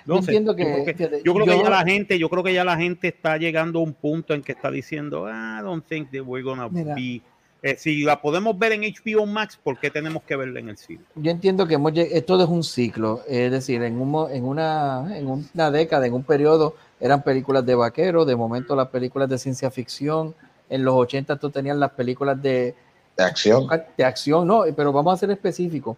Yo 0.07 0.17
entiendo 0.17 0.53
yo 0.53 0.57
que- 0.57 0.65
creo 0.65 0.85
que, 0.85 0.95
fíjate, 0.95 1.23
yo 1.25 1.35
creo 1.35 1.47
que 1.47 1.57
yo- 1.57 1.63
ya 1.65 1.71
la 1.71 1.85
gente, 1.85 2.19
yo 2.19 2.29
creo 2.29 2.43
que 2.43 2.53
ya 2.55 2.65
la 2.65 2.77
gente 2.77 3.09
está 3.09 3.37
llegando 3.39 3.79
a 3.79 3.83
un 3.83 3.95
punto 3.95 4.35
en 4.35 4.43
que 4.43 4.53
está 4.53 4.71
diciendo, 4.71 5.27
"Ah, 5.27 5.59
I 5.61 5.65
don't 5.65 5.85
think 5.87 6.11
that 6.11 6.21
we're 6.21 6.43
gonna 6.45 6.69
Mira. 6.69 6.95
be. 6.95 7.23
Eh, 7.63 7.77
si 7.79 8.03
la 8.03 8.21
podemos 8.21 8.59
ver 8.59 8.73
en 8.73 8.83
HBO 8.85 9.25
Max, 9.25 9.59
¿por 9.63 9.79
qué 9.81 9.91
tenemos 9.91 10.23
que 10.25 10.37
verla 10.37 10.61
en 10.61 10.69
el 10.69 10.77
cine? 10.77 11.01
Yo 11.15 11.31
entiendo 11.31 11.67
que 11.67 11.75
hemos 11.77 11.97
esto 11.97 12.43
es 12.43 12.47
un 12.49 12.63
ciclo, 12.63 13.23
es 13.27 13.51
decir, 13.51 13.83
en, 13.83 13.99
un, 13.99 14.11
mo- 14.11 14.29
en, 14.29 14.45
una, 14.45 15.17
en 15.17 15.27
una 15.27 15.71
década, 15.71 16.07
en 16.07 16.13
un 16.13 16.23
periodo, 16.25 16.77
eran 17.01 17.23
películas 17.23 17.65
de 17.65 17.75
vaqueros, 17.75 18.27
de 18.27 18.37
momento 18.37 18.77
las 18.77 18.89
películas 18.89 19.31
de 19.31 19.39
ciencia 19.39 19.71
ficción, 19.71 20.35
en 20.69 20.85
los 20.85 20.93
80 20.95 21.37
tú 21.37 21.49
tenías 21.49 21.79
las 21.79 21.93
películas 21.93 22.41
de, 22.43 22.75
De 23.17 23.25
acción. 23.25 23.67
de 23.97 24.05
acción, 24.05 24.47
no, 24.47 24.65
pero 24.77 24.93
vamos 24.93 25.15
a 25.15 25.17
ser 25.17 25.31
específicos, 25.31 25.97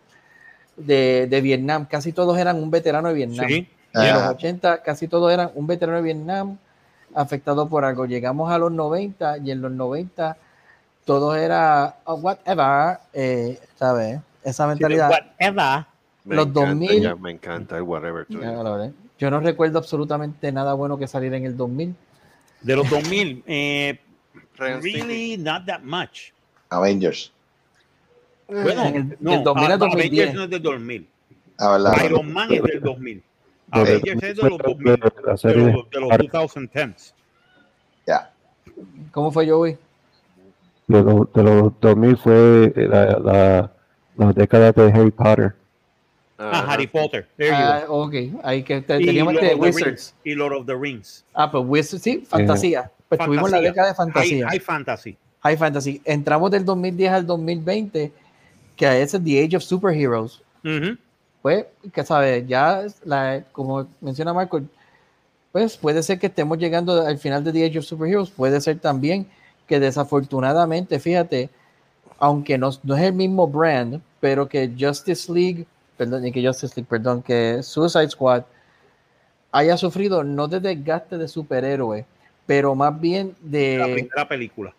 de, 0.76 1.26
de 1.28 1.40
Vietnam, 1.40 1.86
casi 1.90 2.12
todos 2.12 2.38
eran 2.38 2.62
un 2.62 2.70
veterano 2.70 3.08
de 3.08 3.14
Vietnam. 3.14 3.48
Sí, 3.48 3.66
Y 3.94 3.98
en 3.98 4.14
los 4.14 4.22
Ah, 4.22 4.30
80 4.30 4.82
casi 4.82 5.08
todos 5.08 5.32
eran 5.32 5.50
un 5.54 5.66
veterano 5.66 5.96
de 5.98 6.02
Vietnam 6.04 6.58
afectado 7.14 7.68
por 7.68 7.84
algo. 7.84 8.04
Llegamos 8.06 8.50
a 8.52 8.58
los 8.58 8.70
90 8.72 9.38
y 9.38 9.50
en 9.50 9.62
los 9.62 9.72
90 9.72 10.36
todos 11.04 11.36
era 11.36 11.96
oh, 12.04 12.14
whatever, 12.16 12.98
eh, 13.12 13.58
¿sabes? 13.76 14.20
Esa 14.42 14.66
mentalidad. 14.66 15.08
whatever. 15.10 15.86
Me 16.24 16.34
Los 16.36 16.46
encanta, 16.48 16.68
2000. 16.68 17.02
ya, 17.02 17.14
me 17.14 17.30
encanta 17.30 17.76
el 17.76 17.82
whatever. 17.82 18.26
Ya. 18.28 18.90
Yo 19.18 19.30
no 19.30 19.40
recuerdo 19.40 19.78
absolutamente 19.78 20.50
nada 20.52 20.74
bueno 20.74 20.98
que 20.98 21.06
saliera 21.06 21.36
en 21.36 21.44
el 21.46 21.56
2000. 21.56 21.94
De 22.62 22.76
los 22.76 22.90
2000, 22.90 23.44
eh, 23.46 23.98
really 24.58 25.36
not 25.38 25.64
that 25.66 25.80
much. 25.82 26.32
Avengers. 26.70 27.32
Bueno, 28.48 28.84
En 28.86 28.96
el- 28.96 29.16
no, 29.20 29.30
del 29.32 29.44
2000 29.44 29.64
al 29.64 29.70
ah, 29.72 29.74
Avengers 29.86 30.32
2010. 30.32 30.34
no 30.34 30.42
es 30.44 30.50
del 30.50 30.62
2000. 30.62 31.08
Ah. 31.58 31.96
Iron 32.04 32.32
Man 32.32 32.52
es 32.52 32.62
del 32.62 32.80
2000. 32.80 33.22
De- 33.72 33.80
Avengers 33.80 34.22
es 34.22 34.36
de 34.36 34.42
los 34.48 34.58
2000. 34.58 34.86
la 34.86 34.94
De 34.94 35.54
los, 35.56 35.90
de 35.90 36.00
los 36.00 36.10
2010s. 36.10 37.12
Ya. 38.06 38.32
¿Cómo 39.12 39.30
fue 39.32 39.48
Joey? 39.48 39.76
de, 40.88 41.02
los- 41.02 41.32
de 41.32 41.42
los 41.42 41.72
2000 41.80 42.16
fue 42.16 42.72
la, 42.76 43.18
la, 43.18 43.72
la 44.16 44.32
década 44.32 44.70
de 44.72 44.92
Harry 44.92 45.10
Potter. 45.10 45.54
Ah. 46.38 46.66
Harry 46.68 46.86
Potter. 46.86 47.26
There 47.36 47.48
you 47.50 47.54
Ah, 47.56 47.84
go. 47.88 48.04
ok, 48.04 48.14
ahí 48.44 48.62
que 48.62 48.80
te- 48.82 48.98
teníamos 48.98 49.34
Lord 49.34 49.44
este 49.44 49.56
Wizards. 49.56 50.14
Y 50.22 50.34
Lord 50.34 50.52
of 50.54 50.66
the 50.66 50.74
Rings. 50.76 51.24
Ah, 51.34 51.50
pues 51.50 51.64
Wizards, 51.66 52.02
sí, 52.02 52.24
fantasía. 52.28 52.90
Pues 53.08 53.18
tuvimos 53.20 53.50
la 53.50 53.56
Fantasía. 53.56 53.68
década 53.70 53.88
de 53.88 53.94
fantasía. 53.94 54.46
High, 54.48 54.58
high 54.58 54.60
fantasy. 54.60 55.18
High 55.40 55.56
Fantasy. 55.56 56.02
Entramos 56.04 56.50
del 56.50 56.64
2010 56.64 57.12
al 57.12 57.26
2020, 57.26 58.12
que 58.74 58.86
a 58.86 58.98
es 58.98 59.12
The 59.12 59.44
Age 59.44 59.56
of 59.56 59.62
Superheroes. 59.62 60.42
Ujú. 60.64 60.96
Pues, 61.46 61.64
que 61.92 62.02
sabes, 62.02 62.44
ya, 62.48 62.82
la, 63.04 63.44
como 63.52 63.86
menciona 64.00 64.34
Marco, 64.34 64.60
pues 65.52 65.76
puede 65.76 66.02
ser 66.02 66.18
que 66.18 66.26
estemos 66.26 66.58
llegando 66.58 67.06
al 67.06 67.18
final 67.18 67.44
de 67.44 67.52
The 67.52 67.66
Age 67.66 67.78
of 67.78 67.84
Superheroes. 67.84 68.30
Puede 68.30 68.60
ser 68.60 68.80
también 68.80 69.28
que 69.68 69.78
desafortunadamente, 69.78 70.98
fíjate, 70.98 71.48
aunque 72.18 72.58
no, 72.58 72.70
no 72.82 72.96
es 72.96 73.02
el 73.04 73.12
mismo 73.12 73.46
brand, 73.46 74.02
pero 74.18 74.48
que 74.48 74.72
Justice 74.76 75.32
League, 75.32 75.66
perdón, 75.96 76.26
y 76.26 76.32
que 76.32 76.44
Justice 76.44 76.74
League, 76.74 76.88
perdón, 76.90 77.22
que 77.22 77.62
Suicide 77.62 78.10
Squad 78.10 78.42
haya 79.52 79.76
sufrido 79.76 80.24
no 80.24 80.48
de 80.48 80.58
desgaste 80.58 81.16
de 81.16 81.28
superhéroe, 81.28 82.04
pero 82.44 82.74
más 82.74 83.00
bien 83.00 83.36
de 83.40 83.78
La 83.78 83.84
primera 83.84 84.28
película. 84.28 84.74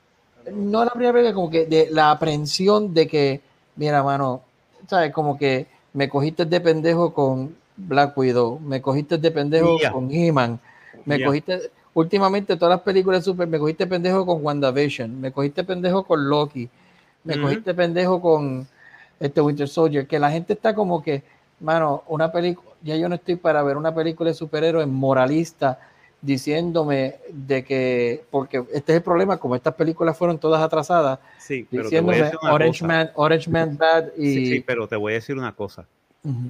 no 0.52 0.84
la 0.84 0.92
primera 0.92 1.14
vez, 1.14 1.34
como 1.34 1.50
que 1.50 1.66
de 1.66 1.88
la 1.92 2.12
aprensión 2.12 2.94
de 2.94 3.08
que, 3.08 3.40
mira, 3.78 4.04
mano, 4.04 4.42
¿sabes? 4.86 5.14
Como 5.14 5.38
que 5.38 5.77
me 5.98 6.10
cogiste 6.10 6.46
de 6.46 6.62
pendejo 6.62 7.12
con 7.12 7.56
Black 7.76 8.16
Widow, 8.16 8.60
me 8.60 8.80
cogiste 8.84 9.18
de 9.18 9.32
pendejo 9.32 9.80
Yeah. 9.80 9.92
con 9.92 10.12
He-Man, 10.12 10.60
me 11.06 11.18
Yeah. 11.18 11.26
cogiste, 11.26 11.72
últimamente 11.96 12.56
todas 12.56 12.76
las 12.76 12.82
películas 12.82 13.24
super, 13.26 13.48
me 13.48 13.58
cogiste 13.58 13.88
pendejo 13.88 14.24
con 14.24 14.46
WandaVision, 14.46 15.20
me 15.20 15.32
cogiste 15.32 15.64
pendejo 15.64 16.04
con 16.04 16.30
Loki, 16.30 16.70
me 17.24 17.40
cogiste 17.42 17.74
pendejo 17.74 18.22
con 18.22 18.68
este 19.20 19.42
Winter 19.42 19.68
Soldier, 19.68 20.06
que 20.06 20.20
la 20.20 20.30
gente 20.30 20.54
está 20.54 20.76
como 20.76 21.02
que, 21.02 21.24
mano, 21.62 22.04
una 22.10 22.32
película, 22.32 22.70
ya 22.84 22.96
yo 22.96 23.10
no 23.10 23.16
estoy 23.16 23.36
para 23.36 23.64
ver 23.64 23.76
una 23.76 23.96
película 23.96 24.30
de 24.30 24.36
superhéroes 24.36 24.88
moralista 24.88 25.80
diciéndome 26.28 27.16
de 27.32 27.64
que, 27.64 28.24
porque 28.30 28.58
este 28.74 28.92
es 28.92 28.98
el 28.98 29.02
problema, 29.02 29.38
como 29.38 29.56
estas 29.56 29.74
películas 29.76 30.18
fueron 30.18 30.38
todas 30.38 30.62
atrasadas, 30.62 31.20
Sí, 31.40 31.66
pero 31.72 31.84
diciéndome 31.84 32.32
Orange 32.42 32.80
cosa. 32.82 32.88
Man, 32.88 33.12
Orange 33.16 33.50
Man 33.50 33.78
Bad 33.78 34.08
y... 34.18 34.34
Sí, 34.34 34.46
sí, 34.48 34.60
pero 34.66 34.88
te 34.88 34.98
voy 34.98 35.14
a 35.14 35.16
decir 35.16 35.38
una 35.38 35.54
cosa. 35.54 35.86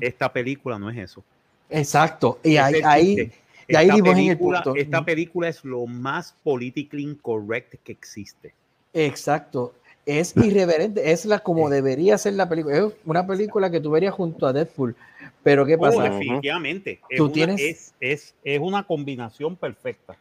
Esta 0.01 0.33
película 0.33 0.79
no 0.79 0.89
es 0.89 0.97
eso. 0.97 1.23
Exacto, 1.69 2.39
y 2.43 2.57
ahí, 2.57 2.81
ahí, 2.83 3.31
y 3.67 3.75
ahí 3.75 3.85
Esta 3.87 3.95
dimos 3.95 4.11
en 4.13 4.17
el 4.17 4.25
película- 4.37 4.63
punto. 4.63 4.79
Esta 4.79 5.05
película 5.05 5.47
es 5.49 5.63
lo 5.63 5.85
más 5.85 6.33
politically 6.43 7.03
incorrect 7.03 7.75
que 7.83 7.91
existe. 7.91 8.53
Exacto. 8.93 9.75
Es 10.07 10.33
irreverente, 10.37 11.11
es 11.11 11.25
la 11.25 11.39
como 11.39 11.69
debería 11.69 12.17
ser 12.17 12.33
la 12.33 12.47
película. 12.49 12.77
Es 12.77 12.93
una 13.05 13.27
película 13.27 13.69
que 13.69 13.79
tú 13.81 13.91
verías 13.91 14.13
junto 14.13 14.47
a 14.47 14.53
Deadpool. 14.53 14.95
Pero 15.43 15.65
¿qué 15.65 15.75
Oh, 15.75 15.79
pasa? 15.81 16.03
definitivamente. 16.03 16.99
Es 17.09 17.17
Tú 17.17 17.25
una, 17.25 17.33
tienes- 17.33 17.61
es, 17.61 17.93
es, 17.99 18.35
es 18.43 18.59
una 18.59 18.83
combinación 18.83 19.55
perfecta. 19.57 20.15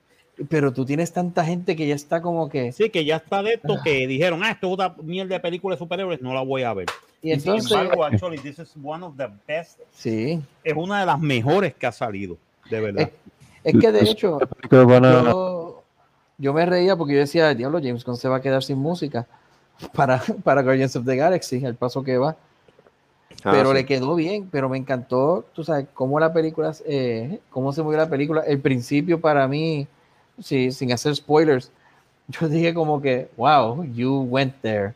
Pero 0.50 0.70
tú 0.72 0.84
tienes 0.84 1.12
tanta 1.12 1.44
gente 1.44 1.74
que 1.76 1.86
ya 1.86 1.94
está 1.94 2.20
como 2.20 2.48
que. 2.50 2.70
Sí, 2.72 2.90
que 2.90 3.04
ya 3.06 3.16
está 3.16 3.42
de 3.42 3.54
esto 3.54 3.78
que 3.82 4.06
dijeron, 4.06 4.42
ah, 4.44 4.50
esto 4.50 4.66
es 4.66 4.74
una 4.74 4.94
mierda 5.02 5.34
de 5.36 5.40
película 5.40 5.76
de 5.76 5.78
superhéroes, 5.78 6.20
no 6.20 6.34
la 6.34 6.42
voy 6.42 6.62
a 6.62 6.74
ver. 6.74 6.86
Y 7.22 7.30
entonces, 7.32 7.64
Sin 7.68 7.78
embargo, 7.78 8.04
actually, 8.04 8.38
this 8.38 8.58
is 8.58 8.74
one 8.82 9.02
of 9.04 9.16
the 9.16 9.28
best. 9.48 9.80
sí. 9.92 10.42
Es 10.62 10.74
una 10.76 11.00
de 11.00 11.06
las 11.06 11.18
mejores 11.18 11.74
que 11.74 11.86
ha 11.86 11.92
salido, 11.92 12.36
de 12.68 12.80
verdad. 12.80 13.10
Es 13.64 13.78
que 13.78 13.90
de 13.90 14.02
hecho, 14.02 14.38
película 14.38 14.84
van 14.84 15.04
a- 15.06 15.22
yo, 15.22 15.82
yo 16.38 16.52
me 16.52 16.66
reía 16.66 16.96
porque 16.96 17.14
yo 17.14 17.20
decía, 17.20 17.54
diablo, 17.54 17.78
James 17.82 18.04
Gunn 18.04 18.16
se 18.18 18.28
va 18.28 18.36
a 18.36 18.42
quedar 18.42 18.62
sin 18.62 18.76
música 18.78 19.26
para, 19.94 20.22
para 20.44 20.62
Guardians 20.62 20.96
of 20.96 21.04
the 21.04 21.16
Galaxy, 21.16 21.64
el 21.64 21.74
paso 21.74 22.02
que 22.02 22.18
va. 22.18 22.36
Ah, 23.44 23.52
pero 23.52 23.70
sí. 23.70 23.74
le 23.74 23.86
quedó 23.86 24.14
bien, 24.14 24.48
pero 24.50 24.68
me 24.68 24.78
encantó, 24.78 25.44
tú 25.52 25.62
sabes, 25.62 25.86
cómo 25.94 26.18
la 26.18 26.32
película, 26.32 26.72
eh, 26.86 27.38
cómo 27.50 27.72
se 27.72 27.82
movió 27.82 27.98
la 27.98 28.08
película. 28.08 28.42
El 28.42 28.60
principio 28.60 29.20
para 29.20 29.46
mí, 29.46 29.86
sí, 30.40 30.72
sin 30.72 30.92
hacer 30.92 31.14
spoilers, 31.14 31.70
yo 32.28 32.48
dije 32.48 32.74
como 32.74 33.00
que, 33.00 33.28
wow, 33.36 33.84
you 33.92 34.22
went 34.22 34.54
there. 34.62 34.94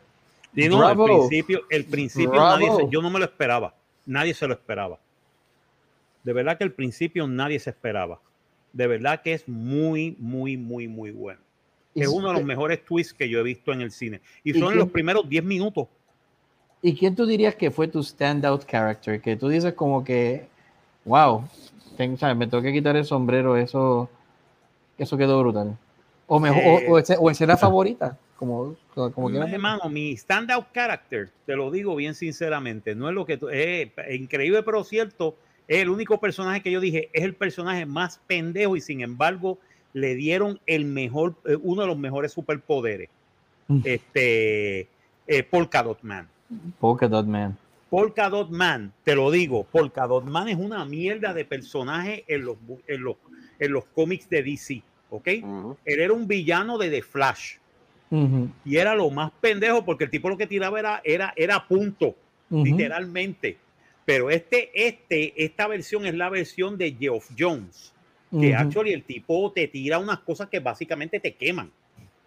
Sí, 0.54 0.68
no, 0.68 0.78
Bravo. 0.78 1.06
el 1.06 1.12
principio, 1.18 1.60
el 1.70 1.84
principio 1.84 2.40
nadie 2.40 2.70
se- 2.76 2.88
yo 2.90 3.00
no 3.02 3.10
me 3.10 3.18
lo 3.20 3.24
esperaba. 3.24 3.74
Nadie 4.06 4.34
se 4.34 4.48
lo 4.48 4.54
esperaba. 4.54 4.98
De 6.24 6.32
verdad 6.32 6.58
que 6.58 6.64
el 6.64 6.72
principio 6.72 7.26
nadie 7.28 7.58
se 7.60 7.70
esperaba. 7.70 8.18
De 8.72 8.86
verdad 8.86 9.22
que 9.22 9.32
es 9.32 9.48
muy, 9.48 10.16
muy, 10.18 10.56
muy, 10.56 10.88
muy 10.88 11.10
bueno. 11.12 11.40
Es 11.94 12.08
uno 12.08 12.28
de 12.28 12.34
los 12.34 12.44
mejores 12.44 12.84
twists 12.84 13.12
que 13.14 13.28
yo 13.28 13.40
he 13.40 13.42
visto 13.42 13.72
en 13.72 13.80
el 13.80 13.90
cine. 13.90 14.20
Y 14.44 14.50
¿Y 14.50 14.60
son 14.60 14.68
quién- 14.68 14.78
los 14.78 14.88
primeros 14.90 15.28
10 15.28 15.42
minutos. 15.44 15.88
¿Y 16.82 16.94
quién 16.96 17.14
tú 17.14 17.26
dirías 17.26 17.54
que 17.56 17.70
fue 17.70 17.88
tu 17.88 18.02
standout 18.02 18.64
character? 18.64 19.20
Que 19.20 19.36
tú 19.36 19.48
dices 19.48 19.74
como 19.74 20.02
que, 20.02 20.46
wow, 21.04 21.44
ten- 21.96 22.16
¿sabes? 22.16 22.36
me 22.36 22.46
tengo 22.46 22.62
que 22.62 22.72
quitar 22.72 22.96
el 22.96 23.04
sombrero, 23.04 23.56
eso, 23.56 24.08
eso 24.96 25.16
quedó 25.18 25.40
brutal. 25.40 25.76
O 26.26 26.38
mejor, 26.40 26.62
o- 26.64 26.78
Eh, 26.78 26.86
o, 26.88 26.98
ese- 26.98 27.16
o 27.18 27.56
favorita, 27.56 28.16
como, 28.36 28.76
como 28.94 29.28
quieras. 29.28 29.52
Hermano, 29.52 29.90
mi 29.90 30.16
standout 30.16 30.66
character, 30.72 31.28
te 31.44 31.54
lo 31.56 31.70
digo 31.70 31.94
bien 31.96 32.14
sinceramente, 32.14 32.94
no 32.94 33.08
es 33.08 33.14
lo 33.14 33.26
que 33.26 33.36
tú, 33.36 33.48
es 33.50 33.90
increíble 34.10 34.62
pero 34.62 34.82
cierto, 34.84 35.36
es 35.68 35.82
el 35.82 35.90
único 35.90 36.18
personaje 36.18 36.62
que 36.62 36.70
yo 36.70 36.80
dije, 36.80 37.10
es 37.12 37.24
el 37.24 37.34
personaje 37.34 37.84
más 37.84 38.18
pendejo 38.26 38.76
y 38.76 38.80
sin 38.80 39.02
embargo 39.02 39.58
le 39.92 40.14
dieron 40.14 40.60
el 40.66 40.84
mejor, 40.84 41.34
eh, 41.46 41.56
uno 41.60 41.82
de 41.82 41.88
los 41.88 41.98
mejores 41.98 42.32
superpoderes. 42.32 43.08
Mm. 43.68 43.80
Este, 43.84 44.88
eh, 45.26 45.42
Polka 45.48 45.82
Dot 45.82 46.02
Man. 46.02 46.28
Polka 46.78 47.08
Dot 47.08 47.26
Man. 47.26 47.56
Polka 47.88 48.30
Dot 48.30 48.50
Man, 48.50 48.92
te 49.02 49.16
lo 49.16 49.32
digo, 49.32 49.64
Polka 49.64 50.06
Dot 50.06 50.24
Man 50.24 50.48
es 50.48 50.56
una 50.56 50.84
mierda 50.84 51.34
de 51.34 51.44
personaje 51.44 52.24
en 52.28 52.44
los, 52.44 52.56
en 52.86 53.02
los, 53.02 53.16
en 53.58 53.72
los 53.72 53.84
cómics 53.86 54.30
de 54.30 54.44
DC, 54.44 54.82
¿ok? 55.10 55.26
Él 55.26 55.76
era 55.84 56.12
un 56.12 56.28
villano 56.28 56.78
de 56.78 56.88
The 56.88 57.02
Flash 57.02 57.56
y 58.64 58.76
era 58.76 58.94
lo 58.94 59.10
más 59.10 59.30
pendejo 59.40 59.84
porque 59.84 60.04
el 60.04 60.10
tipo 60.10 60.28
lo 60.28 60.36
que 60.36 60.46
tiraba 60.46 60.78
era, 60.78 61.00
era, 61.04 61.32
era 61.36 61.66
punto, 61.66 62.16
literalmente. 62.50 63.56
Pero 64.04 64.30
este, 64.30 64.70
este, 64.74 65.44
esta 65.44 65.68
versión 65.68 66.04
es 66.06 66.14
la 66.14 66.28
versión 66.28 66.76
de 66.76 66.92
Geoff 66.92 67.30
Jones, 67.38 67.92
que 68.30 68.50
Ujú, 68.52 68.56
actually 68.56 68.92
el 68.92 69.02
tipo 69.04 69.50
te 69.52 69.66
tira 69.68 69.98
unas 69.98 70.20
cosas 70.20 70.48
que 70.48 70.60
básicamente 70.60 71.18
te 71.20 71.34
queman. 71.34 71.70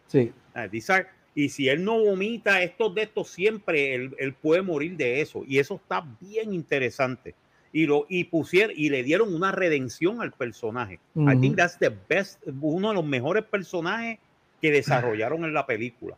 Sí. 0.07 0.31
Ah, 0.53 0.67
these 0.69 0.91
are- 0.91 1.07
y 1.35 1.49
si 1.49 1.67
él 1.69 1.83
no 1.83 1.97
vomita 1.99 2.61
estos 2.61 2.93
de 2.93 3.03
estos 3.03 3.29
siempre, 3.29 3.95
él, 3.95 4.15
él 4.19 4.33
puede 4.33 4.61
morir 4.61 4.95
de 4.97 5.21
eso. 5.21 5.43
Y 5.47 5.57
eso 5.59 5.75
está 5.75 6.05
bien 6.21 6.53
interesante. 6.53 7.33
Y, 7.71 7.87
lo, 7.87 8.05
y, 8.07 8.25
pusieron, 8.25 8.75
y 8.77 8.89
le 8.89 9.01
dieron 9.01 9.33
una 9.33 9.51
redención 9.51 10.21
al 10.21 10.31
personaje. 10.31 10.99
I 11.15 11.19
Ujú. 11.19 11.41
think 11.41 11.55
that's 11.55 11.79
the 11.79 11.91
best, 12.07 12.39
uno 12.61 12.89
de 12.89 12.93
los 12.95 13.05
mejores 13.05 13.43
personajes 13.45 14.19
que 14.61 14.69
desarrollaron 14.71 15.43
en 15.43 15.53
la 15.53 15.65
película. 15.65 16.15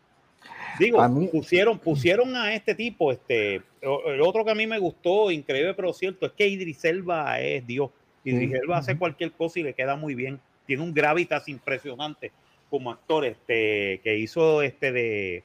Digo, 0.80 1.00
A 1.02 1.08
mí- 1.08 1.28
pusieron, 1.32 1.80
pusieron 1.80 2.36
a 2.36 2.54
este 2.54 2.76
tipo, 2.76 3.12
este, 3.12 3.56
el 3.82 4.22
otro 4.22 4.44
que 4.44 4.52
a 4.52 4.56
mí 4.56 4.68
me 4.68 4.78
gustó, 4.80 5.32
increíble 5.32 5.74
pero 5.74 5.94
cierto, 5.94 6.26
es 6.26 6.34
que 6.34 6.46
Idris 6.48 6.84
Elba 6.84 7.40
es 7.40 7.66
Dios. 7.66 7.90
Idris 8.26 8.50
Sí. 8.52 8.56
Elba 8.62 8.78
hace 8.80 8.98
cualquier 8.98 9.32
cosa 9.32 9.60
y 9.60 9.64
le 9.64 9.74
queda 9.74 9.96
muy 9.96 10.16
bien. 10.16 10.40
Tiene 10.66 10.84
un 10.84 10.94
gravitas 10.94 11.48
impresionante 11.48 12.32
como 12.70 12.92
actor, 12.92 13.24
este, 13.26 14.02
que 14.04 14.18
hizo 14.18 14.62
este 14.64 14.92
de, 14.92 15.44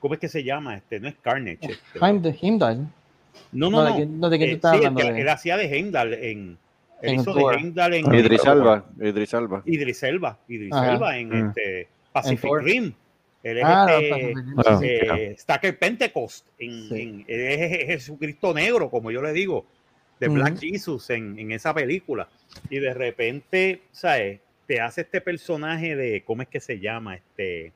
¿cómo 0.00 0.14
es 0.14 0.20
que 0.20 0.28
se 0.28 0.44
llama? 0.44 0.76
Este, 0.76 1.00
no 1.00 1.08
es 1.08 1.16
Carnage. 1.20 1.58
este. 1.60 1.98
Heimdall. 2.00 2.36
Heimdall. 2.40 2.78
No, 3.52 3.70
No, 3.70 3.82
no, 3.88 3.96
¿de 3.96 4.06
no. 4.06 4.30
¿de 4.30 4.38
tú 4.38 4.44
Eh, 4.44 4.52
estás 4.52 4.70
sí, 4.72 4.76
hablando? 4.78 5.00
que 5.00 5.12
de? 5.12 5.20
él 5.20 5.28
hacía 5.28 5.56
de 5.56 5.64
Heimdall 5.66 6.14
en, 6.14 6.58
él 7.02 7.10
En 7.10 7.14
hizo 7.20 7.34
Thor. 7.34 7.52
de 7.54 7.58
Heimdall 7.60 7.94
en 7.94 8.14
Idris 8.14 8.44
Elba. 8.44 8.84
Idris 9.00 9.34
Elba. 9.34 9.62
Idris 9.66 10.02
Elba, 10.02 10.38
Idris. 10.48 10.72
Elba 10.74 11.18
en 11.18 11.28
Mm. 11.28 11.48
este 11.48 11.88
Pacific 12.12 12.40
Thor. 12.48 12.64
Rim. 12.64 12.92
Él 13.42 13.58
es 13.58 13.64
Ah, 13.64 13.86
este, 14.00 15.08
Ah. 15.08 15.16
eh, 15.18 15.36
Stacker 15.38 15.78
Pentecost, 15.78 16.46
en, 16.58 16.88
Sí. 16.88 17.00
en- 17.02 17.24
él 17.28 17.40
es 17.40 17.70
Je- 17.70 17.86
Jesucristo 17.86 18.52
negro, 18.52 18.90
como 18.90 19.10
yo 19.12 19.22
le 19.22 19.32
digo, 19.32 19.64
de 20.20 20.28
Black. 20.28 20.58
Jesus 20.58 21.10
en, 21.10 21.38
en 21.38 21.52
esa 21.52 21.72
película. 21.74 22.28
Y 22.70 22.78
de 22.78 22.94
repente, 22.94 23.82
¿sabes? 23.92 24.40
Te 24.66 24.80
hace 24.80 25.02
este 25.02 25.20
personaje 25.20 25.96
de, 25.96 26.22
¿cómo 26.24 26.42
es 26.42 26.48
que 26.48 26.60
se 26.60 26.78
llama? 26.78 27.16
Este, 27.16 27.72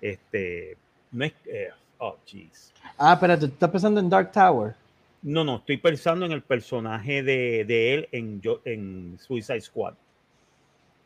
este, 0.00 0.76
no 1.12 1.24
es, 1.24 1.32
eh, 1.46 1.70
oh, 1.98 2.16
jeez. 2.26 2.72
Ah, 2.96 3.14
espérate, 3.14 3.46
¿tú 3.48 3.52
estás 3.54 3.70
pensando 3.70 4.00
en 4.00 4.08
Dark 4.08 4.30
Tower? 4.32 4.74
No, 5.22 5.44
no, 5.44 5.56
estoy 5.56 5.76
pensando 5.76 6.24
en 6.26 6.32
el 6.32 6.42
personaje 6.42 7.22
de, 7.22 7.64
de 7.64 7.94
él 7.94 8.08
en, 8.12 8.40
yo- 8.40 8.62
en 8.64 9.18
Suicide 9.20 9.60
Squad. 9.60 9.94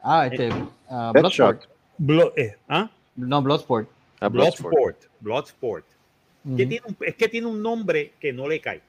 Ah, 0.03 0.27
este, 0.27 0.49
Deadshot. 0.49 1.13
Bloodsport. 1.15 1.65
Blo- 1.99 2.33
eh, 2.37 2.57
¿ah? 2.69 2.91
No, 3.17 3.43
Bloodsport. 3.43 3.89
Ah, 4.21 4.29
Bloodsport. 4.29 4.73
Bloodsport. 4.75 5.05
Bloodsport. 5.21 5.85
que 6.45 6.49
Ujú. 6.51 6.57
tiene 6.57 6.81
un- 6.87 6.97
es 7.01 7.15
que 7.15 7.29
tiene 7.29 7.47
un 7.47 7.63
nombre 7.63 8.13
que 8.21 8.33
no 8.33 8.47
le 8.47 8.61
cae. 8.61 8.83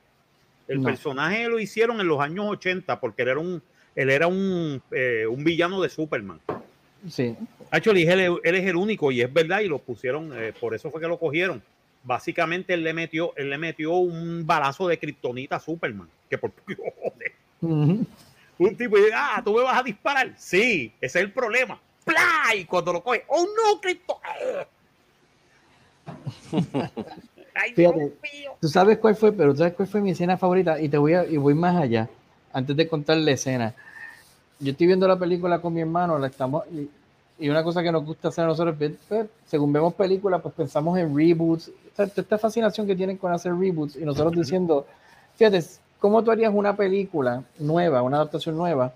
El 0.68 0.82
No. 0.82 0.88
personaje 0.90 1.48
lo 1.48 1.60
hicieron 1.60 2.00
en 2.02 2.08
los 2.08 2.20
años 2.20 2.46
80 2.50 3.00
porque 3.00 3.22
él 3.24 3.28
era 3.30 3.40
un, 3.40 3.62
él 3.96 4.10
era 4.10 4.28
un, 4.28 4.82
eh, 4.92 5.26
un 5.30 5.44
villano 5.44 5.82
de 5.82 5.90
Superman. 5.90 6.40
Sí. 7.10 7.36
Actually, 7.70 8.04
él, 8.08 8.40
él 8.44 8.56
es 8.56 8.66
el 8.66 8.76
único 8.76 9.12
y 9.12 9.22
es 9.22 9.32
verdad 9.32 9.60
y 9.60 9.68
lo 9.68 9.78
pusieron, 9.80 10.32
eh, 10.36 10.54
por 10.60 10.74
eso 10.74 10.90
fue 10.90 11.00
que 11.02 11.08
lo 11.08 11.20
cogieron. 11.20 11.62
Básicamente 12.04 12.74
él 12.74 12.84
le 12.84 12.94
metió, 12.94 13.34
él 13.36 13.50
le 13.50 13.58
metió 13.58 13.94
un 13.94 14.46
balazo 14.46 14.88
de 14.88 14.98
kriptonita 14.98 15.56
a 15.58 15.60
Superman. 15.60 16.08
Que 16.30 16.38
por 16.38 16.52
joder. 16.66 17.34
Un 18.58 18.76
tipo 18.78 18.96
dice, 18.98 19.12
ah, 19.14 19.42
tú 19.44 19.54
me 19.56 19.62
vas 19.64 19.80
a 19.80 19.84
disparar. 19.84 20.34
Sí, 20.38 20.92
ese 21.02 21.20
es 21.20 21.26
el 21.26 21.32
problema. 21.32 21.80
¡Pla! 22.04 22.56
Y 22.56 22.66
cuando 22.66 22.94
lo 22.94 23.04
coge, 23.04 23.24
¡oh 23.28 23.46
no, 23.46 23.82
Krypto! 23.82 24.20
¡Ay, 27.56 27.74
Dios 27.74 27.94
Fíjate, 27.94 28.14
mío! 28.34 28.52
¿Tú 28.60 28.68
sabes 28.68 28.98
cuál 29.00 29.16
fue? 29.16 29.32
Pero 29.32 29.54
¿tú 29.54 29.60
sabes 29.60 29.74
cuál 29.74 29.88
fue 29.88 30.02
mi 30.02 30.12
escena 30.12 30.38
favorita? 30.38 30.80
Y 30.80 30.90
te 30.90 30.98
voy 30.98 31.14
a, 31.14 31.26
y 31.26 31.38
voy 31.38 31.54
más 31.54 31.76
allá, 31.76 32.10
antes 32.54 32.76
de 32.76 32.88
contar 32.88 33.18
la 33.18 33.32
escena. 33.32 33.74
Yo 34.60 34.72
estoy 34.72 34.88
viendo 34.88 35.08
la 35.08 35.18
película 35.18 35.60
con 35.60 35.74
mi 35.74 35.82
hermano, 35.82 36.20
la 36.20 36.28
estamos, 36.28 36.64
y, 36.72 36.90
y 37.38 37.50
una 37.50 37.64
cosa 37.64 37.84
que 37.84 37.92
nos 37.92 38.06
gusta 38.06 38.30
hacer 38.30 38.46
a 38.46 38.48
nosotros, 38.48 38.76
pues, 38.78 39.28
según 39.46 39.74
vemos 39.74 39.94
películas, 39.94 40.42
pues 40.42 40.54
pensamos 40.54 40.98
en 40.98 41.16
reboots, 41.16 41.72
esta 41.98 42.38
fascinación 42.38 42.88
que 42.88 42.96
tienen 42.96 43.18
con 43.18 43.32
hacer 43.34 43.54
reboots, 43.54 43.96
y 43.96 44.06
nosotros 44.06 44.34
diciendo, 44.34 44.86
fíjate, 45.36 45.64
¿cómo 46.00 46.24
tú 46.24 46.32
harías 46.32 46.54
una 46.54 46.76
película 46.76 47.44
nueva, 47.60 48.02
una 48.02 48.18
adaptación 48.18 48.56
nueva, 48.56 48.94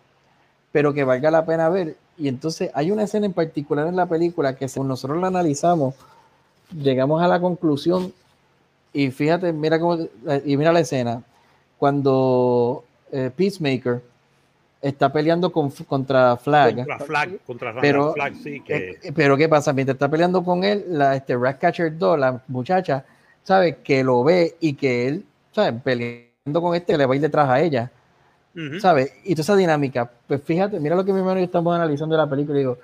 pero 0.72 0.93
que 0.93 1.03
valga 1.03 1.32
la 1.32 1.45
pena 1.45 1.68
ver? 1.70 1.97
Y 2.18 2.28
entonces 2.28 2.72
hay 2.74 2.91
una 2.91 3.03
escena 3.03 3.26
en 3.26 3.34
particular 3.34 3.88
en 3.88 3.95
la 3.95 4.05
película 4.05 4.55
que 4.55 4.68
según 4.68 4.89
nosotros 4.89 5.20
la 5.20 5.28
analizamos, 5.28 5.95
llegamos 6.72 7.22
a 7.22 7.28
la 7.28 7.39
conclusión 7.41 8.14
y 8.94 9.12
fíjate, 9.12 9.54
mira 9.54 9.80
cómo, 9.80 10.08
y 10.46 10.58
mira 10.58 10.74
la 10.74 10.80
escena, 10.80 11.24
cuando 11.78 12.84
eh, 13.12 13.32
Peacemaker 13.36 14.02
está 14.82 15.12
peleando 15.12 15.52
con, 15.52 15.70
contra 15.72 16.38
Flag, 16.38 16.76
Contra 16.76 17.00
Flag, 17.00 17.40
contra 17.46 17.82
pero, 17.82 18.14
Flag, 18.14 18.36
sí, 18.36 18.62
que... 18.62 18.98
eh, 19.02 19.12
pero 19.14 19.36
¿qué 19.38 19.50
pasa? 19.50 19.74
Mientras 19.74 19.96
está 19.96 20.10
peleando 20.10 20.44
con 20.44 20.64
él, 20.64 20.86
la 20.88 21.16
este, 21.16 21.36
Ratcatcher 21.36 21.98
2, 21.98 22.20
la 22.20 22.42
muchacha, 22.48 23.06
sabe 23.44 23.78
que 23.78 24.04
lo 24.04 24.24
ve 24.24 24.56
y 24.60 24.74
que 24.74 25.08
él, 25.08 25.26
¿sabes? 25.52 25.82
Peleando 25.82 26.62
con 26.62 26.76
este, 26.76 26.98
le 26.98 27.06
va 27.06 27.14
a 27.14 27.16
ir 27.16 27.22
detrás 27.22 27.50
a 27.50 27.60
ella, 27.60 27.92
Ujú. 28.56 28.80
¿sabes? 28.80 29.14
Y 29.24 29.36
toda 29.36 29.44
esa 29.44 29.56
dinámica, 29.56 30.10
pues 30.28 30.42
fíjate, 30.44 30.80
mira 30.80 30.96
lo 30.96 31.04
que 31.04 31.14
mi 31.14 31.20
hermano 31.20 31.40
y 31.40 31.42
yo 31.42 31.46
estamos 31.46 31.76
analizando 31.76 32.16
de 32.16 32.22
la 32.22 32.30
película 32.30 32.58
y 32.58 32.62
digo, 32.62 32.78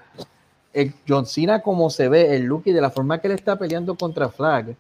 el 0.74 0.94
John 1.08 1.26
Cena 1.26 1.62
como 1.62 1.90
se 1.90 2.10
ve, 2.10 2.36
el 2.36 2.44
look 2.44 2.64
y 2.66 2.74
de 2.74 2.82
la 2.82 2.90
forma 2.92 3.20
que 3.20 3.28
él 3.28 3.34
está 3.34 3.58
peleando 3.58 3.96
contra 3.96 4.30
Flag, 4.30 4.76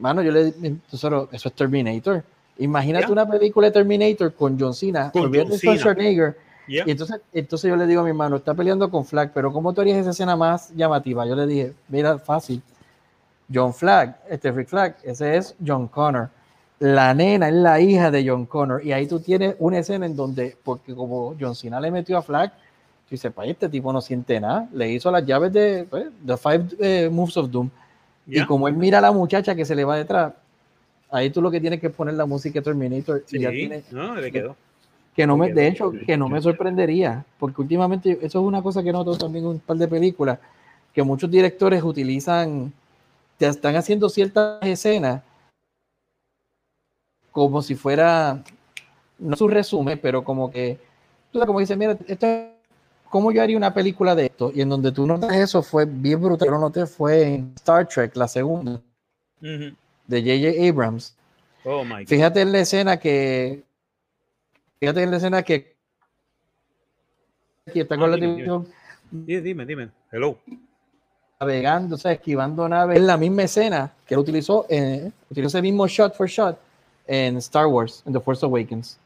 mano, 0.00 0.22
yo 0.22 0.32
le 0.32 0.52
nosotros, 0.90 1.28
eso 1.32 1.48
es 1.48 1.54
Terminator. 1.54 2.24
Imagínate 2.58 3.10
una 3.10 3.28
película 3.28 3.68
de 3.68 3.72
Terminator 3.72 4.34
con 4.34 4.58
John 4.58 4.74
Cena, 4.74 5.10
Con 5.10 5.32
John 5.34 5.52
Cena. 5.52 5.76
Schwarzenegger, 5.76 6.36
Yeah. 6.66 6.84
y 6.86 6.92
entonces, 6.92 7.20
entonces 7.32 7.68
yo 7.68 7.74
le 7.74 7.84
digo 7.84 8.00
a 8.00 8.04
mi 8.04 8.10
hermano, 8.10 8.36
está 8.36 8.54
peleando 8.54 8.88
con 8.90 9.04
Flag, 9.04 9.32
pero 9.34 9.52
¿cómo 9.52 9.72
tú 9.72 9.80
harías 9.80 9.98
esa 9.98 10.10
escena 10.10 10.36
más 10.36 10.70
llamativa? 10.76 11.26
Yo 11.26 11.34
le 11.34 11.44
dije, 11.46 11.72
mira, 11.88 12.16
fácil. 12.18 12.62
John 13.52 13.74
Flag, 13.74 14.16
este 14.28 14.52
Rick 14.52 14.68
Flag, 14.68 14.96
ese 15.02 15.36
es 15.36 15.56
John 15.64 15.88
Connor. 15.88 16.28
La 16.78 17.12
nena 17.12 17.48
es 17.48 17.54
la 17.54 17.80
hija 17.80 18.10
de 18.10 18.26
John 18.26 18.46
Connor. 18.46 18.84
Y 18.84 18.92
ahí 18.92 19.06
tú 19.06 19.20
tienes 19.20 19.56
una 19.58 19.78
escena 19.78 20.06
en 20.06 20.14
donde, 20.14 20.56
porque 20.62 20.94
como 20.94 21.34
John 21.38 21.54
Cena 21.54 21.80
le 21.80 21.90
metió 21.90 22.16
a 22.16 22.22
Flag, 22.22 22.52
tú 22.52 23.10
dices, 23.10 23.32
pa, 23.32 23.44
este 23.44 23.68
tipo 23.68 23.92
no 23.92 24.00
siente 24.00 24.38
nada. 24.40 24.68
Le 24.72 24.90
hizo 24.90 25.10
las 25.10 25.26
llaves 25.26 25.52
de 25.52 25.86
pues, 25.90 26.06
The 26.24 26.36
Five 26.36 26.64
eh, 26.78 27.08
Moves 27.10 27.36
of 27.36 27.50
Doom. 27.50 27.68
Ya. 28.30 28.42
Y 28.42 28.46
como 28.46 28.68
él 28.68 28.74
mira 28.74 28.98
a 28.98 29.00
la 29.00 29.12
muchacha 29.12 29.54
que 29.54 29.64
se 29.64 29.74
le 29.74 29.84
va 29.84 29.96
detrás, 29.96 30.32
ahí 31.10 31.30
tú 31.30 31.42
lo 31.42 31.50
que 31.50 31.60
tienes 31.60 31.80
que 31.80 31.90
poner 31.90 32.14
la 32.14 32.26
música 32.26 32.62
Terminator. 32.62 33.24
y 33.26 33.30
Sí, 33.30 33.40
ya 33.40 33.50
tienes, 33.50 33.90
no, 33.92 34.14
le 34.14 34.30
quedó. 34.30 34.56
que 35.16 35.26
no 35.26 35.36
me, 35.36 35.52
de 35.52 35.66
hecho, 35.66 35.92
que 36.06 36.16
no 36.16 36.28
me 36.28 36.40
sorprendería, 36.40 37.24
porque 37.38 37.60
últimamente 37.60 38.12
eso 38.22 38.40
es 38.40 38.44
una 38.46 38.62
cosa 38.62 38.82
que 38.82 38.92
noto 38.92 39.16
también 39.18 39.44
en 39.44 39.50
un 39.50 39.58
par 39.58 39.76
de 39.76 39.88
películas, 39.88 40.38
que 40.94 41.02
muchos 41.02 41.30
directores 41.30 41.82
utilizan, 41.82 42.72
te 43.36 43.46
están 43.48 43.74
haciendo 43.76 44.08
ciertas 44.08 44.58
escenas 44.62 45.22
como 47.32 47.62
si 47.62 47.74
fuera, 47.74 48.42
no 49.18 49.36
su 49.36 49.48
resumen, 49.48 49.98
pero 50.00 50.22
como 50.24 50.50
que, 50.50 50.78
tú 51.32 51.38
sabes, 51.38 51.46
como 51.46 51.60
dice, 51.60 51.76
mira, 51.76 51.96
esto 52.06 52.26
es- 52.26 52.59
¿cómo 53.10 53.30
yo 53.32 53.42
haría 53.42 53.56
una 53.58 53.74
película 53.74 54.14
de 54.14 54.26
esto? 54.26 54.50
Y 54.54 54.62
en 54.62 54.70
donde 54.70 54.90
tú 54.92 55.06
notas 55.06 55.32
eso 55.34 55.62
fue 55.62 55.84
bien 55.84 56.22
brutal, 56.22 56.46
yo 56.48 56.52
lo 56.52 56.60
noté 56.60 56.86
fue 56.86 57.34
en 57.34 57.52
Star 57.56 57.86
Trek, 57.86 58.16
la 58.16 58.26
segunda, 58.28 58.80
Ujú. 59.42 59.74
de 60.06 60.20
J.J. 60.22 60.68
Abrams. 60.68 61.14
Oh 61.64 61.84
my 61.84 62.04
God. 62.04 62.06
Fíjate 62.08 62.40
en 62.40 62.52
la 62.52 62.60
escena 62.60 62.96
que. 62.98 63.62
Fíjate 64.78 65.02
en 65.02 65.10
la 65.10 65.16
escena 65.18 65.42
que. 65.42 65.76
Aquí 67.66 67.80
está 67.80 67.96
con 67.96 68.04
Ah, 68.04 68.08
la 68.08 68.16
dime, 68.16 68.26
televisión 68.28 68.66
Sí, 69.26 69.40
dime, 69.40 69.66
dime. 69.66 69.90
Hello. 70.10 70.38
navegando, 71.40 71.96
o 71.96 71.98
sea, 71.98 72.12
esquivando 72.12 72.68
naves. 72.68 72.96
Es 72.98 73.02
la 73.04 73.16
misma 73.16 73.42
escena 73.42 73.92
que 74.06 74.14
él 74.14 74.20
utilizó, 74.20 74.66
en, 74.68 75.12
utilizó 75.30 75.58
ese 75.58 75.62
mismo 75.62 75.86
shot 75.86 76.14
for 76.14 76.28
shot 76.28 76.58
en 77.06 77.36
Star 77.38 77.66
Wars, 77.66 78.02
en 78.06 78.12
The 78.12 78.20
Force 78.20 78.44
Awakens. 78.46 78.98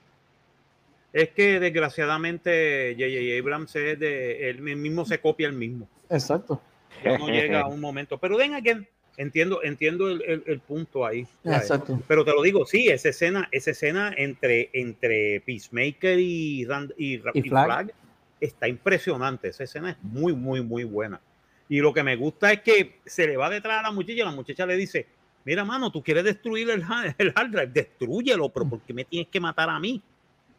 Es 1.15 1.31
que 1.31 1.59
desgraciadamente 1.61 2.95
J.J. 2.99 3.39
Abrams 3.41 3.75
es 3.77 3.99
de 3.99 4.51
él 4.51 4.61
mismo 4.61 5.05
se 5.07 5.19
copia 5.21 5.47
el 5.47 5.55
mismo. 5.55 5.89
Exacto. 6.11 6.61
Ya 7.05 7.17
no 7.17 7.29
llega 7.29 7.61
a 7.61 7.67
un 7.67 7.81
momento. 7.81 8.19
Pero 8.19 8.37
den 8.37 8.55
again, 8.55 8.87
entiendo, 9.17 9.63
entiendo 9.63 10.11
el, 10.11 10.23
el- 10.23 10.43
el 10.47 10.61
punto 10.61 11.07
ahí. 11.07 11.27
¿sabes? 11.45 11.63
Exacto. 11.63 12.03
Pero 12.09 12.25
te 12.25 12.33
lo 12.33 12.43
digo, 12.43 12.67
sí, 12.67 12.89
esa 12.89 13.09
escena, 13.11 13.49
esa 13.53 13.71
escena 13.71 14.13
entre, 14.17 14.71
entre 14.73 15.41
Peacemaker 15.47 16.19
y, 16.19 16.65
Rand- 16.67 16.95
y, 16.99 17.19
Flag. 17.19 17.65
Flag 17.65 17.93
está 18.41 18.67
impresionante. 18.69 19.49
Esa 19.49 19.65
escena 19.65 19.91
es 19.93 19.97
muy, 20.03 20.33
muy, 20.33 20.63
muy 20.63 20.83
buena. 20.85 21.21
Y 21.69 21.79
lo 21.79 21.95
que 21.95 22.03
me 22.03 22.17
gusta 22.17 22.53
es 22.53 22.61
que 22.63 22.99
se 23.07 23.27
le 23.27 23.37
va 23.37 23.49
detrás 23.49 23.79
a 23.79 23.83
la 23.83 23.91
muchacha 23.93 24.13
y 24.21 24.25
la 24.25 24.31
muchacha 24.33 24.67
le 24.67 24.77
dice, 24.77 25.07
mira, 25.45 25.65
mano, 25.65 25.91
tú 25.93 26.03
quieres 26.03 26.25
destruir 26.25 26.69
el, 26.71 26.83
el 27.19 27.33
hard 27.37 27.51
drive, 27.51 27.67
destruyelo, 27.69 28.49
pero 28.49 28.69
¿por 28.69 28.81
qué 28.81 28.93
me 28.93 29.05
tienes 29.05 29.29
que 29.29 29.39
matar 29.41 29.71
a 29.71 29.79
mí? 29.79 30.03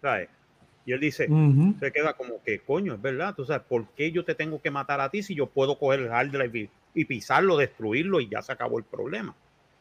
¿Sabes? 0.01 0.29
Y 0.85 0.93
él 0.93 0.99
dice, 0.99 1.27
Ujú. 1.29 1.73
se 1.79 1.91
queda 1.91 2.13
como 2.13 2.41
que, 2.43 2.59
coño, 2.59 2.93
es 2.93 3.01
verdad, 3.01 3.33
tú 3.35 3.45
sabes, 3.45 3.63
¿por 3.67 3.85
qué 3.95 4.11
yo 4.11 4.23
te 4.23 4.35
tengo 4.35 4.61
que 4.61 4.71
matar 4.71 5.01
a 5.01 5.09
ti 5.09 5.23
si 5.23 5.35
yo 5.35 5.47
puedo 5.47 5.77
coger 5.77 6.01
el 6.01 6.11
hard 6.11 6.29
drive 6.31 6.59
y, 6.59 6.69
y 7.01 7.05
pisarlo, 7.05 7.57
destruirlo 7.57 8.21
y 8.21 8.29
ya 8.29 8.41
se 8.41 8.51
acabó 8.51 8.77
el 8.77 8.85
problema? 8.85 9.35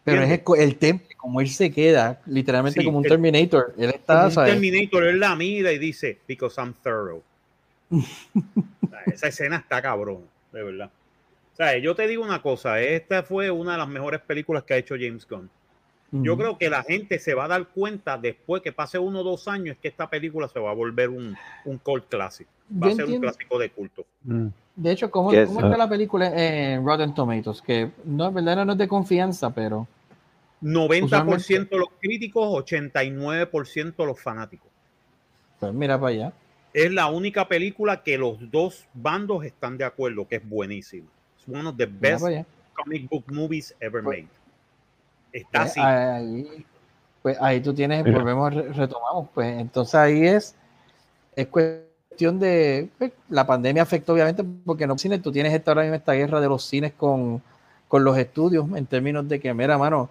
Pero 0.04 0.22
es 0.22 0.30
el, 0.30 0.38
¿Entiendes? 0.38 0.64
el 0.70 0.76
temple, 0.76 1.08
como 1.16 1.40
él 1.40 1.48
se 1.48 1.70
queda, 1.70 2.20
literalmente 2.26 2.80
Sí, 2.80 2.86
como 2.86 2.98
un 2.98 3.04
el- 3.04 3.10
Terminator. 3.10 3.74
Él 3.78 3.84
Como 3.84 3.98
está, 4.00 4.24
un 4.28 4.30
¿sabes? 4.30 4.52
Terminator, 4.52 5.04
él 5.04 5.20
la 5.20 5.36
mira 5.36 5.72
y 5.72 5.78
dice, 5.78 6.18
because 6.26 6.60
I'm 6.60 6.74
thorough. 6.82 7.22
Esa 9.12 9.28
escena 9.28 9.56
está 9.56 9.80
cabrón, 9.82 10.24
de 10.52 10.62
verdad. 10.62 10.90
O 11.52 11.56
sea, 11.56 11.78
yo 11.78 11.94
te 11.94 12.06
digo 12.06 12.24
una 12.24 12.42
cosa, 12.42 12.80
esta 12.80 13.22
fue 13.22 13.50
una 13.50 13.72
de 13.72 13.78
las 13.78 13.88
mejores 13.88 14.20
películas 14.20 14.64
que 14.64 14.74
ha 14.74 14.78
hecho 14.78 14.96
James 14.98 15.26
Gunn. 15.26 15.48
Yo 16.22 16.36
creo 16.36 16.56
que 16.58 16.70
la 16.70 16.84
gente 16.84 17.18
se 17.18 17.34
va 17.34 17.46
a 17.46 17.48
dar 17.48 17.66
cuenta 17.68 18.16
después 18.16 18.62
que 18.62 18.70
pase 18.70 18.98
uno 18.98 19.20
o 19.20 19.24
dos 19.24 19.48
años 19.48 19.76
que 19.82 19.88
esta 19.88 20.08
película 20.08 20.46
se 20.46 20.60
va 20.60 20.70
a 20.70 20.74
volver 20.74 21.08
un, 21.08 21.36
un 21.64 21.78
cult 21.78 22.08
classic. 22.08 22.46
Va 22.70 22.86
Yo 22.86 22.92
a 22.92 22.96
ser 22.96 23.04
un 23.06 23.20
clásico 23.20 23.58
de 23.58 23.70
culto. 23.70 24.06
Mm. 24.22 24.46
De 24.76 24.90
hecho, 24.92 25.10
¿cómo, 25.10 25.32
está 25.32 25.76
la 25.76 25.88
película 25.88 26.32
en 26.34 26.84
Rotten 26.84 27.14
Tomatoes? 27.14 27.60
Que 27.62 27.90
no, 28.04 28.30
verdad 28.30 28.64
no 28.64 28.72
es 28.72 28.78
de 28.78 28.86
confianza, 28.88 29.52
pero 29.52 29.88
90% 30.62 31.76
los 31.76 31.88
críticos, 32.00 32.64
89% 32.64 34.06
los 34.06 34.20
fanáticos. 34.20 34.68
pues 35.60 35.72
mira 35.72 35.98
para 35.98 36.12
allá. 36.12 36.32
Es 36.72 36.90
la 36.90 37.06
única 37.06 37.46
película 37.46 38.02
que 38.02 38.18
los 38.18 38.50
dos 38.50 38.86
bandos 38.94 39.44
están 39.44 39.78
de 39.78 39.84
acuerdo 39.84 40.26
que 40.26 40.36
es 40.36 40.48
buenísima. 40.48 41.08
Es 41.38 41.48
one 41.48 41.68
of 41.68 41.76
the 41.76 41.86
Mira 41.86 42.18
best 42.18 42.48
comic 42.74 43.08
book 43.08 43.24
movies 43.30 43.74
ever 43.80 44.02
Pues- 44.02 44.22
made. 44.22 44.43
Está 45.34 45.60
Pues 45.60 45.70
así. 45.70 45.80
ahí, 45.80 46.66
pues 47.22 47.38
ahí 47.40 47.60
tú 47.60 47.74
tienes, 47.74 48.04
Mira. 48.04 48.18
volvemos, 48.18 48.54
re- 48.54 48.72
retomamos, 48.72 49.28
pues 49.34 49.58
entonces 49.60 49.94
ahí 49.96 50.26
es, 50.26 50.54
es 51.36 51.48
cuestión 51.48 52.38
de, 52.40 52.90
pues, 52.98 53.12
la 53.28 53.46
pandemia 53.46 53.82
afectó 53.82 54.14
obviamente 54.14 54.44
porque 54.66 54.86
no 54.86 54.98
cine, 54.98 55.18
tú 55.18 55.32
tienes 55.32 55.52
esta, 55.54 55.72
ahora 55.72 55.82
mismo 55.82 55.96
esta 55.96 56.14
guerra 56.14 56.40
de 56.40 56.48
los 56.48 56.64
cines 56.64 56.92
con, 56.94 57.42
con 57.88 58.04
los 58.04 58.16
estudios 58.18 58.66
en 58.76 58.86
términos 58.86 59.28
de 59.28 59.40
que, 59.40 59.54
mira, 59.54 59.78
mano, 59.78 60.10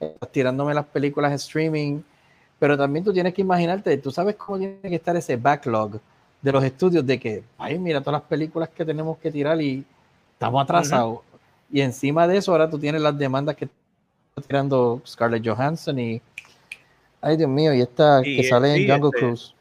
estás 0.00 0.30
tirándome 0.32 0.74
las 0.74 0.86
películas 0.86 1.32
streaming, 1.34 2.02
pero 2.58 2.76
también 2.78 3.04
tú 3.04 3.12
tienes 3.12 3.34
que 3.34 3.42
imaginarte, 3.42 3.96
tú 3.98 4.10
sabes 4.10 4.36
cómo 4.36 4.58
tiene 4.58 4.80
que 4.82 4.96
estar 4.96 5.16
ese 5.16 5.36
backlog 5.36 6.00
de 6.42 6.52
los 6.52 6.64
estudios 6.64 7.06
de 7.06 7.18
que, 7.20 7.44
ay, 7.58 7.78
mira 7.78 8.00
todas 8.02 8.20
las 8.22 8.28
películas 8.28 8.68
que 8.70 8.84
tenemos 8.84 9.18
que 9.18 9.30
tirar 9.30 9.60
y 9.62 9.84
estamos 10.34 10.62
atrasados. 10.64 11.20
Y 11.72 11.80
encima 11.82 12.26
de 12.28 12.38
eso, 12.38 12.52
ahora 12.52 12.68
tú 12.70 12.78
tienes 12.78 13.00
las 13.02 13.16
demandas 13.18 13.56
que 13.56 13.68
tirando 14.40 15.02
Scarlett 15.06 15.46
Johansson 15.46 15.98
y, 15.98 16.20
ay, 17.20 17.36
Dios 17.36 17.48
mío, 17.50 17.72
y 17.74 17.80
esta 17.80 18.20
Y, 18.20 18.36
que 18.36 18.40
eh, 18.42 18.48
sale 18.48 18.74
sí, 18.74 18.82
en 18.84 18.90
Jungle 18.90 19.10
este, 19.14 19.18
Cruise. 19.20 19.54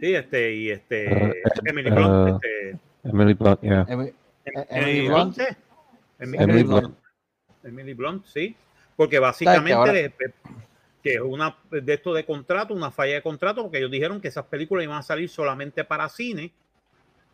Sí, 0.00 0.14
este, 0.14 0.54
y 0.54 0.70
este, 0.70 1.06
Uh, 1.08 1.32
Emily 1.64 1.90
uh, 1.90 1.94
Blunt, 1.94 2.44
este, 2.44 2.78
Emily 3.04 3.34
Blunt, 3.34 3.60
yeah. 3.62 3.86
Em- 3.88 4.00
Em- 4.00 4.14
Emily 4.44 4.90
Emily 4.98 5.08
Blunt. 5.08 5.38
¿eh? 5.38 5.56
Em- 6.18 6.34
Emily 6.34 6.42
Emily 6.42 6.62
Blunt. 6.62 6.82
Blunt. 6.82 6.98
Emily 7.64 7.94
Blunt, 7.94 8.24
sí. 8.26 8.56
Porque 8.96 9.18
básicamente 9.18 9.72
ahora- 9.72 9.98
eh, 9.98 10.12
que 11.02 11.14
es 11.14 11.20
una 11.20 11.56
de 11.70 11.94
esto 11.94 12.12
de 12.12 12.24
contrato, 12.24 12.74
una 12.74 12.90
falla 12.90 13.14
de 13.14 13.22
contrato, 13.22 13.62
porque 13.62 13.78
ellos 13.78 13.90
dijeron 13.90 14.20
que 14.20 14.28
esas 14.28 14.44
películas 14.46 14.84
iban 14.84 14.98
a 14.98 15.02
salir 15.02 15.28
solamente 15.28 15.84
para 15.84 16.08
cine 16.08 16.52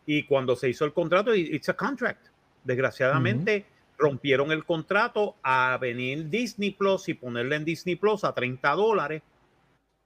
Y 0.07 0.23
cuando 0.23 0.55
se 0.55 0.69
hizo 0.69 0.85
el 0.85 0.93
contrato, 0.93 1.33
it's 1.33 1.67
a 1.67 1.73
contract. 1.73 2.27
Desgraciadamente 2.63 3.65
rompieron 3.97 4.51
el 4.51 4.65
contrato 4.65 5.35
a 5.43 5.77
venir 5.79 6.29
Disney 6.29 6.71
Plus 6.71 7.07
y 7.09 7.13
ponerle 7.13 7.55
en 7.55 7.65
Disney 7.65 7.95
Plus 7.95 8.23
a 8.23 8.33
30 8.33 8.71
dólares 8.71 9.21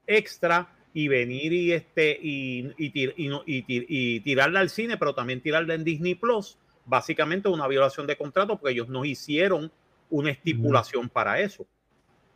extra 0.07 0.69
y 0.93 1.07
venir 1.07 1.53
y 1.53 1.71
este 1.71 2.17
y, 2.21 2.71
y, 2.77 2.91
tir- 2.91 4.23
tirarla 4.23 4.59
al 4.59 4.69
cine, 4.69 4.97
pero 4.97 5.13
también 5.13 5.41
tirarla 5.41 5.75
en 5.75 5.83
Disney 5.83 6.15
Plus, 6.15 6.57
básicamente 6.85 7.47
una 7.49 7.67
violación 7.67 8.07
de 8.07 8.17
contrato 8.17 8.57
porque 8.57 8.73
ellos 8.73 8.89
no 8.89 9.05
hicieron 9.05 9.71
una 10.09 10.31
estipulación 10.31 11.09
para 11.09 11.39
eso. 11.39 11.65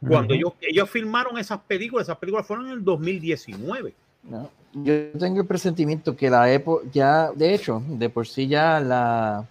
Cuando 0.05 0.33
ellos, 0.33 0.53
ellos 0.59 0.89
filmaron 0.89 1.37
esas 1.37 1.59
películas, 1.61 2.07
esas 2.07 2.17
películas 2.17 2.45
fueron 2.45 2.67
en 2.67 2.73
el 2.73 2.83
2019. 2.83 3.93
No, 4.23 4.51
Yo 4.73 5.11
tengo 5.17 5.41
el 5.41 5.47
presentimiento 5.47 6.15
que 6.15 6.29
la 6.29 6.51
época, 6.51 6.85
ya, 6.91 7.31
de 7.31 7.53
hecho, 7.53 7.81
de 7.87 8.09
por 8.09 8.27
sí 8.27 8.47
ya 8.47 8.81
la, 8.81 9.47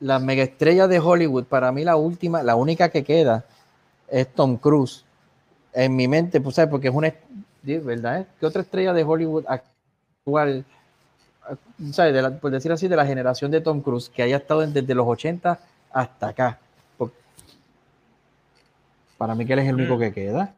la 0.00 0.18
mega 0.18 0.42
estrella 0.42 0.86
de 0.88 0.98
Hollywood, 0.98 1.44
para 1.44 1.72
mí 1.72 1.84
la 1.84 1.96
última, 1.96 2.42
la 2.42 2.56
única 2.56 2.88
que 2.90 3.04
queda 3.04 3.44
es 4.08 4.28
Tom 4.28 4.56
Cruise. 4.56 5.04
En 5.72 5.96
mi 5.96 6.08
mente, 6.08 6.40
pues, 6.40 6.56
¿sabes? 6.56 6.70
Porque 6.70 6.88
es 6.88 6.94
una, 6.94 7.12
¿verdad? 7.62 8.26
¿Qué 8.38 8.46
otra 8.46 8.62
estrella 8.62 8.92
de 8.92 9.02
Hollywood 9.02 9.44
actual, 9.48 10.64
¿sabes? 11.92 12.14
De 12.14 12.22
la- 12.22 12.38
por 12.38 12.50
decir 12.50 12.70
así, 12.72 12.86
de 12.88 12.96
la 12.96 13.06
generación 13.06 13.50
de 13.50 13.60
Tom 13.60 13.80
Cruise, 13.80 14.08
que 14.08 14.22
haya 14.22 14.36
estado 14.36 14.66
desde 14.66 14.94
los 14.94 15.06
80 15.06 15.58
hasta 15.92 16.28
acá? 16.28 16.58
Para 19.16 19.34
mí 19.34 19.46
que 19.46 19.52
él 19.52 19.60
es 19.60 19.68
el 19.68 19.76
único 19.76 19.96
Mm. 19.96 20.00
que 20.00 20.12
queda. 20.12 20.54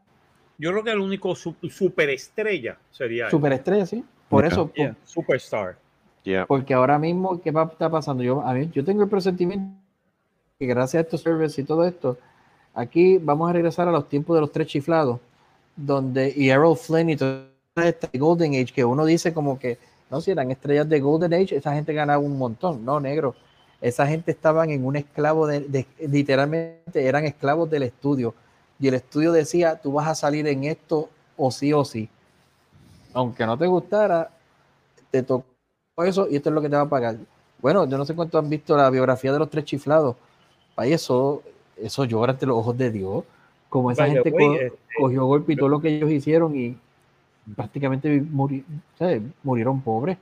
Yo 0.59 0.71
creo 0.73 0.83
que 0.83 0.91
el 0.91 0.99
único 0.99 1.35
su- 1.37 1.55
superestrella 1.71 2.79
sería 2.91 3.27
él. 3.27 3.31
Superestrella, 3.31 3.85
sí. 3.87 4.03
Por 4.29 4.45
eso, 4.45 4.73
Yeah, 4.75 4.97
superstar. 5.05 5.77
Porque 6.47 6.75
ahora 6.75 6.99
mismo, 6.99 7.41
¿qué 7.41 7.51
va 7.51 7.63
a 7.63 7.67
estar 7.67 7.91
pasando? 7.91 8.23
Yo, 8.23 8.41
a 8.41 8.53
mí, 8.55 8.71
yo 8.73 8.85
tengo 8.85 9.03
el 9.03 9.09
presentimiento 9.09 9.77
que 10.59 10.67
gracias 10.67 11.01
a 11.01 11.05
estos 11.05 11.21
servers 11.23 11.59
y 11.59 11.65
todo 11.65 11.85
esto, 11.85 12.17
aquí 12.75 13.19
vamos 13.19 13.51
a 13.51 13.53
regresar 13.53 13.89
a 13.89 13.93
los 13.93 14.09
tiempos 14.09 14.37
de 14.37 14.41
los 14.41 14.53
tres 14.53 14.67
chiflados, 14.69 15.21
donde 15.77 16.33
y 16.35 16.49
Errol 16.49 16.77
Flynn 16.77 17.11
y 17.11 17.17
todo 17.17 17.43
este 17.77 18.19
Golden 18.19 18.53
Age, 18.55 18.73
que 18.75 18.85
uno 18.85 19.05
dice 19.05 19.35
como 19.35 19.59
que, 19.59 19.79
no, 20.11 20.21
si 20.21 20.31
eran 20.31 20.51
estrellas 20.51 20.89
de 20.89 21.01
Golden 21.01 21.35
Age, 21.35 21.57
esa 21.57 21.75
gente 21.75 21.93
ganaba 21.93 22.19
un 22.19 22.39
montón, 22.39 22.85
no, 22.85 23.01
negro. 23.01 23.35
Esa 23.81 24.07
gente 24.07 24.31
estaban 24.31 24.71
en 24.71 24.87
un 24.87 24.97
esclavo 24.97 25.47
de, 25.47 25.61
de- 25.61 25.87
literalmente 26.09 27.07
eran 27.07 27.25
esclavos 27.27 27.69
del 27.69 27.83
estudio. 27.83 28.35
Y 28.81 28.89
el 28.89 28.95
estudio 28.95 29.33
decía, 29.33 29.77
tú 29.77 29.93
vas 29.93 30.09
a 30.09 30.15
salir 30.15 30.47
en 30.47 30.65
esto 30.65 31.11
o 31.37 31.51
sí 31.51 31.73
o 31.73 31.85
sí. 31.85 32.09
Aunque 33.13 33.45
no 33.45 33.59
te 33.59 33.67
gustara, 33.67 34.31
te 35.11 35.23
tocó 35.23 35.45
eso 36.05 36.29
y 36.31 36.37
esto 36.37 36.51
es 36.51 36.55
lo 36.55 36.61
que 36.61 36.69
te 36.69 36.77
va 36.77 36.83
a 36.83 36.89
pagar. 36.89 37.17
Bueno, 37.61 37.89
yo 37.89 37.97
no 37.97 38.05
sé 38.05 38.15
cuánto 38.15 38.39
han 38.39 38.51
visto 38.51 38.77
la 38.77 38.91
biografía 38.91 39.33
de 39.33 39.39
los 39.39 39.49
tres 39.49 39.65
chiflados. 39.65 40.17
Ahí 40.77 40.93
eso, 40.93 41.43
eso 41.77 42.05
llora 42.05 42.33
ante 42.33 42.45
los 42.45 42.57
ojos 42.59 42.77
de 42.77 42.91
Dios. 42.91 43.25
Como 43.71 43.91
esa 43.91 44.07
gente 44.07 44.31
way, 44.31 44.47
co- 44.47 44.55
este- 44.55 44.79
cogió 44.99 45.25
golpe 45.25 45.53
y 45.55 45.57
todo 45.57 45.69
lo 45.69 45.81
que 45.81 45.89
ellos 45.97 46.11
hicieron 46.11 46.55
y 46.57 46.77
prácticamente 47.55 48.21
muri- 48.21 48.65
¿sabes? 48.99 49.23
murieron 49.43 49.81
pobres. 49.81 50.19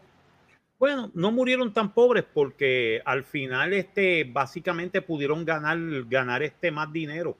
Bueno, 0.78 1.10
no 1.14 1.32
murieron 1.32 1.72
tan 1.72 1.92
pobres 1.92 2.24
porque 2.32 3.00
al 3.04 3.24
final 3.24 3.72
este 3.72 4.24
básicamente 4.24 5.02
pudieron 5.02 5.44
ganar 5.44 5.78
ganar 6.08 6.42
este 6.42 6.70
más 6.70 6.92
dinero. 6.92 7.36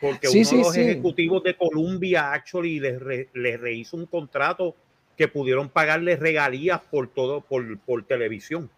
Porque 0.00 0.28
Sí, 0.28 0.38
uno 0.40 0.48
sí, 0.48 0.56
de 0.56 0.62
los 0.62 0.72
sí. 0.74 0.80
ejecutivos 0.80 1.42
de 1.42 1.56
Columbia 1.56 2.32
actually 2.32 2.80
les, 2.80 3.00
re- 3.00 3.28
les 3.34 3.60
rehizo 3.60 3.96
un 3.96 4.06
contrato 4.06 4.74
que 5.20 5.28
pudieron 5.28 5.68
pagarles 5.68 6.18
regalías 6.18 6.80
por 6.90 7.06
todo 7.06 7.42
por, 7.42 7.78
por 7.80 8.02
televisión. 8.04 8.70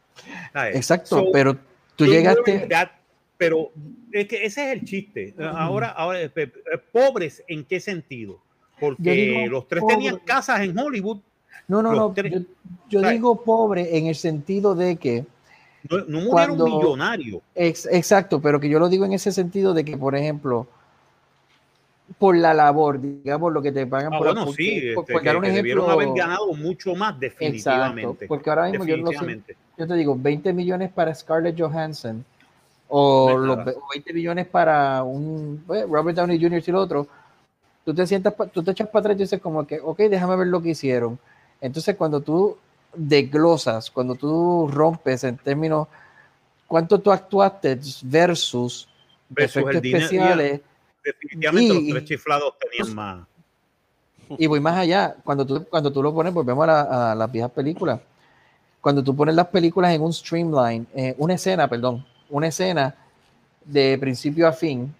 ¿Sabes? 0.52 0.74
Exacto, 0.74 1.20
So, 1.20 1.26
pero 1.32 1.56
tú 1.94 2.04
llegaste, 2.04 2.66
that- 2.68 2.90
pero 3.38 3.70
es 4.10 4.26
que 4.26 4.44
ese 4.44 4.66
es 4.66 4.72
el 4.80 4.84
chiste. 4.84 5.32
Ahora, 5.38 5.90
ahora 5.90 6.20
eh, 6.20 6.32
eh, 6.34 6.50
pobres 6.90 7.44
en 7.46 7.64
qué 7.64 7.78
sentido? 7.78 8.40
Porque 8.80 9.12
digo 9.12 9.46
los 9.52 9.68
tres 9.68 9.82
pobre. 9.82 9.94
tenían 9.94 10.16
casas 10.24 10.62
en 10.62 10.76
Hollywood, 10.76 11.18
no, 11.68 11.80
no, 11.80 11.92
no, 11.92 12.12
tres- 12.12 12.42
yo, 12.88 13.00
digo 13.02 13.40
pobre 13.44 13.96
en 13.96 14.06
el 14.06 14.16
sentido 14.16 14.74
de 14.74 14.96
que 14.96 15.24
no, 15.88 15.98
no 16.08 16.20
murieron 16.22 16.56
millonarios. 16.64 17.40
Ex- 17.54 17.86
exacto, 17.86 18.40
pero 18.42 18.58
que 18.58 18.68
yo 18.68 18.80
lo 18.80 18.88
digo 18.88 19.04
en 19.04 19.12
ese 19.12 19.30
sentido 19.30 19.74
de 19.74 19.84
que, 19.84 19.96
por 19.96 20.16
ejemplo, 20.16 20.66
por 22.22 22.36
la 22.36 22.54
labor, 22.54 23.00
digamos, 23.00 23.52
lo 23.52 23.60
que 23.60 23.72
te 23.72 23.84
pagan 23.84 24.14
Ah, 24.14 24.18
por 24.18 24.26
bueno, 24.28 24.46
sí, 24.52 24.76
este, 24.76 25.12
por 25.12 25.24
dar 25.24 25.36
un 25.38 25.42
que 25.42 25.50
debieron 25.50 25.84
ejemplo- 25.86 25.92
haber 26.08 26.16
ganado 26.16 26.52
mucho 26.52 26.94
más, 26.94 27.14
Exacto, 27.20 27.20
definitivamente. 27.20 28.26
porque 28.28 28.48
ahora 28.48 28.68
mismo 28.68 28.84
yo, 28.84 28.96
no 28.96 29.10
sé, 29.10 29.40
yo 29.76 29.86
te 29.88 29.94
digo, 29.94 30.14
20 30.16 30.52
millones 30.52 30.92
para 30.92 31.12
Scarlett 31.12 31.58
Johansson 31.60 32.24
o 32.86 33.36
los 33.36 33.56
nada. 33.58 33.72
ve- 33.72 33.76
o 33.76 33.82
20 33.92 34.12
millones 34.12 34.46
para 34.46 35.02
un 35.02 35.64
pues, 35.66 35.84
Robert 35.88 36.16
Downey 36.16 36.40
Jr. 36.40 36.62
y 36.64 36.70
el 36.70 36.76
otro, 36.76 37.08
tú 37.84 37.92
te 37.92 38.06
sientas, 38.06 38.34
tú 38.52 38.62
te 38.62 38.70
echas 38.70 38.86
para 38.88 39.00
atrás 39.00 39.16
y 39.16 39.22
dices 39.22 39.40
como 39.40 39.66
que, 39.66 39.80
ok, 39.80 39.98
déjame 40.02 40.36
ver 40.36 40.46
lo 40.46 40.62
que 40.62 40.68
hicieron. 40.68 41.18
Entonces 41.60 41.96
cuando 41.96 42.20
tú 42.20 42.56
desglosas, 42.94 43.90
cuando 43.90 44.14
tú 44.14 44.68
rompes 44.72 45.24
en 45.24 45.38
términos, 45.38 45.88
cuánto 46.68 47.00
tú 47.00 47.10
actuaste 47.10 47.80
versus, 48.04 48.88
Versus 49.28 49.56
efectos 49.56 49.84
especiales, 49.84 50.60
Definitivamente 51.04 51.74
Y- 51.74 51.84
los 51.90 51.94
tres 51.98 52.04
chiflados 52.08 52.54
tenían 52.58 52.94
más. 52.94 53.26
Y 54.38 54.46
voy 54.46 54.60
más 54.60 54.78
allá, 54.78 55.14
cuando 55.24 55.44
tú, 55.44 55.64
cuando 55.68 55.92
tú 55.92 56.02
lo 56.02 56.14
pones, 56.14 56.32
volvemos 56.32 56.62
a, 56.64 56.66
la- 56.66 57.12
a 57.12 57.14
las 57.14 57.30
viejas 57.30 57.50
películas. 57.50 58.00
Cuando 58.80 59.02
tú 59.02 59.14
pones 59.14 59.34
las 59.34 59.46
películas 59.48 59.92
en 59.92 60.00
un 60.02 60.12
streamline, 60.12 60.86
eh, 60.94 61.14
una 61.18 61.34
escena, 61.34 61.68
perdón, 61.68 62.04
una 62.30 62.48
escena 62.48 62.94
de 63.64 63.96
principio 63.98 64.48
a 64.48 64.52
fin, 64.52 64.92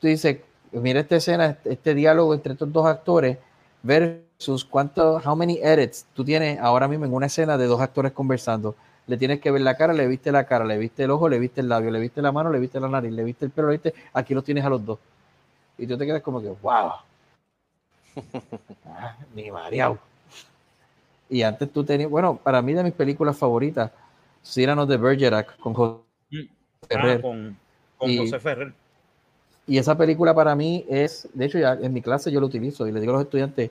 tú 0.00 0.06
dices, 0.08 0.38
mira 0.72 1.00
esta 1.00 1.16
escena, 1.16 1.46
este, 1.46 1.72
este 1.74 1.94
diálogo 1.94 2.34
entre 2.34 2.52
estos 2.54 2.70
dos 2.72 2.86
actores 2.86 3.38
versus 3.82 4.64
cuánto, 4.64 5.20
how 5.24 5.34
many 5.36 5.58
edits 5.62 6.06
tú 6.14 6.24
tienes 6.24 6.58
ahora 6.58 6.88
mismo 6.88 7.04
en 7.06 7.14
una 7.14 7.26
escena 7.26 7.56
de 7.56 7.66
dos 7.66 7.80
actores 7.80 8.12
conversando. 8.12 8.74
Le 9.06 9.16
tienes 9.16 9.40
que 9.40 9.50
ver 9.50 9.62
la 9.62 9.76
cara, 9.76 9.92
le 9.92 10.06
viste 10.06 10.30
la 10.30 10.44
cara, 10.44 10.64
le 10.64 10.78
viste 10.78 11.04
el 11.04 11.10
ojo, 11.10 11.28
le 11.28 11.38
viste 11.38 11.60
el 11.60 11.68
labio, 11.68 11.90
le 11.90 11.98
viste 12.00 12.22
la 12.22 12.30
mano, 12.32 12.50
le 12.50 12.58
viste 12.60 12.78
la 12.78 12.88
nariz, 12.88 13.12
le 13.12 13.24
viste 13.24 13.44
el 13.44 13.50
pelo, 13.50 13.68
le 13.68 13.72
viste, 13.74 13.94
aquí 14.12 14.34
los 14.34 14.44
tienes 14.44 14.64
a 14.64 14.68
los 14.70 14.84
dos. 14.84 14.98
Y 15.78 15.86
tú 15.86 15.96
te 15.98 16.06
quedas 16.06 16.22
como 16.22 16.40
que, 16.40 16.48
wow. 16.62 16.92
Ah, 18.86 19.16
ni 19.34 19.50
mareado. 19.50 19.98
Y 21.28 21.42
antes 21.42 21.72
tú 21.72 21.84
tenías, 21.84 22.10
bueno, 22.10 22.36
para 22.36 22.60
mí 22.60 22.72
de 22.72 22.82
mis 22.84 22.92
películas 22.92 23.36
favoritas, 23.38 23.90
Cyrano 24.44 24.84
de 24.86 24.96
Bergerac 24.96 25.56
con 25.58 25.74
José 25.74 26.02
Ah, 26.32 26.86
Ferrer. 26.88 27.20
con 27.20 27.56
con 27.98 28.10
Y- 28.10 28.18
José 28.18 28.40
Ferrer. 28.40 28.72
Y 29.66 29.78
esa 29.78 29.96
película 29.96 30.34
para 30.34 30.56
mí 30.56 30.84
es, 30.88 31.28
de 31.32 31.44
hecho 31.44 31.58
ya 31.58 31.74
en 31.74 31.92
mi 31.92 32.02
clase 32.02 32.32
yo 32.32 32.40
lo 32.40 32.46
utilizo 32.46 32.88
y 32.88 32.92
le 32.92 32.98
digo 33.00 33.12
a 33.12 33.16
los 33.16 33.22
estudiantes, 33.24 33.70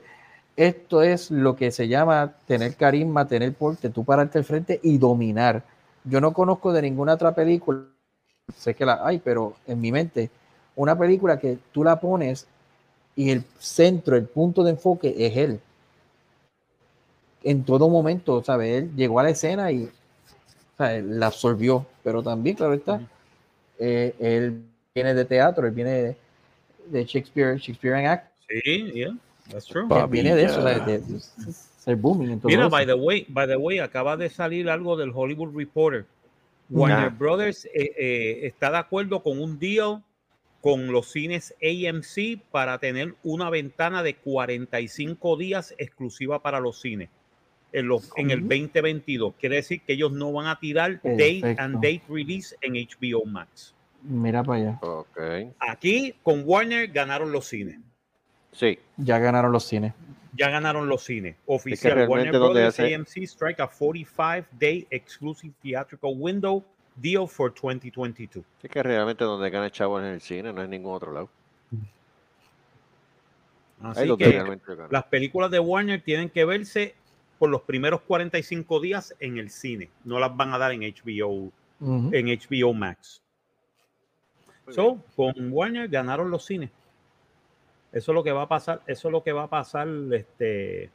esto 0.66 1.02
es 1.02 1.30
lo 1.30 1.56
que 1.56 1.70
se 1.70 1.88
llama 1.88 2.34
tener 2.46 2.74
carisma, 2.74 3.26
tener 3.26 3.54
porte, 3.54 3.88
tú 3.88 4.04
pararte 4.04 4.38
al 4.38 4.44
frente 4.44 4.78
y 4.82 4.98
dominar. 4.98 5.62
Yo 6.04 6.20
no 6.20 6.32
conozco 6.32 6.72
de 6.72 6.82
ninguna 6.82 7.14
otra 7.14 7.34
película, 7.34 7.84
sé 8.56 8.74
que 8.74 8.84
la 8.84 9.00
hay, 9.06 9.18
pero 9.18 9.54
en 9.66 9.80
mi 9.80 9.90
mente, 9.90 10.30
una 10.76 10.98
película 10.98 11.38
que 11.38 11.58
tú 11.72 11.82
la 11.82 11.98
pones 11.98 12.46
y 13.16 13.30
el 13.30 13.42
centro, 13.58 14.16
el 14.16 14.26
punto 14.26 14.62
de 14.62 14.72
enfoque 14.72 15.14
es 15.16 15.36
él. 15.36 15.60
En 17.42 17.64
todo 17.64 17.88
momento, 17.88 18.42
¿sabes? 18.42 18.82
Él 18.82 18.90
llegó 18.96 19.18
a 19.18 19.22
la 19.22 19.30
escena 19.30 19.72
y 19.72 19.90
¿sabes? 20.76 21.04
la 21.04 21.28
absorbió, 21.28 21.86
pero 22.04 22.22
también, 22.22 22.56
claro 22.56 22.74
está, 22.74 23.00
eh, 23.78 24.14
él 24.18 24.62
viene 24.94 25.14
de 25.14 25.24
teatro, 25.24 25.66
él 25.66 25.72
viene 25.72 25.90
de, 25.90 26.16
de 26.86 27.04
Shakespeare, 27.04 27.56
Shakespearean 27.56 28.06
Act, 28.06 28.30
Sí, 28.50 28.90
yeah, 28.92 29.16
that's 29.50 29.66
true. 29.66 29.86
viene 30.08 30.34
de 30.34 30.44
eso, 30.44 30.62
de, 30.64 30.98
de 30.98 31.20
ser 31.78 31.96
booming 31.96 32.30
en 32.30 32.40
todo 32.40 32.48
Mira, 32.48 32.62
eso. 32.62 32.70
by 32.70 32.86
the 32.86 32.94
way, 32.94 33.26
by 33.28 33.46
the 33.46 33.56
way, 33.56 33.78
acaba 33.78 34.16
de 34.16 34.28
salir 34.30 34.68
algo 34.70 34.96
del 34.96 35.10
Hollywood 35.14 35.54
Reporter. 35.56 36.06
Warner 36.68 37.08
Ah. 37.08 37.16
Brothers 37.18 37.64
eh, 37.66 37.92
eh, 37.98 38.40
está 38.46 38.70
de 38.70 38.78
acuerdo 38.78 39.22
con 39.22 39.40
un 39.40 39.58
deal 39.58 40.02
con 40.60 40.92
los 40.92 41.10
cines 41.10 41.54
AMC 41.62 42.40
para 42.50 42.78
tener 42.78 43.14
una 43.24 43.50
ventana 43.50 44.02
de 44.02 44.14
45 44.16 45.36
días 45.36 45.74
exclusiva 45.78 46.42
para 46.42 46.60
los 46.60 46.80
cines 46.80 47.08
en, 47.72 47.88
los, 47.88 48.10
en 48.16 48.30
el 48.30 48.40
Ujú. 48.40 48.48
2022. 48.50 49.34
Quiere 49.40 49.56
decir 49.56 49.80
que 49.82 49.94
ellos 49.94 50.12
no 50.12 50.32
van 50.32 50.46
a 50.46 50.58
tirar 50.60 51.00
date 51.02 51.40
Perfecto. 51.40 51.62
and 51.62 51.74
date 51.76 52.02
release 52.08 52.54
en 52.60 52.74
HBO 52.74 53.24
Max. 53.26 53.74
Mira 54.02 54.42
para 54.44 54.58
allá, 54.60 54.78
Ok. 54.82 55.18
Aquí 55.58 56.14
con 56.22 56.42
Warner 56.46 56.86
ganaron 56.88 57.32
los 57.32 57.46
cines. 57.46 57.80
Sí. 58.52 58.78
ya 58.96 59.18
ganaron 59.18 59.52
los 59.52 59.64
cines. 59.64 59.94
Ya 60.36 60.48
ganaron 60.50 60.88
los 60.88 61.02
cines. 61.04 61.36
Oficial 61.46 61.94
realmente 61.94 62.10
Warner 62.12 62.32
donde 62.32 62.60
Brothers 62.60 62.78
hace- 62.80 62.94
AMC 62.94 63.16
strike 63.24 63.60
a 63.60 63.66
45 63.68 64.46
day 64.58 64.86
exclusive 64.90 65.52
theatrical 65.62 66.12
window 66.16 66.64
deal 66.96 67.26
for 67.28 67.52
2022. 67.52 68.44
Sí 68.62 68.68
que 68.68 68.82
realmente 68.82 69.24
donde 69.24 69.50
gana 69.50 69.66
el 69.66 69.72
chavo 69.72 69.98
es 70.00 70.06
en 70.06 70.12
el 70.12 70.20
cine, 70.20 70.52
no 70.52 70.60
es 70.60 70.64
en 70.66 70.70
ningún 70.70 70.94
otro 70.94 71.12
lado. 71.12 71.28
Así 73.82 74.14
que 74.16 74.44
las 74.90 75.04
películas 75.04 75.50
de 75.50 75.58
Warner 75.58 76.02
tienen 76.02 76.28
que 76.28 76.44
verse 76.44 76.94
por 77.38 77.48
los 77.48 77.62
primeros 77.62 78.02
45 78.02 78.78
días 78.80 79.14
en 79.20 79.38
el 79.38 79.48
cine. 79.50 79.88
No 80.04 80.18
las 80.18 80.36
van 80.36 80.52
a 80.52 80.58
dar 80.58 80.72
en 80.72 80.82
HBO, 80.82 81.50
en 81.80 82.26
HBO 82.28 82.74
Max. 82.74 83.22
Muy 84.66 84.74
So, 84.74 84.98
con 85.16 85.32
Warner 85.50 85.88
ganaron 85.88 86.30
los 86.30 86.44
cines. 86.44 86.70
Eso 87.92 88.12
es 88.12 88.14
lo 88.14 88.22
que 88.22 88.32
va 88.32 88.42
a 88.42 88.48
pasar, 88.48 88.80
eso 88.86 89.08
es 89.08 89.12
lo 89.12 89.22
que 89.22 89.32
va 89.32 89.44
a 89.44 89.48
pasar, 89.50 89.88
este, 90.12 90.90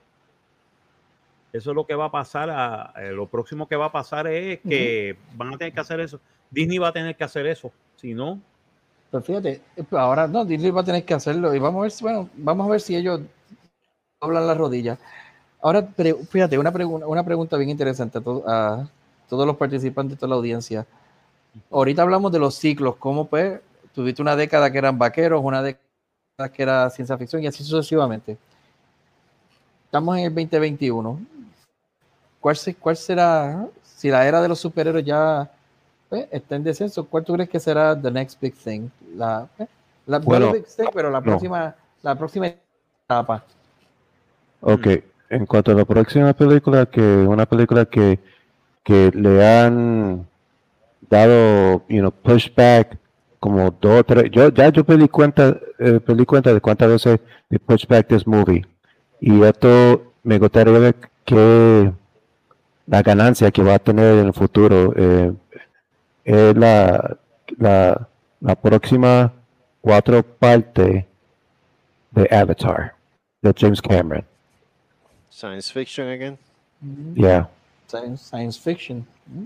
eso 1.51 1.71
es 1.71 1.75
lo 1.75 1.85
que 1.85 1.95
va 1.95 2.05
a 2.05 2.11
pasar, 2.11 2.49
a- 2.49 2.93
eh, 2.97 3.11
lo 3.11 3.27
próximo 3.27 3.67
que 3.67 3.75
va 3.75 3.85
a 3.85 3.91
pasar 3.91 4.27
es 4.27 4.59
que 4.61 5.17
van 5.35 5.53
a 5.53 5.57
tener 5.57 5.73
que 5.73 5.79
hacer 5.81 5.99
eso. 5.99 6.19
Disney 6.49 6.77
va 6.77 6.89
a 6.89 6.93
tener 6.93 7.15
que 7.15 7.23
hacer 7.23 7.45
eso, 7.47 7.71
si 7.95 8.13
no, 8.13 8.39
Pero 9.11 9.23
fíjate, 9.23 9.61
eh, 9.77 9.83
ahora 9.91 10.27
no, 10.27 10.43
Disney 10.45 10.71
va 10.71 10.81
a 10.81 10.83
tener 10.85 11.05
que 11.05 11.13
hacerlo 11.13 11.53
y 11.53 11.59
vamos 11.59 11.79
a 11.79 11.81
ver 11.83 11.91
si, 11.91 12.03
bueno, 12.03 12.29
vamos 12.35 12.67
a 12.67 12.71
ver 12.71 12.81
si 12.81 12.95
ellos 12.95 13.21
doblan 14.21 14.47
las 14.47 14.57
rodillas. 14.57 14.97
Ahora, 15.61 15.87
fíjate, 16.29 16.57
una, 16.57 16.71
pregunta 16.71 17.07
una 17.07 17.23
pregunta 17.23 17.57
bien 17.57 17.69
interesante 17.69 18.17
a, 18.17 18.21
to- 18.21 18.43
a 18.47 18.87
todos 19.29 19.47
los 19.47 19.55
participantes 19.57 20.15
de 20.15 20.19
toda 20.19 20.29
la 20.29 20.35
audiencia. 20.35 20.85
Ahorita 21.71 22.01
hablamos 22.01 22.31
de 22.31 22.39
los 22.39 22.55
ciclos, 22.55 22.95
cómo 22.97 23.25
pues 23.27 23.61
tuviste 23.93 24.21
una 24.21 24.35
década 24.35 24.71
que 24.71 24.77
eran 24.77 24.97
vaqueros, 24.99 25.41
una 25.43 25.61
década 25.63 25.84
que 26.51 26.63
era 26.63 26.89
ciencia 26.89 27.17
ficción 27.17 27.41
y 27.41 27.47
así 27.47 27.63
sucesivamente. 27.63 28.37
Estamos 29.85 30.17
en 30.17 30.25
el 30.25 30.35
2021. 30.35 31.19
¿Cuál, 32.41 32.57
cuál 32.79 32.97
será, 32.97 33.65
si 33.83 34.09
la 34.09 34.27
era 34.27 34.41
de 34.41 34.49
los 34.49 34.59
superhéroes 34.59 35.05
ya 35.05 35.49
pues, 36.09 36.27
está 36.29 36.57
en 36.57 36.63
descenso, 36.63 37.05
¿cuál 37.05 37.23
tú 37.23 37.33
crees 37.33 37.49
que 37.49 37.59
será 37.59 37.99
the 37.99 38.11
next 38.11 38.39
big 38.41 38.53
thing? 38.53 38.89
La, 39.15 39.47
eh, 39.57 39.65
la 40.05 40.19
no 40.19 40.25
Bueno, 40.25 40.51
big 40.51 40.65
thing, 40.65 40.87
pero 40.93 41.09
la 41.09 41.19
no. 41.19 41.23
próxima, 41.23 41.73
la 42.03 42.15
próxima 42.15 42.47
etapa. 43.05 43.43
Ok, 44.59 44.87
en 45.29 45.45
cuanto 45.45 45.71
a 45.71 45.75
la 45.75 45.85
próxima 45.85 46.33
película, 46.33 46.85
que 46.85 47.01
una 47.01 47.45
película 47.45 47.85
que, 47.85 48.19
que 48.83 49.09
le 49.11 49.47
han 49.47 50.27
dado, 51.09 51.87
you 51.87 51.99
know, 51.99 52.11
pushback 52.11 52.99
como 53.45 53.69
dos 53.69 53.99
o 53.99 54.03
tres, 54.03 54.31
yo 54.31 54.49
ya 54.49 54.69
yo 54.69 54.83
pedí 54.83 55.07
cuenta, 55.07 55.55
eh, 55.77 55.99
pedí 55.99 56.25
cuenta 56.25 56.51
de 56.51 56.59
cuántas 56.59 56.89
veces 56.89 57.19
de 57.47 57.59
pushback 57.59 58.07
this 58.07 58.25
movie. 58.25 58.65
Y 59.21 59.43
esto 59.43 60.13
me 60.23 60.39
gustaría 60.39 60.79
ver 60.79 60.95
que 61.23 61.93
la 62.87 63.03
ganancia 63.03 63.51
que 63.51 63.61
va 63.61 63.75
a 63.75 63.79
tener 63.79 64.17
en 64.17 64.25
el 64.25 64.33
futuro 64.33 64.93
eh, 64.95 65.31
es 66.23 66.57
la, 66.57 67.17
la, 67.59 68.07
la 68.41 68.55
próxima 68.55 69.31
cuatro 69.79 70.23
parte 70.23 71.07
de 72.09 72.27
Avatar, 72.31 72.95
de 73.43 73.53
James 73.55 73.79
Cameron. 73.79 74.25
Science 75.29 75.71
fiction 75.71 76.07
again. 76.07 76.39
Yeah. 77.13 77.47
Science, 77.85 78.23
science 78.23 78.57
fiction. 78.57 79.05
¿Mm? 79.27 79.45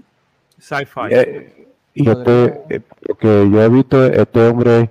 sci-fi. 0.57 1.09
Y 2.01 2.09
este, 2.09 2.61
eh, 2.69 2.81
lo 3.07 3.15
que 3.15 3.27
yo 3.51 3.61
he 3.63 3.69
visto, 3.69 4.05
este 4.05 4.47
hombre 4.47 4.89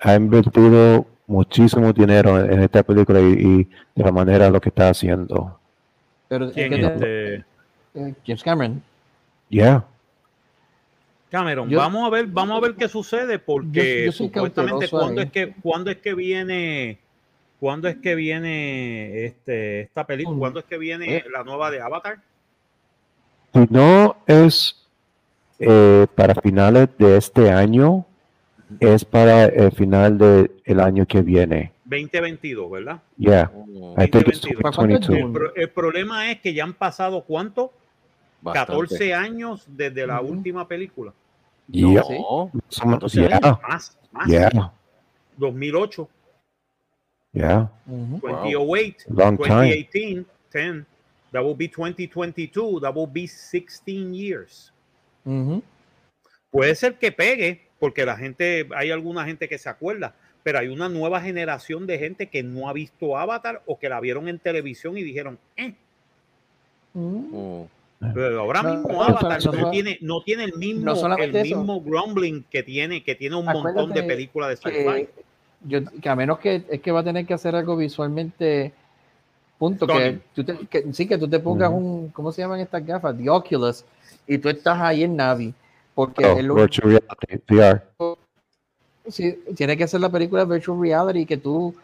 ha 0.00 0.14
invertido 0.14 1.06
muchísimo 1.26 1.92
dinero 1.92 2.38
en, 2.38 2.52
en 2.52 2.60
esta 2.62 2.82
película 2.82 3.20
y, 3.20 3.24
y 3.32 3.64
de 3.94 4.04
la 4.04 4.12
manera 4.12 4.50
lo 4.50 4.60
que 4.60 4.68
está 4.68 4.90
haciendo. 4.90 5.58
Pero, 6.28 6.50
¿Quién 6.52 6.70
¿qué 6.70 6.76
te- 6.78 6.86
este? 6.86 7.34
eh, 7.94 8.14
James 8.26 8.42
Cameron. 8.42 8.82
Yeah. 9.48 9.84
Cameron, 11.30 11.68
Yo- 11.68 11.78
vamos 11.78 12.06
a 12.06 12.10
ver, 12.10 12.26
vamos 12.26 12.56
a 12.58 12.60
ver 12.60 12.74
qué 12.74 12.88
sucede 12.88 13.38
porque 13.38 14.06
Yo- 14.06 14.12
supuestamente 14.12 14.84
ahí. 14.92 15.18
es 15.18 15.30
que 15.32 15.54
cuándo 15.62 15.90
es 15.90 15.98
que 15.98 16.14
viene 16.14 16.98
cuándo 17.58 17.88
es 17.88 17.96
que 17.96 18.14
viene 18.14 19.24
este 19.24 19.80
esta 19.82 20.04
película, 20.06 20.36
Mm. 20.36 20.38
cuándo 20.40 20.58
es 20.60 20.66
que 20.66 20.76
viene 20.78 21.16
Eh. 21.16 21.24
la 21.32 21.42
nueva 21.44 21.70
de 21.70 21.80
Avatar? 21.80 22.18
Si 23.54 23.66
no 23.70 24.16
es 24.26 24.83
eh, 25.66 26.06
para 26.14 26.34
finales 26.34 26.88
de 26.98 27.16
este 27.16 27.50
año, 27.50 28.04
es 28.80 29.04
para 29.04 29.44
el 29.46 29.72
final 29.72 30.18
del 30.18 30.80
año 30.80 31.06
que 31.06 31.22
viene. 31.22 31.72
2022, 31.84 32.70
¿verdad? 32.70 33.02
Yeah. 33.18 33.50
Mm, 33.54 34.00
I 34.00 34.08
think 34.08 34.28
it's 34.28 34.40
2022. 34.40 34.62
¿Para 34.62 34.74
cuándo 34.76 34.94
es 34.96 35.00
2022. 35.00 35.18
El, 35.18 35.32
pro- 35.32 35.54
el 35.54 35.70
problema 35.70 36.30
es 36.30 36.40
que 36.40 36.54
ya 36.54 36.64
han 36.64 36.72
pasado 36.74 37.22
cuánto? 37.24 37.72
bastante. 38.40 38.72
14 38.72 39.14
años 39.14 39.64
desde 39.68 40.06
la 40.06 40.20
Ujú. 40.20 40.32
última 40.32 40.66
película. 40.68 41.12
Yeah. 41.68 42.02
No, 42.10 42.50
Some- 42.68 42.92
14 42.92 43.20
yeah. 43.28 43.58
Más, 43.66 43.98
más. 44.12 44.28
Yeah. 44.28 44.72
2008, 45.38 46.08
Yeah. 47.32 47.70
Ujú. 47.86 48.20
2008, 48.20 48.96
Long 49.08 49.36
time. 49.38 49.48
2018, 49.48 50.26
10. 50.52 50.86
That 51.32 51.42
will 51.42 51.56
be 51.56 51.66
2022. 51.68 52.80
That 52.80 52.94
will 52.94 53.08
be 53.10 53.26
16 53.26 54.14
years. 54.14 54.72
Puede 56.50 56.74
ser 56.74 56.98
que 56.98 57.10
pegue, 57.12 57.62
porque 57.80 58.04
la 58.06 58.16
gente, 58.16 58.68
hay 58.74 58.90
alguna 58.90 59.24
gente 59.24 59.48
que 59.48 59.58
se 59.58 59.68
acuerda, 59.68 60.14
pero 60.42 60.58
hay 60.58 60.68
una 60.68 60.88
nueva 60.88 61.20
generación 61.20 61.86
de 61.86 61.98
gente 61.98 62.28
que 62.28 62.42
no 62.42 62.68
ha 62.68 62.72
visto 62.72 63.16
Avatar 63.16 63.62
o 63.66 63.78
que 63.78 63.88
la 63.88 64.00
vieron 64.00 64.28
en 64.28 64.38
televisión 64.38 64.96
y 64.98 65.02
dijeron, 65.02 65.38
eh. 65.56 65.74
Mm, 66.92 67.62
pero 68.12 68.40
ahora 68.40 68.62
No, 68.62 68.70
mismo 68.70 68.88
no, 68.92 69.02
Avatar 69.02 69.44
no, 69.44 69.52
no, 69.52 69.60
no, 69.62 69.70
tiene, 69.70 69.98
no 70.02 70.22
tiene 70.22 70.44
el 70.44 70.54
mismo, 70.54 70.84
no 70.84 70.92
el 70.92 70.98
solamente 70.98 71.40
eso. 71.40 71.56
mismo 71.56 71.80
grumbling 71.80 72.44
que 72.50 72.62
tiene, 72.62 73.02
que 73.02 73.14
tiene 73.14 73.34
un 73.36 73.46
montón 73.46 73.90
de 73.90 74.02
películas 74.02 74.50
de 74.50 74.56
sci-fi. 74.56 74.72
que, 74.84 75.08
yo, 75.66 75.80
que 76.00 76.08
a 76.08 76.14
menos 76.14 76.38
que 76.38 76.62
es 76.68 76.80
que 76.80 76.92
va 76.92 77.00
a 77.00 77.04
tener 77.04 77.26
que 77.26 77.34
hacer 77.34 77.56
algo 77.56 77.76
visualmente 77.76 78.72
punto 79.58 79.86
que, 79.86 79.92
Stunning. 79.92 80.22
tú 80.34 80.44
te- 80.44 80.66
que- 80.66 80.92
sí 80.92 81.08
que 81.08 81.16
tú 81.16 81.26
te 81.28 81.38
pongas 81.40 81.70
un 81.70 82.10
cómo 82.10 82.30
se 82.30 82.42
llaman 82.42 82.60
estas 82.60 82.84
gafas 82.84 83.16
the 83.16 83.30
Oculus 83.30 83.84
y 84.26 84.38
tú 84.38 84.48
estás 84.48 84.80
ahí 84.80 85.04
en 85.04 85.16
Navi 85.16 85.54
porque 85.94 86.24
Oh, 86.24 86.38
es 86.38 86.44
lo- 86.44 86.54
virtual 86.54 86.90
reality, 86.90 87.54
VR. 87.54 87.82
sí, 89.08 89.38
tiene 89.56 89.76
que 89.76 89.86
ser 89.86 90.00
la 90.00 90.10
película 90.10 90.44
virtual 90.44 90.80
reality 90.80 91.26
que 91.26 91.36
tú 91.36 91.74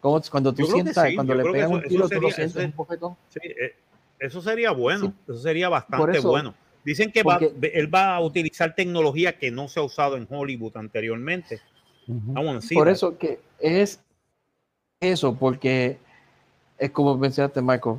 como 0.00 0.20
cuando 0.30 0.52
tú 0.54 0.64
sientas 0.64 1.08
sí, 1.08 1.14
cuando 1.16 1.34
le 1.34 1.42
eso- 1.60 1.68
un 1.70 1.82
tiro 1.82 2.08
tú 2.08 2.14
lo 2.20 2.28
sería- 2.28 2.34
sientes 2.34 2.50
eso 2.56 2.60
es- 2.60 2.66
un 2.66 2.72
poquito 2.72 3.16
Sí, 3.28 3.40
eh, 3.44 3.74
eso 4.20 4.40
sería 4.40 4.70
bueno, 4.70 5.06
Sí. 5.06 5.12
eso 5.32 5.38
sería 5.40 5.68
bastante 5.68 6.18
eso- 6.18 6.28
bueno. 6.28 6.54
Dicen 6.84 7.10
que 7.12 7.22
va- 7.22 7.38
él 7.60 7.92
va 7.94 8.14
a 8.16 8.20
utilizar 8.20 8.74
tecnología 8.74 9.36
que 9.36 9.50
no 9.50 9.68
se 9.68 9.80
ha 9.80 9.82
usado 9.82 10.16
en 10.16 10.26
Hollywood 10.30 10.76
anteriormente. 10.76 11.60
Por 12.06 12.86
that. 12.86 12.88
eso 12.88 13.18
que 13.18 13.40
es 13.58 14.00
eso 15.00 15.34
porque 15.34 15.98
es 16.78 16.90
como 16.90 17.16
mencionaste 17.18 17.60
Michael 17.60 17.96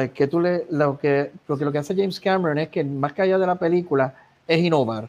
sea 0.00 0.08
que 0.08 0.26
tú 0.26 0.40
le 0.40 0.66
lo 0.70 0.98
que 0.98 1.30
lo 1.48 1.56
que 1.56 1.64
lo 1.64 1.72
que 1.72 1.78
hace 1.78 1.94
James 1.94 2.18
Cameron 2.20 2.58
es 2.58 2.68
que 2.68 2.82
más 2.84 3.12
que 3.12 3.22
allá 3.22 3.38
de 3.38 3.46
la 3.46 3.54
película 3.54 4.14
es 4.46 4.58
innovar 4.60 5.08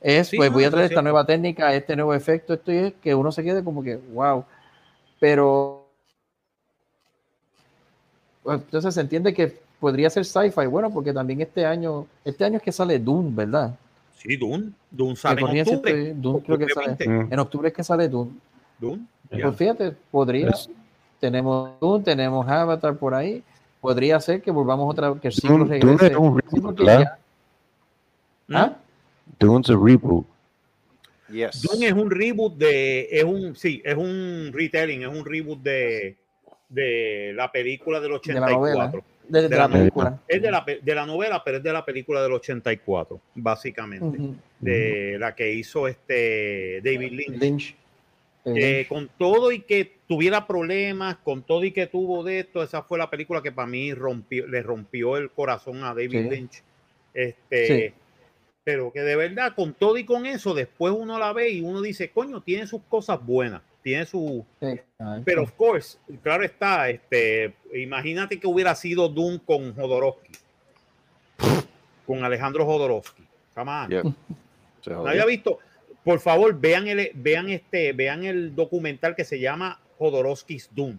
es 0.00 0.28
Sí, 0.28 0.36
pues 0.36 0.50
no, 0.50 0.54
voy 0.54 0.64
a 0.64 0.70
traer 0.70 0.84
es 0.86 0.90
esta 0.92 1.02
nueva 1.02 1.24
técnica 1.24 1.74
este 1.74 1.96
nuevo 1.96 2.14
efecto 2.14 2.54
esto 2.54 2.72
y 2.72 2.76
es 2.76 2.94
que 3.02 3.14
uno 3.14 3.32
se 3.32 3.42
quede 3.42 3.64
como 3.64 3.82
que 3.82 3.96
wow 4.12 4.44
pero 5.20 5.86
pues, 8.42 8.60
entonces 8.60 8.94
se 8.94 9.00
entiende 9.00 9.34
que 9.34 9.58
podría 9.80 10.10
ser 10.10 10.24
sci-fi 10.24 10.66
bueno 10.66 10.90
porque 10.90 11.12
también 11.12 11.40
este 11.40 11.64
año 11.66 12.06
este 12.24 12.44
año 12.44 12.56
es 12.58 12.62
que 12.62 12.72
sale 12.72 12.98
Dune 12.98 13.30
verdad 13.32 13.74
Sí, 14.16 14.36
Dune. 14.36 14.72
Dune 14.90 15.10
Me 15.10 15.16
sale 15.16 15.40
en 15.40 15.46
octubre. 15.60 15.74
estoy- 16.08 16.12
Dune 16.20 16.42
creo 16.44 16.58
que 16.58 16.68
sale 16.68 16.86
20. 16.88 17.08
Mm. 17.08 17.32
en 17.32 17.38
octubre 17.38 17.68
es 17.68 17.74
que 17.74 17.84
sale 17.84 18.08
Dune 18.08 18.32
Dune, 18.80 19.06
ya. 19.30 19.44
pues 19.46 19.56
fíjate, 19.56 19.92
podría. 20.10 20.48
Es- 20.50 20.68
Tenemos 21.20 21.70
Dune, 21.80 22.04
tenemos 22.04 22.46
Avatar 22.48 22.96
por 22.96 23.12
ahí. 23.14 23.42
Podría 23.80 24.18
ser 24.20 24.42
que 24.42 24.50
volvamos 24.50 24.90
otra 24.92 25.10
vez, 25.10 25.20
que 25.20 25.28
el 25.28 25.34
ciclo 25.34 25.58
Dune- 25.58 25.78
Dune 25.78 25.92
regrese. 25.96 26.12
es 26.12 26.18
un 26.18 26.38
reboot, 26.40 26.78
¿verdad? 26.78 27.18
ya- 28.48 28.58
¿Ah? 28.58 28.76
Dune's 29.38 29.70
a 29.70 29.74
reboot. 29.74 30.26
yes. 31.30 31.62
Dune 31.62 31.86
es 31.86 31.92
un 31.92 32.10
reboot 32.10 32.56
de, 32.56 33.08
es 33.10 33.24
un, 33.24 33.54
sí, 33.54 33.80
es 33.84 33.94
un 33.96 34.50
retelling, 34.52 35.02
es 35.02 35.08
un 35.08 35.24
reboot 35.24 35.60
de, 35.62 36.16
de 36.68 37.32
la 37.34 37.52
película 37.52 38.00
del 38.00 38.18
De 38.24 38.32
la 38.34 38.40
novela. 38.50 38.84
84. 38.86 39.04
De, 39.28 39.42
de 39.42 39.48
De 39.50 39.56
la 39.56 39.68
la 39.68 39.68
película. 39.74 40.18
Es 40.26 40.40
de 40.42 40.50
la, 40.50 40.64
de 40.82 40.94
la 40.94 41.04
novela, 41.06 41.42
pero 41.44 41.58
es 41.58 41.62
de 41.62 41.72
la 41.72 41.84
película 41.84 42.22
del 42.22 42.32
84, 42.32 43.20
básicamente. 43.34 44.18
Ujú. 44.18 44.34
De 44.58 45.16
la 45.20 45.34
que 45.34 45.52
hizo 45.52 45.86
este 45.86 46.80
David 46.82 47.12
Lynch. 47.12 47.38
Lynch. 47.40 47.76
Eh, 48.44 48.54
que 48.54 48.86
con 48.88 49.08
todo 49.18 49.52
y 49.52 49.60
que 49.60 49.98
tuviera 50.08 50.46
problemas, 50.46 51.16
con 51.18 51.42
todo 51.42 51.64
y 51.64 51.72
que 51.72 51.86
tuvo 51.86 52.22
de 52.24 52.40
esto, 52.40 52.62
esa 52.62 52.82
fue 52.82 52.96
la 52.98 53.10
película 53.10 53.42
que 53.42 53.52
para 53.52 53.66
mí 53.68 53.92
rompió, 53.92 54.46
le 54.46 54.62
rompió 54.62 55.16
el 55.16 55.30
corazón 55.30 55.82
a 55.84 55.88
David 55.88 56.10
Sí. 56.12 56.30
Lynch. 56.30 56.62
Este, 57.12 57.66
Sí. 57.66 57.94
pero 58.64 58.92
que 58.92 59.00
de 59.00 59.16
verdad, 59.16 59.54
con 59.54 59.74
todo 59.74 59.98
y 59.98 60.04
con 60.04 60.24
eso, 60.24 60.54
después 60.54 60.94
uno 60.96 61.18
la 61.18 61.32
ve 61.32 61.50
y 61.50 61.60
uno 61.60 61.82
dice, 61.82 62.10
coño, 62.10 62.40
tiene 62.42 62.66
sus 62.66 62.80
cosas 62.88 63.24
buenas, 63.24 63.60
tiene 63.82 64.06
su, 64.06 64.44
sí. 64.60 64.80
Pero 65.24 65.42
of 65.42 65.52
course, 65.52 65.98
claro 66.22 66.44
está, 66.44 66.88
este, 66.90 67.54
imagínate 67.74 68.38
que 68.40 68.46
hubiera 68.46 68.74
sido 68.74 69.08
Doom 69.08 69.38
con 69.40 69.74
Jodorowsky, 69.74 70.32
con 72.06 72.24
Alejandro 72.24 72.64
Jodorowsky. 72.64 73.22
Come 73.54 73.70
on. 73.70 73.90
Yep. 73.90 74.02
Se 74.82 74.90
No 74.90 74.96
jodió. 74.98 75.10
había 75.10 75.26
visto. 75.26 75.58
Por 76.08 76.20
favor, 76.20 76.58
vean 76.58 76.88
el, 76.88 77.10
vean 77.12 77.50
este, 77.50 77.92
vean 77.92 78.24
el 78.24 78.54
documental 78.54 79.14
que 79.14 79.24
se 79.24 79.38
llama 79.38 79.78
Jodorowsky's 79.98 80.70
Doom. 80.74 80.96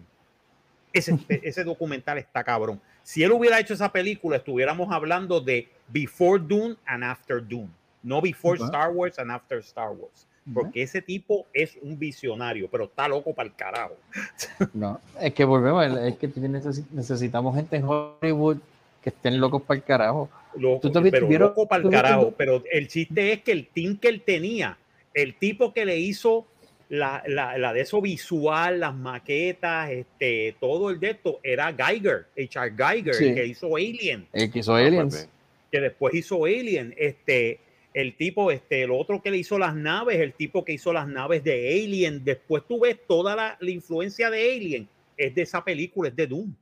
Ese, 0.92 1.18
ese 1.42 1.64
documental 1.64 2.18
está 2.18 2.44
cabrón. 2.44 2.80
Si 3.02 3.24
él 3.24 3.32
hubiera 3.32 3.58
hecho 3.58 3.74
esa 3.74 3.90
película, 3.90 4.36
estuviéramos 4.36 4.92
hablando 4.92 5.40
de 5.40 5.66
Before 5.88 6.40
Dune 6.40 6.76
and 6.86 7.02
After 7.02 7.44
Dune, 7.44 7.70
no 8.04 8.22
Before 8.22 8.56
Ujú. 8.56 8.66
Star 8.66 8.92
Wars 8.92 9.18
and 9.18 9.32
After 9.32 9.58
Star 9.58 9.90
Wars. 9.90 10.28
Porque 10.54 10.80
ese 10.80 11.02
tipo 11.02 11.44
es 11.52 11.76
un 11.82 11.98
visionario, 11.98 12.68
pero 12.70 12.84
está 12.84 13.08
loco 13.08 13.34
para 13.34 13.48
el 13.48 13.54
carajo. 13.56 13.96
No, 14.72 15.00
es 15.20 15.34
que 15.34 15.44
volvemos, 15.44 15.86
es 15.98 16.18
que 16.18 16.28
necesi- 16.28 16.86
necesitamos 16.92 17.56
gente 17.56 17.74
en 17.74 17.84
Hollywood 17.84 18.58
que 19.02 19.08
estén 19.10 19.40
locos 19.40 19.62
para 19.62 19.78
el 19.78 19.84
carajo. 19.84 20.30
Loco, 20.54 20.88
¿Tú 20.88 21.02
pero 21.10 21.28
loco 21.28 21.66
para 21.66 21.82
el 21.82 21.90
carajo. 21.90 22.32
Pero 22.36 22.62
el 22.70 22.86
chiste 22.86 23.32
es 23.32 23.42
que 23.42 23.50
el 23.50 23.66
team 23.66 23.96
que 23.96 24.06
él 24.06 24.22
tenía, 24.22 24.78
el 25.14 25.34
tipo 25.36 25.72
que 25.72 25.84
le 25.84 25.98
hizo 25.98 26.46
la, 26.88 27.22
la, 27.26 27.56
la 27.58 27.72
de 27.72 27.82
eso 27.82 28.00
visual, 28.02 28.80
las 28.80 28.94
maquetas, 28.94 29.90
este, 29.90 30.56
todo 30.60 30.90
el 30.90 30.98
de 30.98 31.10
esto, 31.10 31.38
era 31.42 31.72
Geiger, 31.72 32.26
H.R. 32.36 32.74
Geiger, 32.76 33.14
Sí. 33.14 33.28
el 33.28 33.34
que 33.34 33.46
hizo 33.46 33.76
Alien, 33.76 34.26
El 34.32 34.50
que 34.50 34.58
hizo 34.58 34.74
Ah, 34.74 34.78
pues 34.78 34.86
Aliens. 34.88 35.14
bien. 35.16 35.30
que 35.70 35.80
después 35.80 36.14
hizo 36.14 36.44
Alien, 36.44 36.94
este, 36.98 37.60
el 37.94 38.16
tipo, 38.16 38.50
este, 38.50 38.82
el 38.82 38.90
otro 38.90 39.22
que 39.22 39.30
le 39.30 39.36
hizo 39.38 39.56
las 39.58 39.74
naves, 39.76 40.18
el 40.18 40.32
tipo 40.32 40.64
que 40.64 40.72
hizo 40.72 40.92
las 40.92 41.06
naves 41.06 41.44
de 41.44 41.80
Alien, 41.84 42.24
después 42.24 42.64
tú 42.68 42.80
ves 42.80 42.98
toda 43.06 43.36
la, 43.36 43.56
la 43.60 43.70
influencia 43.70 44.28
de 44.30 44.52
Alien, 44.52 44.88
es 45.16 45.32
de 45.34 45.42
esa 45.42 45.62
película, 45.64 46.08
es 46.08 46.16
de 46.16 46.26
Doom. 46.26 46.54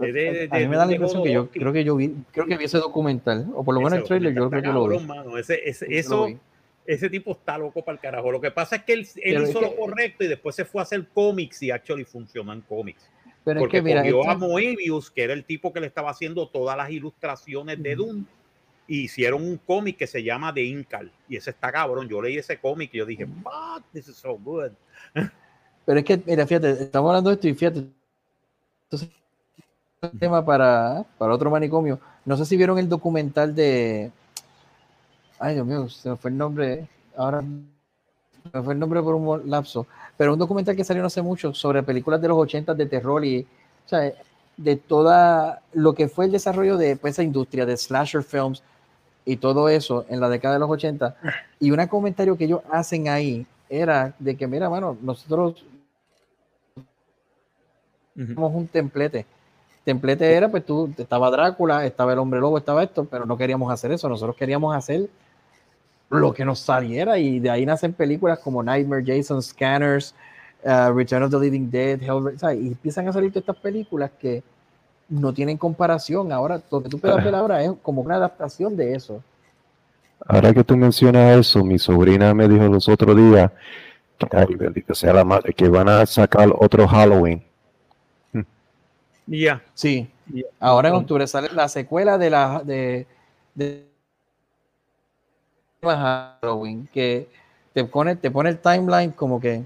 Es 0.00 0.14
de- 0.14 0.20
de- 0.32 0.48
a 0.50 0.54
mí 0.56 0.60
de 0.60 0.68
me 0.68 0.76
da 0.76 0.82
la 0.84 0.88
de 0.88 0.94
impresión 0.94 1.24
que 1.24 1.32
yo 1.32 1.48
creo 1.50 1.72
que 1.72 1.82
yo 1.84 1.96
vi, 1.96 2.14
creo 2.30 2.46
que 2.46 2.56
vi 2.56 2.64
ese 2.66 2.78
documental, 2.78 3.46
o 3.54 3.64
por 3.64 3.74
lo 3.74 3.80
menos 3.80 3.98
el 3.98 4.04
trailer, 4.04 4.32
yo 4.32 4.48
creo 4.48 4.50
que 4.50 4.56
está 4.58 4.72
lo 4.72 4.86
vi. 4.88 4.96
cabrón, 4.98 5.06
mano. 5.06 5.38
Ese- 5.38 5.68
ese- 5.68 5.86
Yo 5.86 5.92
lo 5.92 5.98
eso, 5.98 6.26
vi. 6.26 6.38
Ese 6.88 7.10
tipo 7.10 7.32
está 7.32 7.58
loco 7.58 7.82
para 7.84 7.96
el 7.96 8.00
carajo. 8.00 8.32
Lo 8.32 8.40
que 8.40 8.50
pasa 8.50 8.76
es 8.76 8.82
que 8.84 8.94
él, 8.94 9.00
es 9.00 9.16
hizo 9.16 9.60
que- 9.60 9.66
lo 9.66 9.76
correcto 9.76 10.24
y 10.24 10.26
después 10.26 10.56
se 10.56 10.64
fue 10.64 10.80
a 10.80 10.84
hacer 10.84 11.06
cómics 11.12 11.62
y 11.62 11.70
actually 11.70 12.04
funcionó 12.04 12.50
en 12.54 12.62
cómics. 12.62 13.10
Pero 13.44 13.60
es 13.60 13.62
Porque 13.62 13.76
que 13.78 13.82
mira, 13.82 14.00
cogió 14.02 14.28
a 14.30 14.36
Moebius, 14.36 15.10
que 15.10 15.22
era 15.22 15.34
el 15.34 15.44
tipo 15.44 15.70
que 15.70 15.80
le 15.80 15.86
estaba 15.86 16.10
haciendo 16.10 16.48
todas 16.48 16.78
las 16.78 16.90
ilustraciones 16.90 17.82
de 17.82 17.94
Doom, 17.94 18.24
y 18.86 19.02
hicieron 19.02 19.42
un 19.42 19.58
cómic 19.58 19.98
que 19.98 20.06
se 20.06 20.22
llama 20.22 20.54
The 20.54 20.62
Incal. 20.64 21.12
Y 21.28 21.36
ese 21.36 21.50
está 21.50 21.70
cabrón. 21.70 22.08
Yo 22.08 22.22
leí 22.22 22.38
ese 22.38 22.56
cómic 22.56 22.88
y 22.94 22.98
yo 22.98 23.04
dije, 23.04 23.26
fuck, 23.26 23.84
this 23.92 24.08
is 24.08 24.16
so 24.16 24.38
good. 24.38 24.70
Pero 25.84 25.98
es 25.98 26.04
que, 26.06 26.22
mira, 26.24 26.46
fíjate, 26.46 26.70
estamos 26.70 27.10
hablando 27.10 27.28
de 27.28 27.34
esto 27.34 27.48
y 27.48 27.54
fíjate. 27.54 27.84
Entonces, 28.84 29.10
tema 30.18 30.42
para, 30.42 31.04
para 31.18 31.34
otro 31.34 31.50
manicomio. 31.50 32.00
No 32.24 32.34
sé 32.38 32.46
si 32.46 32.56
vieron 32.56 32.78
el 32.78 32.88
documental 32.88 33.54
de. 33.54 34.10
Ay, 35.38 35.54
Dios 35.54 35.66
mío, 35.66 35.88
se 35.88 36.10
me 36.10 36.16
fue 36.16 36.30
el 36.30 36.36
nombre. 36.36 36.88
Ahora 37.16 37.40
se 37.40 38.56
me 38.58 38.62
fue 38.62 38.74
el 38.74 38.80
nombre 38.80 39.02
por 39.02 39.14
un 39.14 39.48
lapso. 39.50 39.86
Pero 40.16 40.32
un 40.32 40.38
documental 40.38 40.74
que 40.74 40.84
salió 40.84 41.02
no 41.02 41.06
hace 41.06 41.22
mucho 41.22 41.54
sobre 41.54 41.82
películas 41.82 42.20
de 42.20 42.28
los 42.28 42.38
80 42.38 42.74
de 42.74 42.86
terror 42.86 43.24
y. 43.24 43.46
O 43.86 43.88
sea, 43.88 44.12
de 44.58 44.76
toda 44.76 45.62
lo 45.72 45.94
que 45.94 46.08
fue 46.08 46.26
el 46.26 46.32
desarrollo 46.32 46.76
de 46.76 46.96
pues, 46.96 47.14
esa 47.14 47.22
industria 47.22 47.64
de 47.64 47.76
slasher 47.76 48.22
films 48.22 48.62
y 49.24 49.36
todo 49.36 49.68
eso 49.68 50.04
en 50.08 50.20
la 50.20 50.28
década 50.28 50.54
de 50.54 50.60
los 50.60 50.70
80. 50.70 51.16
Y 51.60 51.70
un 51.70 51.86
comentario 51.86 52.36
que 52.36 52.44
ellos 52.44 52.60
hacen 52.70 53.08
ahí 53.08 53.46
era 53.68 54.14
de 54.18 54.36
que, 54.36 54.46
mira, 54.46 54.68
mano, 54.68 54.96
nosotros 55.00 55.64
somos 58.16 58.54
un 58.54 58.66
templete. 58.66 59.26
Templete 59.84 60.34
era, 60.34 60.50
pues 60.50 60.66
tú, 60.66 60.92
estaba 60.98 61.30
Drácula, 61.30 61.86
estaba 61.86 62.12
el 62.12 62.18
hombre 62.18 62.40
lobo, 62.40 62.58
estaba 62.58 62.82
esto, 62.82 63.04
pero 63.04 63.26
no 63.26 63.38
queríamos 63.38 63.72
hacer 63.72 63.92
eso. 63.92 64.08
Nosotros 64.08 64.36
queríamos 64.36 64.74
hacer 64.74 65.08
lo 66.10 66.32
que 66.32 66.44
nos 66.44 66.58
saliera 66.60 67.18
y 67.18 67.38
de 67.40 67.50
ahí 67.50 67.66
nacen 67.66 67.92
películas 67.92 68.38
como 68.38 68.62
Nightmare, 68.62 69.04
Jason, 69.06 69.42
Scanners, 69.42 70.14
uh, 70.64 70.92
Return 70.92 71.22
of 71.24 71.30
the 71.30 71.38
Living 71.38 71.70
Dead, 71.70 72.00
Hellra- 72.00 72.38
¿sabes? 72.38 72.60
y 72.62 72.68
empiezan 72.68 73.08
a 73.08 73.12
salir 73.12 73.30
todas 73.30 73.42
estas 73.42 73.56
películas 73.62 74.10
que 74.18 74.42
no 75.10 75.32
tienen 75.32 75.56
comparación. 75.56 76.32
Ahora, 76.32 76.60
lo 76.70 76.82
que 76.82 76.88
tú 76.88 76.98
puedes 76.98 77.22
ver 77.22 77.34
ahora 77.34 77.62
es 77.62 77.72
como 77.82 78.02
una 78.02 78.16
adaptación 78.16 78.76
de 78.76 78.94
eso. 78.94 79.22
Ahora 80.26 80.52
que 80.52 80.64
tú 80.64 80.76
mencionas 80.76 81.38
eso, 81.38 81.64
mi 81.64 81.78
sobrina 81.78 82.34
me 82.34 82.48
dijo 82.48 82.64
los 82.66 82.88
otros 82.88 83.16
días, 83.16 83.50
que, 84.18 84.26
ay, 84.36 84.54
bendita 84.54 84.94
sea 84.94 85.12
la 85.12 85.24
madre, 85.24 85.52
que 85.52 85.68
van 85.68 85.88
a 85.88 86.04
sacar 86.06 86.52
otro 86.58 86.88
Halloween. 86.88 87.42
Ya. 89.26 89.62
Sí. 89.74 90.08
Ahora 90.58 90.88
en 90.88 90.94
octubre 90.96 91.26
sale 91.26 91.48
la 91.52 91.68
secuela 91.68 92.18
de 92.18 92.30
la 92.30 92.62
de, 92.64 93.06
de 93.54 93.87
Halloween 95.82 96.88
que 96.92 97.28
te 97.72 97.84
pone 97.84 98.16
te 98.16 98.30
pone 98.30 98.50
el 98.50 98.58
timeline 98.58 99.12
como 99.12 99.40
que 99.40 99.64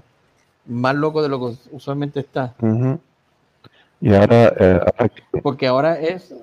más 0.65 0.95
loco 0.95 1.21
de 1.21 1.29
lo 1.29 1.39
que 1.39 1.57
usualmente 1.71 2.19
está. 2.21 2.53
Y 3.99 4.13
ahora, 4.13 4.53
eh, 4.59 4.79
porque 5.41 5.67
ahora 5.67 5.99
es 5.99 6.33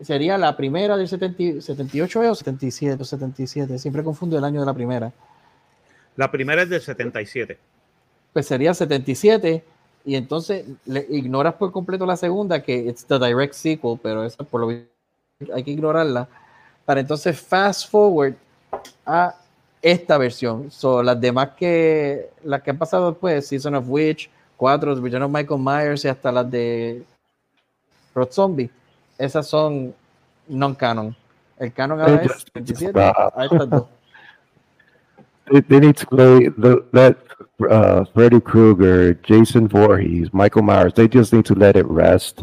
sería 0.00 0.36
la 0.36 0.56
primera 0.56 0.96
del 0.96 1.08
70 1.08 1.60
78 1.60 2.22
¿eh? 2.22 2.28
o 2.28 2.34
77 2.34 3.02
o 3.02 3.04
77 3.04 3.78
siempre 3.78 4.04
confundo 4.04 4.36
el 4.36 4.44
año 4.44 4.60
de 4.60 4.66
la 4.66 4.74
primera 4.74 5.10
La 6.16 6.30
primera 6.30 6.62
es 6.62 6.68
del 6.68 6.82
77. 6.82 7.58
pues 8.34 8.46
sería 8.46 8.74
77 8.74 9.64
y 10.04 10.16
entonces 10.16 10.66
le 10.84 11.06
ignoras 11.08 11.54
por 11.54 11.72
completo 11.72 12.04
la 12.04 12.16
segunda 12.16 12.62
que 12.62 12.90
es 12.90 13.06
the 13.06 13.18
direct 13.18 13.54
sequel 13.54 13.98
pero 14.02 14.22
esa 14.24 14.44
por 14.44 14.60
lo 14.60 14.66
visto 14.66 14.90
hay 15.54 15.64
que 15.64 15.70
ignorarla 15.70 16.28
para 16.84 17.00
entonces 17.00 17.40
fast 17.40 17.90
forward 17.90 18.34
a 19.04 19.34
esta 19.82 20.18
versión 20.18 20.70
so, 20.70 21.02
las 21.02 21.20
demás 21.20 21.50
que 21.56 22.30
las 22.42 22.62
que 22.62 22.70
han 22.70 22.78
pasado 22.78 23.10
después 23.10 23.46
Season 23.46 23.74
of 23.74 23.84
Witch 23.88 24.30
4 24.56 24.94
Return 24.96 25.22
of 25.22 25.30
Michael 25.30 25.60
Myers 25.60 26.04
y 26.04 26.08
hasta 26.08 26.32
las 26.32 26.50
de 26.50 27.02
Road 28.14 28.30
Zombie 28.30 28.70
esas 29.18 29.46
son 29.46 29.94
non 30.48 30.74
canon 30.74 31.14
el 31.58 31.72
canon 31.72 32.00
ahora 32.00 32.22
es 32.22 32.44
77 32.54 33.00
a 33.00 33.44
estas 33.44 33.70
dos 33.70 33.86
they, 35.68 35.80
need 35.80 35.96
to 35.96 36.06
play 36.06 36.48
the, 36.48 36.84
let 36.92 37.16
uh, 37.70 38.04
Freddy 38.06 38.40
Krueger, 38.40 39.14
Jason 39.14 39.68
Voorhees, 39.68 40.32
Michael 40.32 40.62
Myers. 40.62 40.92
They 40.94 41.08
just 41.08 41.32
need 41.32 41.44
to 41.46 41.54
let 41.54 41.76
it 41.76 41.86
rest. 41.86 42.42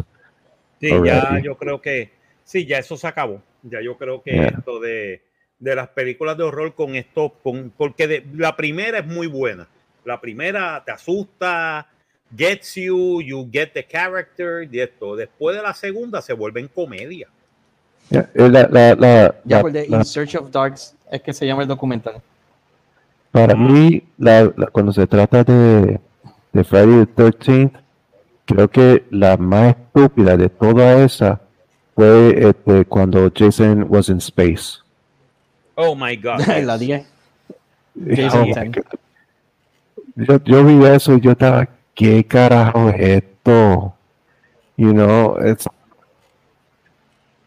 Sí, 0.82 0.90
ya 1.06 1.40
yo 1.40 1.56
creo 1.56 1.82
que 1.82 2.12
sí, 2.44 2.66
ya 2.66 2.80
eso 2.80 2.98
se 2.98 3.08
acabó. 3.08 3.42
Ya 3.64 3.82
yo 3.82 3.98
creo 3.98 4.22
que 4.22 4.32
Yeah. 4.32 4.48
esto 4.58 4.80
de, 4.80 5.22
de 5.64 5.76
las 5.76 5.88
películas 5.90 6.38
de 6.38 6.44
horror 6.44 6.74
con 6.76 6.96
esto, 6.96 7.34
con, 7.42 7.72
porque 7.78 8.08
de- 8.08 8.26
la 8.36 8.56
primera 8.56 9.00
es 9.00 9.06
muy 9.08 9.28
buena. 9.28 9.68
La 10.06 10.20
primera 10.20 10.84
te 10.86 10.92
asusta, 10.92 11.88
gets 12.36 12.76
you, 12.76 13.22
you 13.22 13.48
get 13.52 13.70
the 13.74 13.86
character 13.86 14.68
y 14.70 14.80
esto. 14.82 15.16
Después 15.16 15.56
de 15.56 15.62
la 15.64 15.74
segunda 15.74 16.22
se 16.22 16.34
vuelven 16.34 16.68
comedia. 16.68 17.30
Yeah, 18.10 18.30
eh, 18.34 18.50
la, 18.50 18.68
la, 18.70 18.96
la, 18.96 19.36
ya 19.46 19.58
la- 19.58 19.62
por 19.62 19.72
de 19.72 19.88
la- 19.88 19.98
In 19.98 20.06
Search 20.06 20.36
of 20.36 20.52
Darks 20.52 20.96
es 21.10 21.22
que 21.22 21.32
se 21.34 21.48
llama 21.48 21.62
el 21.62 21.68
documental 21.70 22.16
para 23.32 23.56
mí, 23.56 24.04
la, 24.20 24.52
la- 24.56 24.68
cuando 24.68 24.92
se 24.94 25.08
trata 25.08 25.44
de, 25.44 26.00
de 26.52 26.64
Friday 26.64 27.06
the 27.08 27.24
13th, 27.24 27.72
creo 28.46 28.70
que 28.70 29.06
la 29.10 29.38
más 29.38 29.76
estúpida 29.76 30.38
de 30.38 30.50
toda 30.50 31.04
esa 31.04 31.42
fue 31.96 32.48
este, 32.50 32.86
cuando 32.86 33.32
Jason 33.36 33.88
was 33.90 34.10
in 34.10 34.18
space. 34.18 34.83
Oh 35.76 35.96
my 35.96 36.16
God. 36.16 36.40
la 36.64 36.78
10 36.78 37.06
Oh 37.96 38.16
Jason 38.16 38.42
my 38.42 38.54
10. 38.54 38.72
God. 38.72 38.84
Yo, 40.16 40.44
yo 40.44 40.64
vi 40.64 40.86
eso 40.86 41.14
y 41.16 41.22
yo 41.22 41.32
estaba, 41.32 41.68
¿qué 41.96 42.24
carajo 42.26 42.90
es 42.90 43.24
esto? 43.24 43.94
You 44.78 44.92
know, 44.94 45.38
it's. 45.46 45.66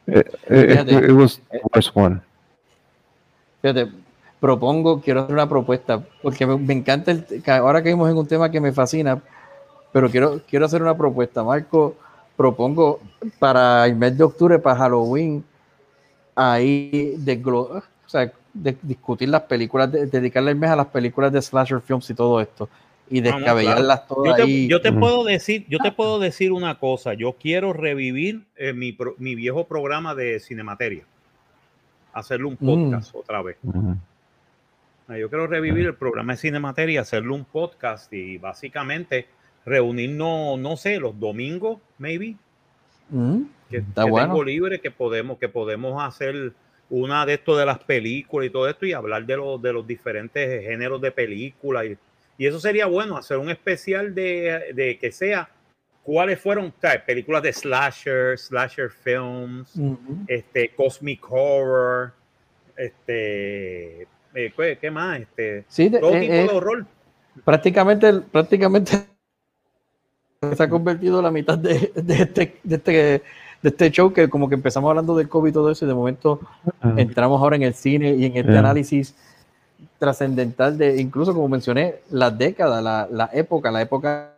It, 0.06 0.26
it- 0.48 0.68
Fíjate. 0.70 0.92
it 1.06 1.10
was 1.12 1.40
the 1.50 1.60
worst 1.72 1.90
one. 1.96 2.20
Fíjate, 3.62 3.90
propongo, 4.40 5.00
quiero 5.00 5.22
hacer 5.22 5.32
una 5.34 5.48
propuesta, 5.48 6.00
porque 6.22 6.46
me, 6.46 6.56
me 6.56 6.74
encanta, 6.74 7.10
el, 7.10 7.24
que 7.24 7.50
ahora 7.50 7.82
caímos 7.82 8.08
en 8.10 8.16
un 8.16 8.26
tema 8.26 8.50
que 8.50 8.60
me 8.60 8.72
fascina, 8.72 9.20
pero 9.92 10.08
quiero, 10.10 10.40
quiero 10.48 10.66
hacer 10.66 10.82
una 10.82 10.96
propuesta. 10.96 11.42
Marco, 11.42 11.96
propongo 12.36 13.00
para 13.38 13.84
el 13.86 13.96
mes 13.96 14.16
de 14.16 14.24
octubre, 14.24 14.58
para 14.58 14.76
Halloween, 14.76 15.44
ahí 16.36 17.14
desglo- 17.18 17.70
o 17.70 17.82
sea, 18.18 18.32
de- 18.54 18.76
discutir 18.82 19.28
las 19.28 19.42
películas, 19.42 19.90
de- 19.92 20.06
dedicarle 20.06 20.50
el 20.52 20.56
mes 20.56 20.70
a 20.70 20.76
las 20.76 20.86
películas 20.86 21.32
de 21.32 21.40
slasher 21.42 21.80
films 21.80 22.08
y 22.10 22.14
todo 22.14 22.40
esto, 22.40 22.68
y 23.08 23.20
descabellarlas 23.20 24.00
claro. 24.00 24.14
todas 24.14 24.30
Yo 24.30 24.36
te, 24.36 24.42
ahí. 24.42 24.68
yo 24.68 24.80
te 24.80 24.92
puedo 24.92 25.24
decir, 25.24 25.64
yo 25.68 25.78
te 25.78 25.92
puedo 25.92 26.18
decir 26.18 26.52
una 26.52 26.78
cosa. 26.78 27.14
Yo 27.14 27.34
quiero 27.34 27.72
revivir 27.72 28.44
eh, 28.56 28.72
mi, 28.72 28.92
pro- 28.92 29.14
mi 29.18 29.34
viejo 29.34 29.64
programa 29.66 30.14
de 30.14 30.40
Cinemateria. 30.40 31.04
Hacerle 32.12 32.46
un 32.46 32.56
Mm. 32.58 32.66
podcast 32.66 33.14
otra 33.14 33.42
vez. 33.42 33.58
Ah, 35.08 35.16
Yo 35.18 35.28
quiero 35.28 35.46
revivir 35.46 35.86
el 35.86 35.94
programa 35.94 36.32
de 36.32 36.38
Cinemateria, 36.38 37.02
hacerle 37.02 37.30
un 37.32 37.44
podcast 37.44 38.12
y 38.12 38.38
básicamente 38.38 39.28
reunirnos, 39.64 40.58
no 40.58 40.76
sé, 40.76 40.98
los 40.98 41.18
domingos, 41.18 41.78
maybe, 41.98 42.36
Mm, 43.08 43.42
que, 43.70 43.76
Está 43.76 44.04
que 44.04 44.10
bueno. 44.10 44.26
tengo 44.28 44.42
libre, 44.42 44.80
que 44.80 44.90
podemos, 44.90 45.38
que 45.38 45.48
podemos 45.48 46.02
hacer 46.02 46.54
una 46.90 47.26
de 47.26 47.34
esto 47.34 47.56
de 47.56 47.66
las 47.66 47.78
películas 47.80 48.46
y 48.46 48.50
todo 48.50 48.68
esto 48.68 48.86
y 48.86 48.92
hablar 48.92 49.26
de 49.26 49.36
los, 49.36 49.60
de 49.60 49.72
los 49.72 49.86
diferentes 49.86 50.62
géneros 50.64 51.00
de 51.00 51.10
películas. 51.10 51.86
Y, 51.86 51.96
y 52.38 52.46
eso 52.46 52.60
sería 52.60 52.86
bueno, 52.86 53.16
hacer 53.16 53.38
un 53.38 53.50
especial 53.50 54.14
de, 54.14 54.72
de 54.74 54.98
que 54.98 55.10
sea 55.10 55.48
cuáles 56.02 56.38
fueron 56.40 56.72
películas 57.04 57.42
de 57.42 57.52
slasher, 57.52 58.38
slasher 58.38 58.90
films, 58.90 59.82
este, 60.28 60.68
cosmic 60.76 61.20
horror, 61.32 62.12
este, 62.76 64.02
eh, 64.02 64.52
¿qué, 64.56 64.78
qué 64.80 64.90
más? 64.90 65.20
Este, 65.20 65.64
Sí, 65.68 65.88
de- 65.88 65.98
todo 65.98 66.14
eh, 66.14 66.20
tipo 66.20 66.32
eh, 66.32 66.42
de 66.44 66.50
horror. 66.50 66.86
prácticamente, 67.44 68.12
prácticamente 68.20 68.92
se 70.54 70.62
ha 70.62 70.68
convertido 70.68 71.20
la 71.22 71.30
mitad 71.30 71.58
de, 71.58 71.90
de 71.94 72.14
este, 72.14 72.56
de, 72.62 72.76
este, 72.76 73.22
de 73.62 73.68
este 73.70 73.90
show 73.90 74.12
que 74.12 74.28
como 74.28 74.48
que 74.48 74.54
empezamos 74.54 74.88
hablando 74.88 75.16
del 75.16 75.28
COVID 75.28 75.50
y 75.50 75.52
todo 75.52 75.70
eso 75.70 75.84
y 75.84 75.88
de 75.88 75.94
momento 75.94 76.40
Ah, 76.80 76.94
entramos 76.96 77.40
ahora 77.40 77.56
en 77.56 77.62
el 77.62 77.74
cine 77.74 78.14
y 78.14 78.26
en 78.26 78.36
este 78.36 78.50
Yeah. 78.50 78.60
análisis 78.60 79.14
trascendental 79.98 80.76
de, 80.76 81.00
incluso 81.00 81.32
como 81.34 81.48
mencioné, 81.48 81.96
las 82.10 82.36
décadas, 82.36 82.82
la, 82.82 83.08
la 83.10 83.30
época, 83.32 83.70
la 83.70 83.80
época 83.82 84.32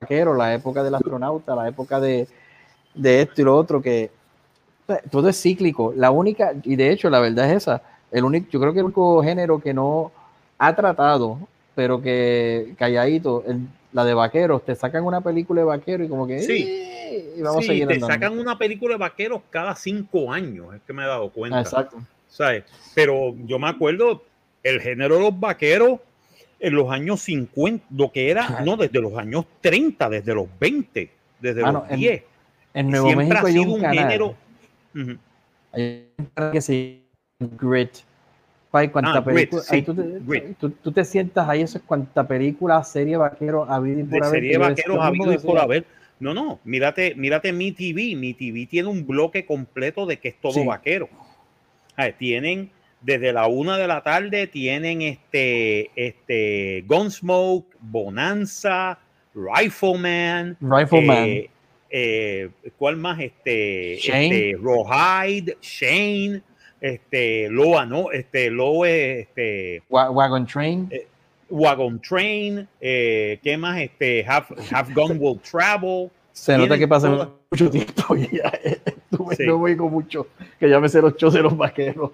vaquero, 0.00 0.34
la 0.34 0.54
época 0.54 0.82
del 0.82 0.94
astronauta, 0.94 1.54
la 1.56 1.68
época 1.68 1.98
de, 2.00 2.28
de 2.94 3.22
esto 3.22 3.40
y 3.42 3.44
lo 3.44 3.56
otro, 3.56 3.82
que 3.82 4.10
todo 5.10 5.28
es 5.28 5.40
cíclico. 5.40 5.92
La 5.96 6.10
única, 6.10 6.52
y 6.64 6.76
de 6.76 6.90
hecho 6.92 7.10
la 7.10 7.20
verdad 7.20 7.50
es 7.50 7.58
esa, 7.64 7.82
el 8.12 8.24
único, 8.24 8.48
yo 8.50 8.60
creo 8.60 8.72
que 8.72 8.78
el 8.78 8.84
único 8.86 9.22
género 9.22 9.58
que 9.60 9.74
no 9.74 10.12
ha 10.58 10.74
tratado, 10.74 11.38
pero 11.74 12.00
que 12.00 12.74
calladito, 12.78 13.44
el- 13.46 13.66
la 13.92 14.04
de 14.04 14.14
vaqueros, 14.14 14.62
te 14.64 14.74
sacan 14.74 15.04
una 15.04 15.20
película 15.20 15.62
de 15.62 15.66
vaquero 15.66 16.04
y 16.04 16.08
como 16.08 16.26
que 16.26 16.40
Sí. 16.42 16.84
Y 17.38 17.42
vamos 17.42 17.64
Sí, 17.64 17.70
a 17.70 17.72
seguir 17.72 17.88
te 17.88 17.94
andando. 17.94 18.14
sacan 18.14 18.38
una 18.38 18.58
película 18.58 18.94
de 18.94 18.98
vaqueros 18.98 19.42
cada 19.50 19.74
cinco 19.74 20.32
años, 20.32 20.74
es 20.74 20.82
que 20.86 20.92
me 20.92 21.04
he 21.04 21.06
dado 21.06 21.30
cuenta. 21.30 21.58
Ah, 21.58 21.62
exacto. 21.62 22.02
¿sabes? 22.28 22.64
Pero 22.94 23.34
yo 23.46 23.58
me 23.58 23.68
acuerdo 23.68 24.22
el 24.62 24.80
género 24.80 25.16
de 25.16 25.20
los 25.22 25.40
vaqueros 25.40 26.00
en 26.60 26.74
los 26.74 26.90
años 26.90 27.20
50, 27.22 27.84
lo 27.96 28.10
que 28.12 28.30
era, 28.30 28.60
no, 28.64 28.76
desde 28.76 29.00
los 29.00 29.16
años 29.16 29.46
30, 29.60 30.10
desde 30.10 30.34
los 30.34 30.46
20, 30.60 31.10
desde 31.40 31.62
Mano, 31.62 31.80
los 31.82 31.90
en- 31.90 31.96
10. 32.00 32.22
En 32.74 32.90
Nuevo 32.90 33.06
Siempre 33.06 33.26
México 33.28 33.46
ha 33.46 33.48
hay 33.48 33.52
sido 33.54 33.64
un 33.64 33.70
un 33.70 33.80
canal. 33.80 33.98
género. 33.98 34.34
Ujú. 34.94 35.16
Hay 35.72 36.08
un 36.18 36.26
canal 36.34 36.52
que 36.52 36.60
se 36.60 37.00
llama 37.40 37.52
Grit. 37.58 37.90
Pai, 38.70 38.90
cuánta 38.90 39.12
Ah, 39.16 39.20
Grit, 39.20 39.52
sí, 39.54 39.74
ahí 39.76 39.82
tú, 39.82 39.94
te, 39.94 40.40
tú- 40.60 40.70
tú 40.70 40.92
te 40.92 41.04
sientas 41.04 41.48
ahí, 41.48 41.62
eso 41.62 41.78
es 41.78 41.84
cuánta 41.86 42.26
película, 42.28 42.84
serie 42.84 43.16
vaquero, 43.16 43.64
habido 43.64 44.00
y 44.00 44.04
por 44.04 44.22
haber. 44.24 44.40
serie 44.40 44.58
vaqueros 44.58 44.98
habido 45.00 45.24
y 45.32 45.36
"Vamos 45.36 45.42
a 45.42 45.46
por 45.46 45.54
decir". 45.56 45.64
haber. 45.64 45.86
No, 46.20 46.34
no, 46.34 46.60
mírate, 46.64 47.14
mírate 47.14 47.52
mi 47.52 47.72
TV. 47.72 48.14
Mi 48.16 48.34
TV 48.34 48.66
tiene 48.66 48.88
un 48.88 49.06
bloque 49.06 49.46
completo 49.46 50.04
de 50.06 50.18
que 50.18 50.28
es 50.28 50.40
todo 50.40 50.52
Sí. 50.54 50.64
vaquero. 50.66 51.08
Ah, 51.96 52.10
tienen 52.10 52.70
desde 53.00 53.32
la 53.32 53.46
una 53.46 53.78
de 53.78 53.86
la 53.86 54.02
tarde, 54.02 54.46
tienen 54.48 55.02
este, 55.02 55.90
este 55.94 56.84
Gunsmoke, 56.88 57.76
Bonanza, 57.80 58.98
Rifleman, 59.34 60.56
Rifleman. 60.60 61.28
eh, 61.28 61.50
eh, 61.90 62.50
¿cuál 62.76 62.96
más? 62.96 63.20
Este, 63.20 63.96
Shane. 64.00 64.26
este 64.26 64.56
Rawhide, 64.60 65.56
Shane, 65.62 66.42
este, 66.80 67.48
Loa, 67.48 67.86
¿no? 67.86 68.10
Este, 68.10 68.50
Loe, 68.50 69.20
este, 69.20 69.82
Wa- 69.88 70.10
Wagon 70.10 70.46
Train. 70.46 70.90
Wagon 71.50 72.00
Train, 72.00 72.68
eh, 72.80 73.38
¿qué 73.42 73.56
más? 73.56 73.78
Este, 73.80 74.24
Half, 74.26 74.50
Half 74.72 74.94
Gun 74.94 75.16
Will 75.20 75.40
Travel. 75.40 76.10
se 76.32 76.56
nota 76.58 76.76
que 76.78 76.86
pasa 76.88 77.30
mucho 77.50 77.70
tiempo 77.70 78.14
y 78.16 78.36
ya 78.36 78.52
eh, 78.62 78.80
Sí. 79.36 79.46
no 79.46 79.56
oigo 79.56 79.88
mucho, 79.88 80.26
que 80.60 80.68
ya 80.68 80.78
me 80.80 80.88
sé 80.88 81.00
los 81.02 81.16
shows 81.16 81.34
de 81.34 81.42
los 81.42 81.56
vaqueros. 81.56 82.10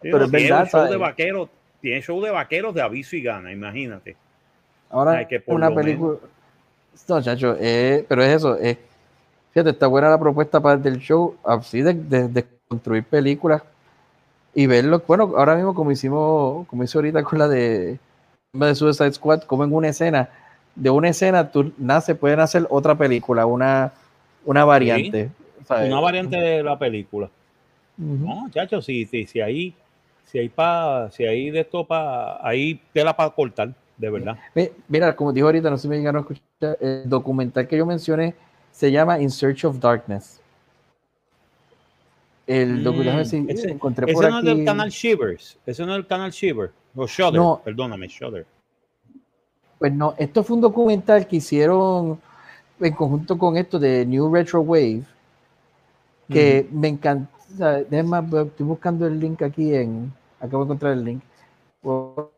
Pero 0.00 0.24
es 0.24 0.30
verdad, 0.30 0.68
show 0.70 0.90
de 0.90 0.96
vaqueros, 0.96 1.48
tiene 1.80 2.00
show 2.00 2.20
de 2.22 2.30
vaqueros 2.30 2.74
de 2.74 2.82
aviso 2.82 3.16
y 3.16 3.22
gana, 3.22 3.52
imagínate. 3.52 4.16
Ahora, 4.90 5.12
Ay, 5.12 5.26
que 5.26 5.40
por 5.40 5.54
una 5.54 5.74
película. 5.74 6.18
No, 7.08 7.22
chacho, 7.22 7.56
eh, 7.60 8.04
pero 8.08 8.22
es 8.22 8.36
eso. 8.36 8.58
eh, 8.60 8.78
fíjate, 9.52 9.70
está 9.70 9.86
buena 9.86 10.08
la 10.10 10.18
propuesta 10.18 10.60
para 10.60 10.76
el 10.76 10.82
del 10.82 10.98
show, 10.98 11.36
así 11.44 11.82
de, 11.82 11.94
de- 11.94 12.28
de 12.28 12.44
construir 12.68 13.04
películas 13.04 13.62
y 14.54 14.66
verlo. 14.66 15.02
Bueno, 15.06 15.32
ahora 15.36 15.54
mismo, 15.56 15.74
como 15.74 15.90
hicimos, 15.92 16.66
como 16.68 16.84
hice 16.84 16.98
ahorita 16.98 17.22
con 17.22 17.38
la 17.38 17.48
de, 17.48 17.98
de 18.52 18.74
Suicide 18.74 19.12
Squad, 19.12 19.42
como 19.44 19.64
en 19.64 19.72
una 19.72 19.88
escena, 19.88 20.28
de 20.74 20.90
una 20.90 21.08
escena 21.08 21.50
tú 21.50 21.72
nace, 21.78 22.14
pueden 22.14 22.40
hacer 22.40 22.66
otra 22.68 22.94
película, 22.94 23.46
una, 23.46 23.92
una 24.44 24.64
variante. 24.66 25.30
¿sabes? 25.66 25.88
Una 25.90 26.00
variante 26.00 26.36
de 26.36 26.62
la 26.62 26.78
película. 26.78 27.30
No, 27.96 28.48
chacho, 28.50 28.82
si, 28.82 29.06
si, 29.06 29.26
si 29.26 29.40
hay, 29.40 29.74
si 30.26 30.38
hay 30.38 30.48
pa, 30.50 31.10
si 31.10 31.24
hay 31.24 31.50
de 31.50 31.60
esto 31.60 31.84
para, 31.86 32.46
hay 32.46 32.78
tela 32.92 33.16
para 33.16 33.30
cortar, 33.30 33.70
de 33.96 34.10
verdad. 34.10 34.38
Mi- 34.54 34.68
Mira, 34.88 35.16
como 35.16 35.32
dijo 35.32 35.46
ahorita, 35.46 35.70
no 35.70 35.76
sé 35.78 35.82
si 35.82 35.88
me 35.88 35.96
llegaron 35.96 36.18
a 36.18 36.20
escuchar, 36.20 36.76
el 36.80 37.08
documental 37.08 37.66
que 37.66 37.76
yo 37.78 37.86
mencioné 37.86 38.34
se 38.70 38.90
llama 38.90 39.18
In 39.18 39.30
Search 39.30 39.64
of 39.64 39.78
Darkness. 39.80 40.41
El 42.60 42.82
documental, 42.84 43.22
Mm, 43.22 43.26
si 43.26 43.46
ese 43.48 43.70
encontré 43.70 44.04
ese 44.06 44.14
por 44.14 44.30
no 44.30 44.38
es 44.38 44.44
del 44.44 44.64
canal 44.64 44.90
Shivers, 44.90 45.58
ese 45.66 45.84
no 45.86 45.92
es 45.92 45.96
del 45.98 46.06
canal 46.06 46.30
Shiver, 46.30 46.70
o 46.94 47.06
Shudder, 47.06 47.40
No. 47.40 47.60
perdóname, 47.64 48.08
Shudder. 48.08 48.46
Pues 49.78 49.92
no, 49.92 50.14
esto 50.18 50.42
fue 50.44 50.56
un 50.56 50.60
documental 50.62 51.26
que 51.26 51.36
hicieron 51.36 52.20
en 52.80 52.92
conjunto 52.94 53.36
con 53.38 53.56
esto 53.56 53.78
de 53.78 54.04
New 54.06 54.32
Retro 54.32 54.60
Wave, 54.60 55.02
que 56.28 56.66
me 56.72 56.88
encanta. 56.88 57.30
Estoy 57.80 58.66
buscando 58.66 59.06
el 59.06 59.18
link 59.20 59.42
aquí 59.42 59.74
en. 59.74 60.12
Acabo 60.40 60.64
de 60.64 60.68
encontrar 60.68 60.92
el 60.94 61.04
link. 61.04 61.22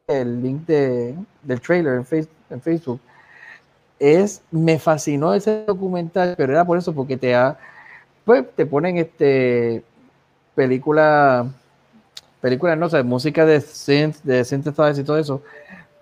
El 0.08 0.42
link 0.42 0.66
de, 0.66 1.14
del 1.42 1.60
trailer 1.60 1.94
en, 1.96 2.04
Face- 2.04 2.28
en 2.50 2.60
Facebook. 2.60 3.00
Es, 3.98 4.42
me 4.50 4.78
fascinó 4.78 5.32
ese 5.34 5.64
documental, 5.66 6.34
pero 6.36 6.52
era 6.52 6.64
por 6.64 6.76
eso, 6.78 6.92
porque 6.92 7.16
te 7.16 7.34
ha, 7.34 7.56
pues 8.24 8.44
te 8.56 8.66
ponen 8.66 8.96
este 8.98 9.84
película, 10.54 11.46
película, 12.40 12.76
no 12.76 12.88
sé, 12.88 13.02
música 13.02 13.44
de 13.44 13.60
synth, 13.60 14.22
de 14.22 14.44
synthesizers 14.44 14.98
y 14.98 15.04
todo 15.04 15.18
eso, 15.18 15.42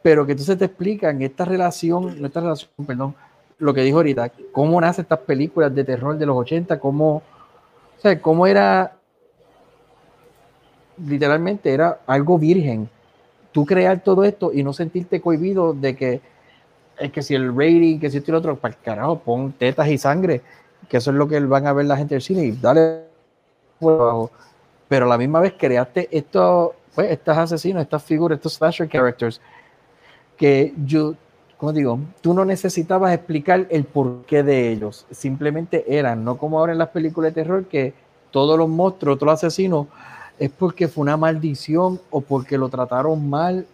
pero 0.02 0.26
que 0.26 0.32
entonces 0.32 0.58
te 0.58 0.66
explican 0.66 1.22
esta 1.22 1.44
relación, 1.44 2.24
esta 2.24 2.40
relación, 2.40 2.70
perdón, 2.86 3.14
lo 3.58 3.72
que 3.72 3.82
dijo 3.82 3.98
ahorita, 3.98 4.32
cómo 4.50 4.80
nacen 4.80 5.02
estas 5.02 5.20
películas 5.20 5.74
de 5.74 5.84
terror 5.84 6.18
de 6.18 6.26
los 6.26 6.36
80, 6.36 6.80
cómo, 6.80 7.16
o 7.16 8.00
sea, 8.00 8.20
cómo 8.20 8.46
era, 8.46 8.96
literalmente 11.06 11.72
era 11.72 12.00
algo 12.06 12.38
virgen. 12.38 12.88
Tú 13.52 13.64
crear 13.64 14.02
todo 14.02 14.24
esto 14.24 14.50
y 14.52 14.64
no 14.64 14.72
sentirte 14.72 15.20
cohibido 15.20 15.74
de 15.74 15.94
que 15.94 16.20
es 16.98 17.12
que 17.12 17.22
si 17.22 17.34
el 17.34 17.54
rating, 17.54 17.98
que 17.98 18.10
si 18.10 18.18
esto 18.18 18.30
y 18.30 18.32
lo 18.32 18.38
otro, 18.38 18.56
para 18.56 18.74
el 18.74 18.80
carajo, 18.80 19.18
pon 19.20 19.52
tetas 19.52 19.88
y 19.88 19.98
sangre, 19.98 20.40
que 20.88 20.96
eso 20.96 21.10
es 21.10 21.16
lo 21.16 21.28
que 21.28 21.38
van 21.40 21.66
a 21.66 21.72
ver 21.72 21.86
la 21.86 21.96
gente 21.96 22.14
del 22.14 22.22
cine 22.22 22.44
y 22.44 22.52
dale 22.52 23.11
Pero 23.82 25.06
a 25.06 25.08
la 25.08 25.18
misma 25.18 25.40
vez 25.40 25.54
creaste 25.58 26.08
esto, 26.10 26.74
pues, 26.94 27.10
estos 27.10 27.36
asesinos, 27.36 27.82
estas 27.82 28.02
figuras, 28.02 28.36
estos 28.36 28.54
slasher 28.54 28.88
characters, 28.88 29.40
que 30.36 30.74
yo, 30.84 31.14
como 31.56 31.72
digo, 31.72 31.98
tú 32.20 32.34
no 32.34 32.44
necesitabas 32.44 33.14
explicar 33.14 33.66
el 33.70 33.84
porqué 33.84 34.42
de 34.42 34.70
ellos, 34.70 35.06
simplemente 35.10 35.84
eran, 35.88 36.24
no 36.24 36.36
como 36.36 36.58
ahora 36.58 36.72
en 36.72 36.78
las 36.78 36.88
películas 36.88 37.34
de 37.34 37.42
terror, 37.42 37.64
que 37.64 37.94
todos 38.30 38.58
los 38.58 38.68
monstruos, 38.68 39.18
todos 39.18 39.32
los 39.32 39.44
asesinos, 39.44 39.86
es 40.38 40.50
porque 40.50 40.88
fue 40.88 41.02
una 41.02 41.16
maldición 41.16 42.00
o 42.10 42.20
porque 42.20 42.58
lo 42.58 42.68
trataron 42.68 43.28
mal 43.28 43.66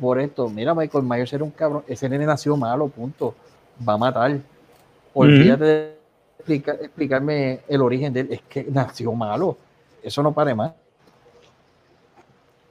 por 0.00 0.20
esto. 0.20 0.48
Mira, 0.48 0.74
Michael 0.74 1.04
Myers 1.04 1.32
era 1.32 1.44
un 1.44 1.50
cabrón, 1.50 1.82
ese 1.86 2.08
nene 2.08 2.26
nació 2.26 2.56
malo, 2.56 2.88
punto, 2.88 3.34
va 3.88 3.94
a 3.94 3.98
matar. 3.98 4.38
Olvídate 5.14 5.64
de 5.64 5.95
explica- 6.38 6.74
explicarme 6.74 7.60
el 7.68 7.82
origen 7.82 8.12
de 8.12 8.20
él, 8.20 8.28
es 8.32 8.42
que 8.42 8.64
nació 8.70 9.12
malo, 9.12 9.56
eso 10.02 10.22
no 10.22 10.32
pare 10.32 10.54
más. 10.54 10.72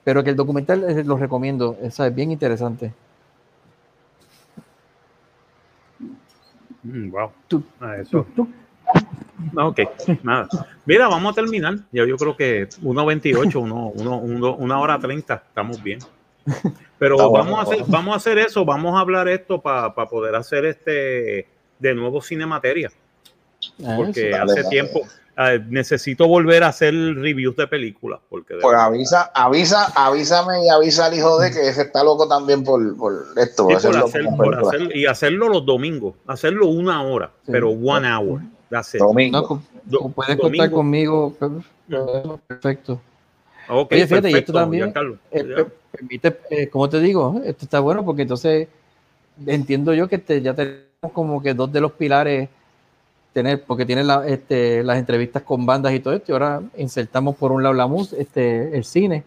Pero 0.04 0.24
que 0.24 0.30
el 0.30 0.36
documental 0.36 0.84
eh, 0.84 1.04
lo 1.04 1.18
recomiendo, 1.18 1.78
es 1.82 2.00
es 2.00 2.14
bien 2.16 2.32
interesante. 2.32 2.94
Mm, 6.84 7.10
wow. 7.12 7.32
Tú- 7.48 7.64
Ah, 7.80 7.98
eso. 7.98 8.26
Ah, 9.58 9.66
Ok, 9.68 9.80
nada. 10.24 10.48
Mira, 10.86 11.08
vamos 11.08 11.32
a 11.32 11.36
terminar. 11.36 11.76
Yo, 11.92 12.06
yo 12.06 12.16
creo 12.18 12.38
que 12.38 12.70
1.28, 12.84 13.60
uno, 13.60 13.88
uno, 13.96 14.18
uno- 14.18 14.56
una 14.56 14.80
hora 14.80 15.00
30, 15.00 15.44
estamos 15.48 15.82
bien. 15.82 16.00
Pero 17.00 17.16
bueno, 17.16 17.32
vamos, 17.32 17.60
a 17.60 17.62
hacer, 17.64 17.80
bueno. 17.80 17.92
vamos 17.92 18.14
a 18.14 18.18
hacer 18.18 18.38
eso, 18.38 18.64
vamos 18.64 18.96
a 18.96 19.00
hablar 19.00 19.28
esto 19.28 19.60
para 19.60 19.94
poder 19.94 20.36
hacer 20.36 20.66
este 20.66 21.48
de 21.80 21.96
nuevo 21.96 22.22
Cinemateria. 22.22 22.92
Ah, 23.86 23.94
Porque 23.98 24.30
dale, 24.30 24.52
hace 24.52 24.62
dale. 24.64 24.70
tiempo 24.70 25.02
eh, 25.38 25.62
necesito 25.70 26.28
volver 26.28 26.64
a 26.64 26.70
hacer 26.70 26.94
reviews 26.94 27.56
de 27.58 27.68
películas. 27.68 28.20
Porque 28.30 28.54
de 28.56 28.62
Pues 28.62 28.72
verdad- 28.72 28.88
avisa, 28.88 29.32
avisa, 29.36 29.86
avísame 29.96 30.66
y 30.66 30.70
avisa 30.70 31.08
al 31.08 31.14
hijo 31.14 31.38
de 31.40 31.52
que 31.52 31.68
ese 31.68 31.82
está 31.84 32.04
loco 32.04 32.28
también 32.28 32.64
por, 32.64 32.96
por 32.98 33.14
esto. 33.36 33.68
Sí, 33.68 33.88
por 33.88 33.98
hacer 33.98 34.26
por 34.38 34.56
hacer- 34.68 34.96
y 34.96 35.06
hacerlo 35.06 35.50
los 35.50 35.66
domingos, 35.66 36.16
hacerlo 36.28 36.68
una 36.68 37.04
hora, 37.04 37.32
Sí. 37.46 37.52
pero 37.52 37.70
one 37.72 38.08
hour. 38.12 38.42
Domingo. 38.98 39.62
No, 39.86 40.10
puedes 40.10 40.38
domingo. 40.38 40.42
contar 40.42 40.72
conmigo. 40.72 41.34
pero- 41.40 42.40
Perfecto. 42.48 43.02
Ok, 43.70 43.92
Oye, 43.94 44.08
fíjate, 44.08 44.30
y 44.30 44.34
esto 44.34 44.54
perfecto, 44.54 44.54
también, 44.54 44.84
Giancarlo. 44.86 45.18
Eh, 45.32 45.66
permite, 45.92 46.40
eh, 46.50 46.70
como 46.70 46.88
te 46.90 47.00
digo, 47.00 47.42
esto 47.46 47.66
está 47.66 47.80
bueno 47.80 48.04
porque 48.06 48.22
entonces 48.24 48.68
entiendo 49.46 49.94
yo 49.94 50.08
que 50.08 50.18
te, 50.18 50.42
ya 50.42 50.54
te 50.54 50.86
como 51.14 51.42
que 51.42 51.54
dos 51.54 51.72
de 51.72 51.82
los 51.82 51.92
pilares 51.94 52.50
tener, 53.36 53.64
porque 53.66 53.86
tienen 53.86 54.08
la- 54.08 54.26
este, 54.26 54.82
las 54.82 54.98
entrevistas 54.98 55.44
con 55.44 55.66
bandas 55.66 55.94
y 55.94 56.00
todo 56.00 56.14
esto, 56.14 56.32
y 56.32 56.34
ahora 56.34 56.62
insertamos 56.78 57.36
por 57.36 57.52
un 57.52 57.62
lado 57.62 57.76
la 57.76 57.86
música, 57.86 58.22
este, 58.22 58.76
el 58.78 58.86
cine. 58.86 59.26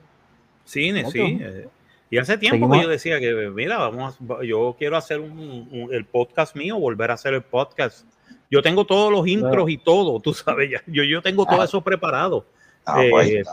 Cine, 0.64 1.10
sí. 1.10 1.38
eh, 1.40 1.68
Y 2.10 2.16
hace 2.16 2.38
tiempo 2.38 2.54
Seguimos- 2.56 2.78
que 2.78 2.82
yo 2.84 2.88
decía 2.88 3.20
que, 3.20 3.34
mira, 3.54 3.76
vamos, 3.76 4.16
a- 4.30 4.42
yo 4.42 4.74
quiero 4.78 4.96
hacer 4.96 5.20
un, 5.20 5.68
un- 5.70 5.88
el 5.92 6.06
podcast 6.06 6.56
mío, 6.56 6.78
volver 6.78 7.10
a 7.10 7.14
hacer 7.14 7.34
el 7.34 7.42
podcast. 7.42 8.06
Yo 8.50 8.62
tengo 8.62 8.86
todos 8.86 9.12
los 9.12 9.26
intros 9.28 9.68
y 9.68 9.76
todo, 9.76 10.18
tú 10.20 10.32
sabes, 10.32 10.70
ya, 10.70 10.82
yo, 10.86 11.04
yo 11.04 11.20
tengo 11.20 11.44
todo 11.44 11.60
Ah. 11.60 11.64
eso 11.66 11.82
preparado. 11.82 12.46
Ah, 12.86 13.04
Eh, 13.04 13.10
pues, 13.10 13.46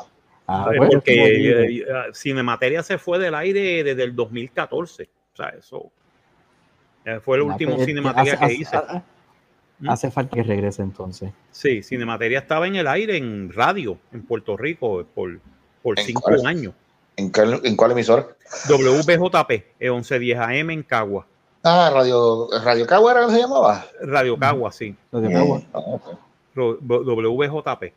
Ah, 0.48 0.70
Eh, 0.72 0.78
pues, 0.78 0.90
porque 0.90 1.14
eh, 1.14 1.66
eh, 1.80 1.84
Cinemateria 2.14 2.82
se 2.84 2.98
fue 2.98 3.18
del 3.20 3.34
aire 3.36 3.84
desde 3.84 4.04
el 4.04 4.16
2014. 4.16 5.10
O 5.34 5.36
sea, 5.36 5.50
eso 5.50 5.92
eh, 7.04 7.20
fue 7.20 7.38
el 7.38 7.44
Ah, 7.44 7.46
último 7.48 7.76
pues, 7.76 7.86
Cinemateria 7.88 8.38
que 8.38 8.54
hice. 8.54 8.78
Hace-. 9.80 9.90
Hace 10.08 10.12
falta 10.12 10.36
que 10.36 10.44
regrese 10.44 10.82
entonces. 10.82 11.32
Sí, 11.52 11.84
Cinemateria 11.84 12.40
estaba 12.40 12.68
en 12.68 12.76
el 12.76 12.88
aire 12.88 13.18
en 13.18 13.52
radio 13.54 13.98
en 14.14 14.24
Puerto 14.26 14.56
Rico 14.58 15.06
por, 15.14 15.40
por 15.82 16.00
¿En 16.00 16.06
cinco 16.06 16.22
cuál? 16.22 16.46
años. 16.46 16.74
¿En, 17.18 17.30
cuál, 17.30 17.62
¿En 17.64 17.76
cuál 17.76 17.92
emisora? 17.92 18.28
WBJP, 18.70 19.52
eh, 19.80 19.90
1110 19.92 20.38
AM 20.40 20.70
en 20.72 20.84
Cagua. 20.84 21.26
Ah, 21.64 21.90
Radio, 21.94 22.48
Radio 22.64 22.86
Cagua 22.86 23.12
era 23.14 23.26
que 23.26 23.32
se 23.34 23.40
llamaba. 23.40 23.86
Radio 24.02 24.38
Cagua, 24.38 24.72
sí. 24.72 24.96
Mm, 25.12 25.32
Cagua. 25.32 25.62
ah. 25.74 25.98
Ro- 26.54 26.78
WBJP. 26.82 27.94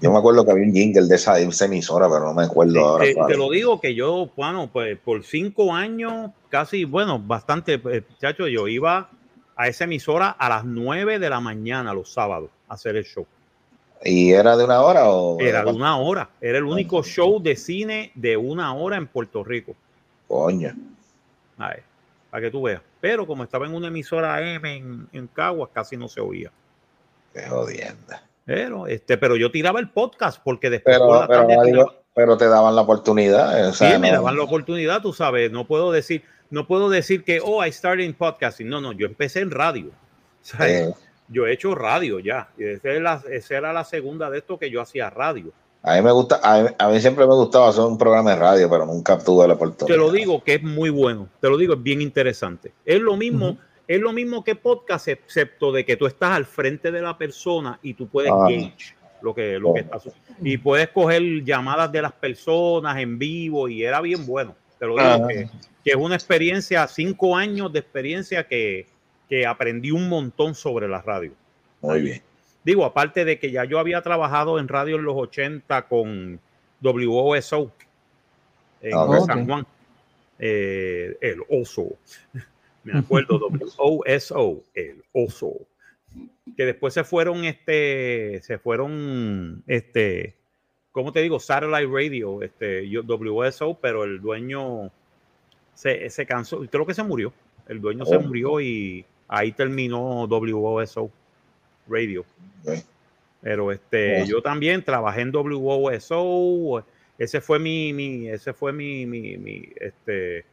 Yo 0.00 0.12
me 0.12 0.18
acuerdo 0.18 0.44
que 0.44 0.50
había 0.52 0.64
un 0.64 0.72
jingle 0.72 1.06
de 1.06 1.14
esa, 1.14 1.34
de 1.34 1.44
esa 1.44 1.64
emisora, 1.66 2.08
pero 2.08 2.26
no 2.26 2.34
me 2.34 2.44
acuerdo 2.44 2.80
ahora. 2.80 3.04
Te, 3.04 3.14
cuál. 3.14 3.28
te 3.28 3.36
lo 3.36 3.50
digo 3.50 3.80
que 3.80 3.94
yo, 3.94 4.30
bueno, 4.36 4.70
pues 4.72 4.98
por 4.98 5.24
cinco 5.24 5.74
años, 5.74 6.30
casi, 6.48 6.84
bueno, 6.84 7.18
bastante, 7.18 7.80
eh, 7.90 8.02
chacho, 8.20 8.48
yo 8.48 8.68
iba 8.68 9.10
a 9.56 9.68
esa 9.68 9.84
emisora 9.84 10.30
a 10.30 10.48
las 10.48 10.64
9 10.64 11.18
de 11.18 11.30
la 11.30 11.40
mañana 11.40 11.94
los 11.94 12.12
sábados 12.12 12.50
a 12.68 12.74
hacer 12.74 12.96
el 12.96 13.04
show. 13.04 13.26
¿Y 14.04 14.32
era 14.32 14.56
de 14.56 14.64
una 14.64 14.82
hora 14.82 15.10
o...? 15.10 15.40
Era 15.40 15.64
de 15.64 15.72
una 15.72 15.96
hora. 15.96 16.28
Era 16.40 16.58
el 16.58 16.64
único 16.64 17.02
show 17.02 17.42
de 17.42 17.56
cine 17.56 18.12
de 18.14 18.36
una 18.36 18.74
hora 18.74 18.96
en 18.96 19.06
Puerto 19.06 19.42
Rico. 19.42 19.74
Coño. 20.28 20.74
A 21.58 21.70
ver, 21.70 21.82
para 22.30 22.42
que 22.42 22.50
tú 22.50 22.62
veas. 22.62 22.82
Pero 23.00 23.26
como 23.26 23.44
estaba 23.44 23.66
en 23.66 23.74
una 23.74 23.88
emisora 23.88 24.40
M 24.54 24.76
en, 24.76 25.08
en 25.12 25.26
Caguas, 25.28 25.70
casi 25.72 25.96
no 25.96 26.08
se 26.08 26.20
oía. 26.20 26.52
Qué 27.32 27.42
jodienda. 27.42 28.25
Pero, 28.46 28.86
este, 28.86 29.18
pero 29.18 29.36
yo 29.36 29.50
tiraba 29.50 29.80
el 29.80 29.90
podcast 29.90 30.40
porque 30.42 30.70
después 30.70 30.96
Pero, 30.96 31.06
por 31.08 31.20
la 31.20 31.26
pero, 31.26 31.46
tarde 31.46 31.70
digo, 31.72 31.94
pero 32.14 32.36
te 32.38 32.46
daban 32.48 32.74
la 32.74 32.82
oportunidad. 32.82 33.68
O 33.68 33.72
sea, 33.74 33.92
sí, 33.92 33.98
me 33.98 34.08
no- 34.08 34.14
daban 34.14 34.36
la 34.36 34.44
oportunidad, 34.44 35.02
tú 35.02 35.12
sabes. 35.12 35.50
No 35.52 35.66
puedo 35.66 35.92
decir, 35.92 36.22
no 36.50 36.66
puedo 36.66 36.88
decir 36.88 37.24
que, 37.24 37.40
oh, 37.44 37.64
I 37.66 37.70
started 37.72 38.04
in 38.04 38.14
podcasting. 38.14 38.68
No, 38.68 38.80
no, 38.80 38.92
yo 38.92 39.06
empecé 39.06 39.40
en 39.40 39.50
radio. 39.50 39.90
¿sabes? 40.42 40.88
eh, 40.88 40.94
Yo 41.28 41.44
he 41.46 41.52
hecho 41.52 41.74
radio 41.74 42.20
ya. 42.20 42.48
Y 42.56 42.64
esa, 42.64 42.90
es 42.92 43.02
la- 43.02 43.22
esa 43.30 43.56
era 43.56 43.72
la 43.72 43.84
segunda 43.84 44.30
de 44.30 44.38
esto 44.38 44.58
que 44.58 44.70
yo 44.70 44.80
hacía 44.80 45.10
radio. 45.10 45.50
a 45.82 45.96
mí 45.96 46.02
me 46.02 46.12
gusta, 46.12 46.38
a 46.42 46.62
mí, 46.62 46.68
a 46.78 46.88
mí 46.88 47.00
siempre 47.00 47.26
me 47.26 47.34
gustaba 47.34 47.68
hacer 47.68 47.82
un 47.84 47.98
programa 47.98 48.30
de 48.30 48.36
radio, 48.36 48.70
pero 48.70 48.86
nunca 48.86 49.18
tuve 49.18 49.46
la 49.48 49.54
oportunidad. 49.54 49.92
Te 49.92 49.98
lo 50.00 50.12
digo 50.12 50.42
que 50.44 50.54
es 50.54 50.62
muy 50.62 50.90
bueno. 50.90 51.28
Te 51.40 51.48
lo 51.50 51.56
digo, 51.58 51.74
es 51.74 51.82
bien 51.82 52.00
interesante. 52.00 52.72
Es 52.84 53.00
lo 53.00 53.16
mismo, 53.16 53.50
Ujú. 53.50 53.58
Es 53.88 54.00
lo 54.00 54.12
mismo 54.12 54.42
que 54.42 54.54
podcast, 54.56 55.08
excepto 55.08 55.70
de 55.72 55.84
que 55.84 55.96
tú 55.96 56.06
estás 56.06 56.30
al 56.32 56.44
frente 56.44 56.90
de 56.90 57.00
la 57.02 57.16
persona 57.16 57.78
y 57.82 57.94
tú 57.94 58.08
puedes 58.08 58.32
Ah. 58.32 58.46
gauge 58.48 58.94
lo 59.22 59.34
que, 59.34 59.58
lo 59.58 59.72
que 59.74 59.80
está 59.80 59.98
Y 60.42 60.58
puedes 60.58 60.88
coger 60.88 61.22
llamadas 61.44 61.90
de 61.92 62.02
las 62.02 62.12
personas 62.12 62.96
en 62.98 63.18
vivo 63.18 63.68
y 63.68 63.82
era 63.84 64.00
bien 64.00 64.26
bueno. 64.26 64.54
Te 64.78 64.86
lo 64.86 64.92
digo 64.96 65.06
Ah. 65.08 65.26
que, 65.28 65.48
que 65.84 65.90
es 65.90 65.96
una 65.96 66.14
experiencia, 66.16 66.86
cinco 66.88 67.36
años 67.36 67.72
de 67.72 67.78
experiencia 67.78 68.46
que, 68.46 68.86
que 69.28 69.46
aprendí 69.46 69.90
un 69.90 70.08
montón 70.08 70.54
sobre 70.54 70.86
la 70.88 71.00
radio. 71.00 71.32
Muy 71.80 72.00
bien. 72.02 72.22
Digo, 72.64 72.84
aparte 72.84 73.24
de 73.24 73.38
que 73.38 73.50
ya 73.52 73.64
yo 73.64 73.78
había 73.78 74.02
trabajado 74.02 74.58
en 74.58 74.66
radio 74.68 74.96
en 74.96 75.04
los 75.04 75.16
80 75.16 75.86
con 75.86 76.40
WOSO 76.82 77.70
en 78.82 78.94
Ok. 78.94 79.26
San 79.26 79.46
Juan. 79.46 79.66
Eh, 80.38 81.16
el 81.20 81.40
oso. 81.48 81.96
Me 82.92 82.98
acuerdo, 83.00 83.40
WOSO, 83.78 84.62
el 84.74 85.02
oso. 85.12 85.52
Que 86.56 86.64
después 86.66 86.94
se 86.94 87.04
fueron, 87.04 87.44
este, 87.44 88.40
se 88.42 88.58
fueron, 88.58 89.62
este, 89.66 90.34
¿cómo 90.92 91.12
te 91.12 91.20
digo? 91.20 91.38
Satellite 91.40 91.92
Radio, 91.92 92.42
este, 92.42 92.88
WSO, 92.88 93.78
pero 93.80 94.04
el 94.04 94.20
dueño 94.20 94.90
se, 95.74 96.08
se 96.08 96.24
cansó, 96.24 96.60
creo 96.70 96.86
que 96.86 96.94
se 96.94 97.02
murió. 97.02 97.32
El 97.68 97.80
dueño 97.80 98.06
se 98.06 98.16
Oh. 98.16 98.20
murió 98.20 98.60
y 98.60 99.04
ahí 99.28 99.52
terminó 99.52 100.26
WOSO 100.26 101.10
Radio. 101.88 102.24
Pero 103.42 103.72
este, 103.72 104.22
Oh. 104.22 104.26
yo 104.26 104.42
también 104.42 104.82
trabajé 104.84 105.22
en 105.22 105.32
WOSO. 105.34 106.84
Ese 107.18 107.40
fue 107.40 107.58
mi, 107.58 107.92
mi 107.92 108.28
ese 108.28 108.52
fue 108.52 108.72
mi, 108.72 109.04
mi, 109.06 109.36
mi, 109.36 109.68
este, 109.76 110.44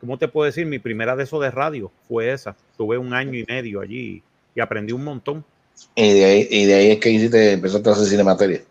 ¿cómo 0.00 0.18
te 0.18 0.28
puedo 0.28 0.46
decir? 0.46 0.66
Mi 0.66 0.78
primera 0.78 1.16
de 1.16 1.24
eso 1.24 1.40
de 1.40 1.50
radio 1.50 1.90
fue 2.06 2.32
esa. 2.32 2.56
Tuve 2.76 2.98
un 2.98 3.12
año 3.12 3.38
y 3.38 3.44
medio 3.44 3.80
allí 3.80 4.22
y 4.54 4.60
aprendí 4.60 4.92
un 4.92 5.04
montón. 5.04 5.44
Y 5.94 6.12
de 6.12 6.24
ahí, 6.24 6.48
y 6.50 6.64
de 6.66 6.74
ahí 6.74 6.90
es 6.92 6.98
que 6.98 7.10
hiciste, 7.10 7.52
empezaste 7.52 7.88
a 7.88 7.92
hacer 7.92 8.06
cinemateria. 8.06 8.62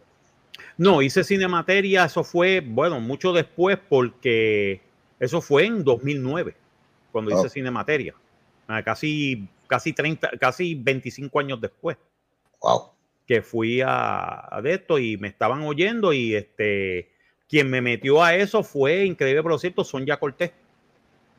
No, 0.77 1.01
hice 1.01 1.23
Cinemateria, 1.23 2.05
eso 2.05 2.23
fue, 2.23 2.59
bueno, 2.59 2.99
mucho 2.99 3.33
después 3.33 3.79
porque 3.89 4.79
eso 5.19 5.41
fue 5.41 5.65
en 5.65 5.83
2009, 5.83 6.55
cuando 7.11 7.31
hice. 7.31 7.49
Cinemateria. 7.49 8.13
Ah, 8.67 8.83
Casi, 8.83 9.47
casi 9.65 9.93
30, 9.93 10.31
casi 10.39 10.75
25 10.75 11.39
años 11.39 11.59
después. 11.59 11.97
Wow. 12.61 12.91
que 13.27 13.41
fui 13.41 13.81
a, 13.81 14.47
a 14.55 14.61
de 14.63 14.73
esto 14.73 14.97
y 14.97 15.17
me 15.17 15.27
estaban 15.27 15.61
oyendo 15.61 16.11
y 16.11 16.33
este 16.33 17.11
quien 17.47 17.69
me 17.69 17.81
metió 17.81 18.23
a 18.23 18.35
eso 18.35 18.63
fue 18.63 19.05
increíble 19.05 19.43
por 19.43 19.59
cierto 19.59 19.83
Sonja 19.83 20.17
Cortés 20.17 20.51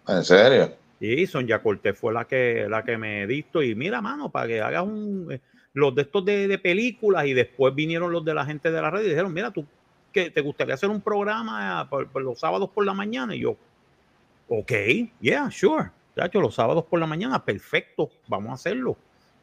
¿En 0.08 0.24
serio? 0.24 0.72
y 1.00 1.26
Sonja 1.28 1.62
Cortés 1.62 1.96
fue 1.96 2.12
la 2.12 2.24
que 2.24 2.66
la 2.68 2.82
que 2.82 2.98
me 2.98 3.24
dictó 3.28 3.62
y 3.62 3.74
mira 3.76 4.00
mano 4.00 4.30
para 4.30 4.48
que 4.48 4.60
hagas 4.60 4.82
un 4.82 5.28
eh, 5.30 5.40
los 5.74 5.94
de 5.94 6.02
estos 6.02 6.24
de, 6.24 6.48
de 6.48 6.58
películas 6.58 7.24
y 7.26 7.34
después 7.34 7.72
vinieron 7.74 8.10
los 8.10 8.24
de 8.24 8.34
la 8.34 8.44
gente 8.44 8.72
de 8.72 8.82
la 8.82 8.90
red 8.90 9.04
y 9.04 9.10
dijeron 9.10 9.32
mira 9.32 9.52
tú 9.52 9.64
que 10.12 10.30
te 10.30 10.40
gustaría 10.40 10.74
hacer 10.74 10.90
un 10.90 11.00
programa 11.00 11.86
por, 11.88 12.08
por 12.08 12.22
los 12.22 12.40
sábados 12.40 12.70
por 12.70 12.84
la 12.84 12.94
mañana 12.94 13.36
y 13.36 13.40
yo 13.40 13.56
ok 14.48 14.72
yeah 15.20 15.48
sure 15.50 15.90
Chacho, 16.16 16.40
los 16.40 16.56
sábados 16.56 16.84
por 16.86 16.98
la 16.98 17.06
mañana 17.06 17.44
perfecto 17.44 18.10
vamos 18.26 18.50
a 18.50 18.54
hacerlo 18.54 18.96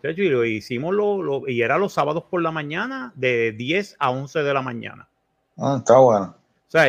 Chacho, 0.03 0.23
y 0.23 0.29
lo 0.29 0.43
hicimos 0.43 0.93
lo, 0.93 1.21
lo- 1.23 1.47
y 1.47 1.61
era 1.61 1.77
los 1.77 1.93
sábados 1.93 2.23
por 2.29 2.41
la 2.41 2.51
mañana 2.51 3.13
de 3.15 3.53
10 3.53 3.95
a 3.99 4.09
11 4.11 4.39
de 4.43 4.53
la 4.53 4.61
mañana. 4.61 5.07
Ah, 5.57 5.77
está 5.79 5.97
bueno. 5.99 6.35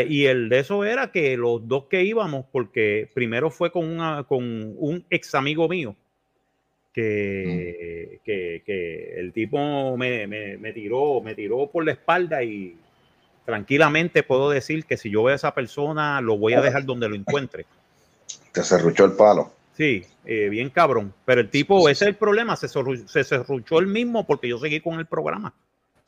Y 0.08 0.26
el 0.26 0.48
de 0.48 0.58
eso 0.60 0.84
era 0.84 1.12
que 1.12 1.36
los 1.36 1.66
dos 1.68 1.84
que 1.84 2.02
íbamos, 2.02 2.46
porque 2.50 3.08
primero 3.14 3.50
fue 3.50 3.70
con, 3.70 3.86
una, 3.86 4.24
con 4.24 4.42
un 4.42 5.04
ex 5.10 5.34
amigo 5.34 5.68
mío, 5.68 5.94
que, 6.92 8.20
que, 8.24 8.62
que 8.64 9.20
el 9.20 9.32
tipo 9.32 9.96
me, 9.96 10.26
me- 10.26 10.56
me 10.56 10.72
tiró, 10.72 11.20
me 11.20 11.34
tiró 11.34 11.70
por 11.70 11.84
la 11.84 11.92
espalda 11.92 12.42
y 12.42 12.76
tranquilamente 13.44 14.22
puedo 14.22 14.50
decir 14.50 14.84
que 14.86 14.96
si 14.96 15.10
yo 15.10 15.22
veo 15.22 15.32
a 15.34 15.36
esa 15.36 15.54
persona, 15.54 16.20
lo 16.20 16.36
voy 16.38 16.54
a 16.54 16.60
dejar 16.62 16.84
donde 16.84 17.08
lo 17.08 17.14
encuentre. 17.14 17.66
Te 18.52 18.62
cerruchó 18.62 19.04
el 19.04 19.12
palo. 19.12 19.52
Sí, 19.74 20.04
eh, 20.24 20.48
bien 20.48 20.70
cabrón. 20.70 21.12
Pero 21.26 21.42
el 21.42 21.50
tipo, 21.50 21.88
ese 21.88 22.06
es 22.06 22.08
el 22.08 22.16
problema, 22.16 22.56
se, 22.56 22.66
serruchó 22.68 23.78
el 23.78 23.86
mismo 23.86 24.26
porque 24.26 24.48
yo 24.48 24.58
seguí 24.58 24.80
con 24.80 24.98
el 24.98 25.06
programa. 25.06 25.54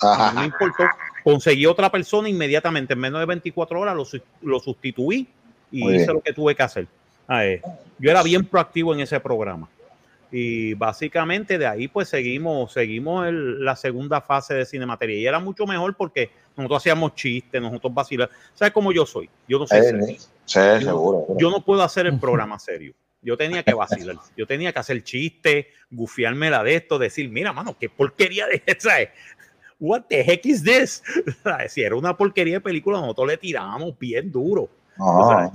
Ajá. 0.01 0.33
No 0.33 0.41
me 0.41 0.47
importó. 0.47 0.85
Conseguí 1.25 1.66
otra 1.66 1.91
persona 1.91 2.29
inmediatamente, 2.29 2.93
en 2.95 3.01
menos 3.01 3.20
de 3.20 3.27
24 3.27 3.81
horas 3.81 3.95
lo, 3.97 4.05
lo 4.43 4.61
sustituí 4.61 5.27
y 5.70 5.81
Muy 5.83 5.95
hice 5.97 6.05
bien. 6.05 6.15
lo 6.15 6.20
que 6.20 6.33
tuve 6.33 6.55
que 6.55 6.62
hacer. 6.62 6.87
Ah, 7.27 7.45
eh, 7.45 7.61
yo 7.99 8.11
era 8.11 8.23
bien 8.23 8.45
proactivo 8.47 8.95
en 8.95 9.01
ese 9.01 9.20
programa. 9.20 9.69
Y 10.31 10.75
básicamente 10.75 11.57
de 11.59 11.66
ahí 11.66 11.89
pues 11.89 12.09
seguimos, 12.09 12.73
seguimos 12.73 13.27
el- 13.27 13.65
la 13.65 13.75
segunda 13.77 14.20
fase 14.20 14.55
de 14.55 14.66
Cinemateria. 14.66 15.16
Y 15.19 15.27
era 15.27 15.39
mucho 15.39 15.66
mejor 15.66 15.95
porque 15.95 16.31
nosotros 16.57 16.83
hacíamos 16.83 17.15
chistes, 17.15 17.61
nosotros 17.61 17.93
vacilamos. 17.93 18.35
¿Sabes 18.55 18.73
cómo 18.73 18.93
yo 18.93 19.05
soy? 19.07 19.29
Yo 19.49 19.59
no 19.59 19.66
soy 19.66 19.79
Eh, 19.79 19.83
serio. 19.85 20.07
sí, 20.07 20.16
Yo- 20.47 20.81
seguro. 20.81 21.27
Yo 21.39 21.51
no 21.51 21.62
puedo 21.65 21.83
hacer 21.83 22.07
el 22.07 22.19
programa 22.19 22.59
serio. 22.59 22.93
Yo 23.20 23.37
tenía 23.37 23.62
que 23.62 23.75
vacilar. 23.75 24.16
Yo 24.37 24.47
tenía 24.47 24.73
que 24.73 24.79
hacer 24.79 25.03
chistes, 25.03 25.66
gufiarme 25.91 26.51
la 26.51 26.62
de 26.62 26.77
esto, 26.77 26.99
decir, 26.99 27.29
mira, 27.31 27.53
mano, 27.53 27.77
qué 27.79 27.89
porquería 27.89 28.47
de 28.47 28.62
esa. 28.66 28.93
What 29.81 30.05
the 30.09 30.23
heck 30.23 30.45
is 30.45 30.63
this? 30.63 31.03
Si 31.69 31.83
era 31.83 31.95
una 31.95 32.17
porquería 32.17 32.55
de 32.55 32.61
película, 32.61 33.01
nosotros 33.01 33.29
le 33.29 33.37
tirábamos 33.37 33.99
bien 33.99 34.31
duro. 34.31 34.69
Ajá. 34.99 35.53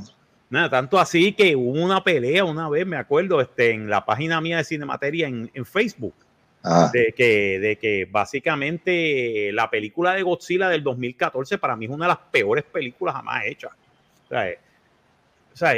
Nada, 0.50 0.70
tanto 0.70 1.00
así 1.00 1.34
que 1.34 1.56
hubo 1.56 1.84
una 1.84 2.04
pelea 2.04 2.46
una 2.46 2.70
vez, 2.70 2.86
me 2.86 2.96
acuerdo, 2.96 3.42
este, 3.42 3.72
en 3.72 3.90
la 3.90 4.06
página 4.06 4.40
mía 4.40 4.58
de 4.58 4.64
Cinemateria 4.64 5.28
en, 5.28 5.50
en 5.54 5.66
Facebook, 5.66 6.14
Ajá. 6.62 6.92
de 6.94 7.14
que, 7.18 7.60
de 7.60 7.78
que 7.78 8.08
básicamente 8.10 9.52
la 9.52 9.70
película 9.70 10.14
de 10.14 10.22
Godzilla 10.22 10.70
del 10.70 10.84
2014 10.84 11.58
para 11.58 11.76
mí 11.76 11.86
es 11.86 11.92
una 11.92 12.06
de 12.06 12.10
las 12.10 12.20
peores 12.32 12.64
películas 12.66 13.16
jamás 13.16 13.46
hechas. 13.46 13.72
O. 14.30 14.36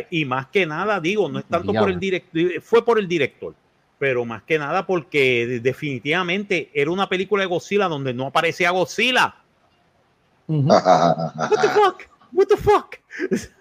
Y 0.10 0.26
más 0.26 0.48
que 0.48 0.66
nada, 0.66 1.00
digo, 1.00 1.28
no 1.30 1.40
es 1.40 1.46
tanto 1.46 1.74
por 1.74 1.90
el 1.90 2.00
director, 2.00 2.62
fue 2.62 2.84
por 2.84 3.00
el 3.00 3.08
director, 3.08 3.54
pero 3.98 4.26
más 4.26 4.44
que 4.44 4.60
nada 4.60 4.86
porque 4.86 5.60
definitivamente 5.62 6.70
era 6.74 6.92
una 6.92 7.08
película 7.08 7.44
de 7.44 7.48
Godzilla 7.48 7.88
donde 7.88 8.14
no 8.14 8.28
aparecía 8.28 8.72
Godzilla. 8.72 9.36
What 10.48 11.62
the 11.62 11.70
fuck? 11.70 12.04
What 12.32 12.48
the 12.48 12.58
fuck? 12.58 12.96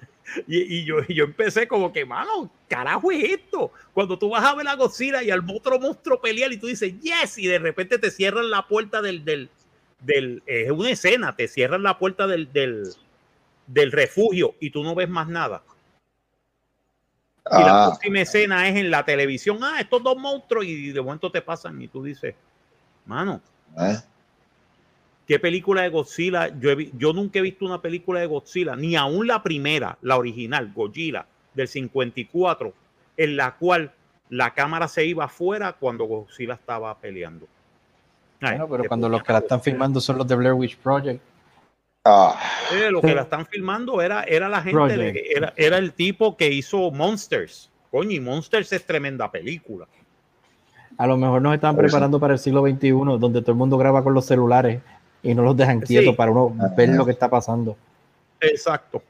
Y, 0.46 0.84
yo, 0.84 1.02
yo 1.06 1.24
empecé 1.24 1.68
como 1.68 1.92
que, 1.92 2.04
mano, 2.04 2.50
carajo 2.68 3.12
es 3.12 3.24
esto. 3.24 3.70
Cuando 3.92 4.18
tú 4.18 4.30
vas 4.30 4.44
a 4.44 4.54
ver 4.54 4.66
a 4.66 4.74
Godzilla 4.74 5.22
y 5.22 5.30
al 5.30 5.44
otro 5.48 5.78
monstruo 5.78 6.20
pelear 6.20 6.52
y 6.52 6.56
tú 6.56 6.66
dices, 6.66 6.92
yes, 7.00 7.38
y 7.38 7.46
de 7.46 7.58
repente 7.58 7.98
te 7.98 8.10
cierran 8.10 8.50
la 8.50 8.66
puerta 8.66 9.00
del, 9.00 9.24
del, 9.24 9.48
del 10.00 10.42
es 10.46 10.70
una 10.70 10.90
escena, 10.90 11.36
te 11.36 11.46
cierran 11.46 11.82
la 11.82 11.98
puerta 11.98 12.26
del, 12.26 12.52
del, 12.52 12.88
del 13.66 13.92
refugio 13.92 14.54
y 14.60 14.70
tú 14.70 14.82
no 14.82 14.94
ves 14.94 15.08
más 15.08 15.28
nada. 15.28 15.62
Y 17.50 17.62
la 17.62 17.84
ah. 17.84 17.88
última 17.90 18.20
escena 18.20 18.66
es 18.68 18.76
en 18.76 18.90
la 18.90 19.04
televisión, 19.04 19.58
ah, 19.62 19.76
estos 19.78 20.02
dos 20.02 20.16
monstruos 20.16 20.64
y 20.64 20.92
de 20.92 21.00
momento 21.00 21.30
te 21.30 21.42
pasan 21.42 21.80
y 21.82 21.88
tú 21.88 22.02
dices, 22.02 22.34
mano, 23.04 23.40
¿Eh? 23.78 23.98
¿qué 25.26 25.38
película 25.38 25.82
de 25.82 25.90
Godzilla? 25.90 26.48
Yo, 26.58 26.72
yo 26.72 27.12
nunca 27.12 27.38
he 27.38 27.42
visto 27.42 27.66
una 27.66 27.82
película 27.82 28.20
de 28.20 28.26
Godzilla, 28.26 28.74
ni 28.76 28.96
aún 28.96 29.26
la 29.26 29.42
primera, 29.42 29.98
la 30.00 30.16
original, 30.16 30.72
Godzilla, 30.74 31.26
del 31.52 31.68
54, 31.68 32.72
en 33.18 33.36
la 33.36 33.54
cual 33.56 33.92
la 34.30 34.54
cámara 34.54 34.88
se 34.88 35.04
iba 35.04 35.26
afuera 35.26 35.74
cuando 35.74 36.04
Godzilla 36.04 36.54
estaba 36.54 36.96
peleando. 36.98 37.46
bueno, 38.40 38.68
pero 38.68 38.84
cuando 38.84 39.08
los 39.10 39.22
que 39.22 39.32
la 39.34 39.40
están 39.40 39.60
filmando 39.60 40.00
son 40.00 40.16
los 40.16 40.26
de 40.26 40.34
Blair 40.34 40.54
Witch 40.54 40.78
Project. 40.78 41.20
Ah. 42.04 42.38
Eh, 42.72 42.90
lo 42.90 43.00
que 43.00 43.14
la 43.14 43.22
están 43.22 43.46
filmando 43.46 44.02
era, 44.02 44.24
era 44.24 44.48
la 44.48 44.60
gente, 44.60 45.34
era, 45.34 45.54
era, 45.56 45.78
el 45.78 45.94
tipo 45.94 46.36
que 46.36 46.50
hizo 46.50 46.90
Monsters. 46.90 47.70
Coño, 47.90 48.10
y 48.10 48.20
Monsters 48.20 48.72
es 48.72 48.84
tremenda 48.84 49.30
película. 49.30 49.86
A 50.98 51.06
lo 51.06 51.16
mejor 51.16 51.40
nos 51.40 51.54
están 51.54 51.76
preparando 51.76 52.20
para 52.20 52.34
el 52.34 52.38
siglo 52.38 52.62
XXI, 52.62 52.90
donde 53.18 53.40
todo 53.40 53.52
el 53.52 53.58
mundo 53.58 53.78
graba 53.78 54.04
con 54.04 54.12
los 54.12 54.26
celulares 54.26 54.80
y 55.22 55.34
no 55.34 55.42
los 55.42 55.56
dejan 55.56 55.80
quietos 55.80 56.14
para 56.14 56.30
uno 56.30 56.54
ver 56.76 56.90
lo 56.90 57.04
que 57.06 57.12
está 57.12 57.28
pasando. 57.28 57.76
Exacto. 58.40 59.02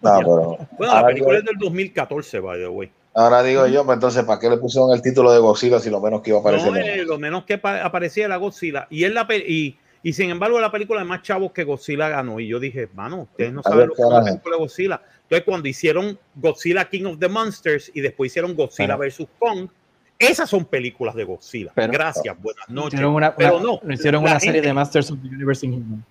bueno, 0.00 0.58
la 0.78 1.06
película 1.06 1.38
es 1.38 1.44
del 1.44 1.56
2014, 1.58 2.40
by 2.40 2.58
the 2.58 2.68
way. 2.68 2.90
Ahora 3.14 3.42
digo 3.42 3.66
yo, 3.66 3.86
pues 3.86 3.96
entonces, 3.96 4.24
¿para 4.24 4.38
qué 4.38 4.50
le 4.50 4.58
pusieron 4.58 4.92
el 4.92 5.00
título 5.00 5.32
de 5.32 5.38
Godzilla 5.38 5.78
si 5.78 5.88
lo 5.88 6.00
menos 6.00 6.20
que 6.20 6.30
iba 6.30 6.38
a 6.38 6.40
aparecer? 6.40 6.70
No, 6.70 6.76
eh, 6.76 7.04
lo 7.04 7.18
menos 7.18 7.44
que 7.44 7.54
aparecía 7.54 8.26
era 8.26 8.36
Godzilla. 8.36 8.88
Y, 8.90 9.04
es 9.04 9.12
la 9.12 9.26
y 9.34 9.78
y 10.06 10.12
sin 10.12 10.30
embargo, 10.30 10.60
la 10.60 10.70
película 10.70 11.00
de 11.00 11.04
más 11.04 11.20
chavos 11.22 11.50
que 11.50 11.64
Godzilla 11.64 12.08
ganó. 12.08 12.38
Y 12.38 12.46
yo 12.46 12.60
dije, 12.60 12.88
mano, 12.94 13.22
ustedes 13.22 13.52
no 13.52 13.60
saben 13.60 13.88
lo 13.88 13.94
que 13.96 14.02
es 14.02 14.08
la 14.08 14.22
película 14.22 14.54
de 14.54 14.60
Godzilla. 14.60 15.02
Entonces, 15.24 15.44
cuando 15.44 15.66
hicieron 15.66 16.16
Godzilla 16.36 16.88
King 16.88 17.06
of 17.06 17.18
the 17.18 17.28
Monsters 17.28 17.90
y 17.92 18.02
después 18.02 18.30
hicieron 18.30 18.54
Godzilla 18.54 18.94
vs. 18.94 19.26
Kong, 19.40 19.68
esas 20.16 20.48
son 20.48 20.64
películas 20.64 21.16
de 21.16 21.24
Godzilla. 21.24 21.72
Gracias, 21.74 22.40
buenas 22.40 22.68
noches. 22.68 22.94
Hicieron 22.94 23.16
una, 23.16 23.34
pero 23.34 23.58
no, 23.58 23.80
hicieron 23.92 24.22
una 24.22 24.38
serie 24.38 24.62
de 24.62 24.72
Masters 24.72 25.10
of 25.10 25.20
the 25.20 25.26
Universe 25.26 25.66
in 25.66 26.04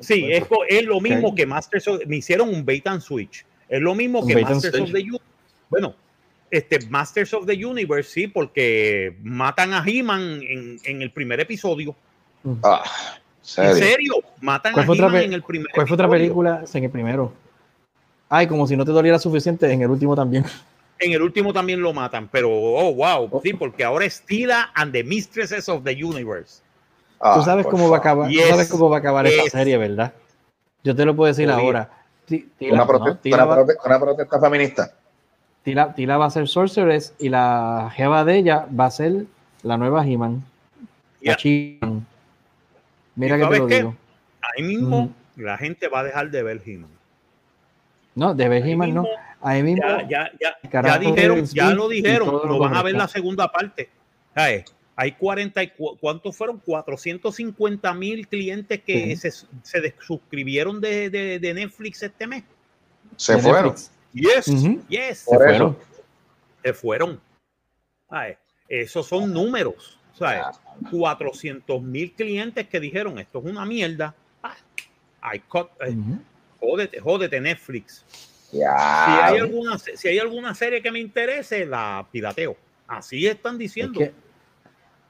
Sí, 0.00 0.26
es, 0.28 0.42
es, 0.68 0.82
lo 0.82 1.00
mismo 1.00 1.32
que 1.32 1.46
Masters 1.46 1.86
of 1.86 2.04
Me 2.04 2.16
hicieron 2.16 2.48
un 2.48 2.66
bait 2.66 2.84
and 2.88 3.00
switch. 3.00 3.46
Es 3.68 3.80
lo 3.80 3.94
mismo 3.94 4.26
que 4.26 4.42
Masters 4.42 4.80
of 4.80 4.90
the 4.90 5.02
Universe. 5.02 5.24
Bueno, 5.70 5.94
este 6.50 6.80
Masters 6.88 7.32
of 7.32 7.46
the 7.46 7.64
Universe, 7.64 8.10
sí, 8.10 8.26
porque 8.26 9.16
matan 9.22 9.72
a 9.72 9.84
He-Man 9.86 10.42
en, 10.42 10.80
en, 10.82 11.00
el 11.00 11.12
primer 11.12 11.38
episodio. 11.38 11.94
Ah. 12.64 12.82
¿En 13.56 13.76
serio? 13.76 14.14
Matan 14.40 14.72
¿Cuál 14.72 14.86
fue 14.86 14.94
otra 14.96 15.22
en 15.22 15.32
el 15.32 15.42
primer 15.42 15.68
¿Cuál 15.72 15.86
fue 15.86 15.94
otra 15.94 16.08
película 16.08 16.64
en 16.72 16.84
el 16.84 16.90
primero? 16.90 17.32
Ay, 18.28 18.46
como 18.48 18.66
si 18.66 18.76
no 18.76 18.84
te 18.84 18.90
doliera 18.90 19.18
suficiente, 19.18 19.70
en 19.72 19.82
el 19.82 19.90
último 19.90 20.16
también. 20.16 20.44
En 20.98 21.12
el 21.12 21.22
último 21.22 21.52
también 21.52 21.80
lo 21.80 21.92
matan, 21.92 22.28
pero 22.32 22.50
oh, 22.50 22.94
wow, 22.94 23.28
oh. 23.30 23.40
sí, 23.42 23.52
porque 23.52 23.84
ahora 23.84 24.06
es 24.06 24.22
Tila 24.22 24.70
and 24.74 24.92
the 24.92 25.04
Mistresses 25.04 25.68
of 25.68 25.84
the 25.84 25.92
Universe. 25.92 26.62
tú 27.34 27.42
sabes 27.42 27.66
cómo 27.66 27.90
va 27.90 27.98
a 27.98 28.00
acabar, 28.00 28.32
sabes 28.32 28.68
cómo 28.68 28.88
va 28.88 28.96
a 28.96 29.00
acabar 29.00 29.26
esta 29.26 29.58
serie, 29.58 29.76
¿verdad? 29.76 30.12
Yo 30.82 30.96
te 30.96 31.04
lo 31.04 31.14
puedo 31.14 31.28
decir 31.28 31.50
ahora. 31.50 31.90
una, 32.60 32.86
protesta, 32.86 34.40
feminista. 34.40 34.90
Tila, 35.62 36.16
va 36.16 36.26
a 36.26 36.30
ser 36.30 36.48
Sorceress 36.48 37.12
y 37.18 37.28
la 37.28 37.92
jeva 37.94 38.24
de 38.24 38.38
ella 38.38 38.66
va 38.68 38.86
a 38.86 38.90
ser 38.90 39.26
la 39.62 39.76
nueva 39.76 40.06
He-Man. 40.06 40.42
Mira 43.16 43.36
que 43.38 43.46
te 43.46 43.58
lo 43.58 43.66
digo. 43.66 43.96
Ahí 44.40 44.62
mismo 44.62 45.12
la 45.36 45.58
gente 45.58 45.88
va 45.88 46.00
a 46.00 46.04
dejar 46.04 46.30
de 46.30 46.42
ver 46.42 46.62
He-Man. 46.64 46.90
No, 48.14 48.34
de 48.34 48.48
ver 48.48 48.66
He-Man 48.66 48.94
no. 48.94 49.06
Ahí 49.40 49.62
mismo. 49.62 49.82
Ya, 49.82 50.08
ya, 50.08 50.30
ya, 50.40 50.82
ya 50.82 50.98
dijeron, 50.98 51.44
ya 51.46 51.70
lo 51.70 51.88
dijeron, 51.88 52.28
lo 52.28 52.58
van 52.58 52.74
a 52.74 52.82
ver 52.82 52.94
la 52.94 53.08
segunda 53.08 53.50
parte. 53.50 53.88
Hay 54.98 55.12
40, 55.12 55.60
¿cuántos 56.00 56.34
fueron? 56.34 56.58
450 56.58 57.92
mil 57.94 58.26
clientes 58.28 58.80
que 58.82 59.14
se, 59.16 59.30
se 59.30 59.94
suscribieron 60.00 60.80
de, 60.80 61.10
de, 61.10 61.38
de, 61.38 61.54
Netflix 61.54 62.02
este 62.02 62.26
mes. 62.26 62.44
Se 63.16 63.36
fueron. 63.38 63.74
Yes, 64.14 64.46
yes. 64.88 65.18
Se 65.18 65.36
fueron. 65.36 65.76
Se 66.62 66.72
fueron. 66.72 67.20
Esos 68.68 69.06
son 69.06 69.32
números. 69.32 69.96
¿sabes? 70.18 70.58
400 70.90 71.82
mil 71.82 72.12
clientes 72.12 72.68
que 72.68 72.80
dijeron 72.80 73.18
esto 73.18 73.38
es 73.40 73.44
una 73.46 73.64
mierda. 73.64 74.14
Ah, 74.42 74.56
I 75.34 75.40
cut, 75.40 75.68
eh, 75.80 75.96
jódete, 77.02 77.40
Netflix. 77.40 78.04
Si, 78.50 78.62
hay 78.62 79.38
alguna, 79.38 79.78
si 79.78 80.08
hay 80.08 80.18
alguna 80.18 80.54
serie 80.54 80.80
que 80.80 80.90
me 80.90 81.00
interese, 81.00 81.66
la 81.66 82.06
pirateo. 82.10 82.56
Así 82.86 83.26
están 83.26 83.58
diciendo. 83.58 84.00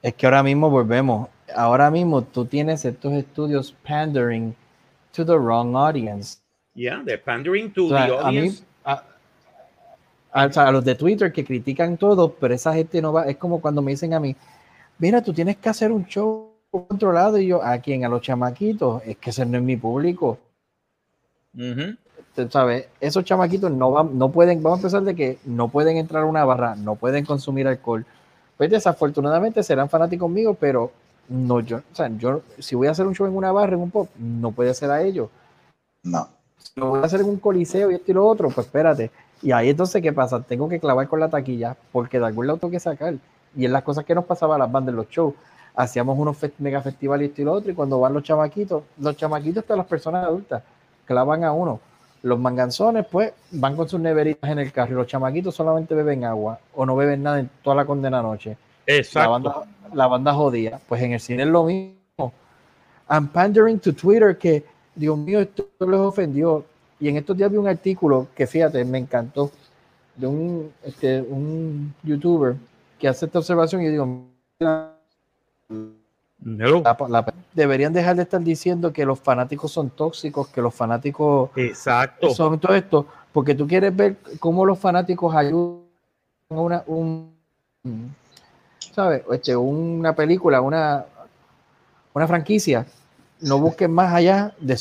Es 0.01 0.13
que, 0.13 0.25
ahora 0.25 0.43
mismo 0.43 0.69
volvemos. 0.69 1.29
Ahora 1.55 1.91
mismo 1.91 2.23
tú 2.23 2.45
tienes 2.45 2.83
estos 2.83 3.13
estudios 3.13 3.75
pandering 3.87 4.55
to 5.11 5.25
the 5.25 5.37
wrong 5.37 5.75
audience. 5.75 6.39
Yeah, 6.73 7.01
they're 7.03 7.21
pandering 7.21 7.71
to 7.73 7.89
the 7.89 7.95
audience. 7.95 8.63
A, 8.83 9.03
a, 10.31 10.71
los 10.71 10.83
de 10.83 10.95
Twitter 10.95 11.31
que 11.31 11.43
critican 11.43 11.97
todo, 11.97 12.33
pero 12.33 12.53
esa 12.53 12.73
gente 12.73 13.01
no 13.01 13.13
va. 13.13 13.25
Es 13.27 13.37
como 13.37 13.61
cuando 13.61 13.81
me 13.81 13.91
dicen 13.91 14.13
a 14.13 14.19
mí, 14.19 14.35
mira, 14.99 15.21
tú 15.21 15.33
tienes 15.33 15.57
que 15.57 15.69
hacer 15.69 15.91
un 15.91 16.05
show 16.05 16.51
controlado 16.71 17.37
y 17.37 17.47
yo, 17.47 17.63
¿a 17.63 17.77
quién? 17.79 18.05
A 18.05 18.09
los 18.09 18.21
chamaquitos, 18.21 19.01
es 19.05 19.17
que 19.17 19.29
ese 19.29 19.45
no 19.45 19.57
es 19.57 19.63
mi 19.63 19.77
público. 19.77 20.37
¿Sabes? 22.49 22.87
Esos 22.99 23.23
chamaquitos 23.23 23.71
no, 23.71 23.91
van, 23.91 24.17
no 24.17 24.31
pueden, 24.31 24.61
vamos 24.61 24.77
a 24.77 24.81
empezar 24.81 25.03
de 25.03 25.15
que 25.15 25.39
no 25.45 25.69
pueden 25.69 25.97
entrar 25.97 26.23
a 26.23 26.27
una 26.27 26.45
barra, 26.45 26.75
no 26.75 26.95
pueden 26.95 27.25
consumir 27.25 27.67
alcohol. 27.67 28.05
Pues 28.57 28.69
desafortunadamente 28.69 29.63
serán 29.63 29.89
fanáticos 29.89 30.29
míos, 30.29 30.55
pero 30.59 30.91
no 31.29 31.59
yo, 31.59 31.77
o 31.77 31.95
sea, 31.95 32.09
yo 32.17 32.41
si 32.59 32.75
voy 32.75 32.87
a 32.87 32.91
hacer 32.91 33.05
un 33.07 33.15
show 33.15 33.27
en 33.27 33.35
una 33.35 33.51
barra, 33.51 33.73
en 33.73 33.81
un 33.81 33.91
pop, 33.91 34.09
no 34.17 34.51
puede 34.51 34.73
ser 34.73 34.91
a 34.91 35.01
ellos. 35.01 35.29
No. 36.03 36.27
Si 36.57 36.79
lo 36.79 36.89
voy 36.89 37.01
a 37.01 37.05
hacer 37.05 37.21
en 37.21 37.29
un 37.29 37.37
coliseo 37.37 37.91
y 37.91 37.95
esto 37.95 38.11
y 38.11 38.13
lo 38.13 38.25
otro, 38.25 38.49
pues 38.49 38.67
espérate. 38.67 39.11
Y 39.41 39.51
ahí 39.51 39.69
entonces, 39.69 40.01
¿qué 40.01 40.13
pasa? 40.13 40.41
Tengo 40.41 40.69
que 40.69 40.79
clavar 40.79 41.07
con 41.07 41.19
la 41.19 41.29
taquilla 41.29 41.75
porque 41.91 42.19
de 42.19 42.25
algún 42.25 42.47
lado 42.47 42.59
tengo 42.59 42.71
que 42.71 42.79
sacar. 42.79 43.15
Y 43.57 43.65
en 43.65 43.73
las 43.73 43.83
cosas 43.83 44.05
que 44.05 44.15
nos 44.15 44.25
pasaba 44.25 44.55
a 44.55 44.57
las 44.59 44.71
bandas 44.71 44.93
en 44.93 44.97
los 44.97 45.09
shows. 45.09 45.33
Hacíamos 45.75 46.17
unos 46.17 46.37
mega 46.59 46.81
festivales 46.81 47.27
y 47.27 47.29
esto 47.29 47.41
y 47.41 47.45
lo 47.45 47.53
otro, 47.53 47.71
y 47.71 47.75
cuando 47.75 47.99
van 47.99 48.13
los 48.13 48.23
chamaquitos, 48.23 48.83
los 48.97 49.15
chamaquitos 49.15 49.63
hasta 49.63 49.75
las 49.75 49.85
personas 49.85 50.25
adultas, 50.25 50.63
clavan 51.05 51.43
a 51.43 51.51
uno. 51.51 51.79
Los 52.23 52.39
manganzones, 52.39 53.05
pues, 53.05 53.31
van 53.51 53.75
con 53.75 53.87
sus 53.87 53.99
neveritas 53.99 54.49
en 54.49 54.57
el 54.57 54.71
carro 54.71 54.93
y 54.93 54.95
los 54.95 55.07
chamaquitos 55.07 55.53
solamente 55.53 55.93
beben 55.93 56.23
agua 56.23 56.59
o 56.73 56.85
no 56.85 56.95
beben 56.95 57.21
nada 57.21 57.39
en 57.39 57.49
toda 57.61 57.75
la 57.75 57.85
condena 57.85 58.23
noche. 58.23 58.57
Exacto. 58.87 59.19
La 59.19 59.27
banda, 59.27 59.63
la 59.93 60.07
banda 60.07 60.33
jodida. 60.33 60.79
Pues 60.87 61.01
en 61.03 61.13
el 61.13 61.19
cine 61.19 61.43
es 61.43 61.49
lo 61.49 61.63
mismo. 61.63 62.33
I'm 63.09 63.27
pandering 63.27 63.79
to 63.79 63.93
Twitter 63.93 64.37
que, 64.37 64.65
Dios 64.95 65.17
mío, 65.17 65.39
esto 65.39 65.67
les 65.79 65.99
ofendió. 65.99 66.65
Y 66.99 67.09
en 67.09 67.17
estos 67.17 67.37
días 67.37 67.51
vi 67.51 67.57
un 67.57 67.67
artículo 67.67 68.27
que, 68.35 68.47
fíjate, 68.47 68.83
me 68.83 68.97
encantó, 68.97 69.51
de 70.15 70.25
un, 70.25 70.71
este, 70.83 71.21
un 71.21 71.93
youtuber 72.03 72.55
que 72.99 73.07
hace 73.07 73.25
esta 73.25 73.39
observación 73.39 73.81
y 73.81 73.89
digo, 73.89 74.27
deberían 77.53 77.93
dejar 77.93 78.15
de 78.15 78.23
estar 78.23 78.41
diciendo 78.41 78.93
que 78.93 79.05
los 79.05 79.19
fanáticos 79.19 79.71
son 79.71 79.89
tóxicos, 79.89 80.47
que 80.49 80.61
los 80.61 80.73
fanáticos 80.73 81.49
Exacto. 81.55 82.29
son 82.31 82.59
todo 82.59 82.75
esto, 82.75 83.05
porque 83.31 83.55
tú 83.55 83.67
quieres 83.67 83.95
ver 83.95 84.17
cómo 84.39 84.65
los 84.65 84.79
fanáticos 84.79 85.35
ayudan 85.35 85.81
a 86.49 86.55
una, 86.55 86.83
un, 86.87 87.35
¿sabes? 88.79 89.23
Este, 89.31 89.55
una 89.55 90.15
película, 90.15 90.61
una, 90.61 91.05
una 92.13 92.27
franquicia. 92.27 92.85
No 93.39 93.59
busquen 93.59 93.91
más 93.91 94.13
allá 94.13 94.55
de 94.59 94.77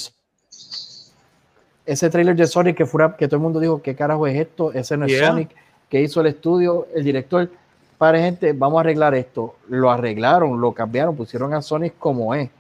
ese 1.85 2.11
trailer 2.11 2.35
de 2.35 2.47
Sonic 2.47 2.77
que, 2.77 2.87
fuera, 2.87 3.17
que 3.17 3.29
todo 3.29 3.37
el 3.37 3.43
mundo 3.43 3.61
dijo, 3.61 3.81
¿qué 3.83 3.95
carajo 3.95 4.27
es 4.27 4.41
esto? 4.41 4.73
Ese 4.73 4.97
no 4.97 5.07
es 5.07 5.19
Sonic, 5.19 5.51
que 5.89 6.01
hizo 6.01 6.21
el 6.21 6.29
estudio, 6.29 6.89
el 6.95 7.05
director 7.05 7.51
para 7.99 8.19
gente, 8.19 8.53
vamos 8.53 8.79
a 8.79 8.81
arreglar 8.81 9.15
esto. 9.15 9.57
Lo 9.69 9.91
arreglaron, 9.91 10.61
lo 10.61 10.73
cambiaron, 10.73 11.17
pusieron 11.17 11.53
a 11.55 11.63
Sonic 11.63 11.95
como 11.99 12.35
es. 12.35 12.51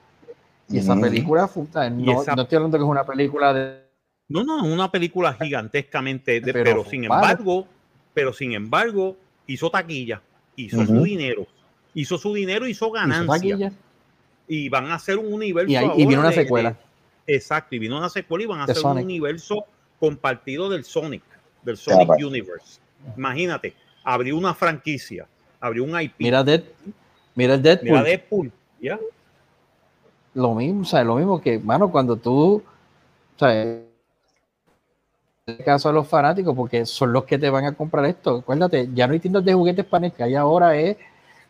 Y 0.68 0.78
esa 0.78 0.96
película, 1.00 1.48
no, 1.54 2.24
no, 2.34 2.42
estoy 2.42 2.56
hablando 2.56 2.76
que 2.78 2.84
es 2.84 2.90
una 2.90 3.04
película 3.04 3.54
de 3.54 3.86
No, 4.28 4.42
no, 4.42 4.64
una 4.64 4.90
película 4.90 5.32
gigantescamente, 5.34 6.40
de- 6.40 6.52
Pero, 6.52 6.64
pero, 6.64 6.84
sin 6.84 7.06
vale. 7.06 7.22
embargo, 7.22 7.66
pero 8.12 8.32
sin 8.32 8.52
embargo, 8.52 9.16
hizo 9.46 9.70
taquilla, 9.70 10.20
hizo 10.56 10.84
su 10.84 11.02
dinero, 11.04 11.46
hizo 11.94 12.18
su 12.18 12.34
dinero, 12.34 12.66
hizo 12.66 12.86
Hizo 12.86 12.90
ganancia. 12.92 13.72
Y 14.48 14.68
van 14.68 14.86
a 14.86 14.94
hacer 14.94 15.18
un 15.18 15.32
universo. 15.32 15.70
Y, 15.70 15.76
ahí- 15.76 15.90
y 15.96 16.06
vino 16.06 16.20
una 16.20 16.30
de- 16.30 16.34
secuela. 16.34 16.76
de- 17.26 17.34
exacto, 17.36 17.76
y 17.76 17.78
vino 17.78 17.96
una 17.98 18.08
secuela 18.08 18.42
y 18.44 18.46
van 18.48 18.60
a 18.60 18.64
hacer 18.64 18.76
Sonic. 18.76 18.98
un 18.98 19.04
universo 19.04 19.64
compartido 20.00 20.68
del 20.68 20.82
Sonic, 20.84 21.22
del 21.62 21.76
Sonic. 21.76 22.10
Universe. 22.24 22.80
Imagínate, 23.16 23.74
abrió 24.06 24.38
una 24.38 24.54
franquicia, 24.54 25.26
abrió 25.60 25.84
un 25.84 26.00
IP. 26.00 26.14
Mira, 26.18 26.42
Dead, 26.42 26.62
mira 27.34 27.54
el 27.54 27.62
Deadpool. 27.62 27.90
Mira 27.90 28.02
Deadpool, 28.02 28.52
¿ya? 28.80 28.98
lo 30.36 30.54
mismo, 30.54 30.82
o 30.82 30.84
sea, 30.84 31.02
lo 31.02 31.16
mismo 31.16 31.40
que, 31.40 31.58
mano, 31.58 31.90
cuando 31.90 32.16
tú, 32.16 32.56
o 32.56 33.38
sea, 33.38 33.62
en 33.62 33.86
el 35.46 35.64
caso 35.64 35.88
de 35.88 35.94
los 35.94 36.06
fanáticos, 36.06 36.54
porque 36.54 36.84
son 36.84 37.10
los 37.10 37.24
que 37.24 37.38
te 37.38 37.48
van 37.48 37.64
a 37.64 37.72
comprar 37.72 38.04
esto. 38.04 38.38
Acuérdate, 38.38 38.90
ya 38.92 39.06
no 39.06 39.14
hay 39.14 39.20
tiendas 39.20 39.44
de 39.44 39.54
juguetes 39.54 39.86
para 39.86 40.10
que 40.10 40.22
hay 40.22 40.34
ahora 40.34 40.76
es 40.76 40.98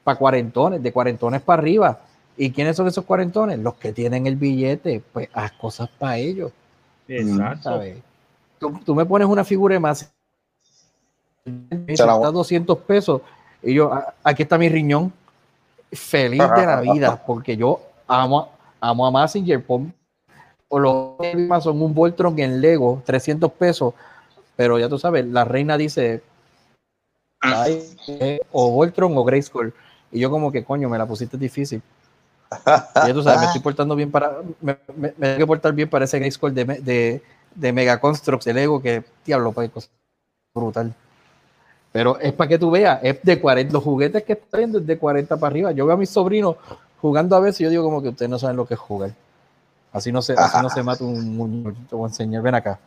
para 0.05 0.17
cuarentones, 0.17 0.81
de 0.83 0.93
cuarentones 0.93 1.43
para 1.43 1.61
arriba. 1.61 2.01
¿Y 2.37 2.53
quiénes 2.53 2.77
son 2.77 2.87
esos 2.87 3.05
cuarentones? 3.05 3.59
Los 3.59 3.75
que 3.75 3.93
tienen 3.93 4.29
el 4.29 4.37
billete, 4.37 5.03
pues 5.13 5.29
haz 5.33 5.51
cosas 5.53 5.89
para 5.99 6.19
ellos, 6.19 6.53
Exacto. 7.09 7.63
¿sabes? 7.65 7.97
Tú, 8.61 8.81
tú 8.85 8.95
me 8.95 9.05
pones 9.05 9.27
una 9.27 9.43
figura 9.43 9.75
de 9.75 9.81
más, 9.81 10.13
La- 11.47 12.15
está 12.17 12.31
200 12.31 12.79
pesos, 12.79 13.23
y 13.63 13.75
yo, 13.75 13.93
"Ah, 13.93 14.15
aquí 14.25 14.43
está 14.43 14.59
mi 14.59 14.69
riñón, 14.69 15.13
feliz 15.93 16.41
de 16.41 16.67
la 16.67 16.81
vida, 16.81 17.23
porque 17.27 17.57
yo 17.57 17.81
amo, 18.09 18.51
amo 18.81 19.07
a 19.07 19.11
Massinger, 19.11 19.65
pon- 19.65 19.95
o 20.69 20.79
los 20.81 21.63
son 21.63 21.81
un 21.81 21.95
Voltron 21.95 22.39
en 22.41 22.61
Lego, 22.61 23.03
300 23.07 23.53
pesos, 23.53 23.95
pero 24.57 24.79
ya 24.79 24.89
tú 24.89 24.99
sabes, 24.99 25.25
la 25.27 25.45
reina 25.45 25.77
dice, 25.77 26.23
ay, 27.41 27.97
eh, 28.09 28.41
o 28.53 28.71
Voltron 28.73 29.17
o 29.17 29.25
Grayskull, 29.25 29.73
y 30.11 30.19
yo 30.21 30.31
como 30.31 30.51
que 30.51 30.65
coño, 30.65 30.89
me 30.89 30.99
la 30.99 31.07
pusiste 31.07 31.37
difícil. 31.39 31.81
Y 32.51 33.07
ya 33.09 33.13
tú 33.15 33.23
sabes, 33.23 33.39
me 33.41 33.47
estoy 33.47 33.61
portando 33.61 33.95
bien 33.95 34.11
para, 34.11 34.39
me, 34.61 34.77
me- 34.97 35.15
me 35.17 35.27
tengo 35.29 35.39
que 35.39 35.47
portar 35.47 35.73
bien 35.73 35.89
para 35.89 36.05
ese 36.07 36.19
Grayskull 36.19 36.55
de, 36.55 36.65
de, 36.65 37.23
de 37.55 37.73
Mega 37.73 38.01
Constructs, 38.01 38.45
de 38.47 38.55
Lego, 38.55 38.81
que 38.83 39.05
diablo, 39.25 39.53
pues, 39.53 39.71
brutal. 40.55 40.95
Pero 41.93 42.19
es 42.21 42.33
para 42.33 42.49
que 42.49 42.59
tú 42.59 42.71
veas, 42.71 43.01
es 43.03 43.23
de 43.23 43.41
40, 43.41 43.73
los 43.73 43.83
juguetes 43.83 44.23
que 44.25 44.35
estoy 44.35 44.59
viendo 44.59 44.79
es 44.79 44.87
de 44.87 44.99
40 44.99 45.37
para 45.39 45.51
arriba. 45.51 45.73
Yo 45.73 45.87
veo 45.87 45.95
a 45.95 45.99
mis 45.99 46.11
sobrinos 46.11 46.57
jugando 47.01 47.37
a 47.37 47.41
veces 47.41 47.61
y 47.61 47.65
yo 47.65 47.71
digo 47.71 47.85
como 47.85 48.03
que 48.03 48.09
ustedes 48.11 48.31
no 48.31 48.39
saben 48.39 48.57
lo 48.57 48.67
que 48.67 48.75
es 48.75 48.81
jugar. 48.81 49.13
Así 49.93 50.13
no 50.13 50.21
se, 50.21 50.35
así 50.35 50.59
no 50.63 50.69
se 50.69 50.83
mata 50.83 51.05
un 51.05 51.37
muñeco. 51.37 52.05
A 52.05 52.09
enseñar, 52.09 52.43
ven 52.43 52.55
acá. 52.55 52.79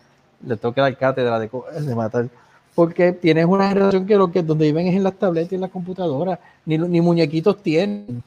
Le 0.46 0.56
tengo 0.58 0.74
que 0.76 0.82
dar 0.82 0.96
cátedra 0.96 1.40
de 1.40 1.96
matar. 1.96 2.28
Porque 2.76 3.12
tienes 3.14 3.46
una 3.46 3.68
generación 3.70 4.06
que 4.06 4.16
lo 4.16 4.32
que 4.32 4.44
donde 4.44 4.66
viven 4.66 4.88
es 4.88 4.96
en 4.96 5.04
las 5.04 5.16
tabletas 5.16 5.52
y 5.52 5.56
en 5.56 5.62
las 5.62 5.72
computadoras. 5.72 6.38
Ni, 6.66 6.78
ni 6.78 7.02
muñequitos 7.02 7.58
tienen. 7.64 8.22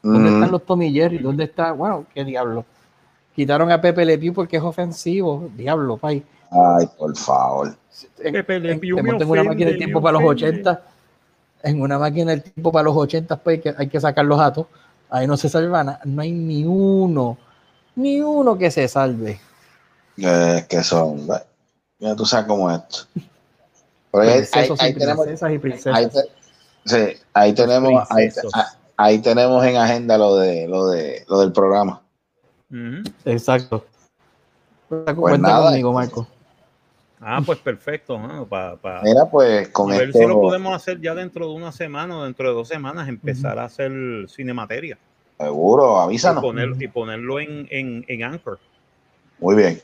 ¿Dónde 0.00 0.30
Mm. 0.30 0.34
están 0.34 0.50
los 0.52 0.64
Tommy 0.64 0.92
Jerry? 0.92 1.18
¿Dónde 1.18 1.44
está? 1.44 1.72
Bueno, 1.72 2.04
qué 2.14 2.24
diablo. 2.24 2.64
Quitaron 3.34 3.70
a 3.72 3.80
Pepe 3.80 4.04
Le 4.04 4.16
Pew 4.16 4.32
porque 4.32 4.58
es 4.58 4.62
ofensivo. 4.62 5.48
Diablo, 5.56 5.96
pay. 5.96 6.22
Ay, 6.50 6.88
por 6.98 7.16
favor. 7.16 7.76
En- 8.18 8.32
Pepe 8.32 8.60
Le 8.60 8.72
en- 8.72 9.24
una 9.24 9.44
máquina 9.44 9.70
del 9.70 9.78
tiempo 9.78 10.00
para 10.02 10.12
los 10.18 10.22
ofende. 10.24 10.46
80. 10.60 10.82
En 11.62 11.80
una 11.80 11.98
máquina 11.98 12.30
del 12.32 12.42
tiempo 12.42 12.70
para 12.72 12.84
los 12.84 12.96
80, 12.96 13.36
pues 13.36 13.56
hay 13.56 13.62
que, 13.62 13.74
hay 13.76 13.88
que 13.88 14.00
sacar 14.00 14.24
los 14.24 14.38
datos. 14.38 14.66
Ahí 15.10 15.26
no 15.26 15.36
se 15.36 15.48
salva 15.48 15.84
nada. 15.84 16.00
No 16.04 16.22
hay 16.22 16.32
ni 16.32 16.64
uno. 16.64 17.38
Ni 17.96 18.20
uno 18.20 18.58
que 18.58 18.70
se 18.70 18.86
salve. 18.88 19.40
Eh, 20.16 20.66
que 20.68 20.82
son. 20.82 21.26
Ya 21.98 22.14
tú 22.16 22.26
sabes 22.26 22.46
cómo 22.46 22.70
es 22.70 22.78
esto. 22.80 22.98
Pero 24.10 24.22
ahí, 24.24 24.94
tenemos. 24.94 25.24
princesas 25.24 25.52
y 25.52 25.58
princesas. 25.58 25.96
Ahí, 25.96 26.08
sí, 26.84 27.20
ahí 27.32 27.52
tenemos. 27.52 28.10
Ahí, 28.10 28.28
ah, 28.52 28.66
ahí 28.96 29.18
tenemos 29.18 29.64
en 29.64 29.76
agenda 29.76 30.18
lo 30.18 30.36
de 30.36 30.68
lo 30.68 30.88
de 30.88 31.24
lo 31.28 31.40
del 31.40 31.52
programa. 31.52 32.02
Exacto. 33.24 33.84
Cuenta 34.88 35.14
Pues 35.14 35.40
nada, 35.40 35.66
conmigo, 35.66 35.92
Marco. 35.92 36.26
Ah, 37.26 37.40
pues 37.44 37.58
perfecto. 37.58 38.20
para 38.50 39.02
Mira, 39.02 39.24
pues 39.30 39.68
con 39.68 39.90
a 39.90 39.96
ver 39.96 40.08
esto. 40.08 40.18
si 40.18 40.26
lo 40.26 40.40
podemos 40.40 40.74
hacer 40.74 41.00
ya 41.00 41.14
dentro 41.14 41.48
de 41.48 41.54
una 41.54 41.72
semana 41.72 42.18
o 42.18 42.24
dentro 42.24 42.48
de 42.48 42.54
dos 42.54 42.68
semanas, 42.68 43.08
empezar 43.08 43.58
a 43.58 43.64
hacer 43.64 43.90
cinemateria 44.28 44.98
Seguro, 45.38 45.96
y, 46.00 46.04
avísanos. 46.04 46.42
poner- 46.44 46.76
y 46.80 46.88
ponerlo 46.88 47.40
en, 47.40 47.66
en, 47.70 48.04
en 48.08 48.22
Anchor. 48.24 48.58
Muy 49.38 49.56
bien. 49.56 49.80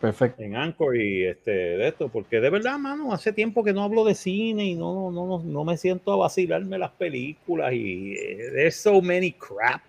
Perfecto. 0.00 0.42
en 0.42 0.56
Anchor 0.56 0.96
y 0.96 1.26
este 1.26 1.50
de 1.50 1.88
esto, 1.88 2.08
porque 2.08 2.40
de 2.40 2.48
verdad, 2.48 2.78
mano, 2.78 3.12
hace 3.12 3.30
tiempo 3.34 3.62
que 3.62 3.74
no 3.74 3.82
hablo 3.82 4.04
de 4.04 4.14
cine 4.14 4.64
y 4.64 4.74
no, 4.74 5.10
no, 5.10 5.26
no, 5.26 5.42
no 5.44 5.64
me 5.64 5.76
siento 5.76 6.10
a 6.12 6.16
vacilarme 6.16 6.78
las 6.78 6.92
películas 6.92 7.74
y 7.74 8.14
eh, 8.14 8.38
there's 8.54 8.76
so 8.76 9.02
many 9.02 9.32
crap. 9.32 9.82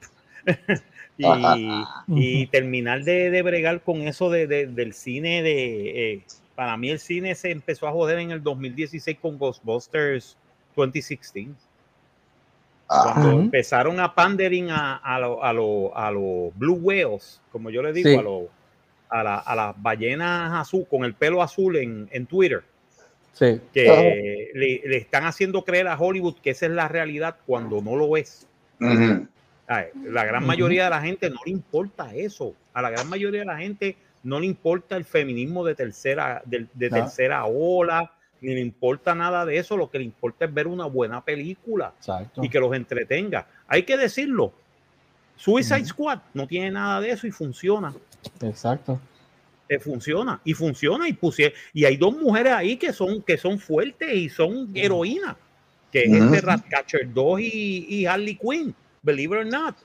y, 1.18 1.84
y 2.10 2.48
terminar 2.48 3.03
de, 3.03 3.31
de 3.31 3.41
bregar 3.41 3.81
con 3.81 4.02
eso 4.02 4.30
de, 4.30 4.45
de- 4.48 4.68
del 4.68 4.94
cine 4.94 5.41
de 5.41 6.14
eh, 6.14 6.22
para 6.57 6.75
mí 6.75 6.89
el 6.89 6.97
cine 6.99 7.35
se 7.35 7.51
empezó 7.51 7.88
a 7.88 7.91
joder 7.91 8.17
en 8.17 8.31
el 8.31 8.41
2016 8.41 9.19
con 9.21 9.38
Ghostbusters 9.38 10.35
2016 10.75 11.49
Ah, 12.89 13.11
cuando 13.13 13.39
empezaron 13.41 13.99
a 13.99 14.15
pandering 14.15 14.71
a, 14.71 14.95
a 14.95 15.19
los 15.19 15.38
a 15.43 15.53
lo- 15.53 15.95
a 15.95 16.09
los 16.09 16.57
blue 16.57 16.79
whales, 16.81 17.41
como 17.51 17.69
yo 17.69 17.84
le 17.84 17.91
digo, 17.93 18.09
Sí. 18.09 18.15
a, 18.15 18.21
lo- 18.21 18.49
a, 19.09 19.23
la- 19.23 19.38
a 19.39 19.55
las 19.55 19.81
ballenas 19.81 20.53
azul 20.53 20.88
con 20.89 21.03
el 21.03 21.13
pelo 21.13 21.43
azul 21.43 21.75
en, 21.75 22.07
en 22.11 22.25
Twitter, 22.25 22.63
Sí. 23.34 23.59
que 23.73 24.49
le, 24.55 24.81
le 24.88 24.97
están 24.97 25.25
haciendo 25.25 25.63
creer 25.63 25.88
a 25.89 25.95
Hollywood 25.99 26.38
que 26.41 26.49
esa 26.51 26.65
es 26.65 26.71
la 26.71 26.88
realidad 26.88 27.35
cuando 27.45 27.81
no 27.81 27.95
lo 27.95 28.17
es. 28.17 28.47
La 28.79 30.23
gran 30.25 30.45
mayoría 30.45 30.85
de 30.85 30.89
la 30.89 31.01
gente 31.01 31.29
no 31.29 31.39
le 31.45 31.51
importa 31.51 32.15
eso. 32.15 32.55
A 32.73 32.81
la 32.81 32.89
gran 32.89 33.07
mayoría 33.09 33.41
de 33.41 33.45
la 33.45 33.57
gente 33.57 33.97
no 34.28 34.40
le 34.40 34.45
importa 34.45 34.95
el 34.98 35.06
feminismo 35.06 35.64
de 35.66 35.74
tercera, 35.76 36.41
de, 36.45 36.68
de 36.74 36.90
No. 36.90 36.98
tercera 36.98 37.45
ola, 37.45 38.12
ni 38.41 38.54
le 38.54 38.60
importa 38.62 39.16
nada 39.16 39.45
de 39.45 39.58
eso. 39.58 39.78
Lo 39.78 39.90
que 39.90 39.99
le 39.99 40.04
importa 40.06 40.45
es 40.45 40.54
ver 40.54 40.68
una 40.68 40.86
buena 40.86 41.24
película 41.24 41.94
Exacto. 41.98 42.44
y 42.44 42.49
que 42.49 42.60
los 42.60 42.76
entretenga. 42.76 43.48
Hay 43.68 43.84
que 43.84 43.95
decirlo. 43.98 44.52
Suicide. 45.38 45.86
Squad 45.86 46.20
no 46.34 46.45
tiene 46.48 46.72
nada 46.72 46.99
de 46.99 47.12
eso 47.12 47.26
y 47.28 47.32
funciona. 47.32 47.94
Exacto. 48.41 48.99
Eh, 49.70 49.80
funciona 49.80 50.40
y 50.44 50.54
funciona 50.54 51.08
y 51.08 51.14
pusie- 51.14 51.54
y 51.74 51.86
hay 51.86 51.98
dos 51.98 52.16
mujeres 52.18 52.54
ahí 52.54 52.78
que 52.78 52.94
son 52.94 53.22
que 53.22 53.38
son 53.38 53.60
fuertes 53.60 54.14
y 54.14 54.30
son 54.30 54.70
heroínas 54.74 55.36
que 55.91 56.04
es 56.04 56.10
Ujú. 56.10 56.34
este 56.34 56.41
Ratcatcher 56.41 57.14
2 57.14 57.40
y, 57.41 57.86
y 57.90 58.06
Harley 58.06 58.36
Quinn 58.36 58.74
believe 59.04 59.36
it 59.36 59.41
or 59.41 59.45
not 59.45 59.76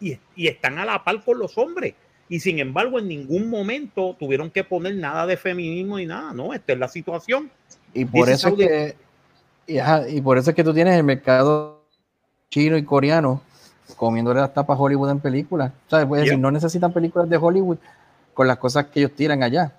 y, 0.00 0.16
y 0.36 0.46
están 0.46 0.78
a 0.78 0.84
la 0.84 1.02
par 1.02 1.22
con 1.24 1.36
los 1.38 1.58
hombres 1.58 1.94
y 2.28 2.40
sin 2.40 2.58
embargo 2.58 2.98
en 2.98 3.08
ningún 3.08 3.48
momento 3.48 4.16
tuvieron 4.18 4.50
que 4.50 4.64
poner 4.64 4.96
nada 4.96 5.26
de 5.26 5.36
feminismo 5.36 5.96
ni 5.98 6.06
nada 6.06 6.32
no 6.32 6.52
esta 6.52 6.72
es 6.72 6.78
la 6.78 6.88
situación 6.88 7.50
Y 7.94 8.04
por 8.04 8.26
This 8.26 8.34
eso 8.34 8.48
es 8.48 8.54
que 8.54 8.96
y, 9.68 9.78
ajá, 9.78 10.08
y 10.08 10.20
por 10.20 10.38
eso 10.38 10.50
es 10.50 10.56
que 10.56 10.62
tú 10.64 10.72
tienes 10.72 10.96
el 10.96 11.04
mercado 11.04 11.80
chino 12.50 12.76
y 12.76 12.84
coreano 12.84 13.40
comiéndole 13.96 14.40
las 14.40 14.52
tapas 14.54 14.78
Hollywood 14.78 15.10
en 15.10 15.20
películas. 15.20 15.72
¿Sabes? 15.88 16.06
Puedes 16.06 16.24
Yeah. 16.24 16.32
decir, 16.32 16.42
no 16.42 16.50
necesitan 16.50 16.92
películas 16.92 17.28
de 17.28 17.36
Hollywood 17.36 17.78
con 18.34 18.46
las 18.46 18.58
cosas 18.58 18.86
que 18.86 19.00
ellos 19.00 19.12
tiran 19.16 19.42
allá. 19.42 19.72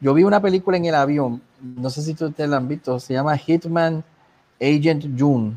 Yo 0.00 0.14
vi 0.14 0.24
una 0.24 0.40
película 0.40 0.76
en 0.76 0.84
el 0.84 0.94
avión, 0.94 1.40
no 1.60 1.88
sé 1.90 2.02
si 2.02 2.12
ustedes 2.12 2.48
la 2.50 2.56
han 2.58 2.68
visto, 2.68 2.98
se 3.00 3.14
llama 3.14 3.36
Hitman 3.38 4.04
Agent 4.60 5.18
June. 5.18 5.54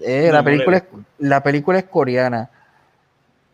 Eh, 0.00 0.24
No, 0.26 0.32
la, 0.32 0.38
no 0.38 0.44
película 0.44 0.76
es, 0.78 0.84
la 1.18 1.42
película 1.42 1.78
es 1.78 1.84
coreana. 1.84 2.50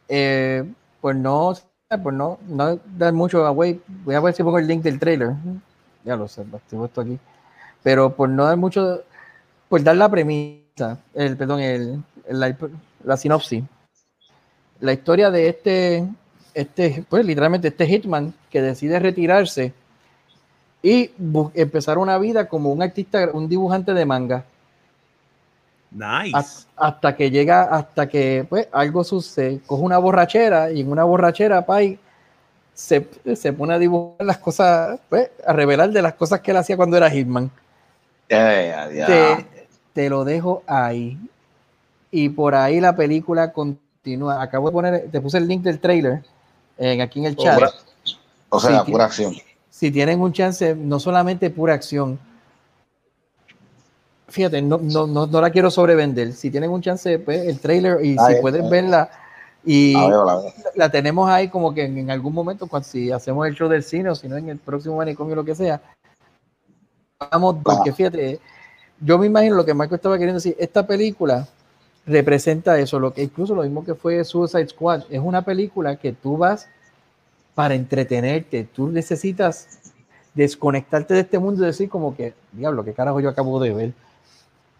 Eh, 0.08 0.64
pues 1.00 1.16
no, 1.16 1.54
pues 2.02 2.14
no, 2.14 2.38
no 2.48 2.78
dar 2.96 3.12
mucho 3.12 3.44
away. 3.46 3.80
Voy 4.04 4.14
a 4.14 4.20
ver 4.20 4.34
si 4.34 4.42
pongo 4.42 4.58
el 4.58 4.66
link 4.66 4.82
del 4.82 4.98
trailer. 4.98 5.32
Ya 6.04 6.16
lo 6.16 6.28
sé, 6.28 6.44
lo 6.44 6.58
estoy 6.58 6.78
puesto 6.78 7.00
aquí. 7.00 7.18
Pero 7.82 8.14
por 8.14 8.28
no 8.28 8.44
dar 8.44 8.56
mucho, 8.56 9.02
por 9.68 9.82
dar 9.82 9.96
la 9.96 10.10
premisa, 10.10 10.98
el, 11.14 11.36
perdón, 11.36 11.60
el, 11.60 12.02
el- 12.28 12.40
la, 12.40 12.56
la 13.04 13.16
sinopsis. 13.16 13.64
La 14.80 14.92
historia 14.94 15.30
de 15.30 15.48
este, 15.50 16.08
este, 16.54 17.04
pues 17.08 17.24
literalmente 17.26 17.68
este 17.68 17.86
hitman 17.86 18.32
que 18.50 18.62
decide 18.62 18.98
retirarse 18.98 19.72
y 20.82 21.10
empezar 21.54 21.98
una 21.98 22.18
vida 22.18 22.48
como 22.48 22.70
un 22.72 22.82
artista, 22.82 23.28
un 23.32 23.48
dibujante 23.48 23.92
de 23.94 24.06
manga 24.06 24.44
nice 25.90 26.36
Has- 26.36 26.66
hasta 26.76 27.14
que 27.16 27.30
llega, 27.30 27.62
hasta 27.64 28.08
que 28.08 28.44
pues 28.48 28.68
algo 28.72 29.04
sucede, 29.04 29.60
coge 29.66 29.82
una 29.82 29.98
borrachera 29.98 30.70
y 30.72 30.80
en 30.80 30.90
una 30.90 31.04
borrachera, 31.04 31.64
Pai, 31.64 31.98
se, 32.74 33.08
se 33.34 33.52
pone 33.52 33.74
a 33.74 33.78
dibujar 33.78 34.26
las 34.26 34.38
cosas, 34.38 35.00
pues, 35.08 35.30
a 35.46 35.52
revelar 35.52 35.90
de 35.90 36.02
las 36.02 36.14
cosas 36.14 36.40
que 36.40 36.50
él 36.50 36.56
hacía 36.58 36.76
cuando 36.76 36.96
era 36.96 37.08
Hitman. 37.10 37.50
Eh. 38.28 39.04
Te, 39.06 39.46
te 39.94 40.10
lo 40.10 40.24
dejo 40.24 40.62
ahí. 40.66 41.16
Y 42.10 42.28
por 42.28 42.54
ahí 42.54 42.80
la 42.80 42.94
película 42.94 43.52
continúa. 43.52 44.42
Acabo 44.42 44.68
de 44.68 44.72
poner, 44.72 45.10
te 45.10 45.20
puse 45.20 45.38
el 45.38 45.48
link 45.48 45.62
del 45.62 45.78
trailer 45.80 46.22
en, 46.78 47.00
aquí 47.00 47.20
en 47.20 47.26
el 47.26 47.36
chat. 47.36 47.60
O 48.48 48.60
sea, 48.60 48.84
Sí, 48.84 48.92
pura 48.92 49.04
acción. 49.06 49.34
si 49.70 49.90
tienen 49.90 50.20
un 50.20 50.32
chance, 50.32 50.74
no 50.74 51.00
solamente 51.00 51.50
pura 51.50 51.74
acción, 51.74 52.18
fíjate, 54.28 54.62
no, 54.62 54.78
no, 54.78 55.06
no, 55.06 55.26
no 55.26 55.40
la 55.40 55.50
quiero 55.50 55.70
sobrevender. 55.70 56.32
Si 56.32 56.50
tienen 56.50 56.70
un 56.70 56.82
chance, 56.82 57.18
pues, 57.18 57.46
el 57.46 57.58
trailer 57.60 58.04
y 58.04 58.16
Ah, 58.18 58.28
si 58.28 58.40
pueden 58.40 58.68
verla. 58.70 59.10
Y 59.64 59.94
La 59.94 60.08
veo, 60.08 60.24
la 60.24 60.36
veo. 60.36 60.52
la 60.76 60.90
tenemos 60.90 61.28
ahí 61.28 61.48
como 61.48 61.74
que 61.74 61.84
en, 61.84 61.98
en 61.98 62.10
algún 62.10 62.32
momento, 62.32 62.66
cuando 62.66 62.88
si 62.88 63.10
hacemos 63.10 63.46
el 63.46 63.54
show 63.54 63.68
del 63.68 63.82
cine 63.82 64.10
o 64.10 64.14
si 64.14 64.28
no 64.28 64.36
en 64.36 64.48
el 64.48 64.58
próximo 64.58 64.96
manicomio 64.96 65.32
o 65.32 65.36
lo 65.36 65.44
que 65.44 65.54
sea, 65.56 65.80
vamos, 67.32 67.56
porque 67.64 67.92
fíjate, 67.92 68.38
yo 69.00 69.18
me 69.18 69.26
imagino 69.26 69.56
lo 69.56 69.64
que 69.64 69.74
Marco 69.74 69.94
estaba 69.94 70.16
queriendo 70.16 70.36
decir, 70.38 70.56
esta 70.58 70.86
película 70.86 71.48
representa 72.06 72.78
eso, 72.78 73.00
lo 73.00 73.12
que 73.12 73.24
incluso 73.24 73.54
lo 73.54 73.62
mismo 73.62 73.84
que 73.84 73.94
fue 73.94 74.22
Suicide 74.24 74.68
Squad, 74.68 75.02
es 75.10 75.20
una 75.20 75.42
película 75.42 75.96
que 75.96 76.12
tú 76.12 76.36
vas 76.36 76.68
para 77.54 77.74
entretenerte, 77.74 78.64
tú 78.72 78.88
necesitas 78.88 79.92
desconectarte 80.34 81.14
de 81.14 81.20
este 81.20 81.38
mundo 81.38 81.62
y 81.62 81.66
decir 81.66 81.88
como 81.88 82.14
que, 82.14 82.34
diablo, 82.52 82.84
qué 82.84 82.92
carajo 82.92 83.18
yo 83.18 83.30
acabo 83.30 83.58
de 83.58 83.72
ver, 83.72 83.92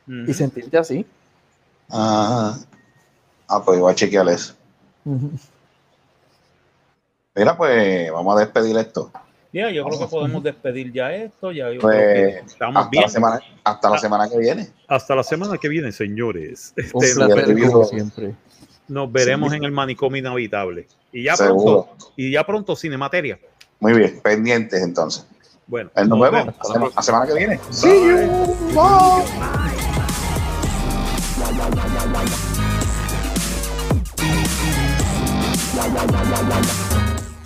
y 0.07 0.33
sentirte 0.35 0.79
así. 0.79 1.05
Ajá. 1.89 2.59
Ah, 3.49 3.63
pues 3.65 3.79
voy 3.79 3.93
a 3.93 3.95
chequear 3.95 4.29
eso. 4.29 4.55
Mira, 7.35 7.57
pues 7.57 8.11
vamos 8.11 8.37
a 8.37 8.41
despedir 8.41 8.77
esto. 8.79 9.11
Ya, 9.53 9.71
yo 9.71 9.85
creo 9.87 9.99
que 10.01 10.07
podemos 10.07 10.43
despedir 10.43 10.93
ya 10.93 11.15
esto. 11.15 11.53
Ya 11.53 11.71
yo 11.73 11.81
Pues, 11.81 11.97
creo 11.97 12.15
que 12.15 12.39
estamos 12.47 12.77
Hasta 12.77 12.91
bien. 12.91 13.03
la 13.03 13.09
semana, 13.09 13.41
hasta 13.65 13.89
la 13.91 13.97
Ah. 13.97 13.99
semana 13.99 14.29
que 14.29 14.39
viene. 14.39 14.69
Hasta 14.89 15.15
la 15.15 15.23
semana 15.23 15.57
que 15.59 15.69
viene, 15.69 15.93
señores. 15.93 16.73
Este, 16.77 17.07
siempre. 17.89 18.35
nos 18.89 19.11
veremos 19.13 19.53
en 19.53 19.65
el 19.65 19.73
manicomio 19.73 20.19
inhabitable. 20.21 20.87
Y 21.13 21.25
ya 21.25 21.37
Seguro. 21.37 21.85
pronto, 21.87 22.13
y 22.17 22.33
ya 22.33 22.45
pronto 22.45 22.77
Cinemateria. 22.77 23.39
Muy 23.81 23.93
bien, 23.95 24.21
pendientes 24.23 24.83
entonces. 24.83 25.27
Bueno, 25.67 25.91
Nos, 25.97 26.09
nos 26.09 26.21
vemos 26.21 26.47
vemos. 26.47 26.57
la 26.59 26.65
semana, 26.65 26.93
la 26.97 27.03
semana 27.03 27.27
que 27.27 27.35
viene. 27.35 27.61